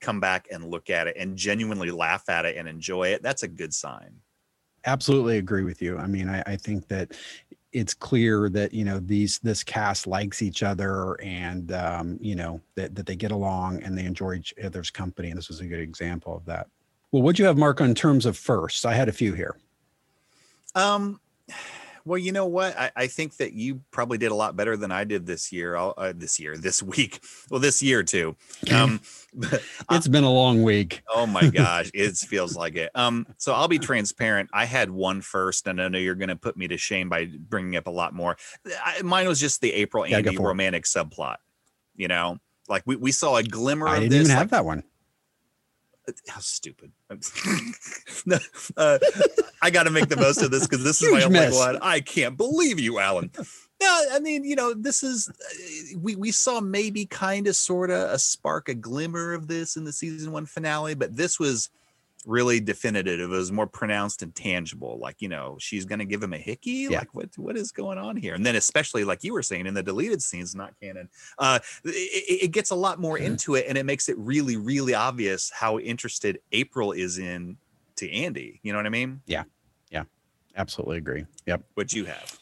come 0.00 0.20
back 0.20 0.46
and 0.50 0.70
look 0.70 0.88
at 0.88 1.06
it 1.06 1.16
and 1.18 1.36
genuinely 1.36 1.90
laugh 1.90 2.28
at 2.30 2.46
it 2.46 2.56
and 2.56 2.66
enjoy 2.66 3.08
it 3.08 3.22
that's 3.22 3.42
a 3.42 3.48
good 3.48 3.74
sign 3.74 4.20
absolutely 4.86 5.38
agree 5.38 5.64
with 5.64 5.82
you. 5.82 5.98
I 5.98 6.06
mean, 6.06 6.28
I, 6.28 6.42
I 6.46 6.56
think 6.56 6.88
that 6.88 7.12
it's 7.72 7.92
clear 7.92 8.48
that 8.50 8.72
you 8.72 8.84
know 8.84 9.00
these 9.00 9.40
this 9.40 9.64
cast 9.64 10.06
likes 10.06 10.42
each 10.42 10.62
other 10.62 11.20
and 11.20 11.72
um, 11.72 12.18
you 12.20 12.36
know 12.36 12.60
that 12.76 12.94
that 12.94 13.04
they 13.06 13.16
get 13.16 13.32
along 13.32 13.82
and 13.82 13.98
they 13.98 14.04
enjoy 14.04 14.34
each 14.34 14.54
other's 14.62 14.90
company. 14.90 15.28
And 15.30 15.36
this 15.36 15.48
was 15.48 15.60
a 15.60 15.66
good 15.66 15.80
example 15.80 16.36
of 16.36 16.44
that. 16.46 16.68
Well, 17.10 17.22
what 17.22 17.36
do 17.36 17.42
you 17.42 17.46
have, 17.46 17.58
Mark, 17.58 17.80
on 17.80 17.94
terms 17.94 18.26
of 18.26 18.36
firsts? 18.36 18.84
I 18.84 18.94
had 18.94 19.08
a 19.08 19.12
few 19.12 19.34
here. 19.34 19.56
Um, 20.74 21.20
well, 22.04 22.18
you 22.18 22.32
know 22.32 22.46
what? 22.46 22.76
I, 22.78 22.90
I 22.94 23.06
think 23.06 23.36
that 23.38 23.54
you 23.54 23.80
probably 23.90 24.18
did 24.18 24.30
a 24.30 24.34
lot 24.34 24.56
better 24.56 24.76
than 24.76 24.92
I 24.92 25.04
did 25.04 25.26
this 25.26 25.50
year. 25.52 25.76
I'll, 25.76 25.94
uh, 25.96 26.12
this 26.14 26.38
year, 26.38 26.56
this 26.56 26.82
week. 26.94 27.20
Well, 27.50 27.60
this 27.60 27.82
year 27.82 28.02
too. 28.02 28.36
Um, 28.72 29.00
It's 29.90 30.06
been 30.06 30.22
a 30.22 30.30
long 30.32 30.62
week. 30.62 31.02
oh 31.12 31.26
my 31.26 31.48
gosh, 31.50 31.90
it 31.92 32.16
feels 32.16 32.56
like 32.56 32.76
it. 32.76 32.90
Um, 32.94 33.26
so 33.36 33.52
I'll 33.52 33.66
be 33.66 33.80
transparent. 33.80 34.48
I 34.52 34.64
had 34.64 34.90
one 34.90 35.22
first, 35.22 35.66
and 35.66 35.82
I 35.82 35.88
know 35.88 35.98
you're 35.98 36.14
going 36.14 36.28
to 36.28 36.36
put 36.36 36.56
me 36.56 36.68
to 36.68 36.76
shame 36.76 37.08
by 37.08 37.28
bringing 37.48 37.74
up 37.74 37.88
a 37.88 37.90
lot 37.90 38.14
more. 38.14 38.36
I, 38.84 39.02
mine 39.02 39.26
was 39.26 39.40
just 39.40 39.60
the 39.60 39.72
April 39.72 40.04
Andy 40.04 40.36
romantic 40.38 40.84
subplot. 40.84 41.36
You 41.96 42.06
know, 42.06 42.38
like 42.68 42.84
we, 42.86 42.94
we 42.94 43.10
saw 43.10 43.36
a 43.36 43.42
glimmer 43.42 43.88
I 43.88 43.96
of 43.96 44.02
didn't 44.02 44.18
this. 44.18 44.28
even 44.28 44.36
have 44.36 44.50
that 44.50 44.64
one. 44.64 44.84
how 46.28 46.40
stupid. 46.40 46.92
no, 48.26 48.38
uh, 48.76 48.98
I 49.62 49.70
got 49.70 49.84
to 49.84 49.90
make 49.90 50.08
the 50.08 50.16
most 50.16 50.42
of 50.42 50.50
this 50.50 50.66
because 50.66 50.84
this 50.84 51.02
is 51.02 51.12
my 51.12 51.22
only 51.22 51.56
one. 51.56 51.78
I 51.82 52.00
can't 52.00 52.36
believe 52.36 52.78
you, 52.78 52.98
Alan. 52.98 53.30
No, 53.82 54.04
I 54.12 54.20
mean, 54.20 54.44
you 54.44 54.56
know, 54.56 54.72
this 54.72 55.02
is 55.02 55.28
uh, 55.28 55.98
we 56.00 56.16
we 56.16 56.30
saw 56.30 56.60
maybe 56.60 57.06
kind 57.06 57.46
of 57.46 57.56
sort 57.56 57.90
of 57.90 58.10
a 58.10 58.18
spark, 58.18 58.68
a 58.68 58.74
glimmer 58.74 59.32
of 59.32 59.48
this 59.48 59.76
in 59.76 59.84
the 59.84 59.92
season 59.92 60.32
one 60.32 60.46
finale, 60.46 60.94
but 60.94 61.16
this 61.16 61.38
was 61.38 61.70
really 62.26 62.60
definitive. 62.60 63.20
It 63.20 63.28
was 63.28 63.52
more 63.52 63.66
pronounced 63.66 64.22
and 64.22 64.34
tangible. 64.34 64.98
Like, 64.98 65.20
you 65.20 65.28
know, 65.28 65.56
she's 65.60 65.84
gonna 65.84 66.04
give 66.04 66.22
him 66.22 66.32
a 66.32 66.38
hickey. 66.38 66.88
Yeah. 66.90 66.98
Like, 67.00 67.14
what 67.14 67.36
what 67.36 67.56
is 67.56 67.72
going 67.72 67.98
on 67.98 68.16
here? 68.16 68.34
And 68.34 68.44
then, 68.44 68.56
especially 68.56 69.04
like 69.04 69.22
you 69.24 69.32
were 69.32 69.42
saying 69.42 69.66
in 69.66 69.74
the 69.74 69.82
deleted 69.82 70.22
scenes, 70.22 70.54
not 70.54 70.74
canon, 70.80 71.08
uh, 71.38 71.58
it, 71.84 72.44
it 72.44 72.50
gets 72.52 72.70
a 72.70 72.74
lot 72.74 73.00
more 73.00 73.18
Mhm. 73.18 73.24
into 73.26 73.54
it, 73.54 73.66
and 73.68 73.76
it 73.78 73.84
makes 73.84 74.08
it 74.08 74.16
really, 74.18 74.56
really 74.56 74.94
obvious 74.94 75.50
how 75.50 75.78
interested 75.78 76.38
April 76.52 76.92
is 76.92 77.18
in 77.18 77.56
to 77.96 78.10
Andy. 78.10 78.60
You 78.62 78.72
know 78.72 78.78
what 78.78 78.86
I 78.86 78.90
mean? 78.90 79.20
Yeah. 79.26 79.44
Yeah. 79.90 80.04
Absolutely 80.56 80.98
agree. 80.98 81.24
Yep. 81.46 81.62
What 81.74 81.92
you 81.92 82.04
have? 82.06 82.38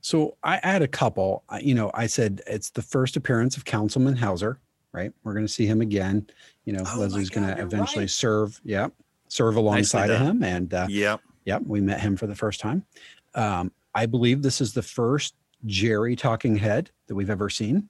So 0.00 0.36
I 0.42 0.60
had 0.62 0.82
a 0.82 0.88
couple. 0.88 1.44
You 1.60 1.74
know, 1.74 1.90
I 1.94 2.06
said 2.06 2.42
it's 2.46 2.70
the 2.70 2.82
first 2.82 3.16
appearance 3.16 3.56
of 3.56 3.64
Councilman 3.64 4.16
Howser, 4.16 4.58
right? 4.92 5.12
We're 5.22 5.32
going 5.32 5.46
to 5.46 5.52
see 5.52 5.66
him 5.66 5.80
again. 5.80 6.26
You 6.64 6.72
know, 6.72 6.84
Oh 6.86 6.98
Leslie's 6.98 7.30
going 7.30 7.46
to 7.46 7.60
eventually 7.60 8.04
right. 8.04 8.10
serve. 8.10 8.60
Yeah, 8.64 8.88
serve 9.28 9.56
alongside 9.56 10.10
of 10.10 10.20
him, 10.20 10.42
and 10.42 10.72
uh, 10.72 10.86
Yep. 10.88 11.20
Yep, 11.44 11.62
we 11.66 11.80
met 11.80 12.00
him 12.00 12.16
for 12.16 12.26
the 12.26 12.34
first 12.34 12.60
time. 12.60 12.84
Um, 13.34 13.70
I 13.94 14.06
believe 14.06 14.42
this 14.42 14.60
is 14.60 14.72
the 14.72 14.82
first 14.82 15.34
Jerry 15.66 16.16
talking 16.16 16.56
head 16.56 16.90
that 17.06 17.14
we've 17.14 17.30
ever 17.30 17.50
seen. 17.50 17.88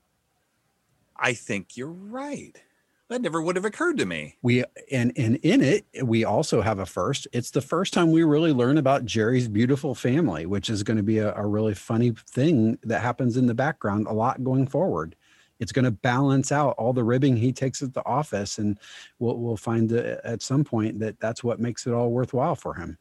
I 1.17 1.35
think 1.35 1.77
you're 1.77 1.89
right. 1.89 2.61
That 3.09 3.21
never 3.21 3.41
would 3.41 3.57
have 3.57 3.65
occurred 3.67 3.99
to 3.99 4.07
me. 4.07 4.39
We 4.43 4.65
and 4.91 5.13
and 5.17 5.37
in 5.37 5.61
it 5.61 5.85
we 6.03 6.25
also 6.25 6.63
have 6.63 6.79
a 6.79 6.87
first. 6.87 7.29
It's 7.33 7.51
the 7.51 7.61
first 7.61 7.93
time 7.93 8.11
we 8.11 8.25
really 8.25 8.53
learn 8.53 8.79
about 8.79 9.05
Jerry's 9.05 9.47
beautiful 9.47 9.95
family, 9.95 10.47
which 10.47 10.71
is 10.71 10.83
going 10.83 10.97
to 10.97 11.03
be 11.03 11.19
a, 11.19 11.35
a 11.35 11.47
really 11.47 11.75
funny 11.75 12.13
thing 12.31 12.79
that 12.83 13.03
happens 13.03 13.37
in 13.37 13.47
the 13.47 13.55
background 13.55 14.07
a 14.07 14.13
lot 14.13 14.43
going 14.43 14.67
forward. 14.67 15.17
It's 15.61 15.73
going 15.73 15.85
to 15.85 15.91
balance 15.91 16.53
out 16.53 16.75
all 16.79 16.93
the 16.93 17.05
ribbing 17.05 17.37
he 17.37 17.53
takes 17.53 17.83
at 17.83 17.95
the 17.95 18.05
office 18.07 18.59
and 18.59 18.79
we'll, 19.19 19.39
we'll 19.39 19.57
find 19.57 19.93
uh, 19.93 20.17
at 20.25 20.43
some 20.43 20.65
point 20.65 20.99
that 21.01 21.19
that's 21.21 21.45
what 21.45 21.61
makes 21.61 21.87
it 21.87 21.93
all 21.93 22.11
worthwhile 22.11 22.55
for 22.57 22.75
him. 22.75 22.99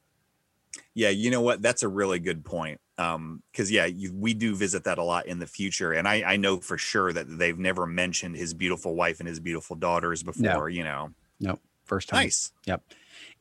Yeah 0.94 1.10
you 1.10 1.30
know 1.32 1.42
what? 1.42 1.62
That's 1.62 1.84
a 1.84 1.88
really 1.88 2.20
good 2.20 2.44
point 2.46 2.80
um 3.00 3.42
because 3.52 3.72
yeah 3.72 3.86
you, 3.86 4.14
we 4.14 4.36
do 4.36 4.56
visit 4.56 4.84
that 4.84 5.00
a 5.00 5.04
lot 5.04 5.26
in 5.26 5.40
the 5.40 5.48
future 5.48 5.94
and 5.94 6.08
i 6.08 6.22
i 6.34 6.38
know 6.38 6.60
for 6.60 6.78
sure 6.78 7.12
that 7.12 7.26
they've 7.40 7.58
never 7.58 7.88
mentioned 7.88 8.36
his 8.36 8.54
beautiful 8.54 8.94
wife 8.94 9.20
and 9.20 9.28
his 9.28 9.40
beautiful 9.40 9.76
daughters 9.76 10.22
before 10.22 10.44
No. 10.44 10.66
you 10.68 10.84
know? 10.84 11.10
No 11.40 11.58
first 11.86 12.10
time. 12.10 12.22
Nice. 12.24 12.52
Yep. 12.66 12.84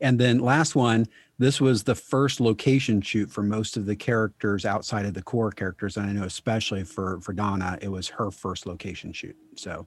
And 0.03 0.19
then 0.19 0.39
last 0.41 0.75
one, 0.75 1.07
this 1.39 1.61
was 1.61 1.85
the 1.85 1.95
first 1.95 2.41
location 2.41 3.01
shoot 3.01 3.31
for 3.31 3.43
most 3.43 3.77
of 3.79 3.87
the 3.87 3.97
characters 3.97 4.67
outside 4.67 5.07
of 5.07 5.15
the 5.15 5.23
core 5.23 5.51
characters. 5.51 5.97
And 5.97 6.07
I 6.07 6.13
know 6.13 6.25
especially 6.25 6.85
for 6.85 7.21
for 7.21 7.33
Donna, 7.33 7.79
it 7.81 7.89
was 7.89 8.09
her 8.09 8.31
first 8.31 8.67
location 8.67 9.13
shoot. 9.15 9.37
So 9.57 9.87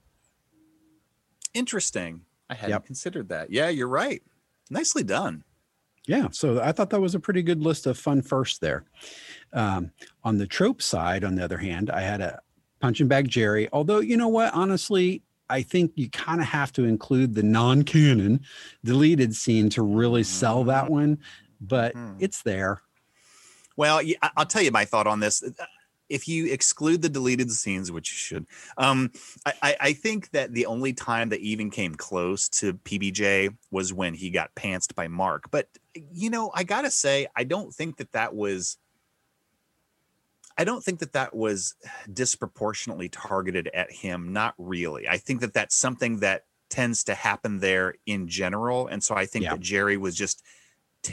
interesting 1.54 2.20
i 2.50 2.54
hadn't 2.54 2.70
Yep. 2.70 2.84
considered 2.84 3.28
that 3.30 3.50
yeah 3.50 3.70
you're 3.70 3.88
right 3.88 4.22
nicely 4.68 5.02
done 5.02 5.42
yeah, 6.08 6.28
so 6.30 6.60
I 6.62 6.70
thought 6.70 6.90
that 6.90 7.00
was 7.00 7.16
a 7.16 7.20
pretty 7.20 7.42
good 7.42 7.60
list 7.60 7.84
of 7.86 7.98
fun 7.98 8.22
firsts 8.22 8.58
there. 8.58 8.84
Um, 9.52 9.90
on 10.22 10.38
the 10.38 10.46
trope 10.46 10.80
side, 10.80 11.24
on 11.24 11.34
the 11.34 11.42
other 11.42 11.58
hand, 11.58 11.90
I 11.90 12.02
had 12.02 12.20
a 12.20 12.38
punching 12.78 13.08
bag 13.08 13.28
Jerry. 13.28 13.68
Although 13.72 13.98
you 13.98 14.16
know 14.16 14.28
what, 14.28 14.54
honestly, 14.54 15.22
I 15.48 15.62
think 15.62 15.92
you 15.94 16.10
kind 16.10 16.40
of 16.40 16.46
have 16.46 16.72
to 16.72 16.84
include 16.84 17.34
the 17.34 17.42
non-canon 17.42 18.40
deleted 18.84 19.34
scene 19.34 19.68
to 19.70 19.82
really 19.82 20.22
sell 20.22 20.64
that 20.64 20.90
one. 20.90 21.18
But 21.60 21.94
Mhm. 21.94 22.16
it's 22.18 22.42
there. 22.42 22.82
Well, 23.76 24.00
I'll 24.36 24.46
tell 24.46 24.62
you 24.62 24.70
my 24.70 24.84
thought 24.84 25.06
on 25.06 25.20
this. 25.20 25.42
If 26.08 26.28
you 26.28 26.46
exclude 26.46 27.02
the 27.02 27.08
deleted 27.08 27.50
scenes, 27.50 27.90
which 27.90 28.12
you 28.12 28.16
should, 28.16 28.46
um, 28.78 29.10
I, 29.44 29.54
I, 29.62 29.76
I 29.80 29.92
think 29.92 30.30
that 30.30 30.52
the 30.52 30.66
only 30.66 30.92
time 30.92 31.30
that 31.30 31.40
even 31.40 31.68
came 31.68 31.94
close 31.94 32.48
to 32.50 32.74
PBJ 32.74 33.56
was 33.70 33.92
when 33.92 34.14
he 34.14 34.30
got 34.30 34.54
pantsed 34.54 34.94
by 34.94 35.08
Mark. 35.08 35.50
But 35.50 35.68
you 35.94 36.30
know, 36.30 36.52
I 36.54 36.62
gotta 36.62 36.90
say, 36.90 37.26
I 37.36 37.44
don't 37.44 37.72
think 37.74 37.96
that 37.96 38.12
that 38.12 38.34
was. 38.34 38.78
I 40.58 40.64
don't 40.64 40.82
think 40.82 41.00
that 41.00 41.12
that 41.12 41.34
was 41.34 41.74
disproportionately 42.12 43.08
targeted 43.08 43.68
at 43.74 43.90
him. 43.92 44.32
Not 44.32 44.54
really. 44.58 45.08
I 45.08 45.18
think 45.18 45.40
that 45.42 45.52
that's 45.54 45.76
something 45.76 46.20
that 46.20 46.42
tends 46.70 47.04
to 47.04 47.14
happen 47.14 47.60
there 47.60 47.94
in 48.06 48.26
general, 48.28 48.86
and 48.88 49.02
so 49.02 49.14
I 49.14 49.26
think 49.26 49.44
Yeah. 49.44 49.52
that 49.52 49.60
Jerry 49.60 49.96
was 49.96 50.14
just 50.16 50.42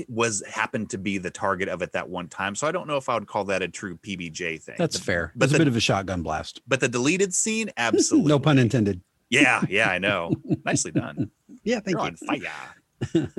was 0.07 0.41
happened 0.47 0.89
to 0.89 0.97
be 0.97 1.19
the 1.19 1.29
target 1.29 1.69
of 1.69 1.83
it 1.83 1.91
that 1.91 2.09
one 2.09 2.27
time. 2.27 2.55
So 2.55 2.65
I 2.65 2.71
don't 2.71 2.87
know 2.87 2.97
if 2.97 3.09
I 3.09 3.13
would 3.13 3.27
call 3.27 3.43
that 3.45 3.61
a 3.61 3.67
true 3.67 3.95
PBJ 3.97 4.59
thing. 4.59 4.75
That's 4.79 4.97
fair. 4.97 5.31
but 5.35 5.45
it's 5.45 5.53
a 5.53 5.57
bit 5.59 5.67
of 5.67 5.75
a 5.75 5.79
shotgun 5.79 6.23
blast. 6.23 6.61
But 6.67 6.79
the 6.79 6.87
deleted 6.87 7.31
scene, 7.33 7.69
absolutely. 7.77 8.29
No 8.33 8.39
pun 8.39 8.57
intended. 8.57 9.01
Yeah, 9.29 9.61
yeah, 9.69 9.89
I 9.89 9.99
know. 9.99 10.31
Nicely 10.65 10.91
done. 10.91 11.29
Yeah, 11.63 11.79
thank 11.81 11.95
You're 11.97 12.05
you. 12.05 12.07
on 12.07 12.15
fire. 12.17 13.29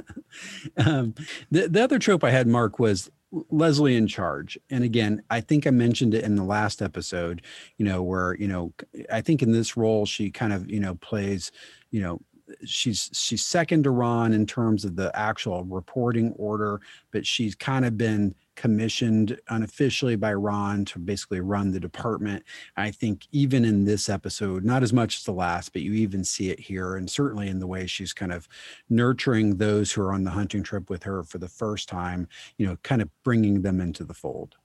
um, 0.87 1.15
the, 1.51 1.69
the 1.69 1.83
other 1.83 1.99
trope 1.99 2.23
I 2.25 2.31
had, 2.31 2.47
Mark, 2.47 2.79
was 2.79 3.11
Leslie 3.51 3.97
in 3.97 4.07
charge. 4.07 4.59
And 4.71 4.85
again, 4.85 5.23
I 5.31 5.41
think 5.41 5.67
I 5.67 5.71
mentioned 5.71 6.15
it 6.15 6.25
in 6.25 6.37
the 6.37 6.45
last 6.45 6.83
episode, 6.83 7.43
you 7.79 7.85
know, 7.85 8.03
where, 8.03 8.37
you 8.37 8.49
know, 8.49 8.73
I 9.13 9.21
think 9.21 9.43
in 9.43 9.53
this 9.53 9.77
role, 9.77 10.07
she 10.07 10.31
kind 10.31 10.53
of, 10.53 10.71
you 10.71 10.81
know, 10.81 10.95
plays, 10.97 11.51
you 11.91 12.01
know, 12.01 12.21
she's 12.65 13.11
she's 13.13 13.45
second 13.45 13.85
to 13.85 13.91
Ron 13.91 14.33
in 14.33 14.47
terms 14.47 14.85
of 14.85 14.97
the 14.97 15.11
actual 15.15 15.65
reporting 15.65 16.33
order, 16.33 16.81
but 17.11 17.27
she's 17.27 17.55
kind 17.55 17.85
of 17.85 17.97
been 17.97 18.35
commissioned 18.57 19.39
unofficially 19.49 20.17
by 20.17 20.33
Ron 20.35 20.85
to 20.87 20.99
basically 20.99 21.41
run 21.41 21.73
the 21.73 21.81
department. 21.81 22.45
I 22.77 22.91
think 22.91 23.27
even 23.33 23.65
in 23.65 23.85
this 23.85 24.09
episode, 24.09 24.65
not 24.65 24.83
as 24.83 24.93
much 24.93 25.19
as 25.19 25.25
the 25.25 25.33
last, 25.33 25.73
but 25.73 25.83
you 25.83 25.93
even 25.95 26.25
see 26.25 26.51
it 26.51 26.61
here, 26.61 26.97
and 26.97 27.11
certainly 27.11 27.49
in 27.49 27.59
the 27.59 27.67
way 27.67 27.87
she's 27.87 28.13
kind 28.13 28.33
of 28.33 28.49
nurturing 28.89 29.57
those 29.57 29.93
who 29.93 30.03
are 30.03 30.13
on 30.13 30.25
the 30.25 30.31
hunting 30.31 30.63
trip 30.63 30.91
with 30.91 31.03
her 31.03 31.23
for 31.23 31.39
the 31.39 31.49
first 31.49 31.89
time, 31.89 32.29
you 32.59 32.67
know, 32.67 32.77
kind 32.83 33.03
of 33.03 33.09
bringing 33.23 33.63
them 33.63 33.81
into 33.81 34.05
the 34.05 34.15
fold. 34.15 34.57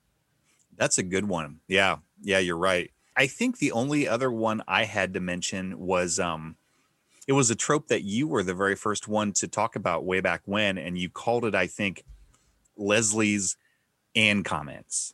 That's 0.77 0.97
a 0.97 1.03
good 1.03 1.27
one. 1.27 1.59
Yeah. 1.67 1.97
Yeah, 2.21 2.39
you're 2.39 2.57
right. 2.57 2.91
I 3.15 3.27
think 3.27 3.57
the 3.57 3.73
only 3.73 4.07
other 4.07 4.31
one 4.31 4.63
I 4.65 4.85
had 4.85 5.13
to 5.13 5.19
mention 5.19 5.77
was 5.77 6.19
um 6.19 6.55
it 7.27 7.33
was 7.33 7.51
a 7.51 7.55
trope 7.55 7.89
that 7.89 8.03
you 8.03 8.27
were 8.27 8.43
the 8.43 8.55
very 8.55 8.75
first 8.75 9.07
one 9.07 9.33
to 9.33 9.47
talk 9.47 9.75
about 9.75 10.05
way 10.05 10.21
back 10.21 10.41
when 10.45 10.77
and 10.77 10.97
you 10.97 11.09
called 11.09 11.43
it 11.43 11.53
I 11.53 11.67
think 11.67 12.05
Leslie's 12.77 13.57
and 14.15 14.43
comments. 14.45 15.13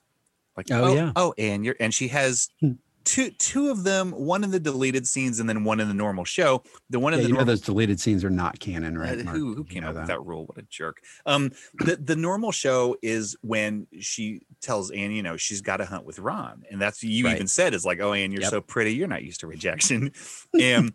Like 0.58 0.68
Oh, 0.72 0.94
yeah. 0.96 1.12
Oh, 1.16 1.34
and 1.38 1.66
you're 1.66 1.76
and 1.80 1.94
she 1.94 2.08
has 2.10 2.50
Hmm. 2.62 2.74
two 3.04 3.30
two 3.32 3.70
of 3.70 3.84
them, 3.84 4.12
one 4.12 4.44
in 4.44 4.52
the 4.52 4.60
deleted 4.60 5.06
scenes 5.06 5.40
and 5.40 5.48
then 5.50 5.64
one 5.66 5.80
in 5.82 5.88
the 5.90 5.94
normal 5.94 6.24
show. 6.24 6.64
The 6.90 6.98
one 7.00 7.14
in 7.14 7.20
Yeah, 7.20 7.24
the 7.24 7.30
normal 7.30 7.46
those 7.46 7.62
deleted 7.62 8.00
scenes 8.00 8.24
are 8.24 8.30
not 8.30 8.60
canon, 8.60 8.98
right? 8.98 9.20
uh, 9.20 9.24
Mark? 9.24 9.36
who 9.38 9.54
who 9.54 9.64
came 9.66 9.84
up 9.84 9.90
with 9.90 9.98
that. 9.98 10.08
that 10.08 10.26
rule? 10.26 10.46
What 10.46 10.58
a 10.58 10.62
jerk. 10.64 11.02
Um, 11.26 11.52
the 11.78 11.98
the 11.98 12.16
normal 12.16 12.52
show 12.54 12.96
is 13.02 13.36
when 13.42 13.86
she 14.00 14.42
tells 14.62 14.92
Ann, 14.92 15.12
you 15.12 15.22
know, 15.24 15.36
she's 15.38 15.60
got 15.62 15.78
to 15.78 15.86
hunt 15.86 16.06
with 16.06 16.20
Ron, 16.20 16.64
and 16.72 16.82
that's 16.82 17.04
you 17.04 17.26
Right. 17.26 17.36
even 17.36 17.48
said 17.48 17.74
is 17.74 17.86
like, 17.86 18.00
oh, 18.00 18.14
Ann, 18.14 18.32
you're 18.32 18.42
Yep. 18.44 18.50
so 18.50 18.62
pretty, 18.62 18.96
you're 18.96 19.08
not 19.10 19.24
used 19.24 19.42
to 19.42 19.48
rejection. 19.48 20.12
and 20.60 20.94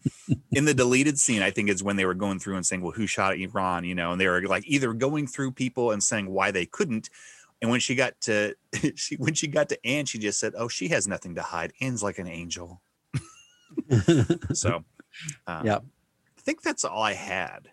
in 0.53 0.65
the 0.65 0.75
deleted 0.75 1.19
scene, 1.19 1.43
I 1.43 1.51
think 1.51 1.69
is 1.69 1.83
when 1.83 1.97
they 1.97 2.07
were 2.07 2.15
going 2.15 2.39
through 2.41 2.57
and 2.57 2.65
saying, 2.67 2.81
well, 2.83 2.93
who 2.93 3.07
shot 3.07 3.39
at 3.39 3.55
Ron, 3.55 3.85
you 3.85 3.95
know, 3.95 4.11
and 4.13 4.21
they 4.21 4.27
were 4.27 4.43
like 4.47 4.65
either 4.67 4.95
going 4.95 5.27
through 5.29 5.53
people 5.53 5.93
and 5.93 6.03
saying 6.03 6.29
why 6.31 6.51
they 6.51 6.65
couldn't. 6.67 7.09
And 7.63 7.71
when 7.71 7.81
she 7.81 7.95
got 7.95 8.21
to 8.23 8.55
she 8.95 9.17
when 9.17 9.35
she 9.35 9.47
got 9.47 9.69
to 9.71 9.87
Ann, 9.87 10.07
she 10.07 10.19
just 10.19 10.39
said, 10.39 10.55
"Oh, 10.57 10.69
she 10.69 10.89
has 10.89 11.07
nothing 11.07 11.35
to 11.35 11.43
hide. 11.43 11.73
Ann's 11.81 12.03
like 12.03 12.19
an 12.19 12.29
angel." 12.29 12.81
So, 14.53 14.85
um, 15.47 15.67
Yep. 15.67 15.85
I 16.39 16.41
think 16.41 16.63
that's 16.63 16.85
all 16.85 17.03
I 17.03 17.13
had. 17.13 17.69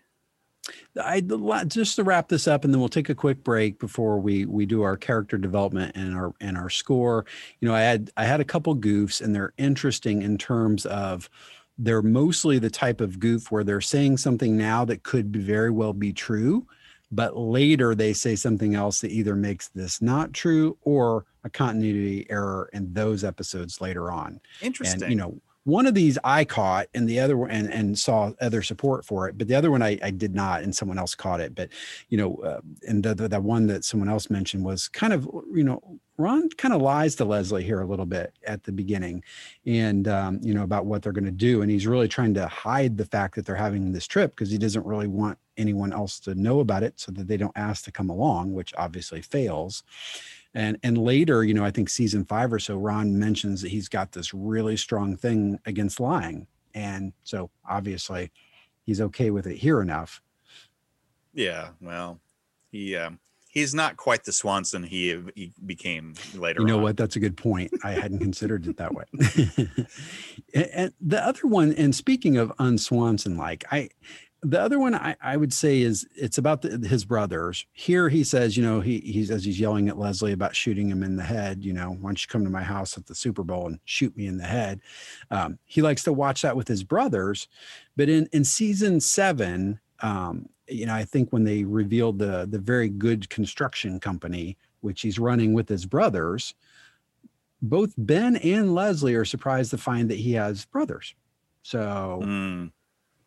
I 1.02 1.20
just 1.66 1.96
to 1.96 2.04
wrap 2.04 2.28
this 2.28 2.46
up, 2.46 2.64
and 2.64 2.72
then 2.72 2.80
we'll 2.80 2.88
take 2.90 3.08
a 3.08 3.14
quick 3.14 3.42
break 3.42 3.78
before 3.78 4.20
we 4.20 4.44
we 4.44 4.66
do 4.66 4.82
our 4.82 4.96
character 4.96 5.38
development 5.38 5.96
and 5.96 6.14
our 6.14 6.34
and 6.40 6.58
our 6.58 6.68
score. 6.68 7.24
You 7.60 7.68
know, 7.68 7.74
I 7.74 7.80
had 7.80 8.10
I 8.16 8.24
had 8.24 8.40
a 8.40 8.44
couple 8.44 8.76
goofs, 8.76 9.20
and 9.22 9.34
they're 9.34 9.54
interesting 9.56 10.22
in 10.22 10.36
terms 10.36 10.84
of 10.86 11.30
they're 11.78 12.02
mostly 12.02 12.58
the 12.58 12.70
type 12.70 13.00
of 13.00 13.20
goof 13.20 13.50
where 13.50 13.64
they're 13.64 13.80
saying 13.80 14.18
something 14.18 14.56
now 14.56 14.84
that 14.84 15.04
could 15.04 15.34
very 15.34 15.70
well 15.70 15.92
be 15.92 16.12
true, 16.12 16.66
but 17.10 17.36
later 17.36 17.94
they 17.94 18.12
say 18.12 18.36
something 18.36 18.74
else 18.74 19.00
that 19.00 19.10
either 19.10 19.34
makes 19.34 19.68
this 19.68 20.02
not 20.02 20.32
true 20.32 20.76
or 20.82 21.24
a 21.44 21.50
continuity 21.50 22.26
error 22.30 22.68
in 22.72 22.92
those 22.92 23.24
episodes 23.24 23.80
later 23.80 24.10
on. 24.10 24.40
Interesting. 24.60 25.02
and 25.02 25.10
you 25.12 25.16
know 25.16 25.40
one 25.64 25.86
of 25.86 25.92
these 25.92 26.16
i 26.24 26.44
caught 26.44 26.86
and 26.94 27.06
the 27.06 27.20
other 27.20 27.36
one 27.36 27.50
and, 27.50 27.70
and 27.70 27.98
saw 27.98 28.32
other 28.40 28.62
support 28.62 29.04
for 29.04 29.28
it 29.28 29.36
but 29.36 29.48
the 29.48 29.54
other 29.54 29.70
one 29.70 29.82
I, 29.82 29.98
I 30.02 30.10
did 30.10 30.34
not 30.34 30.62
and 30.62 30.74
someone 30.74 30.98
else 30.98 31.14
caught 31.14 31.40
it. 31.40 31.54
But 31.54 31.68
you 32.08 32.16
know 32.16 32.36
uh, 32.36 32.60
and 32.86 33.02
the, 33.02 33.14
the 33.14 33.28
the 33.28 33.40
one 33.40 33.66
that 33.66 33.84
someone 33.84 34.08
else 34.08 34.30
mentioned 34.30 34.64
was 34.64 34.88
kind 34.88 35.12
of 35.12 35.28
you 35.52 35.64
know 35.64 36.00
ron 36.16 36.48
kind 36.50 36.74
of 36.74 36.80
lies 36.80 37.14
to 37.16 37.24
leslie 37.24 37.64
here 37.64 37.80
a 37.80 37.86
little 37.86 38.06
bit 38.06 38.32
at 38.46 38.64
the 38.64 38.72
beginning 38.72 39.22
and 39.66 40.08
um, 40.08 40.40
you 40.42 40.54
know 40.54 40.62
about 40.62 40.86
what 40.86 41.02
they're 41.02 41.12
going 41.12 41.24
to 41.24 41.30
do. 41.30 41.62
And 41.62 41.70
he's 41.70 41.86
really 41.86 42.08
trying 42.08 42.34
to 42.34 42.48
hide 42.48 42.96
the 42.96 43.04
fact 43.04 43.34
that 43.34 43.44
they're 43.44 43.54
having 43.54 43.92
this 43.92 44.06
trip 44.06 44.32
because 44.32 44.50
he 44.50 44.58
doesn't 44.58 44.86
really 44.86 45.06
want 45.06 45.38
anyone 45.58 45.92
else 45.92 46.18
to 46.20 46.34
know 46.34 46.60
about 46.60 46.82
it 46.82 46.98
so 46.98 47.12
that 47.12 47.28
they 47.28 47.36
don't 47.36 47.56
ask 47.56 47.84
to 47.84 47.92
come 47.92 48.08
along 48.08 48.52
which 48.52 48.72
obviously 48.76 49.20
fails. 49.20 49.82
And 50.54 50.78
and 50.82 50.96
later 50.96 51.44
you 51.44 51.52
know 51.52 51.64
i 51.64 51.70
think 51.70 51.90
season 51.90 52.24
five 52.24 52.52
or 52.52 52.58
so 52.58 52.76
ron 52.76 53.18
mentions 53.18 53.60
that 53.62 53.70
he's 53.70 53.88
got 53.88 54.12
this 54.12 54.32
really 54.32 54.76
strong 54.76 55.16
thing 55.16 55.58
against 55.66 56.00
lying. 56.00 56.46
And 56.74 57.12
so 57.22 57.50
obviously 57.68 58.30
he's 58.84 59.00
okay 59.00 59.30
with 59.30 59.46
it 59.46 59.56
here 59.56 59.82
enough. 59.82 60.22
Yeah, 61.34 61.68
well, 61.80 62.20
he 62.70 62.96
um, 62.96 63.18
he's 63.48 63.74
not 63.74 63.96
quite 63.96 64.24
the 64.24 64.32
Swanson 64.32 64.82
he 64.82 65.20
he 65.34 65.52
became 65.66 66.14
later. 66.34 66.60
you 66.60 66.66
know 66.66 66.78
on. 66.78 66.82
what? 66.82 66.96
That's 66.96 67.16
a 67.16 67.20
good 67.20 67.36
point. 67.36 67.70
I 67.84 67.92
hadn't 67.92 68.20
considered 68.20 68.66
it 68.66 68.76
that 68.78 68.94
way. 68.94 69.04
And, 70.54 70.70
and 70.72 70.92
the 71.00 71.22
other 71.22 71.42
one 71.42 71.72
and 71.74 71.94
speaking 71.94 72.38
of 72.38 72.50
unswanson 72.58 73.36
like 73.36 73.64
i 73.70 73.90
the 74.42 74.60
other 74.60 74.78
one 74.78 74.94
I, 74.94 75.16
I 75.20 75.36
would 75.36 75.52
say 75.52 75.80
is 75.80 76.06
it's 76.14 76.38
about 76.38 76.62
the, 76.62 76.86
his 76.86 77.04
brothers. 77.04 77.66
Here 77.72 78.08
he 78.08 78.24
says 78.24 78.56
you 78.56 78.62
know 78.62 78.80
he 78.80 79.00
he 79.00 79.24
says 79.24 79.44
he's 79.44 79.58
yelling 79.60 79.88
at 79.88 79.98
leslie 79.98 80.32
about 80.32 80.54
shooting 80.56 80.88
him 80.90 81.02
in 81.02 81.16
the 81.16 81.22
head 81.22 81.64
you 81.64 81.72
know 81.72 81.90
why 82.00 82.10
don't 82.10 82.22
you 82.22 82.28
come 82.28 82.44
to 82.44 82.50
my 82.50 82.62
house 82.62 82.96
at 82.96 83.06
the 83.06 83.14
super 83.14 83.42
bowl 83.42 83.66
and 83.66 83.80
shoot 83.84 84.16
me 84.16 84.26
in 84.26 84.38
the 84.38 84.44
head? 84.44 84.80
Um, 85.30 85.58
he 85.64 85.82
likes 85.82 86.02
to 86.04 86.12
watch 86.12 86.42
that 86.42 86.56
with 86.56 86.68
his 86.68 86.84
brothers. 86.84 87.48
But 87.96 88.08
in 88.08 88.28
in 88.32 88.44
season 88.44 89.00
seven 89.00 89.80
um, 90.00 90.48
you 90.68 90.86
know 90.86 90.94
i 90.94 91.04
think 91.04 91.32
when 91.32 91.44
they 91.44 91.64
revealed 91.64 92.18
the 92.18 92.46
the 92.48 92.58
very 92.58 92.88
good 92.88 93.28
construction 93.30 93.98
company 93.98 94.56
which 94.80 95.00
he's 95.00 95.18
running 95.18 95.52
with 95.54 95.68
his 95.68 95.86
brothers 95.86 96.54
both 97.62 97.94
ben 97.96 98.36
and 98.36 98.74
leslie 98.74 99.14
are 99.14 99.24
surprised 99.24 99.70
to 99.70 99.78
find 99.78 100.08
that 100.10 100.18
he 100.18 100.32
has 100.32 100.64
brothers. 100.66 101.14
So 101.62 102.20
Mm, 102.22 102.70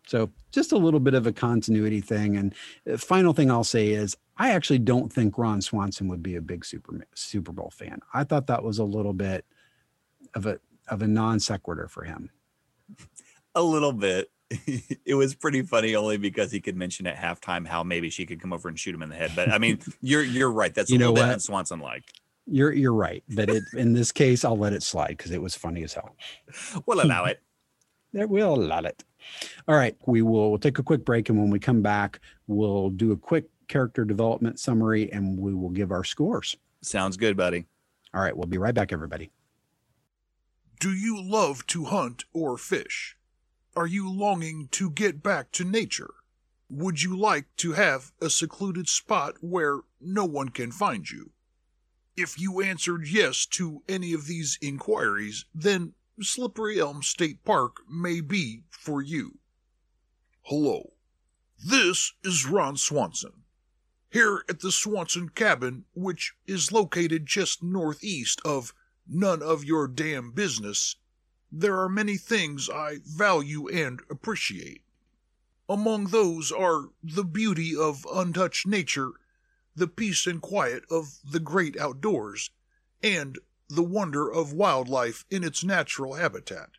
so 0.08 0.30
just 0.52 0.72
a 0.72 0.78
little 0.78 1.00
bit 1.00 1.14
of 1.14 1.28
a 1.28 1.32
continuity 1.32 2.02
thing. 2.02 2.38
And 2.38 2.56
uh, 2.92 2.98
final 2.98 3.34
thing 3.34 3.50
I'll 3.50 3.64
say 3.64 3.90
is 3.90 4.16
I 4.38 4.52
actually 4.52 4.80
don't 4.80 5.12
think 5.12 5.38
Ron 5.38 5.62
Swanson 5.62 6.08
would 6.08 6.24
be 6.24 6.36
a 6.36 6.42
big 6.42 6.66
Super 6.66 7.06
Super 7.14 7.52
Bowl 7.52 7.72
fan. 7.72 8.00
I 8.14 8.24
thought 8.24 8.48
that 8.48 8.64
was 8.64 8.80
a 8.80 8.84
little 8.84 9.14
bit 9.14 9.46
of 10.34 10.46
a 10.46 10.60
of 10.88 11.02
a 11.02 11.08
non 11.08 11.40
sequitur 11.40 11.88
for 11.88 12.04
him. 12.04 12.30
A 13.54 13.62
little 13.62 13.92
bit. 13.92 14.32
it 15.06 15.16
was 15.16 15.36
pretty 15.36 15.62
funny 15.62 15.94
only 15.94 16.16
because 16.16 16.54
he 16.54 16.62
could 16.62 16.78
mention 16.78 17.06
at 17.06 17.18
halftime 17.18 17.68
how 17.68 17.84
maybe 17.84 18.10
she 18.10 18.26
could 18.26 18.40
come 18.40 18.54
over 18.54 18.70
and 18.70 18.80
shoot 18.80 18.96
him 18.96 19.02
in 19.02 19.10
the 19.10 19.16
head. 19.16 19.32
But 19.36 19.52
I 19.52 19.58
mean, 19.58 19.80
you're 20.02 20.24
you're 20.24 20.52
right. 20.52 20.74
That's 20.74 20.90
You 20.90 20.96
a 20.96 21.00
know 21.00 21.12
little 21.12 21.28
bit 21.28 21.34
what? 21.34 21.42
Swanson 21.42 21.80
like. 21.82 22.06
You're 22.48 22.72
you're 22.72 22.94
right, 22.94 23.24
but 23.30 23.50
it, 23.50 23.64
in 23.74 23.92
this 23.92 24.14
case, 24.14 24.46
I'll 24.46 24.58
let 24.58 24.72
it 24.72 24.84
slide 24.84 25.18
because 25.18 25.32
it 25.32 25.42
was 25.42 25.54
funny 25.54 25.84
as 25.84 25.94
hell. 25.94 26.16
We'll 26.86 27.04
allow 27.04 27.26
it. 27.26 27.42
That 28.14 28.30
will 28.30 28.56
allow 28.56 28.80
it. 28.80 29.04
All 29.68 29.76
right, 29.76 29.96
we 30.06 30.22
will 30.22 30.50
we'll 30.50 30.60
take 30.60 30.80
a 30.80 30.84
quick 30.84 31.06
break, 31.06 31.30
and 31.30 31.40
when 31.40 31.50
we 31.50 31.60
come 31.60 31.82
back, 31.82 32.20
we'll 32.48 32.90
do 32.90 33.12
a 33.12 33.18
quick 33.18 33.46
character 33.68 34.06
development 34.06 34.60
summary, 34.60 35.12
and 35.12 35.38
we 35.38 35.54
will 35.54 35.70
give 35.70 35.92
our 35.92 36.04
scores. 36.04 36.58
Sounds 36.82 37.18
good, 37.18 37.38
buddy. 37.38 37.66
All 38.14 38.22
right, 38.22 38.36
we'll 38.36 38.48
be 38.48 38.58
right 38.58 38.74
back, 38.74 38.92
everybody. 38.92 39.32
Do 40.80 40.92
you 40.92 41.22
love 41.22 41.66
to 41.68 41.86
hunt 41.86 42.26
or 42.34 42.58
fish? 42.58 43.16
Are 43.76 43.88
you 43.88 44.12
longing 44.12 44.68
to 44.72 44.90
get 44.90 45.24
back 45.24 45.52
to 45.54 45.64
nature? 45.64 46.14
Would 46.70 47.04
you 47.04 47.16
like 47.16 47.46
to 47.58 47.74
have 47.74 48.12
a 48.22 48.30
secluded 48.30 48.90
spot 48.90 49.36
where 49.42 49.82
no 50.00 50.26
one 50.26 50.50
can 50.50 50.72
find 50.72 51.10
you? 51.10 51.32
If 52.18 52.40
you 52.40 52.62
answered 52.62 53.08
yes 53.08 53.46
to 53.52 53.84
any 53.88 54.14
of 54.14 54.26
these 54.26 54.58
inquiries, 54.62 55.46
then 55.54 55.94
Slippery 56.24 56.80
Elm 56.80 57.04
State 57.04 57.44
Park 57.44 57.78
may 57.90 58.22
be 58.22 58.64
for 58.70 59.02
you. 59.02 59.40
Hello, 60.44 60.94
this 61.64 62.14
is 62.24 62.46
Ron 62.46 62.78
Swanson. 62.78 63.44
Here 64.10 64.44
at 64.50 64.60
the 64.60 64.72
Swanson 64.72 65.30
Cabin, 65.30 65.86
which 65.94 66.34
is 66.46 66.72
located 66.72 67.26
just 67.26 67.64
northeast 67.64 68.42
of 68.44 68.74
none 69.08 69.42
of 69.42 69.64
your 69.64 69.88
damn 69.88 70.32
business, 70.32 70.96
there 71.52 71.80
are 71.80 71.90
many 71.90 72.18
things 72.18 72.70
I 72.70 73.00
value 73.06 73.68
and 73.68 74.02
appreciate. 74.10 74.84
Among 75.70 76.06
those 76.06 76.52
are 76.52 76.90
the 77.04 77.24
beauty 77.24 77.76
of 77.76 78.06
untouched 78.14 78.68
nature, 78.68 79.12
the 79.76 79.88
peace 79.88 80.28
and 80.28 80.42
quiet 80.42 80.84
of 80.90 81.20
the 81.24 81.40
great 81.40 81.78
outdoors, 81.80 82.52
and 83.02 83.40
the 83.76 83.84
wonder 83.84 84.32
of 84.32 84.54
wildlife 84.54 85.26
in 85.30 85.44
its 85.44 85.64
natural 85.64 86.16
habitat. 86.16 86.72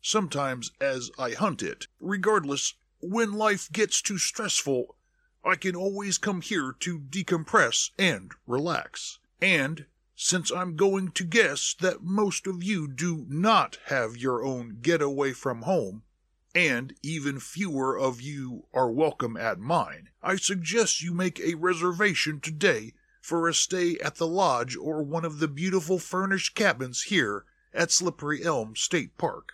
Sometimes, 0.00 0.72
as 0.80 1.10
I 1.18 1.32
hunt 1.32 1.62
it, 1.62 1.86
regardless, 2.00 2.74
when 3.00 3.32
life 3.32 3.70
gets 3.70 4.00
too 4.00 4.18
stressful, 4.18 4.96
I 5.44 5.56
can 5.56 5.76
always 5.76 6.18
come 6.18 6.40
here 6.40 6.74
to 6.80 6.98
decompress 6.98 7.90
and 7.98 8.32
relax. 8.46 9.18
And 9.40 9.86
since 10.14 10.50
I'm 10.50 10.76
going 10.76 11.10
to 11.12 11.24
guess 11.24 11.74
that 11.80 12.02
most 12.02 12.46
of 12.46 12.62
you 12.62 12.88
do 12.88 13.26
not 13.28 13.78
have 13.86 14.16
your 14.16 14.44
own 14.44 14.78
getaway 14.80 15.32
from 15.32 15.62
home, 15.62 16.04
and 16.54 16.94
even 17.02 17.40
fewer 17.40 17.98
of 17.98 18.20
you 18.20 18.66
are 18.72 18.90
welcome 18.90 19.36
at 19.36 19.58
mine, 19.58 20.10
I 20.22 20.36
suggest 20.36 21.02
you 21.02 21.12
make 21.12 21.40
a 21.40 21.54
reservation 21.54 22.40
today 22.40 22.94
for 23.22 23.48
a 23.48 23.54
stay 23.54 23.96
at 24.00 24.16
the 24.16 24.26
lodge 24.26 24.76
or 24.76 25.02
one 25.02 25.24
of 25.24 25.38
the 25.38 25.48
beautiful 25.48 25.98
furnished 25.98 26.56
cabins 26.56 27.02
here 27.02 27.44
at 27.72 27.92
Slippery 27.92 28.44
Elm 28.44 28.74
State 28.76 29.16
Park. 29.16 29.52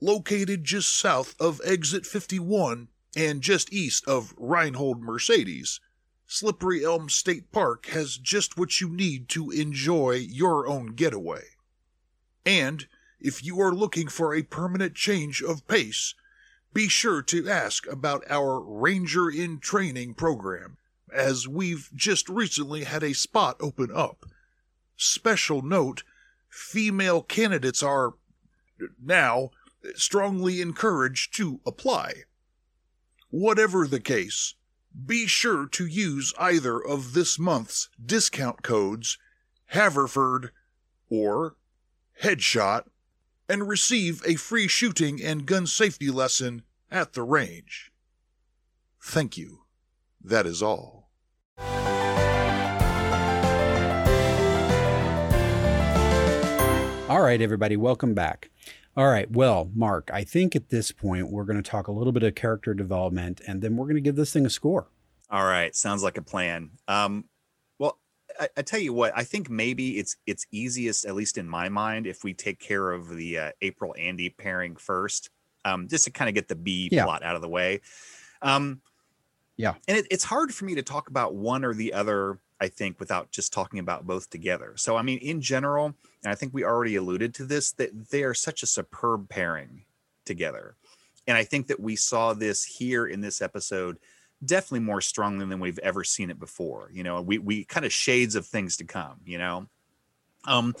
Located 0.00 0.62
just 0.62 0.94
south 0.94 1.34
of 1.40 1.60
Exit 1.64 2.04
51 2.04 2.88
and 3.16 3.40
just 3.40 3.72
east 3.72 4.06
of 4.06 4.34
Reinhold 4.36 5.00
Mercedes, 5.00 5.80
Slippery 6.26 6.84
Elm 6.84 7.08
State 7.08 7.50
Park 7.52 7.86
has 7.86 8.18
just 8.18 8.58
what 8.58 8.80
you 8.80 8.90
need 8.90 9.28
to 9.30 9.50
enjoy 9.50 10.12
your 10.12 10.66
own 10.66 10.94
getaway. 10.94 11.44
And 12.44 12.86
if 13.18 13.42
you 13.42 13.60
are 13.60 13.74
looking 13.74 14.08
for 14.08 14.34
a 14.34 14.42
permanent 14.42 14.94
change 14.94 15.42
of 15.42 15.66
pace, 15.66 16.14
be 16.74 16.88
sure 16.88 17.22
to 17.22 17.48
ask 17.48 17.86
about 17.86 18.24
our 18.28 18.60
Ranger 18.60 19.30
in 19.30 19.58
Training 19.58 20.14
program, 20.14 20.76
as 21.12 21.46
we've 21.46 21.90
just 21.94 22.28
recently 22.28 22.84
had 22.84 23.02
a 23.02 23.12
spot 23.14 23.56
open 23.60 23.90
up. 23.94 24.26
Special 24.96 25.62
note 25.62 26.02
female 26.48 27.22
candidates 27.22 27.82
are 27.82 28.14
now 29.02 29.50
strongly 29.94 30.60
encouraged 30.60 31.34
to 31.36 31.60
apply. 31.66 32.24
Whatever 33.30 33.86
the 33.86 34.00
case, 34.00 34.54
be 35.06 35.26
sure 35.26 35.66
to 35.68 35.86
use 35.86 36.34
either 36.38 36.78
of 36.78 37.14
this 37.14 37.38
month's 37.38 37.88
discount 38.04 38.62
codes, 38.62 39.18
Haverford 39.66 40.52
or 41.08 41.56
Headshot, 42.22 42.84
and 43.48 43.68
receive 43.68 44.22
a 44.26 44.34
free 44.34 44.68
shooting 44.68 45.22
and 45.22 45.46
gun 45.46 45.66
safety 45.66 46.10
lesson 46.10 46.62
at 46.90 47.14
the 47.14 47.22
range. 47.22 47.90
Thank 49.02 49.36
you. 49.36 49.62
That 50.22 50.46
is 50.46 50.62
all. 50.62 51.01
All 57.22 57.28
right, 57.28 57.40
everybody, 57.40 57.76
welcome 57.76 58.14
back. 58.14 58.50
All 58.96 59.06
right, 59.06 59.30
well, 59.30 59.70
Mark, 59.76 60.10
I 60.12 60.24
think 60.24 60.56
at 60.56 60.70
this 60.70 60.90
point 60.90 61.30
we're 61.30 61.44
going 61.44 61.62
to 61.62 61.62
talk 61.62 61.86
a 61.86 61.92
little 61.92 62.12
bit 62.12 62.24
of 62.24 62.34
character 62.34 62.74
development, 62.74 63.40
and 63.46 63.62
then 63.62 63.76
we're 63.76 63.84
going 63.84 63.94
to 63.94 64.00
give 64.00 64.16
this 64.16 64.32
thing 64.32 64.44
a 64.44 64.50
score. 64.50 64.88
All 65.30 65.44
right, 65.44 65.72
sounds 65.72 66.02
like 66.02 66.18
a 66.18 66.22
plan. 66.22 66.70
Um, 66.88 67.26
well, 67.78 68.00
I, 68.40 68.48
I 68.56 68.62
tell 68.62 68.80
you 68.80 68.92
what, 68.92 69.12
I 69.14 69.22
think 69.22 69.48
maybe 69.48 70.00
it's 70.00 70.16
it's 70.26 70.48
easiest, 70.50 71.04
at 71.04 71.14
least 71.14 71.38
in 71.38 71.48
my 71.48 71.68
mind, 71.68 72.08
if 72.08 72.24
we 72.24 72.34
take 72.34 72.58
care 72.58 72.90
of 72.90 73.08
the 73.08 73.38
uh, 73.38 73.50
April 73.60 73.94
Andy 73.96 74.28
pairing 74.28 74.74
first, 74.74 75.30
um, 75.64 75.86
just 75.86 76.06
to 76.06 76.10
kind 76.10 76.28
of 76.28 76.34
get 76.34 76.48
the 76.48 76.56
B 76.56 76.88
Yeah. 76.90 77.04
plot 77.04 77.22
out 77.22 77.36
of 77.36 77.40
the 77.40 77.48
way. 77.48 77.82
Um, 78.42 78.80
Yeah. 79.56 79.74
and 79.86 79.96
it, 79.96 80.08
it's 80.10 80.24
hard 80.24 80.52
for 80.52 80.64
me 80.64 80.74
to 80.74 80.82
talk 80.82 81.08
about 81.08 81.36
one 81.36 81.64
or 81.64 81.72
the 81.72 81.92
other. 81.92 82.40
I 82.60 82.66
think 82.66 82.98
without 82.98 83.30
just 83.30 83.52
talking 83.52 83.78
about 83.78 84.08
both 84.08 84.28
together. 84.28 84.72
So 84.76 84.96
I 84.96 85.02
mean, 85.02 85.18
in 85.18 85.40
general, 85.40 85.94
and 86.22 86.30
I 86.30 86.34
think 86.34 86.54
we 86.54 86.64
already 86.64 86.96
alluded 86.96 87.34
to 87.34 87.44
this, 87.44 87.72
that 87.72 88.10
they 88.10 88.22
are 88.22 88.34
such 88.34 88.62
a 88.62 88.66
superb 88.66 89.28
pairing 89.28 89.84
together. 90.24 90.76
And 91.26 91.36
I 91.36 91.44
think 91.44 91.68
that 91.68 91.80
we 91.80 91.96
saw 91.96 92.32
this 92.32 92.64
here 92.64 93.06
in 93.06 93.20
this 93.20 93.42
episode 93.42 93.98
definitely 94.44 94.80
more 94.80 95.00
strongly 95.00 95.46
than 95.46 95.60
we've 95.60 95.78
ever 95.80 96.02
seen 96.04 96.30
it 96.30 96.38
before. 96.38 96.90
You 96.92 97.04
know, 97.04 97.20
we 97.22 97.38
we 97.38 97.64
kind 97.64 97.86
of 97.86 97.92
shades 97.92 98.34
of 98.34 98.46
things 98.46 98.76
to 98.78 98.84
come, 98.84 99.20
you 99.24 99.38
know. 99.38 99.68
Um 100.44 100.74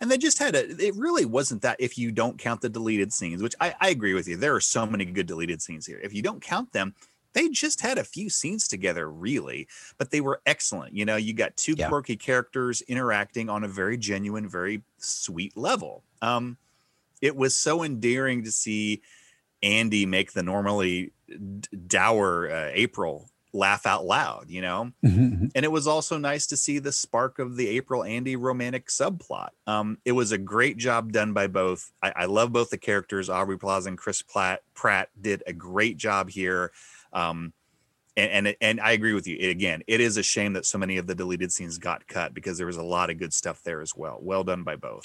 and 0.00 0.10
they 0.10 0.18
just 0.18 0.38
had 0.38 0.54
a 0.54 0.68
it 0.84 0.94
really 0.96 1.24
wasn't 1.24 1.62
that 1.62 1.76
if 1.78 1.96
you 1.96 2.12
don't 2.12 2.38
count 2.38 2.60
the 2.60 2.68
deleted 2.68 3.12
scenes, 3.12 3.42
which 3.42 3.54
I, 3.60 3.74
I 3.80 3.88
agree 3.88 4.12
with 4.12 4.28
you. 4.28 4.36
There 4.36 4.54
are 4.54 4.60
so 4.60 4.84
many 4.86 5.06
good 5.06 5.26
deleted 5.26 5.62
scenes 5.62 5.86
here. 5.86 6.00
If 6.02 6.12
you 6.12 6.20
don't 6.20 6.42
count 6.42 6.72
them, 6.72 6.94
they 7.36 7.48
just 7.50 7.82
had 7.82 7.98
a 7.98 8.04
few 8.04 8.30
scenes 8.30 8.66
together, 8.66 9.10
really, 9.10 9.68
but 9.98 10.10
they 10.10 10.22
were 10.22 10.40
excellent. 10.46 10.96
You 10.96 11.04
know, 11.04 11.16
you 11.16 11.34
got 11.34 11.56
two 11.56 11.74
Yeah. 11.76 11.88
quirky 11.88 12.16
characters 12.16 12.80
interacting 12.88 13.50
on 13.50 13.62
a 13.62 13.68
very 13.68 13.98
genuine, 13.98 14.48
very 14.48 14.82
sweet 14.98 15.56
level. 15.56 16.02
Um, 16.22 16.56
it 17.20 17.36
was 17.36 17.54
so 17.54 17.82
endearing 17.82 18.42
to 18.44 18.50
see 18.50 19.02
Andy 19.62 20.06
make 20.06 20.32
the 20.32 20.42
normally 20.42 21.12
dour 21.86 22.50
uh, 22.50 22.70
April 22.72 23.28
laugh 23.52 23.86
out 23.86 24.04
loud, 24.04 24.50
you 24.50 24.60
know? 24.60 24.92
And 25.02 25.64
it 25.64 25.72
was 25.72 25.86
also 25.86 26.18
nice 26.18 26.46
to 26.48 26.56
see 26.58 26.78
the 26.78 26.92
spark 26.92 27.38
of 27.38 27.56
the 27.56 27.68
April 27.68 28.04
Andy 28.04 28.36
romantic 28.36 28.88
subplot. 28.88 29.50
Um, 29.66 29.96
it 30.04 30.12
was 30.12 30.30
a 30.32 30.38
great 30.38 30.76
job 30.76 31.10
done 31.12 31.32
by 31.32 31.46
both. 31.46 31.90
I, 32.02 32.12
I 32.16 32.24
love 32.26 32.52
both 32.52 32.68
the 32.68 32.76
characters. 32.76 33.30
Aubrey 33.30 33.58
Plaza 33.58 33.88
and 33.88 33.96
Chris 33.98 34.20
Platt, 34.20 34.60
Pratt 34.74 35.08
did 35.18 35.42
a 35.46 35.54
great 35.54 35.96
job 35.96 36.28
here. 36.28 36.70
Um, 37.16 37.52
and, 38.16 38.46
and 38.46 38.56
and 38.60 38.80
I 38.80 38.92
agree 38.92 39.12
with 39.12 39.26
you. 39.26 39.36
It, 39.38 39.48
again, 39.48 39.82
it 39.86 40.00
is 40.00 40.16
a 40.16 40.22
shame 40.22 40.52
that 40.54 40.64
so 40.64 40.78
many 40.78 40.96
of 40.96 41.06
the 41.06 41.14
deleted 41.14 41.52
scenes 41.52 41.78
got 41.78 42.06
cut 42.06 42.32
because 42.32 42.56
there 42.56 42.66
was 42.66 42.76
a 42.76 42.82
lot 42.82 43.10
of 43.10 43.18
good 43.18 43.34
stuff 43.34 43.62
there 43.62 43.80
as 43.80 43.94
well. 43.96 44.18
Well 44.20 44.44
done 44.44 44.62
by 44.62 44.76
both. 44.76 45.04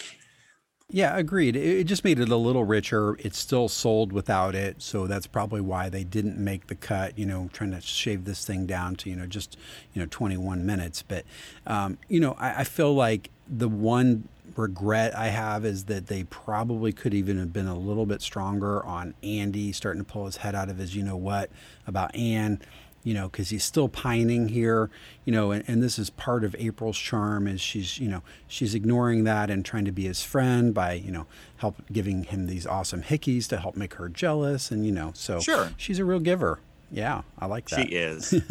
Yeah, 0.94 1.18
agreed. 1.18 1.56
It, 1.56 1.86
just 1.86 2.04
made 2.04 2.20
it 2.20 2.28
a 2.28 2.36
little 2.36 2.66
richer. 2.66 3.16
It's 3.20 3.40
still 3.40 3.70
sold 3.70 4.12
without 4.12 4.56
it, 4.56 4.82
so 4.82 5.08
that's 5.08 5.26
probably 5.26 5.62
why 5.62 5.88
they 5.88 6.04
didn't 6.04 6.38
make 6.38 6.68
the 6.68 6.76
cut. 6.76 7.18
You 7.18 7.26
know, 7.26 7.50
trying 7.54 7.72
to 7.72 7.82
shave 7.82 8.26
this 8.26 8.46
thing 8.46 8.66
down 8.66 8.96
to 8.98 9.10
you 9.10 9.16
know 9.16 9.26
just 9.26 9.58
you 9.94 10.02
know 10.02 10.08
21 10.12 10.66
minutes. 10.66 11.02
But 11.02 11.26
um, 11.66 11.98
you 12.10 12.20
know, 12.20 12.34
I, 12.34 12.60
I 12.60 12.64
feel 12.66 12.94
like 12.94 13.30
the 13.48 13.70
one 13.70 14.28
regret 14.62 15.18
I 15.18 15.28
have 15.28 15.66
is 15.66 15.86
that 15.86 16.08
they 16.08 16.24
probably 16.24 16.92
could 16.92 17.14
even 17.14 17.38
have 17.40 17.52
been 17.52 17.68
a 17.68 17.78
little 17.78 18.06
bit 18.06 18.22
stronger 18.22 18.84
on 18.86 19.14
Andy 19.24 19.72
starting 19.72 20.04
to 20.04 20.10
pull 20.10 20.26
his 20.26 20.38
head 20.38 20.56
out 20.56 20.70
of 20.70 20.78
his 20.78 20.96
you 20.96 21.04
know 21.04 21.18
what 21.18 21.50
about 21.88 22.16
Ann 22.16 22.62
you 23.04 23.14
know, 23.14 23.28
because 23.28 23.50
he's 23.50 23.64
still 23.64 23.90
pining 23.90 24.50
here, 24.50 24.90
you 25.26 25.32
know, 25.34 25.52
and, 25.52 25.64
and 25.68 25.82
this 25.82 25.98
is 25.98 26.10
part 26.10 26.44
of 26.44 26.56
April's 26.60 26.98
charm 26.98 27.48
is 27.48 27.60
she's, 27.60 27.98
you 27.98 28.08
know, 28.08 28.22
she's 28.48 28.76
ignoring 28.76 29.24
that 29.24 29.50
and 29.50 29.66
trying 29.66 29.86
to 29.86 29.92
be 29.92 30.04
his 30.04 30.22
friend 30.22 30.74
by, 30.74 30.94
you 30.94 31.12
know, 31.12 31.26
help 31.58 31.82
giving 31.92 32.24
him 32.26 32.46
these 32.46 32.68
awesome 32.68 33.02
hickeys 33.02 33.48
to 33.50 33.58
help 33.58 33.76
make 33.76 33.96
her 33.96 34.08
jealous. 34.08 34.70
And, 34.70 34.86
you 34.86 34.92
know, 34.92 35.12
so 35.16 35.40
Sure. 35.40 35.72
she's 35.78 35.98
a 35.98 36.06
real 36.06 36.20
giver. 36.20 36.60
Yeah, 36.92 37.22
I 37.40 37.46
like 37.48 37.70
that. 37.70 37.88
She 37.88 37.96
is. 37.96 38.34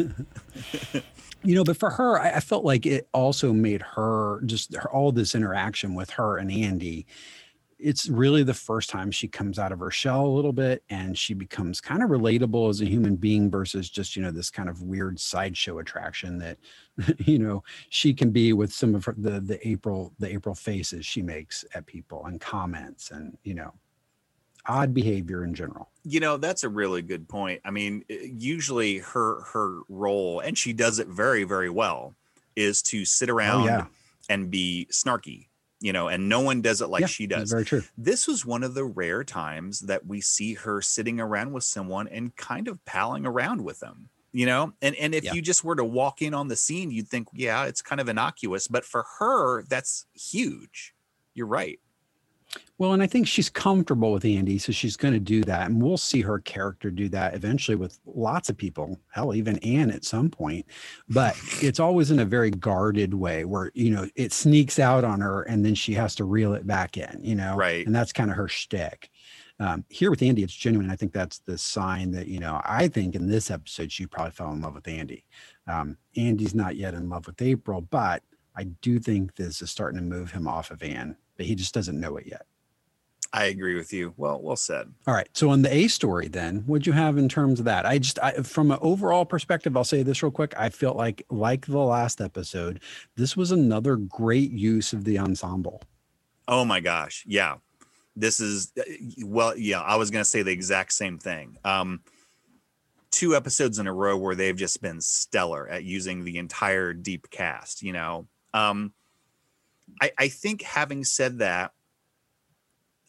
You 1.42 1.54
know, 1.54 1.64
but 1.64 1.78
for 1.78 1.90
her, 1.90 2.18
I, 2.20 2.32
I 2.32 2.40
felt 2.40 2.64
like 2.64 2.84
it 2.84 3.08
also 3.14 3.52
made 3.52 3.82
her 3.82 4.42
just 4.44 4.74
her, 4.74 4.90
all 4.90 5.10
this 5.10 5.34
interaction 5.34 5.94
with 5.94 6.10
her 6.10 6.36
and 6.38 6.50
Andy. 6.52 7.06
it's 7.78 8.08
really 8.08 8.42
the 8.42 8.52
first 8.54 8.90
time 8.90 9.10
she 9.10 9.26
comes 9.26 9.58
out 9.58 9.72
of 9.72 9.78
her 9.78 9.90
shell 9.90 10.26
a 10.26 10.28
little 10.28 10.52
bit 10.52 10.82
and 10.90 11.16
she 11.16 11.32
becomes 11.32 11.80
kind 11.80 12.02
of 12.02 12.10
relatable 12.10 12.68
as 12.68 12.82
a 12.82 12.84
human 12.84 13.16
being 13.16 13.50
versus 13.50 13.88
just 13.88 14.16
you 14.16 14.22
know 14.22 14.30
this 14.30 14.50
kind 14.50 14.68
of 14.68 14.82
weird 14.82 15.18
sideshow 15.18 15.78
attraction 15.78 16.38
that 16.38 16.58
you 17.26 17.38
know 17.38 17.62
she 17.88 18.12
can 18.12 18.30
be 18.30 18.52
with 18.52 18.72
some 18.72 18.94
of 18.94 19.04
her, 19.06 19.14
the 19.16 19.40
the 19.40 19.66
april 19.66 20.12
the 20.18 20.30
april 20.30 20.54
faces 20.54 21.06
she 21.06 21.22
makes 21.22 21.64
at 21.74 21.86
people 21.86 22.26
and 22.26 22.40
comments 22.40 23.12
and 23.12 23.36
you 23.44 23.54
know 23.54 23.72
odd 24.70 24.94
behavior 24.94 25.44
in 25.44 25.52
general. 25.54 25.88
You 26.04 26.20
know 26.20 26.36
that's 26.36 26.64
a 26.64 26.68
really 26.68 27.02
good 27.02 27.28
point. 27.28 27.60
I 27.64 27.70
mean 27.70 28.04
usually 28.08 28.98
her 28.98 29.42
her 29.52 29.80
role 29.88 30.40
and 30.40 30.56
she 30.56 30.72
does 30.72 30.98
it 30.98 31.08
very 31.08 31.44
very 31.44 31.68
well 31.70 32.14
is 32.56 32.80
to 32.82 33.04
sit 33.04 33.28
oh, 33.28 33.34
around 33.34 33.62
oh 33.62 33.66
yeah. 33.66 33.86
and 34.28 34.50
be 34.50 34.86
snarky 34.90 35.48
you 35.80 35.92
know 35.92 36.08
and 36.08 36.28
no 36.28 36.40
one 36.40 36.62
does 36.62 36.80
it 36.80 36.88
like 36.88 37.00
Yeah, 37.02 37.06
she 37.06 37.26
does. 37.26 37.50
very 37.50 37.64
true. 37.64 37.82
This 37.98 38.26
was 38.28 38.46
one 38.46 38.62
of 38.62 38.74
the 38.74 38.84
rare 38.84 39.24
times 39.24 39.80
that 39.80 40.06
we 40.06 40.20
see 40.20 40.54
her 40.54 40.80
sitting 40.80 41.20
around 41.20 41.52
with 41.52 41.64
someone 41.64 42.06
and 42.08 42.34
kind 42.36 42.68
of 42.68 42.82
palling 42.84 43.26
around 43.26 43.62
with 43.64 43.80
them 43.80 44.08
you 44.32 44.46
know? 44.46 44.72
And 44.80 44.94
and 44.96 45.14
if 45.14 45.24
Yeah. 45.24 45.32
you 45.34 45.42
just 45.42 45.64
were 45.64 45.76
to 45.76 45.84
walk 45.84 46.22
in 46.22 46.34
on 46.34 46.48
the 46.48 46.56
scene 46.56 46.90
you'd 46.90 47.08
think 47.08 47.28
yeah 47.34 47.64
it's 47.64 47.82
kind 47.82 48.00
of 48.00 48.08
innocuous 48.08 48.68
but 48.68 48.84
for 48.84 49.04
her 49.18 49.64
that's 49.64 50.06
huge. 50.14 50.94
You're 51.34 51.46
right 51.46 51.78
Well, 52.78 52.94
and 52.94 53.02
I 53.02 53.06
think 53.06 53.28
she's 53.28 53.50
comfortable 53.50 54.10
with 54.10 54.24
Andy, 54.24 54.58
so 54.58 54.72
she's 54.72 54.96
going 54.96 55.12
to 55.12 55.20
do 55.20 55.42
that. 55.44 55.68
And 55.68 55.82
we'll 55.82 55.98
see 55.98 56.22
her 56.22 56.38
character 56.38 56.90
do 56.90 57.08
that 57.10 57.34
eventually 57.34 57.76
with 57.76 58.00
lots 58.06 58.48
of 58.48 58.56
people, 58.56 58.98
hell, 59.10 59.34
even 59.34 59.58
Ann 59.58 59.90
at 59.90 60.04
some 60.04 60.30
point. 60.30 60.64
But 61.08 61.36
it's 61.60 61.78
always 61.78 62.10
in 62.10 62.20
a 62.20 62.24
very 62.24 62.50
guarded 62.50 63.12
way 63.12 63.44
where, 63.44 63.70
you 63.74 63.90
know, 63.90 64.08
it 64.16 64.32
sneaks 64.32 64.78
out 64.78 65.04
on 65.04 65.20
her 65.20 65.42
and 65.42 65.64
then 65.64 65.74
she 65.74 65.92
has 65.94 66.14
to 66.16 66.24
reel 66.24 66.54
it 66.54 66.66
back 66.66 66.96
in, 66.96 67.20
you 67.22 67.34
know? 67.34 67.54
Right. 67.54 67.84
And 67.84 67.94
that's 67.94 68.12
kind 68.14 68.30
of 68.30 68.36
her 68.36 68.48
shtick. 68.48 69.10
Um, 69.58 69.84
here 69.90 70.10
with 70.10 70.22
Andy, 70.22 70.42
it's 70.42 70.54
genuine. 70.54 70.90
I 70.90 70.96
think 70.96 71.12
that's 71.12 71.40
the 71.40 71.58
sign 71.58 72.12
that, 72.12 72.28
you 72.28 72.40
know, 72.40 72.62
I 72.64 72.88
think 72.88 73.14
in 73.14 73.28
this 73.28 73.50
episode, 73.50 73.92
she 73.92 74.06
probably 74.06 74.32
fell 74.32 74.52
in 74.52 74.62
love 74.62 74.74
with 74.74 74.88
Andy. 74.88 75.26
Um, 75.66 75.98
Andy's 76.16 76.54
not 76.54 76.76
yet 76.76 76.94
in 76.94 77.10
love 77.10 77.26
with 77.26 77.42
April, 77.42 77.82
but 77.82 78.22
I 78.56 78.64
do 78.64 78.98
think 78.98 79.36
this 79.36 79.60
is 79.60 79.70
starting 79.70 80.00
to 80.00 80.04
move 80.04 80.32
him 80.32 80.48
off 80.48 80.70
of 80.70 80.82
Ann, 80.82 81.16
but 81.40 81.46
he 81.46 81.54
just 81.54 81.72
doesn't 81.72 81.98
know 81.98 82.18
it 82.18 82.26
yet. 82.26 82.44
i 83.32 83.44
agree 83.44 83.74
with 83.74 83.94
you 83.94 84.12
well 84.18 84.38
well 84.42 84.56
said 84.56 84.92
All 85.06 85.14
right. 85.14 85.26
So 85.32 85.48
on 85.48 85.62
the 85.62 85.74
A 85.74 85.88
story, 85.88 86.28
then, 86.28 86.64
what'd 86.66 86.86
you 86.86 86.92
have 86.92 87.16
in 87.16 87.30
terms 87.30 87.60
of 87.60 87.64
that? 87.64 87.86
I 87.86 87.96
just, 87.96 88.18
I, 88.18 88.32
from 88.42 88.70
an 88.70 88.78
overall 88.82 89.24
perspective, 89.24 89.74
I'll 89.74 89.84
say 89.84 90.02
this 90.02 90.22
real 90.22 90.30
quick. 90.30 90.52
I 90.58 90.68
felt 90.68 90.98
like, 90.98 91.24
like 91.30 91.64
the 91.64 91.78
last 91.78 92.20
episode, 92.20 92.80
this 93.16 93.38
was 93.38 93.52
another 93.52 93.96
great 93.96 94.50
use 94.50 94.92
of 94.92 95.04
the 95.04 95.18
ensemble. 95.18 95.80
Oh 96.46 96.66
my 96.66 96.80
gosh. 96.80 97.24
Yeah. 97.26 97.54
This 98.14 98.38
is 98.38 98.70
uh, 98.78 98.82
well, 99.24 99.56
yeah, 99.56 99.80
I 99.80 99.96
was 99.96 100.10
going 100.10 100.22
to 100.22 100.28
say 100.30 100.42
the 100.42 100.52
exact 100.52 100.92
same 100.92 101.16
thing. 101.18 101.56
Um 101.64 102.02
two 103.10 103.34
episodes 103.34 103.78
in 103.78 103.86
a 103.86 103.92
row 103.94 104.16
where 104.18 104.34
they've 104.34 104.56
just 104.58 104.82
been 104.82 105.00
stellar 105.00 105.66
at 105.68 105.84
using 105.84 106.22
the 106.24 106.36
entire 106.36 106.92
deep 106.92 107.30
cast, 107.30 107.82
you 107.82 107.94
know. 107.94 108.26
Um 108.52 108.92
I 110.00 110.12
I 110.18 110.28
think 110.28 110.62
having 110.62 111.04
said 111.04 111.38
that 111.38 111.72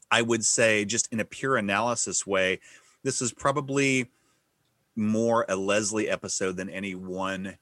I 0.10 0.22
would 0.22 0.46
say 0.46 0.86
just 0.86 1.12
in 1.12 1.20
a 1.20 1.26
pure 1.26 1.58
analysis 1.58 2.28
way, 2.28 2.60
this 3.04 3.22
is 3.22 3.34
probably 3.34 4.08
more 4.96 5.46
a 5.48 5.56
Leslie 5.56 6.10
episode 6.10 6.58
than 6.58 6.70
any 6.70 6.96
one 6.96 7.58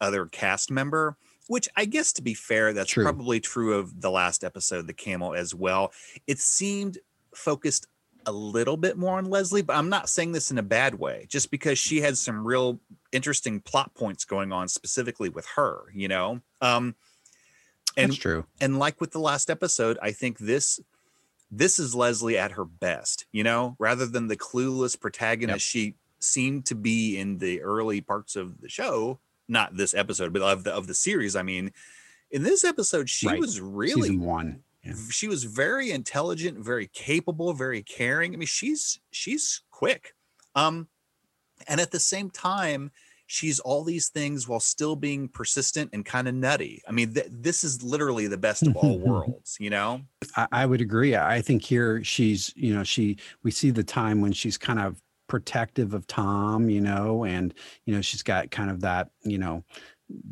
other 0.00 0.26
cast 0.26 0.70
member 0.70 1.16
which 1.48 1.68
I 1.76 1.86
guess 1.86 2.12
to 2.12 2.22
be 2.22 2.34
fair, 2.34 2.72
that's 2.72 2.90
True. 2.90 3.04
probably 3.04 3.40
true 3.40 3.74
of 3.74 4.00
the 4.00 4.10
last 4.10 4.44
episode, 4.44 4.86
The 4.86 4.92
Camel, 4.92 5.34
as 5.34 5.54
well. 5.54 5.92
It 6.26 6.38
seemed 6.38 6.98
focused 7.34 7.86
a 8.26 8.32
little 8.32 8.76
bit 8.76 8.96
more 8.98 9.16
on 9.16 9.24
Leslie, 9.24 9.62
but 9.62 9.74
I'm 9.74 9.88
not 9.88 10.08
saying 10.08 10.32
this 10.32 10.50
in 10.50 10.58
a 10.58 10.62
bad 10.62 10.94
way, 10.94 11.26
just 11.28 11.50
because 11.50 11.78
she 11.78 12.00
had 12.00 12.18
some 12.18 12.46
real 12.46 12.78
interesting 13.12 13.60
plot 13.60 13.94
points 13.94 14.24
going 14.26 14.52
on 14.52 14.68
specifically 14.68 15.30
with 15.30 15.46
her, 15.56 15.84
you 15.94 16.08
know? 16.08 16.40
Um, 16.60 16.94
and 17.98 18.12
That's 18.12 18.18
true. 18.20 18.46
and 18.60 18.78
like 18.78 19.00
with 19.00 19.10
the 19.12 19.20
last 19.20 19.50
episode, 19.50 19.98
I 20.00 20.12
think 20.12 20.38
this 20.38 20.80
this 21.50 21.78
is 21.78 21.94
Leslie 21.94 22.38
at 22.38 22.52
her 22.52 22.64
best, 22.64 23.26
you 23.32 23.42
know, 23.44 23.74
rather 23.78 24.06
than 24.06 24.28
the 24.28 24.36
clueless 24.36 24.98
protagonist 24.98 25.66
she 25.66 25.94
seemed 26.20 26.66
to 26.66 26.74
be 26.74 27.18
in 27.18 27.38
the 27.38 27.60
early 27.62 28.00
parts 28.00 28.36
of 28.36 28.60
the 28.60 28.68
show, 28.68 29.18
not 29.48 29.76
this 29.76 29.94
episode, 29.94 30.32
but 30.32 30.42
of 30.42 30.64
the 30.64 30.72
of 30.72 30.86
the 30.86 30.94
series. 30.94 31.36
I 31.36 31.42
mean, 31.42 31.72
in 32.30 32.42
this 32.42 32.64
episode, 32.64 33.08
she 33.10 33.26
Right. 33.26 33.40
was 33.40 33.60
really 33.60 34.02
Season 34.08 34.20
one. 34.20 34.62
Yeah. 34.84 34.94
she 35.10 35.26
was 35.28 35.44
very 35.44 35.90
intelligent, 35.90 36.58
very 36.58 36.86
capable, 36.88 37.52
very 37.52 37.82
caring. 37.82 38.32
I 38.34 38.36
mean, 38.36 38.46
she's 38.46 39.00
she's 39.10 39.62
quick. 39.70 40.14
Um 40.54 40.88
and 41.66 41.80
at 41.80 41.90
the 41.90 42.00
same 42.00 42.30
time, 42.30 42.90
she's 43.28 43.60
all 43.60 43.84
these 43.84 44.08
things 44.08 44.48
while 44.48 44.58
still 44.58 44.96
being 44.96 45.28
persistent 45.28 45.90
and 45.92 46.04
kind 46.04 46.26
of 46.26 46.34
nutty. 46.34 46.82
I 46.88 46.92
mean, 46.92 47.12
th- 47.12 47.28
this 47.30 47.62
is 47.62 47.82
literally 47.82 48.26
the 48.26 48.38
best 48.38 48.66
of 48.66 48.74
all 48.74 48.98
worlds, 49.06 49.58
you 49.60 49.68
know? 49.68 50.00
I, 50.34 50.48
I 50.50 50.66
would 50.66 50.80
agree. 50.80 51.14
I 51.14 51.42
think 51.42 51.62
here 51.62 52.02
she's, 52.02 52.52
you 52.56 52.74
know, 52.74 52.82
she, 52.82 53.18
we 53.42 53.50
see 53.50 53.70
the 53.70 53.84
time 53.84 54.22
when 54.22 54.32
she's 54.32 54.56
kind 54.56 54.80
of 54.80 55.00
protective 55.28 55.92
of 55.92 56.06
Tom, 56.06 56.70
you 56.70 56.80
know, 56.80 57.24
and, 57.24 57.52
you 57.84 57.94
know, 57.94 58.00
she's 58.00 58.22
got 58.22 58.50
kind 58.50 58.70
of 58.70 58.80
that, 58.80 59.10
you 59.22 59.36
know, 59.36 59.62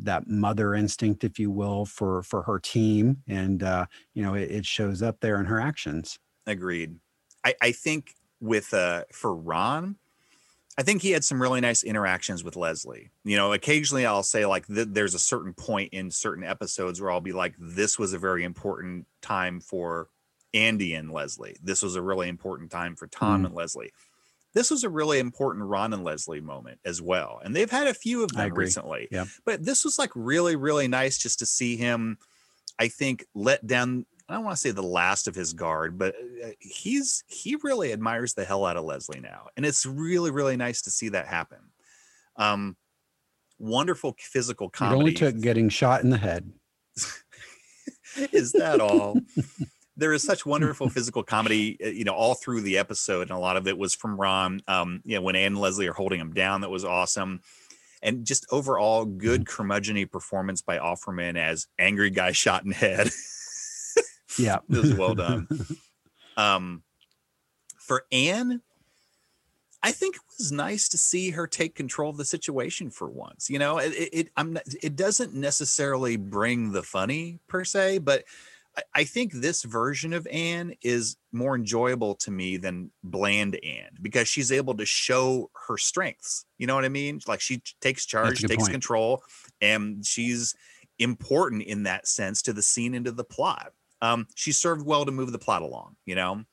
that 0.01 0.27
mother 0.27 0.73
instinct, 0.73 1.23
if 1.23 1.37
you 1.37 1.51
will, 1.51 1.85
for, 1.85 2.23
for 2.23 2.41
her 2.41 2.57
team. 2.57 3.17
And, 3.27 3.61
uh, 3.61 3.85
you 4.15 4.23
know, 4.23 4.33
it, 4.33 4.49
it 4.49 4.65
shows 4.65 5.03
up 5.03 5.19
there 5.19 5.39
in 5.39 5.45
her 5.45 5.61
actions. 5.61 6.17
Agreed. 6.47 6.95
I, 7.45 7.53
I 7.61 7.71
think 7.73 8.15
with 8.39 8.73
uh 8.73 9.03
for 9.11 9.35
Ron, 9.35 9.97
I 10.77 10.83
think 10.83 11.01
he 11.01 11.11
had 11.11 11.23
some 11.23 11.41
really 11.41 11.59
nice 11.59 11.83
interactions 11.83 12.43
with 12.43 12.55
Leslie. 12.55 13.09
You 13.23 13.35
know, 13.35 13.51
occasionally 13.53 14.05
I'll 14.05 14.21
say 14.23 14.45
like 14.45 14.67
th- 14.67 14.89
there's 14.91 15.15
a 15.15 15.19
certain 15.19 15.53
point 15.53 15.91
in 15.93 16.11
certain 16.11 16.43
episodes 16.43 17.01
where 17.01 17.11
I'll 17.11 17.19
be 17.21 17.33
like, 17.33 17.55
this 17.57 17.97
was 17.97 18.13
a 18.13 18.19
very 18.19 18.43
important 18.43 19.07
time 19.21 19.59
for 19.59 20.09
Andy 20.53 20.93
and 20.93 21.11
Leslie. 21.11 21.55
This 21.63 21.81
was 21.81 21.95
a 21.95 22.01
really 22.01 22.29
important 22.29 22.69
time 22.71 22.95
for 22.95 23.07
Tom 23.07 23.41
Mhm. 23.41 23.47
and 23.47 23.55
Leslie. 23.55 23.91
This 24.53 24.71
was 24.71 24.83
a 24.83 24.89
really 24.89 25.19
important 25.19 25.65
Ron 25.65 25.93
and 25.93 26.03
Leslie 26.03 26.41
moment 26.41 26.79
as 26.85 27.01
well. 27.01 27.41
And 27.43 27.55
they've 27.55 27.69
had 27.69 27.87
a 27.87 27.93
few 27.93 28.23
of 28.23 28.31
them 28.31 28.53
recently. 28.53 29.07
Yeah. 29.11 29.25
But 29.45 29.63
this 29.65 29.83
was 29.83 29.99
like 29.99 30.11
really, 30.15 30.55
really 30.55 30.87
nice 30.87 31.17
just 31.17 31.39
to 31.39 31.45
see 31.45 31.75
him, 31.75 32.17
I 32.79 32.87
think, 32.87 33.25
let 33.35 33.65
down 33.67 34.05
I 34.29 34.33
don't 34.33 34.43
want 34.43 34.55
to 34.55 34.61
say 34.61 34.71
the 34.71 34.83
last 34.83 35.27
of 35.27 35.35
his 35.35 35.53
guard, 35.53 35.97
but 35.97 36.15
uh, 36.43 36.49
he's 36.59 37.23
he 37.27 37.55
really 37.63 37.93
admires 37.93 38.33
the 38.33 38.43
hell 38.43 38.65
out 38.65 38.77
of 38.77 38.83
Leslie 38.83 39.21
now, 39.21 39.47
and 39.55 39.65
it's 39.65 39.85
really 39.85 40.31
really 40.31 40.57
nice 40.57 40.81
to 40.83 40.91
see 40.91 41.09
that 41.09 41.27
happen. 41.27 41.59
Um, 42.35 42.75
wonderful 43.57 44.15
physical 44.19 44.69
comedy. 44.69 44.95
It 44.95 44.99
only 44.99 45.13
took 45.13 45.39
getting 45.39 45.69
shot 45.69 46.03
in 46.03 46.09
the 46.09 46.17
head. 46.17 46.51
is 48.31 48.51
that 48.53 48.79
all? 48.81 49.19
there 49.97 50.13
is 50.13 50.23
such 50.23 50.45
wonderful 50.45 50.89
physical 50.89 51.23
comedy, 51.23 51.77
uh, 51.83 51.87
you 51.89 52.03
know, 52.03 52.13
all 52.13 52.35
through 52.35 52.61
the 52.61 52.77
episode, 52.77 53.23
and 53.23 53.31
a 53.31 53.39
lot 53.39 53.57
of 53.57 53.67
it 53.67 53.77
was 53.77 53.95
from 53.95 54.19
Ron. 54.19 54.61
Um, 54.67 55.01
you 55.05 55.15
know, 55.15 55.21
when 55.21 55.35
Ann 55.35 55.53
and 55.53 55.57
Leslie 55.57 55.87
are 55.87 55.93
holding 55.93 56.19
him 56.19 56.33
down, 56.33 56.61
that 56.61 56.69
was 56.69 56.85
awesome. 56.85 57.41
And 58.03 58.25
just 58.25 58.45
overall, 58.51 59.05
good 59.05 59.45
curmudgeony 59.45 60.09
performance 60.09 60.61
by 60.61 60.77
Offerman 60.77 61.35
as 61.35 61.67
angry 61.79 62.11
guy 62.11 62.31
shot 62.31 62.63
in 62.63 62.71
head. 62.71 63.09
Yeah. 64.37 64.59
It 64.69 64.77
was 64.77 64.93
well 64.93 65.15
done. 65.15 65.47
um 66.37 66.83
for 67.77 68.03
Ann, 68.11 68.61
I 69.81 69.91
think 69.91 70.15
it 70.15 70.21
was 70.37 70.51
nice 70.51 70.89
to 70.89 70.97
see 70.97 71.31
her 71.31 71.47
take 71.47 71.75
control 71.75 72.09
of 72.09 72.17
the 72.17 72.25
situation 72.25 72.89
for 72.89 73.07
once. 73.07 73.49
You 73.49 73.59
know, 73.59 73.77
it, 73.77 73.93
it, 73.95 74.29
not, 74.37 74.63
it 74.81 74.97
doesn't 74.97 75.33
necessarily 75.33 76.17
bring 76.17 76.73
the 76.73 76.83
funny 76.83 77.39
per 77.47 77.63
se, 77.63 77.99
but 77.99 78.25
I, 78.75 78.81
I 78.95 79.03
think 79.05 79.31
this 79.31 79.63
version 79.63 80.11
of 80.11 80.27
Ann 80.27 80.73
is 80.81 81.15
more 81.31 81.55
enjoyable 81.55 82.15
to 82.15 82.31
me 82.31 82.57
than 82.57 82.91
bland 83.03 83.57
Ann 83.63 83.91
because 84.01 84.27
she's 84.27 84.51
able 84.51 84.75
to 84.75 84.85
show 84.85 85.49
her 85.67 85.77
strengths. 85.77 86.45
You 86.57 86.67
know 86.67 86.75
what 86.75 86.85
I 86.85 86.89
mean? 86.89 87.21
Like 87.27 87.39
she 87.39 87.61
takes 87.79 88.05
charge, 88.05 88.41
takes 88.41 88.63
point. 88.63 88.71
control, 88.71 89.23
and 89.61 90.05
she's 90.05 90.55
important 90.99 91.61
in 91.63 91.83
that 91.83 92.07
sense 92.07 92.41
to 92.41 92.53
the 92.53 92.63
scene 92.63 92.95
and 92.95 93.05
to 93.05 93.11
the 93.11 93.23
plot. 93.23 93.71
Um, 94.01 94.27
she 94.35 94.51
served 94.51 94.85
well 94.85 95.05
to 95.05 95.11
move 95.11 95.31
the 95.31 95.39
plot 95.39 95.61
along. 95.61 95.95
You 96.05 96.15
know. 96.15 96.43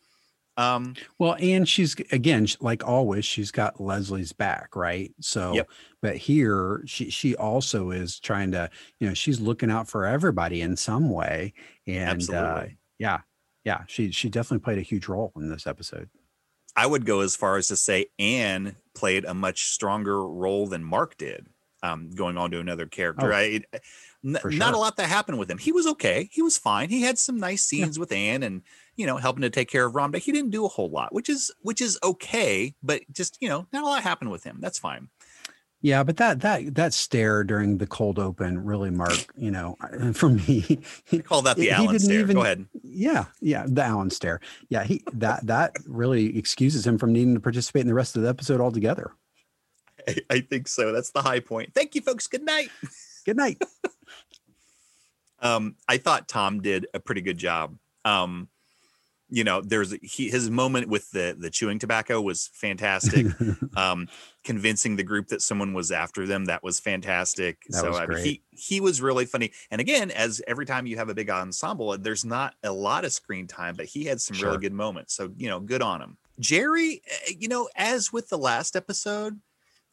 Um, 0.57 0.95
Well, 1.19 1.37
and 1.41 1.69
she's 1.69 1.97
again, 2.13 2.47
like 2.61 2.87
always, 2.87 3.25
she's 3.25 3.51
got 3.51 3.81
Leslie's 3.81 4.33
back, 4.33 4.77
right? 4.77 5.13
So, 5.21 5.53
Yep. 5.53 5.69
but 6.01 6.17
here 6.17 6.83
she 6.87 7.11
she 7.11 7.35
also 7.35 7.91
is 7.91 8.21
trying 8.21 8.53
to, 8.53 8.71
you 9.01 9.09
know, 9.09 9.15
she's 9.15 9.41
looking 9.41 9.69
out 9.71 9.89
for 9.89 10.07
everybody 10.07 10.61
in 10.61 10.77
some 10.77 11.11
way, 11.11 11.55
and 11.89 12.31
uh, 12.31 12.67
yeah, 12.99 13.23
yeah, 13.65 13.83
she 13.89 14.13
she 14.13 14.29
definitely 14.29 14.63
played 14.63 14.79
a 14.79 14.83
huge 14.83 15.09
role 15.09 15.33
in 15.37 15.49
this 15.49 15.67
episode. 15.67 16.09
I 16.77 16.87
would 16.87 17.05
go 17.05 17.21
as 17.21 17.35
far 17.35 17.57
as 17.57 17.67
to 17.69 17.77
say 17.77 18.07
Ann 18.21 18.77
played 18.95 19.25
a 19.25 19.35
much 19.35 19.65
stronger 19.71 20.25
role 20.27 20.69
than 20.69 20.85
Mark 20.85 21.17
did. 21.17 21.49
Um, 21.83 22.11
going 22.11 22.39
on 22.39 22.51
to 22.53 22.61
another 22.61 22.87
character, 22.87 23.33
Oh. 23.33 23.37
I, 23.37 23.61
N- 24.25 24.39
For 24.41 24.51
Not 24.51 24.75
a 24.75 24.79
lot 24.79 24.97
that 24.97 25.09
happened 25.09 25.39
with 25.39 25.51
him. 25.51 25.59
He 25.59 25.71
was 25.73 25.87
okay. 25.87 26.29
He 26.33 26.41
was 26.43 26.57
fine. 26.57 26.89
He 26.89 27.03
had 27.03 27.19
some 27.19 27.39
nice 27.39 27.63
scenes 27.65 27.99
with 27.99 28.11
Ann 28.13 28.43
and 28.43 28.63
you 28.97 29.07
know 29.07 29.17
helping 29.19 29.43
to 29.43 29.51
take 29.51 29.69
care 29.71 29.85
of 29.85 29.95
Ron, 29.95 30.11
but 30.11 30.23
he 30.23 30.33
didn't 30.33 30.51
do 30.51 30.65
a 30.65 30.69
whole 30.69 30.89
lot, 30.91 31.13
which 31.13 31.29
is 31.29 31.51
which 31.61 31.81
is 31.81 31.99
okay. 32.03 32.75
But 32.83 33.03
just 33.13 33.37
you 33.41 33.49
know, 33.49 33.67
not 33.73 33.83
a 33.83 33.87
lot 33.87 34.03
happened 34.03 34.31
with 34.31 34.45
him. 34.45 34.59
That's 34.61 34.79
fine. 34.79 35.09
Yeah, 35.83 36.03
but 36.03 36.17
that 36.17 36.41
that 36.41 36.75
that 36.77 36.95
stare 36.95 37.45
during 37.45 37.77
the 37.77 37.87
cold 37.87 38.19
open 38.19 38.65
really, 38.65 38.89
Mark, 38.91 39.27
you 39.37 39.51
know, 39.51 39.77
for 40.15 40.31
me, 40.31 40.81
He, 41.05 41.19
call 41.19 41.43
that 41.43 41.57
the 41.57 41.65
He 41.65 41.71
Allen 41.71 41.99
stare. 41.99 42.21
even- 42.21 42.37
Go 42.37 42.43
ahead. 42.43 42.65
yeah, 42.83 43.27
yeah, 43.43 43.67
the 43.69 43.83
Allen 43.83 44.09
stare. 44.09 44.41
Yeah, 44.71 44.85
he 44.85 45.05
that 45.13 45.47
that 45.47 45.77
really 45.87 46.39
excuses 46.39 46.87
him 46.87 46.97
from 46.97 47.13
needing 47.13 47.35
to 47.35 47.41
participate 47.41 47.83
in 47.83 47.89
the 47.89 47.93
rest 47.95 48.17
of 48.17 48.23
the 48.23 48.31
episode 48.31 48.63
altogether. 48.63 49.13
I, 50.09 50.17
I 50.31 50.41
think 50.41 50.69
so. 50.69 50.91
That's 50.93 51.11
the 51.11 51.21
high 51.21 51.41
point. 51.41 51.75
Thank 51.75 51.95
you, 51.95 52.01
folks. 52.01 52.27
Good 52.29 52.45
night. 52.45 52.71
Good 53.27 53.37
night. 53.37 53.61
um, 55.41 55.77
I 55.89 55.99
thought 55.99 56.29
Tom 56.29 56.61
did 56.63 56.87
a 56.95 57.01
pretty 57.01 57.21
good 57.21 57.39
job. 57.39 57.77
Um, 58.05 58.49
you 59.31 59.43
know, 59.43 59.63
there's 59.63 59.93
he 60.03 60.29
his 60.29 60.51
moment 60.51 60.89
with 60.89 61.11
the 61.11 61.35
the 61.37 61.51
chewing 61.51 61.79
tobacco 61.79 62.21
was 62.21 62.51
fantastic. 62.53 63.27
um, 63.77 64.07
convincing 64.45 64.97
the 64.97 65.03
group 65.03 65.29
that 65.29 65.41
someone 65.43 65.73
was 65.73 65.91
after 65.91 66.27
them 66.27 66.45
that 66.45 66.63
was 66.63 66.79
fantastic. 66.79 67.59
That 67.71 67.81
so 67.81 67.91
was 67.91 67.99
I 67.99 68.07
mean, 68.07 68.25
he 68.25 68.43
he 68.51 68.81
was 68.81 69.01
really 69.01 69.25
funny. 69.25 69.51
And 69.71 69.81
again, 69.81 70.11
as 70.11 70.43
every 70.47 70.67
time 70.67 70.87
you 70.87 70.97
have 70.97 71.09
a 71.09 71.15
big 71.15 71.31
ensemble, 71.31 71.97
there's 71.99 72.25
not 72.25 72.55
a 72.63 72.71
lot 72.71 73.05
of 73.05 73.13
screen 73.13 73.47
time, 73.47 73.75
but 73.77 73.87
he 73.87 74.05
had 74.05 74.21
some 74.21 74.37
Sure. 74.37 74.51
really 74.51 74.61
good 74.61 74.75
moments. 74.75 75.15
So 75.15 75.33
you 75.37 75.49
know, 75.49 75.59
good 75.59 75.83
on 75.83 76.03
him. 76.03 76.19
Jerry, 76.39 77.01
eh, 77.27 77.33
you 77.39 77.49
know, 77.49 77.69
as 77.77 78.13
with 78.13 78.29
the 78.29 78.39
last 78.39 78.77
episode, 78.77 79.41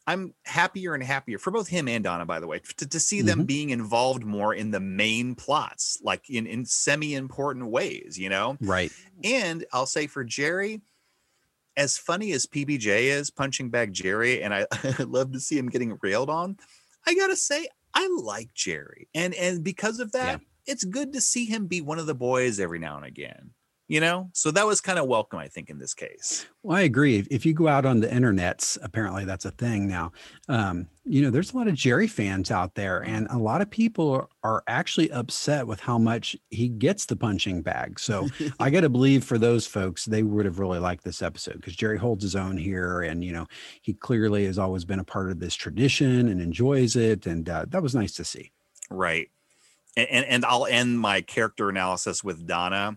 I'm 0.06 0.34
happier 0.44 0.94
and 0.94 1.02
happier 1.02 1.38
for 1.38 1.50
both 1.50 1.68
him 1.68 1.86
and 1.86 2.02
Donna, 2.02 2.26
by 2.26 2.40
the 2.40 2.46
way, 2.46 2.60
to, 2.78 2.88
to 2.88 2.98
see 3.00 3.22
them 3.22 3.42
Mhm. 3.42 3.46
being 3.46 3.70
involved 3.70 4.24
more 4.24 4.52
in 4.54 4.70
the 4.72 4.80
main 4.80 5.34
plots, 5.34 6.00
like 6.02 6.28
in, 6.28 6.46
in 6.46 6.64
semi 6.66 7.14
important 7.14 7.70
ways, 7.70 8.18
you 8.18 8.28
know? 8.28 8.56
right. 8.60 8.92
And 9.22 9.64
I'll 9.72 9.86
say 9.86 10.08
for 10.08 10.24
Jerry, 10.24 10.80
as 11.76 11.96
funny 11.96 12.32
as 12.32 12.46
PBJ 12.46 13.04
is 13.04 13.30
punching 13.30 13.70
bag 13.70 13.92
Jerry, 13.92 14.42
and 14.42 14.52
I, 14.52 14.66
I 14.72 15.02
love 15.06 15.32
to 15.32 15.40
see 15.40 15.56
him 15.56 15.68
getting 15.68 15.96
railed 16.02 16.28
on, 16.30 16.56
I 17.06 17.14
gotta 17.14 17.36
say, 17.36 17.68
I 17.94 18.08
like 18.22 18.52
Jerry. 18.54 19.08
And 19.14 19.34
and 19.34 19.62
because 19.62 20.00
of 20.00 20.12
that, 20.12 20.40
it's 20.66 20.84
good 20.84 21.12
to 21.12 21.20
see 21.20 21.44
him 21.46 21.66
be 21.66 21.80
one 21.80 21.98
of 21.98 22.06
the 22.06 22.14
boys 22.14 22.58
every 22.60 22.78
now 22.78 22.96
and 22.96 23.06
again. 23.06 23.50
You 23.92 24.00
know, 24.00 24.30
so 24.32 24.50
that 24.52 24.66
was 24.66 24.80
kind 24.80 24.98
of 24.98 25.06
welcome, 25.06 25.38
I 25.38 25.48
think, 25.48 25.68
in 25.68 25.76
this 25.76 25.92
case. 25.92 26.46
Well, 26.62 26.78
I 26.78 26.80
agree. 26.80 27.26
If, 27.30 27.44
you 27.44 27.52
go 27.52 27.68
out 27.68 27.84
on 27.84 28.00
the 28.00 28.06
internets, 28.06 28.78
apparently 28.82 29.26
that's 29.26 29.44
a 29.44 29.50
thing 29.50 29.86
now. 29.86 30.12
Um, 30.48 30.88
you 31.04 31.20
know, 31.20 31.28
there's 31.28 31.52
a 31.52 31.58
lot 31.58 31.68
of 31.68 31.74
Jerry 31.74 32.06
fans 32.06 32.50
out 32.50 32.74
there, 32.74 33.02
and 33.02 33.26
a 33.28 33.36
lot 33.36 33.60
of 33.60 33.68
people 33.68 34.30
are, 34.42 34.64
actually 34.66 35.12
upset 35.12 35.66
with 35.66 35.78
how 35.78 35.98
much 35.98 36.34
he 36.48 36.70
gets 36.70 37.04
the 37.04 37.16
punching 37.16 37.60
bag. 37.60 38.00
So 38.00 38.28
I 38.58 38.70
got 38.70 38.80
to 38.80 38.88
believe 38.88 39.24
for 39.24 39.36
those 39.36 39.66
folks, 39.66 40.06
they 40.06 40.22
would 40.22 40.46
have 40.46 40.58
really 40.58 40.78
liked 40.78 41.04
this 41.04 41.20
episode 41.20 41.56
because 41.56 41.76
Jerry 41.76 41.98
holds 41.98 42.22
his 42.22 42.34
own 42.34 42.56
here, 42.56 43.02
and 43.02 43.22
you 43.22 43.34
know, 43.34 43.46
he 43.82 43.92
clearly 43.92 44.46
has 44.46 44.58
always 44.58 44.86
been 44.86 45.00
a 45.00 45.04
part 45.04 45.30
of 45.30 45.38
this 45.38 45.54
tradition 45.54 46.28
and 46.28 46.40
enjoys 46.40 46.96
it, 46.96 47.26
and 47.26 47.46
uh, 47.46 47.66
that 47.68 47.82
was 47.82 47.94
nice 47.94 48.14
to 48.14 48.24
see. 48.24 48.52
Right. 48.88 49.28
And, 49.98 50.08
and 50.08 50.24
and 50.24 50.44
I'll 50.46 50.64
end 50.64 50.98
my 50.98 51.20
character 51.20 51.68
analysis 51.68 52.24
with 52.24 52.46
Donna. 52.46 52.96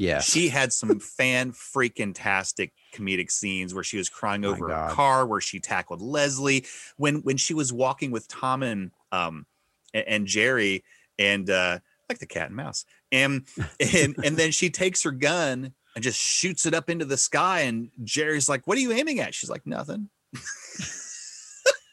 Yes. 0.00 0.30
She 0.30 0.48
had 0.48 0.72
some 0.72 0.98
fan 0.98 1.52
freaking 1.52 2.12
tastic 2.14 2.72
comedic 2.94 3.30
scenes 3.30 3.74
where 3.74 3.84
she 3.84 3.98
was 3.98 4.08
crying 4.08 4.46
over 4.46 4.70
a 4.70 4.88
car, 4.88 5.26
where 5.26 5.42
she 5.42 5.60
tackled 5.60 6.00
Leslie 6.00 6.64
when 6.96 7.16
when 7.16 7.36
she 7.36 7.52
was 7.52 7.70
walking 7.70 8.10
with 8.10 8.26
Tom 8.26 8.62
and 8.62 8.92
um 9.12 9.44
and, 9.92 10.08
and 10.08 10.26
Jerry 10.26 10.84
and 11.18 11.50
uh 11.50 11.80
like 12.08 12.18
the 12.18 12.24
cat 12.24 12.46
and 12.46 12.56
mouse. 12.56 12.86
And 13.12 13.46
and 13.78 14.16
and 14.24 14.38
then 14.38 14.52
she 14.52 14.70
takes 14.70 15.02
her 15.02 15.10
gun 15.10 15.74
and 15.94 16.02
just 16.02 16.18
shoots 16.18 16.64
it 16.64 16.72
up 16.72 16.88
into 16.88 17.04
the 17.04 17.18
sky 17.18 17.60
and 17.60 17.90
Jerry's 18.02 18.48
like, 18.48 18.66
"What 18.66 18.78
are 18.78 18.80
you 18.80 18.92
aiming 18.92 19.20
at?" 19.20 19.34
She's 19.34 19.50
like, 19.50 19.66
"Nothing." 19.66 20.08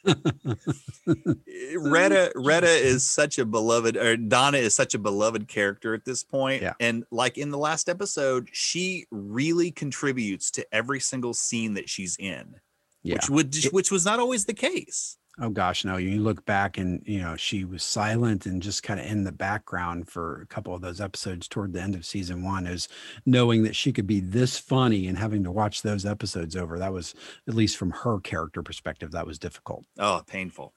Retta 1.75 2.31
Retta 2.35 2.67
is 2.67 3.05
such 3.05 3.37
a 3.39 3.45
beloved 3.45 3.97
or 3.97 4.17
Donna 4.17 4.57
is 4.57 4.75
such 4.75 4.93
a 4.93 4.99
beloved 4.99 5.47
character 5.47 5.93
at 5.93 6.05
this 6.05 6.23
point. 6.23 6.61
Yeah. 6.61 6.73
And 6.79 7.03
like 7.11 7.37
in 7.37 7.51
the 7.51 7.57
last 7.57 7.89
episode, 7.89 8.49
she 8.51 9.05
really 9.11 9.71
contributes 9.71 10.51
to 10.51 10.65
every 10.71 10.99
single 10.99 11.33
scene 11.33 11.73
that 11.75 11.89
she's 11.89 12.15
in. 12.17 12.55
yeah. 13.03 13.15
Which 13.15 13.29
would 13.29 13.55
which 13.71 13.91
was 13.91 14.05
not 14.05 14.19
always 14.19 14.45
the 14.45 14.53
case. 14.53 15.17
Oh 15.39 15.49
gosh, 15.49 15.85
no. 15.85 15.97
You 15.97 16.19
look 16.19 16.45
back 16.45 16.79
and 16.79 17.03
you 17.05 17.19
know, 17.19 17.35
she 17.35 17.63
was 17.63 17.83
silent 17.83 18.47
and 18.47 18.61
just 18.61 18.81
kind 18.81 18.99
of 18.99 19.05
in 19.05 19.23
the 19.23 19.31
background 19.31 20.09
for 20.09 20.41
a 20.41 20.47
couple 20.47 20.73
of 20.73 20.81
those 20.81 20.99
episodes 20.99 21.47
toward 21.47 21.73
the 21.73 21.81
end 21.81 21.93
of 21.93 22.05
season 22.05 22.43
one 22.43 22.65
is 22.65 22.87
knowing 23.25 23.63
that 23.63 23.75
she 23.75 23.93
could 23.93 24.07
be 24.07 24.19
this 24.19 24.57
funny 24.57 25.07
and 25.07 25.17
having 25.17 25.43
to 25.43 25.51
watch 25.51 25.83
those 25.83 26.05
episodes 26.05 26.55
over. 26.55 26.79
That 26.79 26.91
was 26.93 27.13
at 27.47 27.53
least 27.53 27.77
from 27.77 27.91
her 27.91 28.19
character 28.19 28.63
perspective, 28.63 29.11
that 29.11 29.27
was 29.27 29.37
difficult. 29.37 29.85
Oh, 29.99 30.23
painful. 30.25 30.73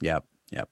Yep. 0.00 0.24
Yep. 0.52 0.68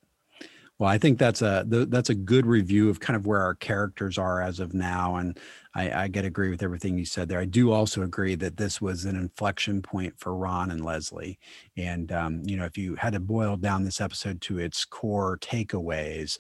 Well, 0.79 0.91
I 0.91 0.99
think 0.99 1.19
that's 1.21 1.41
a 1.41 1.65
th- 1.71 1.89
that's 1.89 2.11
a 2.11 2.15
good 2.17 2.47
review 2.47 2.91
of 2.91 2.99
kind 2.99 3.17
of 3.17 3.27
where 3.27 3.41
our 3.41 3.55
characters 3.55 4.19
are 4.19 4.43
as 4.43 4.59
of 4.59 4.75
now, 4.75 5.17
and 5.17 5.39
I, 5.75 6.03
I 6.05 6.09
get 6.09 6.23
to 6.23 6.29
agree 6.29 6.51
with 6.51 6.65
everything 6.65 6.99
you 6.99 7.05
said 7.05 7.29
there. 7.29 7.39
I 7.39 7.45
do 7.45 7.71
also 7.71 8.03
agree 8.03 8.35
that 8.37 8.57
this 8.57 8.81
was 8.81 9.05
an 9.05 9.15
inflection 9.15 9.83
point 9.83 10.15
for 10.19 10.35
Ron 10.35 10.73
and 10.73 10.85
Leslie, 10.85 11.39
and 11.77 12.11
um, 12.11 12.43
you 12.45 12.57
know, 12.57 12.65
if 12.65 12.77
you 12.77 12.97
had 12.97 13.13
to 13.13 13.21
boil 13.21 13.57
down 13.57 13.85
this 13.85 14.01
episode 14.01 14.41
to 14.43 14.59
its 14.59 14.85
core 14.85 15.39
takeaways, 15.39 16.39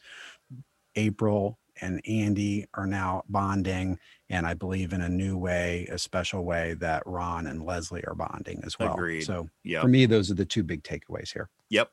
April 0.97 1.59
and 1.81 2.01
Andy 2.07 2.67
are 2.75 2.87
now 2.87 3.23
bonding, 3.29 3.99
and 4.29 4.47
I 4.47 4.55
believe 4.55 4.93
in 4.93 5.01
a 5.01 5.09
new 5.09 5.37
way, 5.37 5.87
a 5.91 5.99
special 5.99 6.45
way 6.45 6.75
that 6.75 7.03
Ron 7.07 7.47
and 7.47 7.65
Leslie 7.65 8.05
are 8.05 8.15
bonding 8.15 8.63
as 8.65 8.79
well. 8.79 8.95
Agreed. 8.95 9.23
So 9.23 9.49
Yeah. 9.63 9.81
for 9.83 9.89
me, 9.89 10.07
those 10.07 10.31
are 10.31 10.35
the 10.35 10.45
two 10.45 10.63
big 10.63 10.83
takeaways 10.83 11.33
here. 11.33 11.51
Yep. 11.71 11.91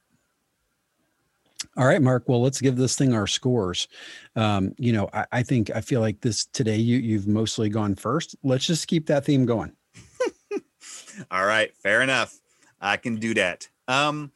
All 1.78 1.86
right, 1.86 2.02
Mark. 2.02 2.28
Well, 2.28 2.42
let's 2.42 2.60
give 2.60 2.76
this 2.76 2.96
thing 2.96 3.14
our 3.14 3.28
scores. 3.28 3.88
Um, 4.36 4.74
you 4.78 4.92
know, 4.92 5.10
I, 5.14 5.26
I 5.32 5.44
think 5.44 5.72
I 5.74 5.82
feel 5.82 6.02
like 6.02 6.20
this 6.22 6.46
today. 6.46 6.76
You 6.76 6.98
you've 6.98 7.28
mostly 7.28 7.70
gone 7.70 7.96
first. 7.96 8.36
Let's 8.44 8.66
just 8.66 8.88
keep 8.88 9.08
that 9.08 9.26
theme 9.26 9.46
going. 9.46 9.74
All 11.32 11.46
right, 11.46 11.76
fair 11.78 12.02
enough. 12.02 12.38
I 12.82 12.98
can 12.98 13.18
do 13.18 13.34
that. 13.36 13.70
Um, 13.88 14.32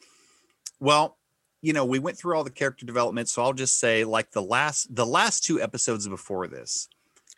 well, 0.79 1.17
you 1.61 1.73
know, 1.73 1.83
we 1.83 1.99
went 1.99 2.17
through 2.17 2.35
all 2.35 2.43
the 2.43 2.51
character 2.51 2.85
development, 2.85 3.27
so 3.27 3.41
I'll 3.41 3.53
just 3.53 3.79
say, 3.79 4.03
like 4.03 4.31
the 4.31 4.41
last 4.41 4.93
the 4.95 5.05
last 5.05 5.43
two 5.43 5.59
episodes 5.61 6.07
before 6.07 6.47
this. 6.47 6.87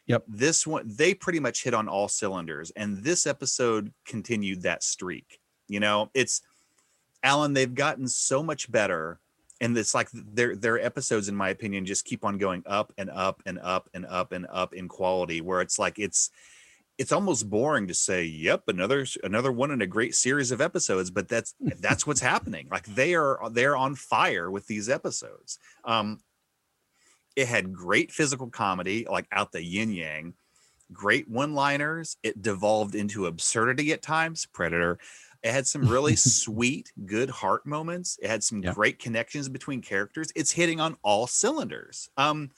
Yep. 0.08 0.24
This 0.28 0.66
one, 0.66 0.84
they 0.86 1.14
pretty 1.14 1.40
much 1.40 1.64
hit 1.64 1.74
on 1.74 1.88
all 1.88 2.08
cylinders, 2.08 2.72
and 2.72 3.04
this 3.04 3.26
episode 3.26 3.94
continued 4.06 4.62
that 4.64 4.84
streak. 4.84 5.40
You 5.68 5.80
know, 5.80 6.10
it's 6.14 6.42
Alan. 7.24 7.54
They've 7.54 7.74
gotten 7.74 8.08
so 8.08 8.44
much 8.44 8.72
better, 8.72 9.20
and 9.60 9.78
it's 9.78 9.96
like 9.96 10.10
their 10.14 10.56
their 10.56 10.80
episodes, 10.80 11.30
in 11.30 11.36
my 11.36 11.50
opinion, 11.50 11.86
just 11.86 12.06
keep 12.06 12.24
on 12.24 12.38
going 12.38 12.64
up 12.66 12.94
and 12.98 13.10
up 13.10 13.42
and 13.46 13.60
up 13.60 13.90
and 13.94 14.06
up 14.06 14.32
and 14.32 14.46
up 14.52 14.74
in 14.74 14.88
quality. 14.88 15.42
Where 15.42 15.62
it's 15.62 15.80
like 15.80 16.00
it's 16.00 16.30
it's 16.98 17.12
almost 17.12 17.50
boring 17.50 17.88
to 17.88 17.94
say 17.94 18.24
yep 18.24 18.64
another 18.68 19.06
another 19.24 19.52
one 19.52 19.72
in 19.72 19.82
a 19.82 19.88
great 19.88 20.16
series 20.16 20.52
of 20.52 20.62
episodes 20.62 21.12
but 21.12 21.28
that's 21.28 21.54
that's 21.80 22.08
what's 22.08 22.22
happening 22.22 22.68
like 22.72 22.86
they 22.88 23.14
are 23.14 23.40
they're 23.52 23.78
on 23.78 23.96
fire 23.96 24.50
with 24.50 24.66
these 24.68 24.90
episodes 24.90 25.60
um 25.86 26.20
it 27.36 27.48
had 27.48 27.74
great 27.74 28.12
physical 28.12 28.50
comedy 28.50 29.06
like 29.10 29.28
out 29.32 29.52
the 29.52 29.64
yin 29.64 29.92
yang 29.92 30.34
great 30.92 31.30
one 31.30 31.54
liners 31.54 32.18
it 32.24 32.42
devolved 32.42 32.96
into 32.96 33.28
absurdity 33.28 33.92
at 33.94 34.02
times 34.02 34.48
predator 34.52 34.98
it 35.48 35.54
had 35.54 35.66
some 35.68 35.88
really 35.88 36.16
sweet 36.44 36.92
good 37.06 37.30
heart 37.30 37.66
moments 37.66 38.18
it 38.22 38.30
had 38.30 38.44
some 38.44 38.62
Yeah. 38.62 38.74
great 38.74 39.00
connections 39.00 39.50
between 39.50 39.82
characters 39.82 40.30
it's 40.36 40.52
hitting 40.52 40.80
on 40.80 40.98
all 41.04 41.26
cylinders 41.28 42.10
um 42.18 42.52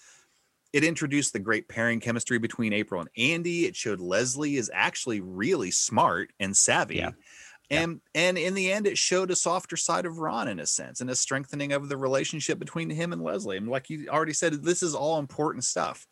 it 0.73 0.83
introduced 0.83 1.33
the 1.33 1.39
great 1.39 1.67
pairing 1.67 1.99
chemistry 1.99 2.37
between 2.37 2.73
April 2.73 3.01
and 3.01 3.09
Andy. 3.17 3.65
It 3.65 3.75
showed 3.75 3.99
Leslie 3.99 4.55
is 4.55 4.69
actually 4.71 5.19
really 5.19 5.71
smart 5.71 6.31
and 6.39 6.55
savvy. 6.55 6.97
Yeah. 6.97 7.11
Yeah. 7.71 7.81
And 7.81 8.01
and 8.13 8.37
in 8.37 8.53
the 8.53 8.71
end, 8.71 8.85
it 8.85 8.95
showed 8.95 9.31
a 9.31 9.35
softer 9.35 9.75
side 9.77 10.05
of 10.05 10.19
Ron 10.19 10.47
in 10.47 10.59
a 10.59 10.67
sense 10.67 11.01
and 11.01 11.09
a 11.09 11.15
strengthening 11.15 11.71
of 11.73 11.89
the 11.89 11.97
relationship 11.97 12.59
between 12.59 12.91
him 12.91 13.13
and 13.13 13.23
Leslie. 13.23 13.57
And 13.57 13.67
like 13.67 13.89
you 13.89 14.09
already 14.09 14.33
said, 14.33 14.53
this 14.63 14.83
is 14.83 14.93
all 14.93 15.17
important 15.17 15.63
stuff. 15.63 16.05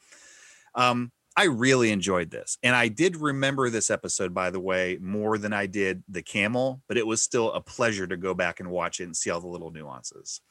Um, 0.73 1.11
I 1.37 1.43
really 1.43 1.91
enjoyed 1.91 2.31
this. 2.31 2.57
And 2.63 2.75
I 2.75 2.87
did 2.87 3.15
remember 3.15 3.69
this 3.69 3.91
episode, 3.91 4.33
by 4.33 4.49
the 4.49 4.59
way, 4.59 4.97
more 4.99 5.37
than 5.37 5.53
I 5.53 5.67
did 5.67 6.03
the 6.09 6.23
camel, 6.23 6.81
but 6.87 6.97
it 6.97 7.05
was 7.05 7.21
still 7.21 7.51
a 7.53 7.61
pleasure 7.61 8.07
to 8.07 8.17
go 8.17 8.33
back 8.33 8.59
and 8.59 8.71
watch 8.71 8.99
it 8.99 9.03
and 9.03 9.15
see 9.15 9.29
all 9.29 9.39
the 9.39 9.47
little 9.47 9.69
nuances. 9.69 10.41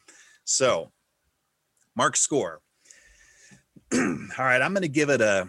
So, 0.44 0.92
Mark's 1.96 2.20
score. 2.20 2.60
all 3.92 3.98
right, 4.38 4.62
I'm 4.62 4.72
going 4.72 4.82
to 4.82 4.88
give 4.88 5.10
it 5.10 5.20
a 5.20 5.48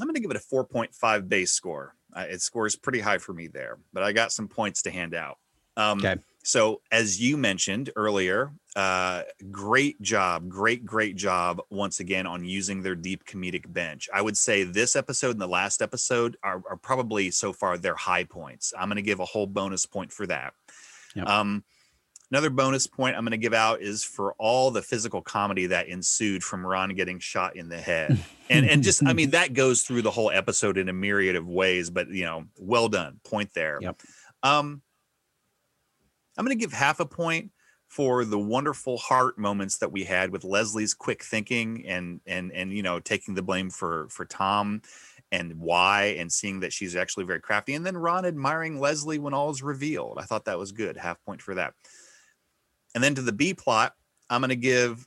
I'm 0.00 0.06
going 0.06 0.14
to 0.14 0.20
give 0.20 0.30
it 0.30 0.36
a 0.36 0.54
4.5 0.54 1.28
base 1.28 1.52
score. 1.52 1.94
Uh, 2.16 2.24
it 2.28 2.40
scores 2.40 2.74
pretty 2.74 3.00
high 3.00 3.18
for 3.18 3.32
me 3.32 3.48
there, 3.48 3.78
but 3.92 4.02
I 4.02 4.12
got 4.12 4.32
some 4.32 4.48
points 4.48 4.82
to 4.82 4.90
hand 4.90 5.14
out. 5.14 5.38
Um, 5.76 5.98
Okay. 5.98 6.16
So, 6.46 6.82
as 6.92 7.18
you 7.18 7.38
mentioned 7.38 7.88
earlier, 7.96 8.52
uh, 8.76 9.22
great 9.50 10.00
job, 10.02 10.46
great, 10.46 10.84
great 10.84 11.16
job 11.16 11.62
once 11.70 12.00
again 12.00 12.26
on 12.26 12.44
using 12.44 12.82
their 12.82 12.94
deep 12.94 13.24
comedic 13.24 13.72
bench. 13.72 14.10
I 14.12 14.20
would 14.20 14.36
say 14.36 14.62
this 14.62 14.94
episode 14.94 15.30
and 15.30 15.40
the 15.40 15.48
last 15.48 15.80
episode 15.80 16.36
are, 16.44 16.62
are 16.68 16.76
probably 16.76 17.30
so 17.30 17.54
far 17.54 17.78
their 17.78 17.94
high 17.94 18.24
points. 18.24 18.74
I'm 18.78 18.88
going 18.88 18.96
to 18.96 19.02
give 19.02 19.20
a 19.20 19.24
whole 19.24 19.46
bonus 19.46 19.86
point 19.86 20.12
for 20.12 20.26
that. 20.26 20.52
Yep. 21.14 21.26
Um, 21.26 21.64
another 22.30 22.50
bonus 22.50 22.86
point 22.86 23.16
I'm 23.16 23.24
going 23.24 23.30
to 23.30 23.38
give 23.38 23.54
out 23.54 23.80
is 23.80 24.04
for 24.04 24.34
all 24.34 24.70
the 24.70 24.82
physical 24.82 25.22
comedy 25.22 25.66
that 25.68 25.88
ensued 25.88 26.44
from 26.44 26.66
Ron 26.66 26.90
getting 26.90 27.20
shot 27.20 27.56
in 27.56 27.70
the 27.70 27.80
head. 27.80 28.18
and 28.50 28.68
and 28.68 28.82
just 28.82 29.02
I 29.06 29.14
mean 29.14 29.30
that 29.30 29.54
goes 29.54 29.80
through 29.80 30.02
the 30.02 30.10
whole 30.10 30.30
episode 30.30 30.76
in 30.76 30.90
a 30.90 30.92
myriad 30.92 31.36
of 31.36 31.48
ways, 31.48 31.88
but 31.88 32.08
you 32.08 32.26
know, 32.26 32.44
well 32.58 32.90
done. 32.90 33.20
Point 33.24 33.48
there. 33.54 33.78
Yep. 33.80 34.02
Um 34.42 34.82
I'm 36.36 36.44
going 36.44 36.56
to 36.56 36.62
give 36.62 36.72
half 36.72 37.00
a 37.00 37.06
point 37.06 37.50
for 37.88 38.24
the 38.24 38.38
wonderful 38.38 38.98
heart 38.98 39.38
moments 39.38 39.78
that 39.78 39.92
we 39.92 40.04
had 40.04 40.30
with 40.30 40.44
Leslie's 40.44 40.94
quick 40.94 41.22
thinking 41.22 41.86
and 41.86 42.20
and 42.26 42.50
and 42.52 42.72
you 42.72 42.82
know 42.82 42.98
taking 42.98 43.34
the 43.34 43.42
blame 43.42 43.70
for 43.70 44.08
for 44.08 44.24
Tom 44.24 44.82
and 45.30 45.54
why 45.60 46.16
and 46.18 46.32
seeing 46.32 46.60
that 46.60 46.72
she's 46.72 46.96
actually 46.96 47.24
very 47.24 47.40
crafty 47.40 47.74
and 47.74 47.84
then 47.84 47.96
Ron 47.96 48.24
admiring 48.24 48.80
Leslie 48.80 49.18
when 49.18 49.34
all 49.34 49.50
is 49.50 49.62
revealed. 49.62 50.18
I 50.18 50.24
thought 50.24 50.46
that 50.46 50.58
was 50.58 50.72
good. 50.72 50.96
Half 50.96 51.22
point 51.24 51.42
for 51.42 51.54
that. 51.54 51.74
And 52.94 53.02
then 53.02 53.14
to 53.16 53.22
the 53.22 53.32
B 53.32 53.54
plot, 53.54 53.94
I'm 54.30 54.40
going 54.40 54.50
to 54.50 54.56
give 54.56 55.06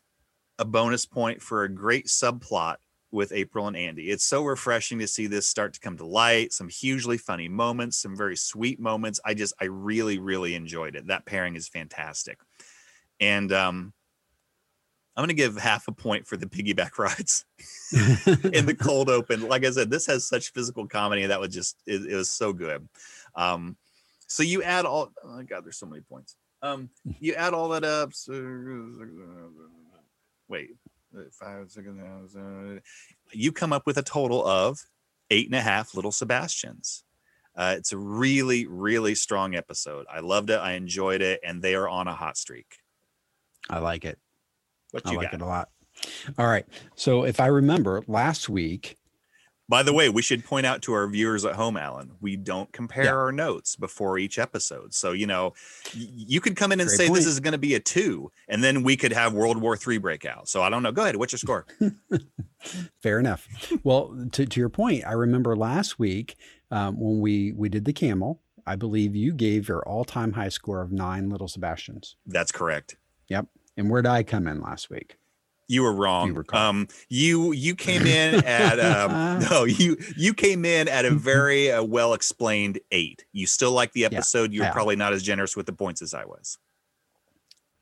a 0.59 0.65
bonus 0.65 1.05
point 1.05 1.41
for 1.41 1.63
a 1.63 1.69
great 1.69 2.07
subplot 2.07 2.77
with 3.11 3.31
April 3.31 3.67
and 3.67 3.77
Andy. 3.77 4.09
It's 4.09 4.25
so 4.25 4.43
refreshing 4.43 4.99
to 4.99 5.07
see 5.07 5.27
this 5.27 5.47
start 5.47 5.73
to 5.73 5.79
come 5.79 5.97
to 5.97 6.05
light. 6.05 6.53
Some 6.53 6.69
hugely 6.69 7.17
funny 7.17 7.47
moments, 7.47 7.97
some 7.97 8.15
very 8.15 8.35
sweet 8.35 8.79
moments. 8.79 9.19
I 9.23 9.33
just, 9.33 9.53
I 9.61 9.65
really, 9.65 10.19
really 10.19 10.55
enjoyed 10.55 10.95
it. 10.95 11.07
That 11.07 11.25
pairing 11.25 11.55
is 11.55 11.67
fantastic. 11.67 12.39
And 13.19 13.51
um, 13.53 13.93
I'm 15.15 15.21
going 15.21 15.29
to 15.29 15.33
give 15.33 15.57
half 15.57 15.87
a 15.87 15.91
point 15.91 16.27
for 16.27 16.37
the 16.37 16.45
piggyback 16.45 16.97
rides 16.99 17.45
in 18.53 18.65
the 18.65 18.75
cold 18.79 19.09
open. 19.09 19.47
Like 19.47 19.65
I 19.65 19.71
said, 19.71 19.89
this 19.89 20.05
has 20.07 20.27
such 20.27 20.51
physical 20.51 20.85
comedy. 20.87 21.25
That 21.25 21.39
was 21.39 21.53
just, 21.53 21.77
it, 21.85 22.05
it 22.11 22.15
was 22.15 22.29
so 22.29 22.53
good. 22.53 22.87
Um, 23.35 23.77
so 24.27 24.43
you 24.43 24.61
add 24.63 24.85
all, 24.85 25.11
oh 25.23 25.35
my 25.37 25.43
God, 25.43 25.63
there's 25.63 25.77
so 25.77 25.85
many 25.85 26.01
points. 26.01 26.35
Um, 26.61 26.89
you 27.19 27.33
add 27.35 27.53
all 27.53 27.69
that 27.69 27.83
up. 27.83 28.13
So, 28.13 28.33
wait, 30.49 30.71
five, 31.31 31.69
six, 31.71 31.87
uh, 31.87 32.79
you 33.31 33.51
come 33.51 33.73
up 33.73 33.85
with 33.85 33.97
a 33.97 34.03
total 34.03 34.45
of 34.45 34.79
eight 35.29 35.47
and 35.47 35.55
a 35.55 35.61
half 35.61 35.95
little 35.95 36.11
Sebastians. 36.11 37.03
Uh, 37.55 37.75
it's 37.77 37.91
a 37.91 37.97
really, 37.97 38.67
really 38.67 39.15
strong 39.15 39.55
episode. 39.55 40.05
I 40.11 40.19
loved 40.19 40.49
it. 40.49 40.59
I 40.59 40.73
enjoyed 40.73 41.21
it, 41.21 41.39
and 41.43 41.61
they 41.61 41.73
are 41.73 41.89
on 41.89 42.07
a 42.07 42.13
hot 42.13 42.37
streak. 42.37 42.77
I 43.69 43.79
like 43.79 44.05
it. 44.05 44.19
What 44.91 45.07
I 45.07 45.13
like 45.13 45.31
got? 45.31 45.33
it 45.33 45.41
a 45.41 45.45
lot. 45.45 45.69
All 46.37 46.47
right. 46.47 46.65
So 46.95 47.23
if 47.23 47.39
I 47.39 47.47
remember 47.47 48.03
last 48.07 48.47
week, 48.49 48.96
By 49.69 49.83
the 49.83 49.91
way, 49.91 50.07
we 50.07 50.21
should 50.21 50.45
point 50.45 50.65
out 50.65 50.81
to 50.83 50.93
our 50.93 51.07
viewers 51.07 51.43
at 51.43 51.55
home, 51.55 51.75
Alan, 51.75 52.11
we 52.21 52.37
don't 52.37 52.71
compare 52.71 53.03
Yeah. 53.05 53.15
our 53.15 53.31
notes 53.33 53.75
before 53.75 54.17
each 54.17 54.39
episode. 54.39 54.93
So, 54.93 55.11
you 55.11 55.27
know, 55.27 55.53
you 55.93 56.39
could 56.39 56.55
come 56.55 56.71
in 56.71 56.79
and 56.79 56.87
Great 56.87 56.97
say 56.97 57.09
this 57.09 57.25
is 57.25 57.39
going 57.41 57.51
to 57.51 57.57
be 57.57 57.75
a 57.75 57.79
two, 57.81 58.31
and 58.47 58.63
then 58.63 58.81
we 58.83 58.95
could 58.95 59.11
have 59.11 59.33
World 59.33 59.57
War 59.61 59.75
Three 59.75 59.97
breakout. 59.97 60.47
So 60.47 60.61
I 60.61 60.69
don't 60.69 60.83
know. 60.83 60.91
Go 60.93 61.03
ahead. 61.03 61.17
What's 61.17 61.33
your 61.33 61.39
score? 61.39 61.65
fair 63.01 63.19
enough. 63.19 63.47
well, 63.83 64.15
to, 64.31 64.45
to 64.45 64.59
your 64.59 64.69
point, 64.69 65.03
I 65.05 65.13
remember 65.13 65.55
last 65.55 65.99
week 65.99 66.35
um, 66.71 66.99
when 66.99 67.19
we 67.19 67.51
we 67.53 67.69
did 67.69 67.85
the 67.85 67.93
camel. 67.93 68.41
I 68.65 68.75
believe 68.75 69.15
you 69.15 69.31
gave 69.33 69.69
your 69.69 69.81
all 69.87 70.03
time 70.03 70.33
high 70.33 70.49
score 70.49 70.81
of 70.81 70.91
nine 70.91 71.29
little 71.29 71.47
Sebastians. 71.47 72.15
That's 72.25 72.51
correct. 72.51 72.97
Yep. 73.29 73.47
And 73.77 73.89
where 73.89 74.01
did 74.01 74.09
I 74.09 74.23
come 74.23 74.47
in 74.47 74.61
last 74.61 74.89
week? 74.89 75.17
You 75.67 75.83
were 75.83 75.93
wrong. 75.93 76.33
recall. 76.33 76.69
um, 76.69 76.87
you 77.09 77.51
you 77.51 77.75
came 77.75 78.05
in 78.07 78.43
at 78.45 78.79
um, 78.79 79.39
no, 79.51 79.65
you 79.65 79.97
you 80.15 80.33
came 80.33 80.65
in 80.65 80.87
at 80.87 81.05
a 81.05 81.11
very 81.11 81.71
uh, 81.71 81.83
well 81.83 82.13
explained 82.13 82.79
eight. 82.91 83.25
You 83.33 83.47
still 83.47 83.71
like 83.71 83.93
the 83.93 84.05
episode. 84.05 84.53
You 84.53 84.61
were 84.61 84.67
yeah. 84.67 84.73
probably 84.73 84.95
not 84.95 85.13
as 85.13 85.23
generous 85.23 85.55
with 85.55 85.65
the 85.65 85.73
points 85.73 86.01
as 86.01 86.13
I 86.13 86.25
was. 86.25 86.57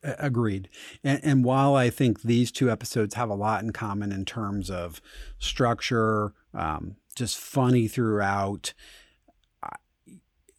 Agreed. 0.03 0.69
And, 1.03 1.19
and 1.23 1.43
while 1.43 1.75
I 1.75 1.89
think 1.89 2.21
these 2.21 2.51
two 2.51 2.69
episodes 2.69 3.15
have 3.15 3.29
a 3.29 3.35
lot 3.35 3.63
in 3.63 3.71
common 3.71 4.11
in 4.11 4.23
terms 4.23 4.69
of 4.69 5.01
structure, 5.39 6.33
um, 6.53 6.97
just 7.15 7.37
funny 7.37 7.87
throughout, 7.87 8.75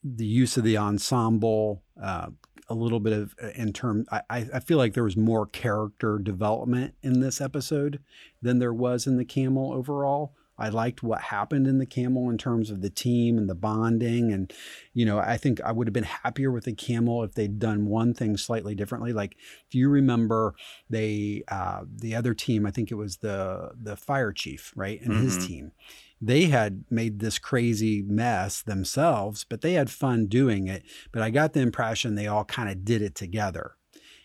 the 0.02 0.26
use 0.26 0.56
of 0.56 0.64
the 0.64 0.76
ensemble, 0.76 1.82
uh, 2.00 2.28
a 2.68 2.74
little 2.74 3.01
bit 3.01 3.12
of 3.12 3.34
uh, 3.43 3.48
in 3.55 3.72
term. 3.72 4.05
I, 4.10 4.22
I 4.30 4.60
feel 4.60 4.78
like 4.78 4.94
there 4.94 5.05
was 5.05 5.16
more 5.16 5.47
character 5.47 6.18
development 6.18 6.94
in 7.02 7.20
this 7.20 7.40
episode 7.40 8.01
than 8.43 8.59
there 8.59 8.74
was 8.74 9.06
in 9.06 9.16
the 9.16 9.24
camel 9.24 9.72
overall. 9.72 10.34
I 10.59 10.70
liked 10.70 11.02
what 11.02 11.20
happened 11.20 11.66
in 11.66 11.76
the 11.76 11.84
camel 11.84 12.30
in 12.30 12.38
terms 12.38 12.70
of 12.70 12.80
the 12.80 12.88
team 12.88 13.36
and 13.36 13.47
the 13.47 13.55
bonding. 13.55 14.32
And, 14.32 14.51
you 14.94 15.05
know, 15.05 15.18
I 15.18 15.36
think 15.36 15.60
I 15.60 15.70
would 15.70 15.86
have 15.86 15.93
been 15.93 16.05
happier 16.05 16.51
with 16.51 16.64
the 16.64 16.72
camel 16.72 17.22
if 17.22 17.34
they'd 17.34 17.59
done 17.59 17.86
one 17.86 18.14
thing 18.14 18.38
slightly 18.38 18.74
differently. 18.74 19.12
Like 19.12 19.36
if 19.68 19.74
you 19.74 19.90
remember 19.90 20.55
they 20.88 21.43
uh 21.48 21.82
the 21.94 22.14
other 22.14 22.32
team, 22.32 22.64
I 22.64 22.70
think 22.70 22.90
it 22.90 22.94
was 22.94 23.18
the 23.18 23.72
the 23.80 23.97
fire 23.97 24.32
chief, 24.32 24.72
right? 24.74 24.98
And 25.02 25.14
his 25.18 25.36
Mhm. 25.36 25.47
team. 25.47 25.72
They 26.20 26.47
had 26.47 26.84
made 26.90 27.18
this 27.18 27.38
crazy 27.38 28.02
mess 28.02 28.62
themselves, 28.62 29.44
but 29.48 29.60
they 29.60 29.74
had 29.74 29.90
fun 29.90 30.26
doing 30.26 30.66
it. 30.66 30.82
But 31.12 31.22
I 31.22 31.30
got 31.30 31.52
the 31.52 31.60
impression 31.60 32.14
they 32.14 32.26
all 32.26 32.44
kind 32.44 32.70
of 32.70 32.84
did 32.84 33.02
it 33.02 33.14
together. 33.14 33.76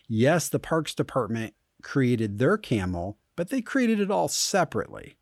Yes, 0.08 0.48
the 0.48 0.58
parks 0.58 0.94
department 0.94 1.54
created 1.82 2.38
their 2.38 2.56
camel, 2.56 3.18
but 3.36 3.50
they 3.50 3.60
created 3.60 4.00
it 4.00 4.10
all 4.10 4.28
separately 4.28 5.16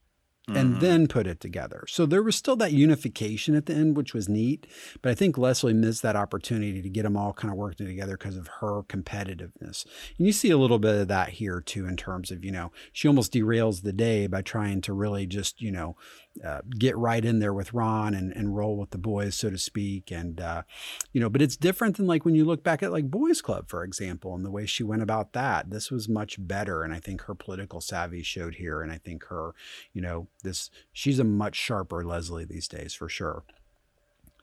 and 0.48 0.76
Mhm. 0.76 0.80
then 0.80 1.06
put 1.06 1.28
it 1.28 1.38
together. 1.38 1.84
So 1.86 2.06
there 2.06 2.24
was 2.24 2.34
still 2.34 2.56
that 2.56 2.72
unification 2.72 3.54
at 3.54 3.66
the 3.66 3.74
end, 3.74 3.96
which 3.96 4.12
was 4.12 4.28
neat. 4.28 4.66
But 5.00 5.10
I 5.10 5.14
think 5.14 5.38
Leslie 5.38 5.72
missed 5.72 6.02
that 6.02 6.16
opportunity 6.16 6.82
to 6.82 6.88
get 6.88 7.04
them 7.04 7.16
all 7.16 7.32
kind 7.32 7.52
of 7.52 7.56
working 7.56 7.86
together 7.86 8.16
because 8.16 8.36
of 8.36 8.48
her 8.60 8.82
competitiveness. 8.82 9.84
And 10.18 10.26
you 10.26 10.32
see 10.32 10.50
a 10.50 10.58
little 10.58 10.80
bit 10.80 11.02
of 11.02 11.08
that 11.08 11.28
here 11.28 11.60
too, 11.60 11.86
in 11.86 11.96
terms 11.96 12.32
of, 12.32 12.44
you 12.44 12.50
know, 12.50 12.72
she 12.92 13.06
almost 13.06 13.32
derails 13.32 13.82
the 13.82 13.92
day 13.92 14.26
by 14.26 14.42
trying 14.42 14.80
to 14.80 14.92
really 14.92 15.24
just, 15.24 15.62
you 15.62 15.70
know, 15.70 15.96
uh, 16.44 16.60
get 16.78 16.96
right 16.96 17.24
in 17.24 17.38
there 17.38 17.52
with 17.52 17.74
Ron 17.74 18.14
and, 18.14 18.32
and 18.32 18.56
roll 18.56 18.76
with 18.76 18.90
the 18.90 18.98
boys, 18.98 19.34
so 19.34 19.50
to 19.50 19.58
speak. 19.58 20.10
And, 20.10 20.40
uh, 20.40 20.62
you 21.12 21.20
know, 21.20 21.28
but 21.28 21.42
it's 21.42 21.56
different 21.56 21.96
than 21.96 22.06
like 22.06 22.24
when 22.24 22.34
you 22.34 22.44
look 22.44 22.62
back 22.62 22.82
at 22.82 22.92
like 22.92 23.10
Boys 23.10 23.42
Club, 23.42 23.68
for 23.68 23.84
example, 23.84 24.34
and 24.34 24.44
the 24.44 24.50
way 24.50 24.66
she 24.66 24.82
went 24.82 25.02
about 25.02 25.32
that. 25.32 25.70
This 25.70 25.90
was 25.90 26.08
much 26.08 26.36
better. 26.38 26.82
And 26.82 26.94
I 26.94 27.00
think 27.00 27.22
her 27.22 27.34
political 27.34 27.80
savvy 27.80 28.22
showed 28.22 28.56
here. 28.56 28.80
And 28.80 28.92
I 28.92 28.98
think 28.98 29.24
her, 29.24 29.54
you 29.92 30.00
know, 30.00 30.28
this, 30.42 30.70
she's 30.92 31.18
a 31.18 31.24
much 31.24 31.56
sharper 31.56 32.04
Leslie 32.04 32.44
these 32.44 32.68
days 32.68 32.94
for 32.94 33.08
sure. 33.08 33.44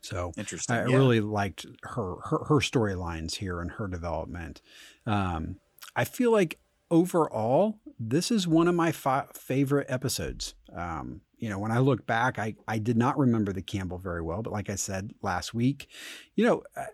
So 0.02 0.32
Interesting. 0.38 0.76
I 0.76 0.88
yeah. 0.88 0.96
really 0.96 1.22
liked 1.22 1.66
her 1.84 2.16
her, 2.26 2.46
her 2.46 2.60
storylines 2.60 3.36
here 3.36 3.60
and 3.60 3.72
her 3.72 3.88
development. 3.88 4.62
Um, 5.06 5.58
I 5.96 6.06
feel 6.06 6.32
like 6.32 6.60
overall, 6.92 7.80
this 8.00 8.32
is 8.32 8.48
one 8.48 8.68
of 8.68 8.76
my 8.76 8.92
fi- 8.92 9.26
favorite 9.34 9.88
episodes. 9.90 10.54
Um, 10.76 11.22
you 11.38 11.50
know, 11.50 11.60
when 11.60 11.72
I 11.72 11.80
look 11.80 12.06
back, 12.08 12.40
I 12.40 12.56
I 12.68 12.80
did 12.80 12.98
not 12.98 13.18
remember 13.18 13.54
the 13.54 13.62
camel 13.62 13.98
very 13.98 14.22
well, 14.22 14.42
but 14.42 14.54
like 14.54 14.70
I 14.70 14.76
said 14.76 15.14
last 15.22 15.54
week, 15.54 15.88
you 16.36 16.46
know. 16.46 16.64
I- 16.76 16.88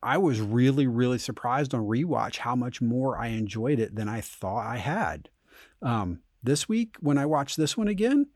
I 0.00 0.16
was 0.16 0.40
really, 0.40 0.86
really 0.86 1.18
surprised 1.18 1.74
on 1.74 1.80
rewatch 1.80 2.36
how 2.36 2.54
much 2.54 2.80
more 2.80 3.18
I 3.18 3.28
enjoyed 3.30 3.80
it 3.80 3.96
than 3.96 4.08
I 4.08 4.20
thought 4.20 4.64
I 4.64 4.76
had. 4.76 5.28
Um, 5.82 6.20
this 6.40 6.68
week, 6.68 6.94
when 7.00 7.18
I 7.18 7.26
watched 7.26 7.56
this 7.56 7.76
one 7.76 7.88
again, 7.88 8.28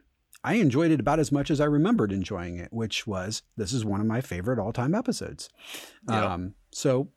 I 0.42 0.54
enjoyed 0.54 0.90
it 0.90 0.98
about 0.98 1.20
as 1.20 1.30
much 1.30 1.52
as 1.52 1.60
I 1.60 1.66
remembered 1.66 2.10
enjoying 2.10 2.56
it, 2.56 2.72
which 2.72 3.06
was 3.06 3.44
this 3.56 3.72
is 3.72 3.84
one 3.84 4.00
of 4.00 4.08
my 4.08 4.20
favorite 4.20 4.58
all 4.58 4.72
time 4.72 4.92
episodes. 4.92 5.48
Yep. 6.08 6.24
Um, 6.24 6.54
so 6.72 7.10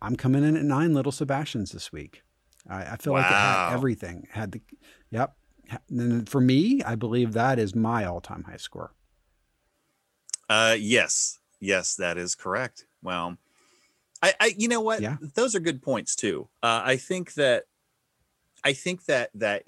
I'm 0.00 0.14
coming 0.14 0.44
in 0.44 0.56
at 0.56 0.62
nine 0.64 0.94
little 0.94 1.10
Sebastians 1.10 1.72
this 1.72 1.90
week. 1.90 2.22
I, 2.70 2.84
I 2.92 2.96
feel 2.98 3.14
like 3.14 3.26
it 3.26 3.34
had 3.34 3.72
everything. 3.74 4.28
Had 4.30 4.52
the 4.52 4.60
yep. 5.10 5.34
And 5.88 6.28
for 6.28 6.40
me, 6.40 6.82
I 6.84 6.94
believe 6.94 7.32
that 7.32 7.58
is 7.58 7.74
my 7.74 8.04
all 8.04 8.20
time 8.20 8.44
high 8.44 8.56
score. 8.56 8.92
Uh, 10.48 10.76
yes, 10.78 11.38
yes, 11.60 11.94
that 11.96 12.18
is 12.18 12.34
correct. 12.34 12.86
Well, 13.02 13.38
I, 14.22 14.34
I, 14.38 14.54
you 14.56 14.68
know 14.68 14.80
what? 14.80 15.00
Yeah. 15.00 15.16
Those 15.34 15.54
are 15.54 15.60
good 15.60 15.82
points 15.82 16.14
too. 16.14 16.48
Uh, 16.62 16.82
I 16.84 16.96
think 16.96 17.34
that, 17.34 17.64
I 18.64 18.74
think 18.74 19.06
that 19.06 19.30
that 19.34 19.64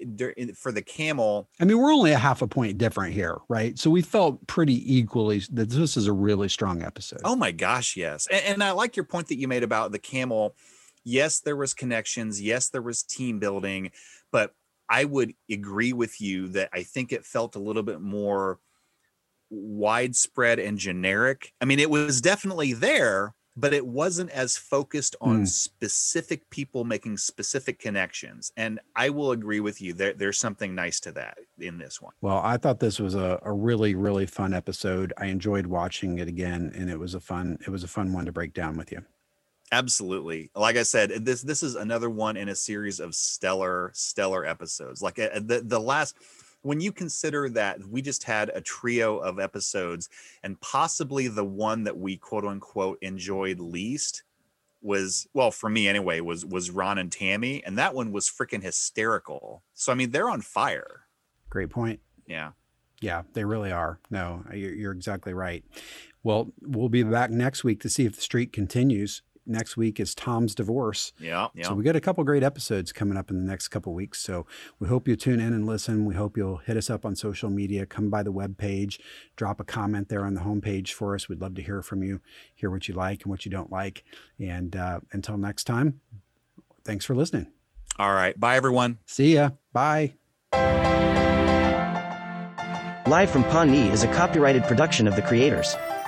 for 0.55 0.71
the 0.71 0.81
camel, 0.81 1.49
I 1.59 1.65
mean, 1.65 1.77
we're 1.79 1.91
only 1.91 2.11
a 2.11 2.17
half 2.17 2.41
a 2.41 2.47
point 2.47 2.77
different 2.77 3.13
here, 3.13 3.39
right? 3.49 3.77
So 3.77 3.89
we 3.89 4.01
felt 4.01 4.47
pretty 4.47 4.95
equally 4.95 5.39
that 5.51 5.69
this 5.69 5.97
is 5.97 6.07
a 6.07 6.13
really 6.13 6.47
strong 6.47 6.81
episode. 6.81 7.19
oh 7.25 7.35
my 7.35 7.51
gosh, 7.51 7.97
yes, 7.97 8.25
and, 8.31 8.45
and 8.45 8.63
I 8.63 8.71
like 8.71 8.95
your 8.95 9.03
point 9.03 9.27
that 9.27 9.37
you 9.37 9.49
made 9.49 9.63
about 9.63 9.91
the 9.91 9.99
camel. 9.99 10.55
Yes, 11.03 11.41
there 11.41 11.57
was 11.57 11.73
connections. 11.73 12.41
Yes, 12.41 12.69
there 12.69 12.81
was 12.81 13.03
team 13.03 13.37
building, 13.37 13.91
but 14.31 14.55
I 14.89 15.05
would 15.05 15.33
agree 15.49 15.93
with 15.93 16.21
you 16.21 16.47
that 16.49 16.69
I 16.73 16.83
think 16.83 17.11
it 17.11 17.25
felt 17.25 17.55
a 17.55 17.59
little 17.59 17.83
bit 17.83 18.01
more 18.01 18.59
widespread 19.49 20.59
and 20.59 20.77
generic. 20.77 21.53
I 21.61 21.65
mean, 21.65 21.79
it 21.79 21.89
was 21.89 22.21
definitely 22.21 22.73
there, 22.73 23.35
but 23.55 23.73
it 23.73 23.85
wasn't 23.87 24.31
as 24.31 24.57
focused 24.57 25.15
on 25.21 25.43
Mm. 25.43 25.47
specific 25.47 26.49
people 26.49 26.83
making 26.83 27.17
specific 27.17 27.79
connections. 27.79 28.51
And 28.57 28.79
I 28.95 29.09
will 29.11 29.31
agree 29.31 29.61
with 29.61 29.81
you. 29.81 29.93
There, 29.93 30.13
there's 30.13 30.39
something 30.39 30.75
nice 30.75 30.99
to 31.01 31.11
that 31.13 31.37
in 31.57 31.77
this 31.77 32.01
one. 32.01 32.13
Well, 32.21 32.41
I 32.43 32.57
thought 32.57 32.79
this 32.79 32.99
was 32.99 33.15
a, 33.15 33.39
a 33.43 33.53
really, 33.53 33.95
really 33.95 34.25
fun 34.25 34.53
episode. 34.53 35.13
I 35.17 35.27
enjoyed 35.27 35.67
watching 35.67 36.19
it 36.19 36.27
again, 36.27 36.73
and 36.75 36.89
it 36.89 36.99
was 36.99 37.13
a 37.13 37.21
fun, 37.21 37.57
it 37.65 37.69
was 37.69 37.83
a 37.83 37.87
fun 37.87 38.11
one 38.11 38.25
to 38.25 38.31
break 38.33 38.53
down 38.53 38.77
with 38.77 38.91
you. 38.91 39.05
Absolutely. 39.71 40.51
Like 40.55 40.77
I 40.77 40.83
said, 40.83 41.25
this 41.25 41.41
this 41.41 41.63
is 41.63 41.75
another 41.75 42.09
one 42.09 42.37
in 42.37 42.49
a 42.49 42.55
series 42.55 42.99
of 42.99 43.15
stellar 43.15 43.91
stellar 43.93 44.45
episodes. 44.45 45.01
Like 45.01 45.17
uh, 45.17 45.39
the 45.39 45.61
the 45.65 45.79
last 45.79 46.15
when 46.61 46.79
you 46.79 46.91
consider 46.91 47.49
that 47.49 47.85
we 47.87 48.01
just 48.01 48.23
had 48.23 48.49
a 48.53 48.61
trio 48.61 49.17
of 49.17 49.39
episodes 49.39 50.09
and 50.43 50.59
possibly 50.61 51.27
the 51.27 51.45
one 51.45 51.83
that 51.83 51.97
we 51.97 52.17
quote 52.17 52.45
unquote 52.45 52.97
enjoyed 53.01 53.59
least 53.59 54.23
was 54.81 55.27
well 55.33 55.51
for 55.51 55.69
me 55.69 55.87
anyway 55.87 56.19
was 56.19 56.45
was 56.45 56.69
Ron 56.69 56.99
and 56.99 57.11
Tammy 57.11 57.63
and 57.63 57.77
that 57.77 57.95
one 57.95 58.11
was 58.11 58.29
freaking 58.29 58.61
hysterical. 58.61 59.63
So 59.73 59.91
I 59.91 59.95
mean 59.95 60.11
they're 60.11 60.29
on 60.29 60.41
fire. 60.41 61.07
Great 61.49 61.71
point. 61.71 61.99
Yeah. 62.27 62.51
Yeah, 63.01 63.23
they 63.33 63.43
really 63.43 63.71
are. 63.71 63.99
No, 64.09 64.43
you're, 64.53 64.73
you're 64.73 64.91
exactly 64.91 65.33
right. 65.33 65.63
Well, 66.23 66.53
we'll 66.61 66.89
be 66.89 67.03
back 67.03 67.29
next 67.29 67.63
week 67.63 67.81
to 67.81 67.89
see 67.89 68.05
if 68.05 68.15
the 68.15 68.21
streak 68.21 68.51
continues. 68.51 69.21
Next 69.47 69.77
week 69.77 69.99
is 69.99 70.15
Tom's 70.15 70.55
divorce. 70.55 71.13
Yeah. 71.19 71.49
Yeah. 71.53 71.67
So 71.67 71.75
we 71.75 71.83
got 71.83 71.95
a 71.95 72.01
couple 72.01 72.23
great 72.23 72.43
episodes 72.43 72.91
coming 72.91 73.17
up 73.17 73.29
in 73.29 73.37
the 73.37 73.49
next 73.49 73.67
couple 73.67 73.93
weeks. 73.93 74.19
So 74.21 74.47
we 74.79 74.87
hope 74.87 75.07
you 75.07 75.15
tune 75.15 75.39
in 75.39 75.53
and 75.53 75.65
listen. 75.65 76.05
We 76.05 76.15
hope 76.15 76.35
you'll 76.35 76.57
hit 76.57 76.77
us 76.77 76.89
up 76.89 77.05
on 77.05 77.15
social 77.15 77.49
media, 77.49 77.85
come 77.85 78.09
by 78.09 78.23
the 78.23 78.33
webpage, 78.33 78.99
drop 79.35 79.59
a 79.59 79.63
comment 79.63 80.09
there 80.09 80.25
on 80.25 80.33
the 80.33 80.41
homepage 80.41 80.93
for 80.93 81.13
us. 81.13 81.29
We'd 81.29 81.41
love 81.41 81.53
to 81.55 81.61
hear 81.61 81.81
from 81.81 82.01
you, 82.01 82.21
hear 82.55 82.71
what 82.71 82.87
you 82.87 82.95
like 82.95 83.23
and 83.23 83.29
what 83.29 83.45
you 83.45 83.51
don't 83.51 83.71
like. 83.71 84.03
And 84.39 84.75
uh, 84.75 85.01
until 85.11 85.37
next 85.37 85.65
time, 85.65 86.01
thanks 86.83 87.05
for 87.05 87.15
listening. 87.15 87.51
All 87.99 88.13
right. 88.13 88.37
Bye 88.39 88.55
everyone. 88.55 88.97
See 89.05 89.35
ya. 89.35 89.51
Bye. 89.73 90.15
Live 93.07 93.29
from 93.29 93.43
Pawnee 93.43 93.89
is 93.89 94.03
a 94.03 94.07
copyrighted 94.07 94.63
production 94.63 95.07
of 95.07 95.15
the 95.15 95.21
creators. 95.21 95.75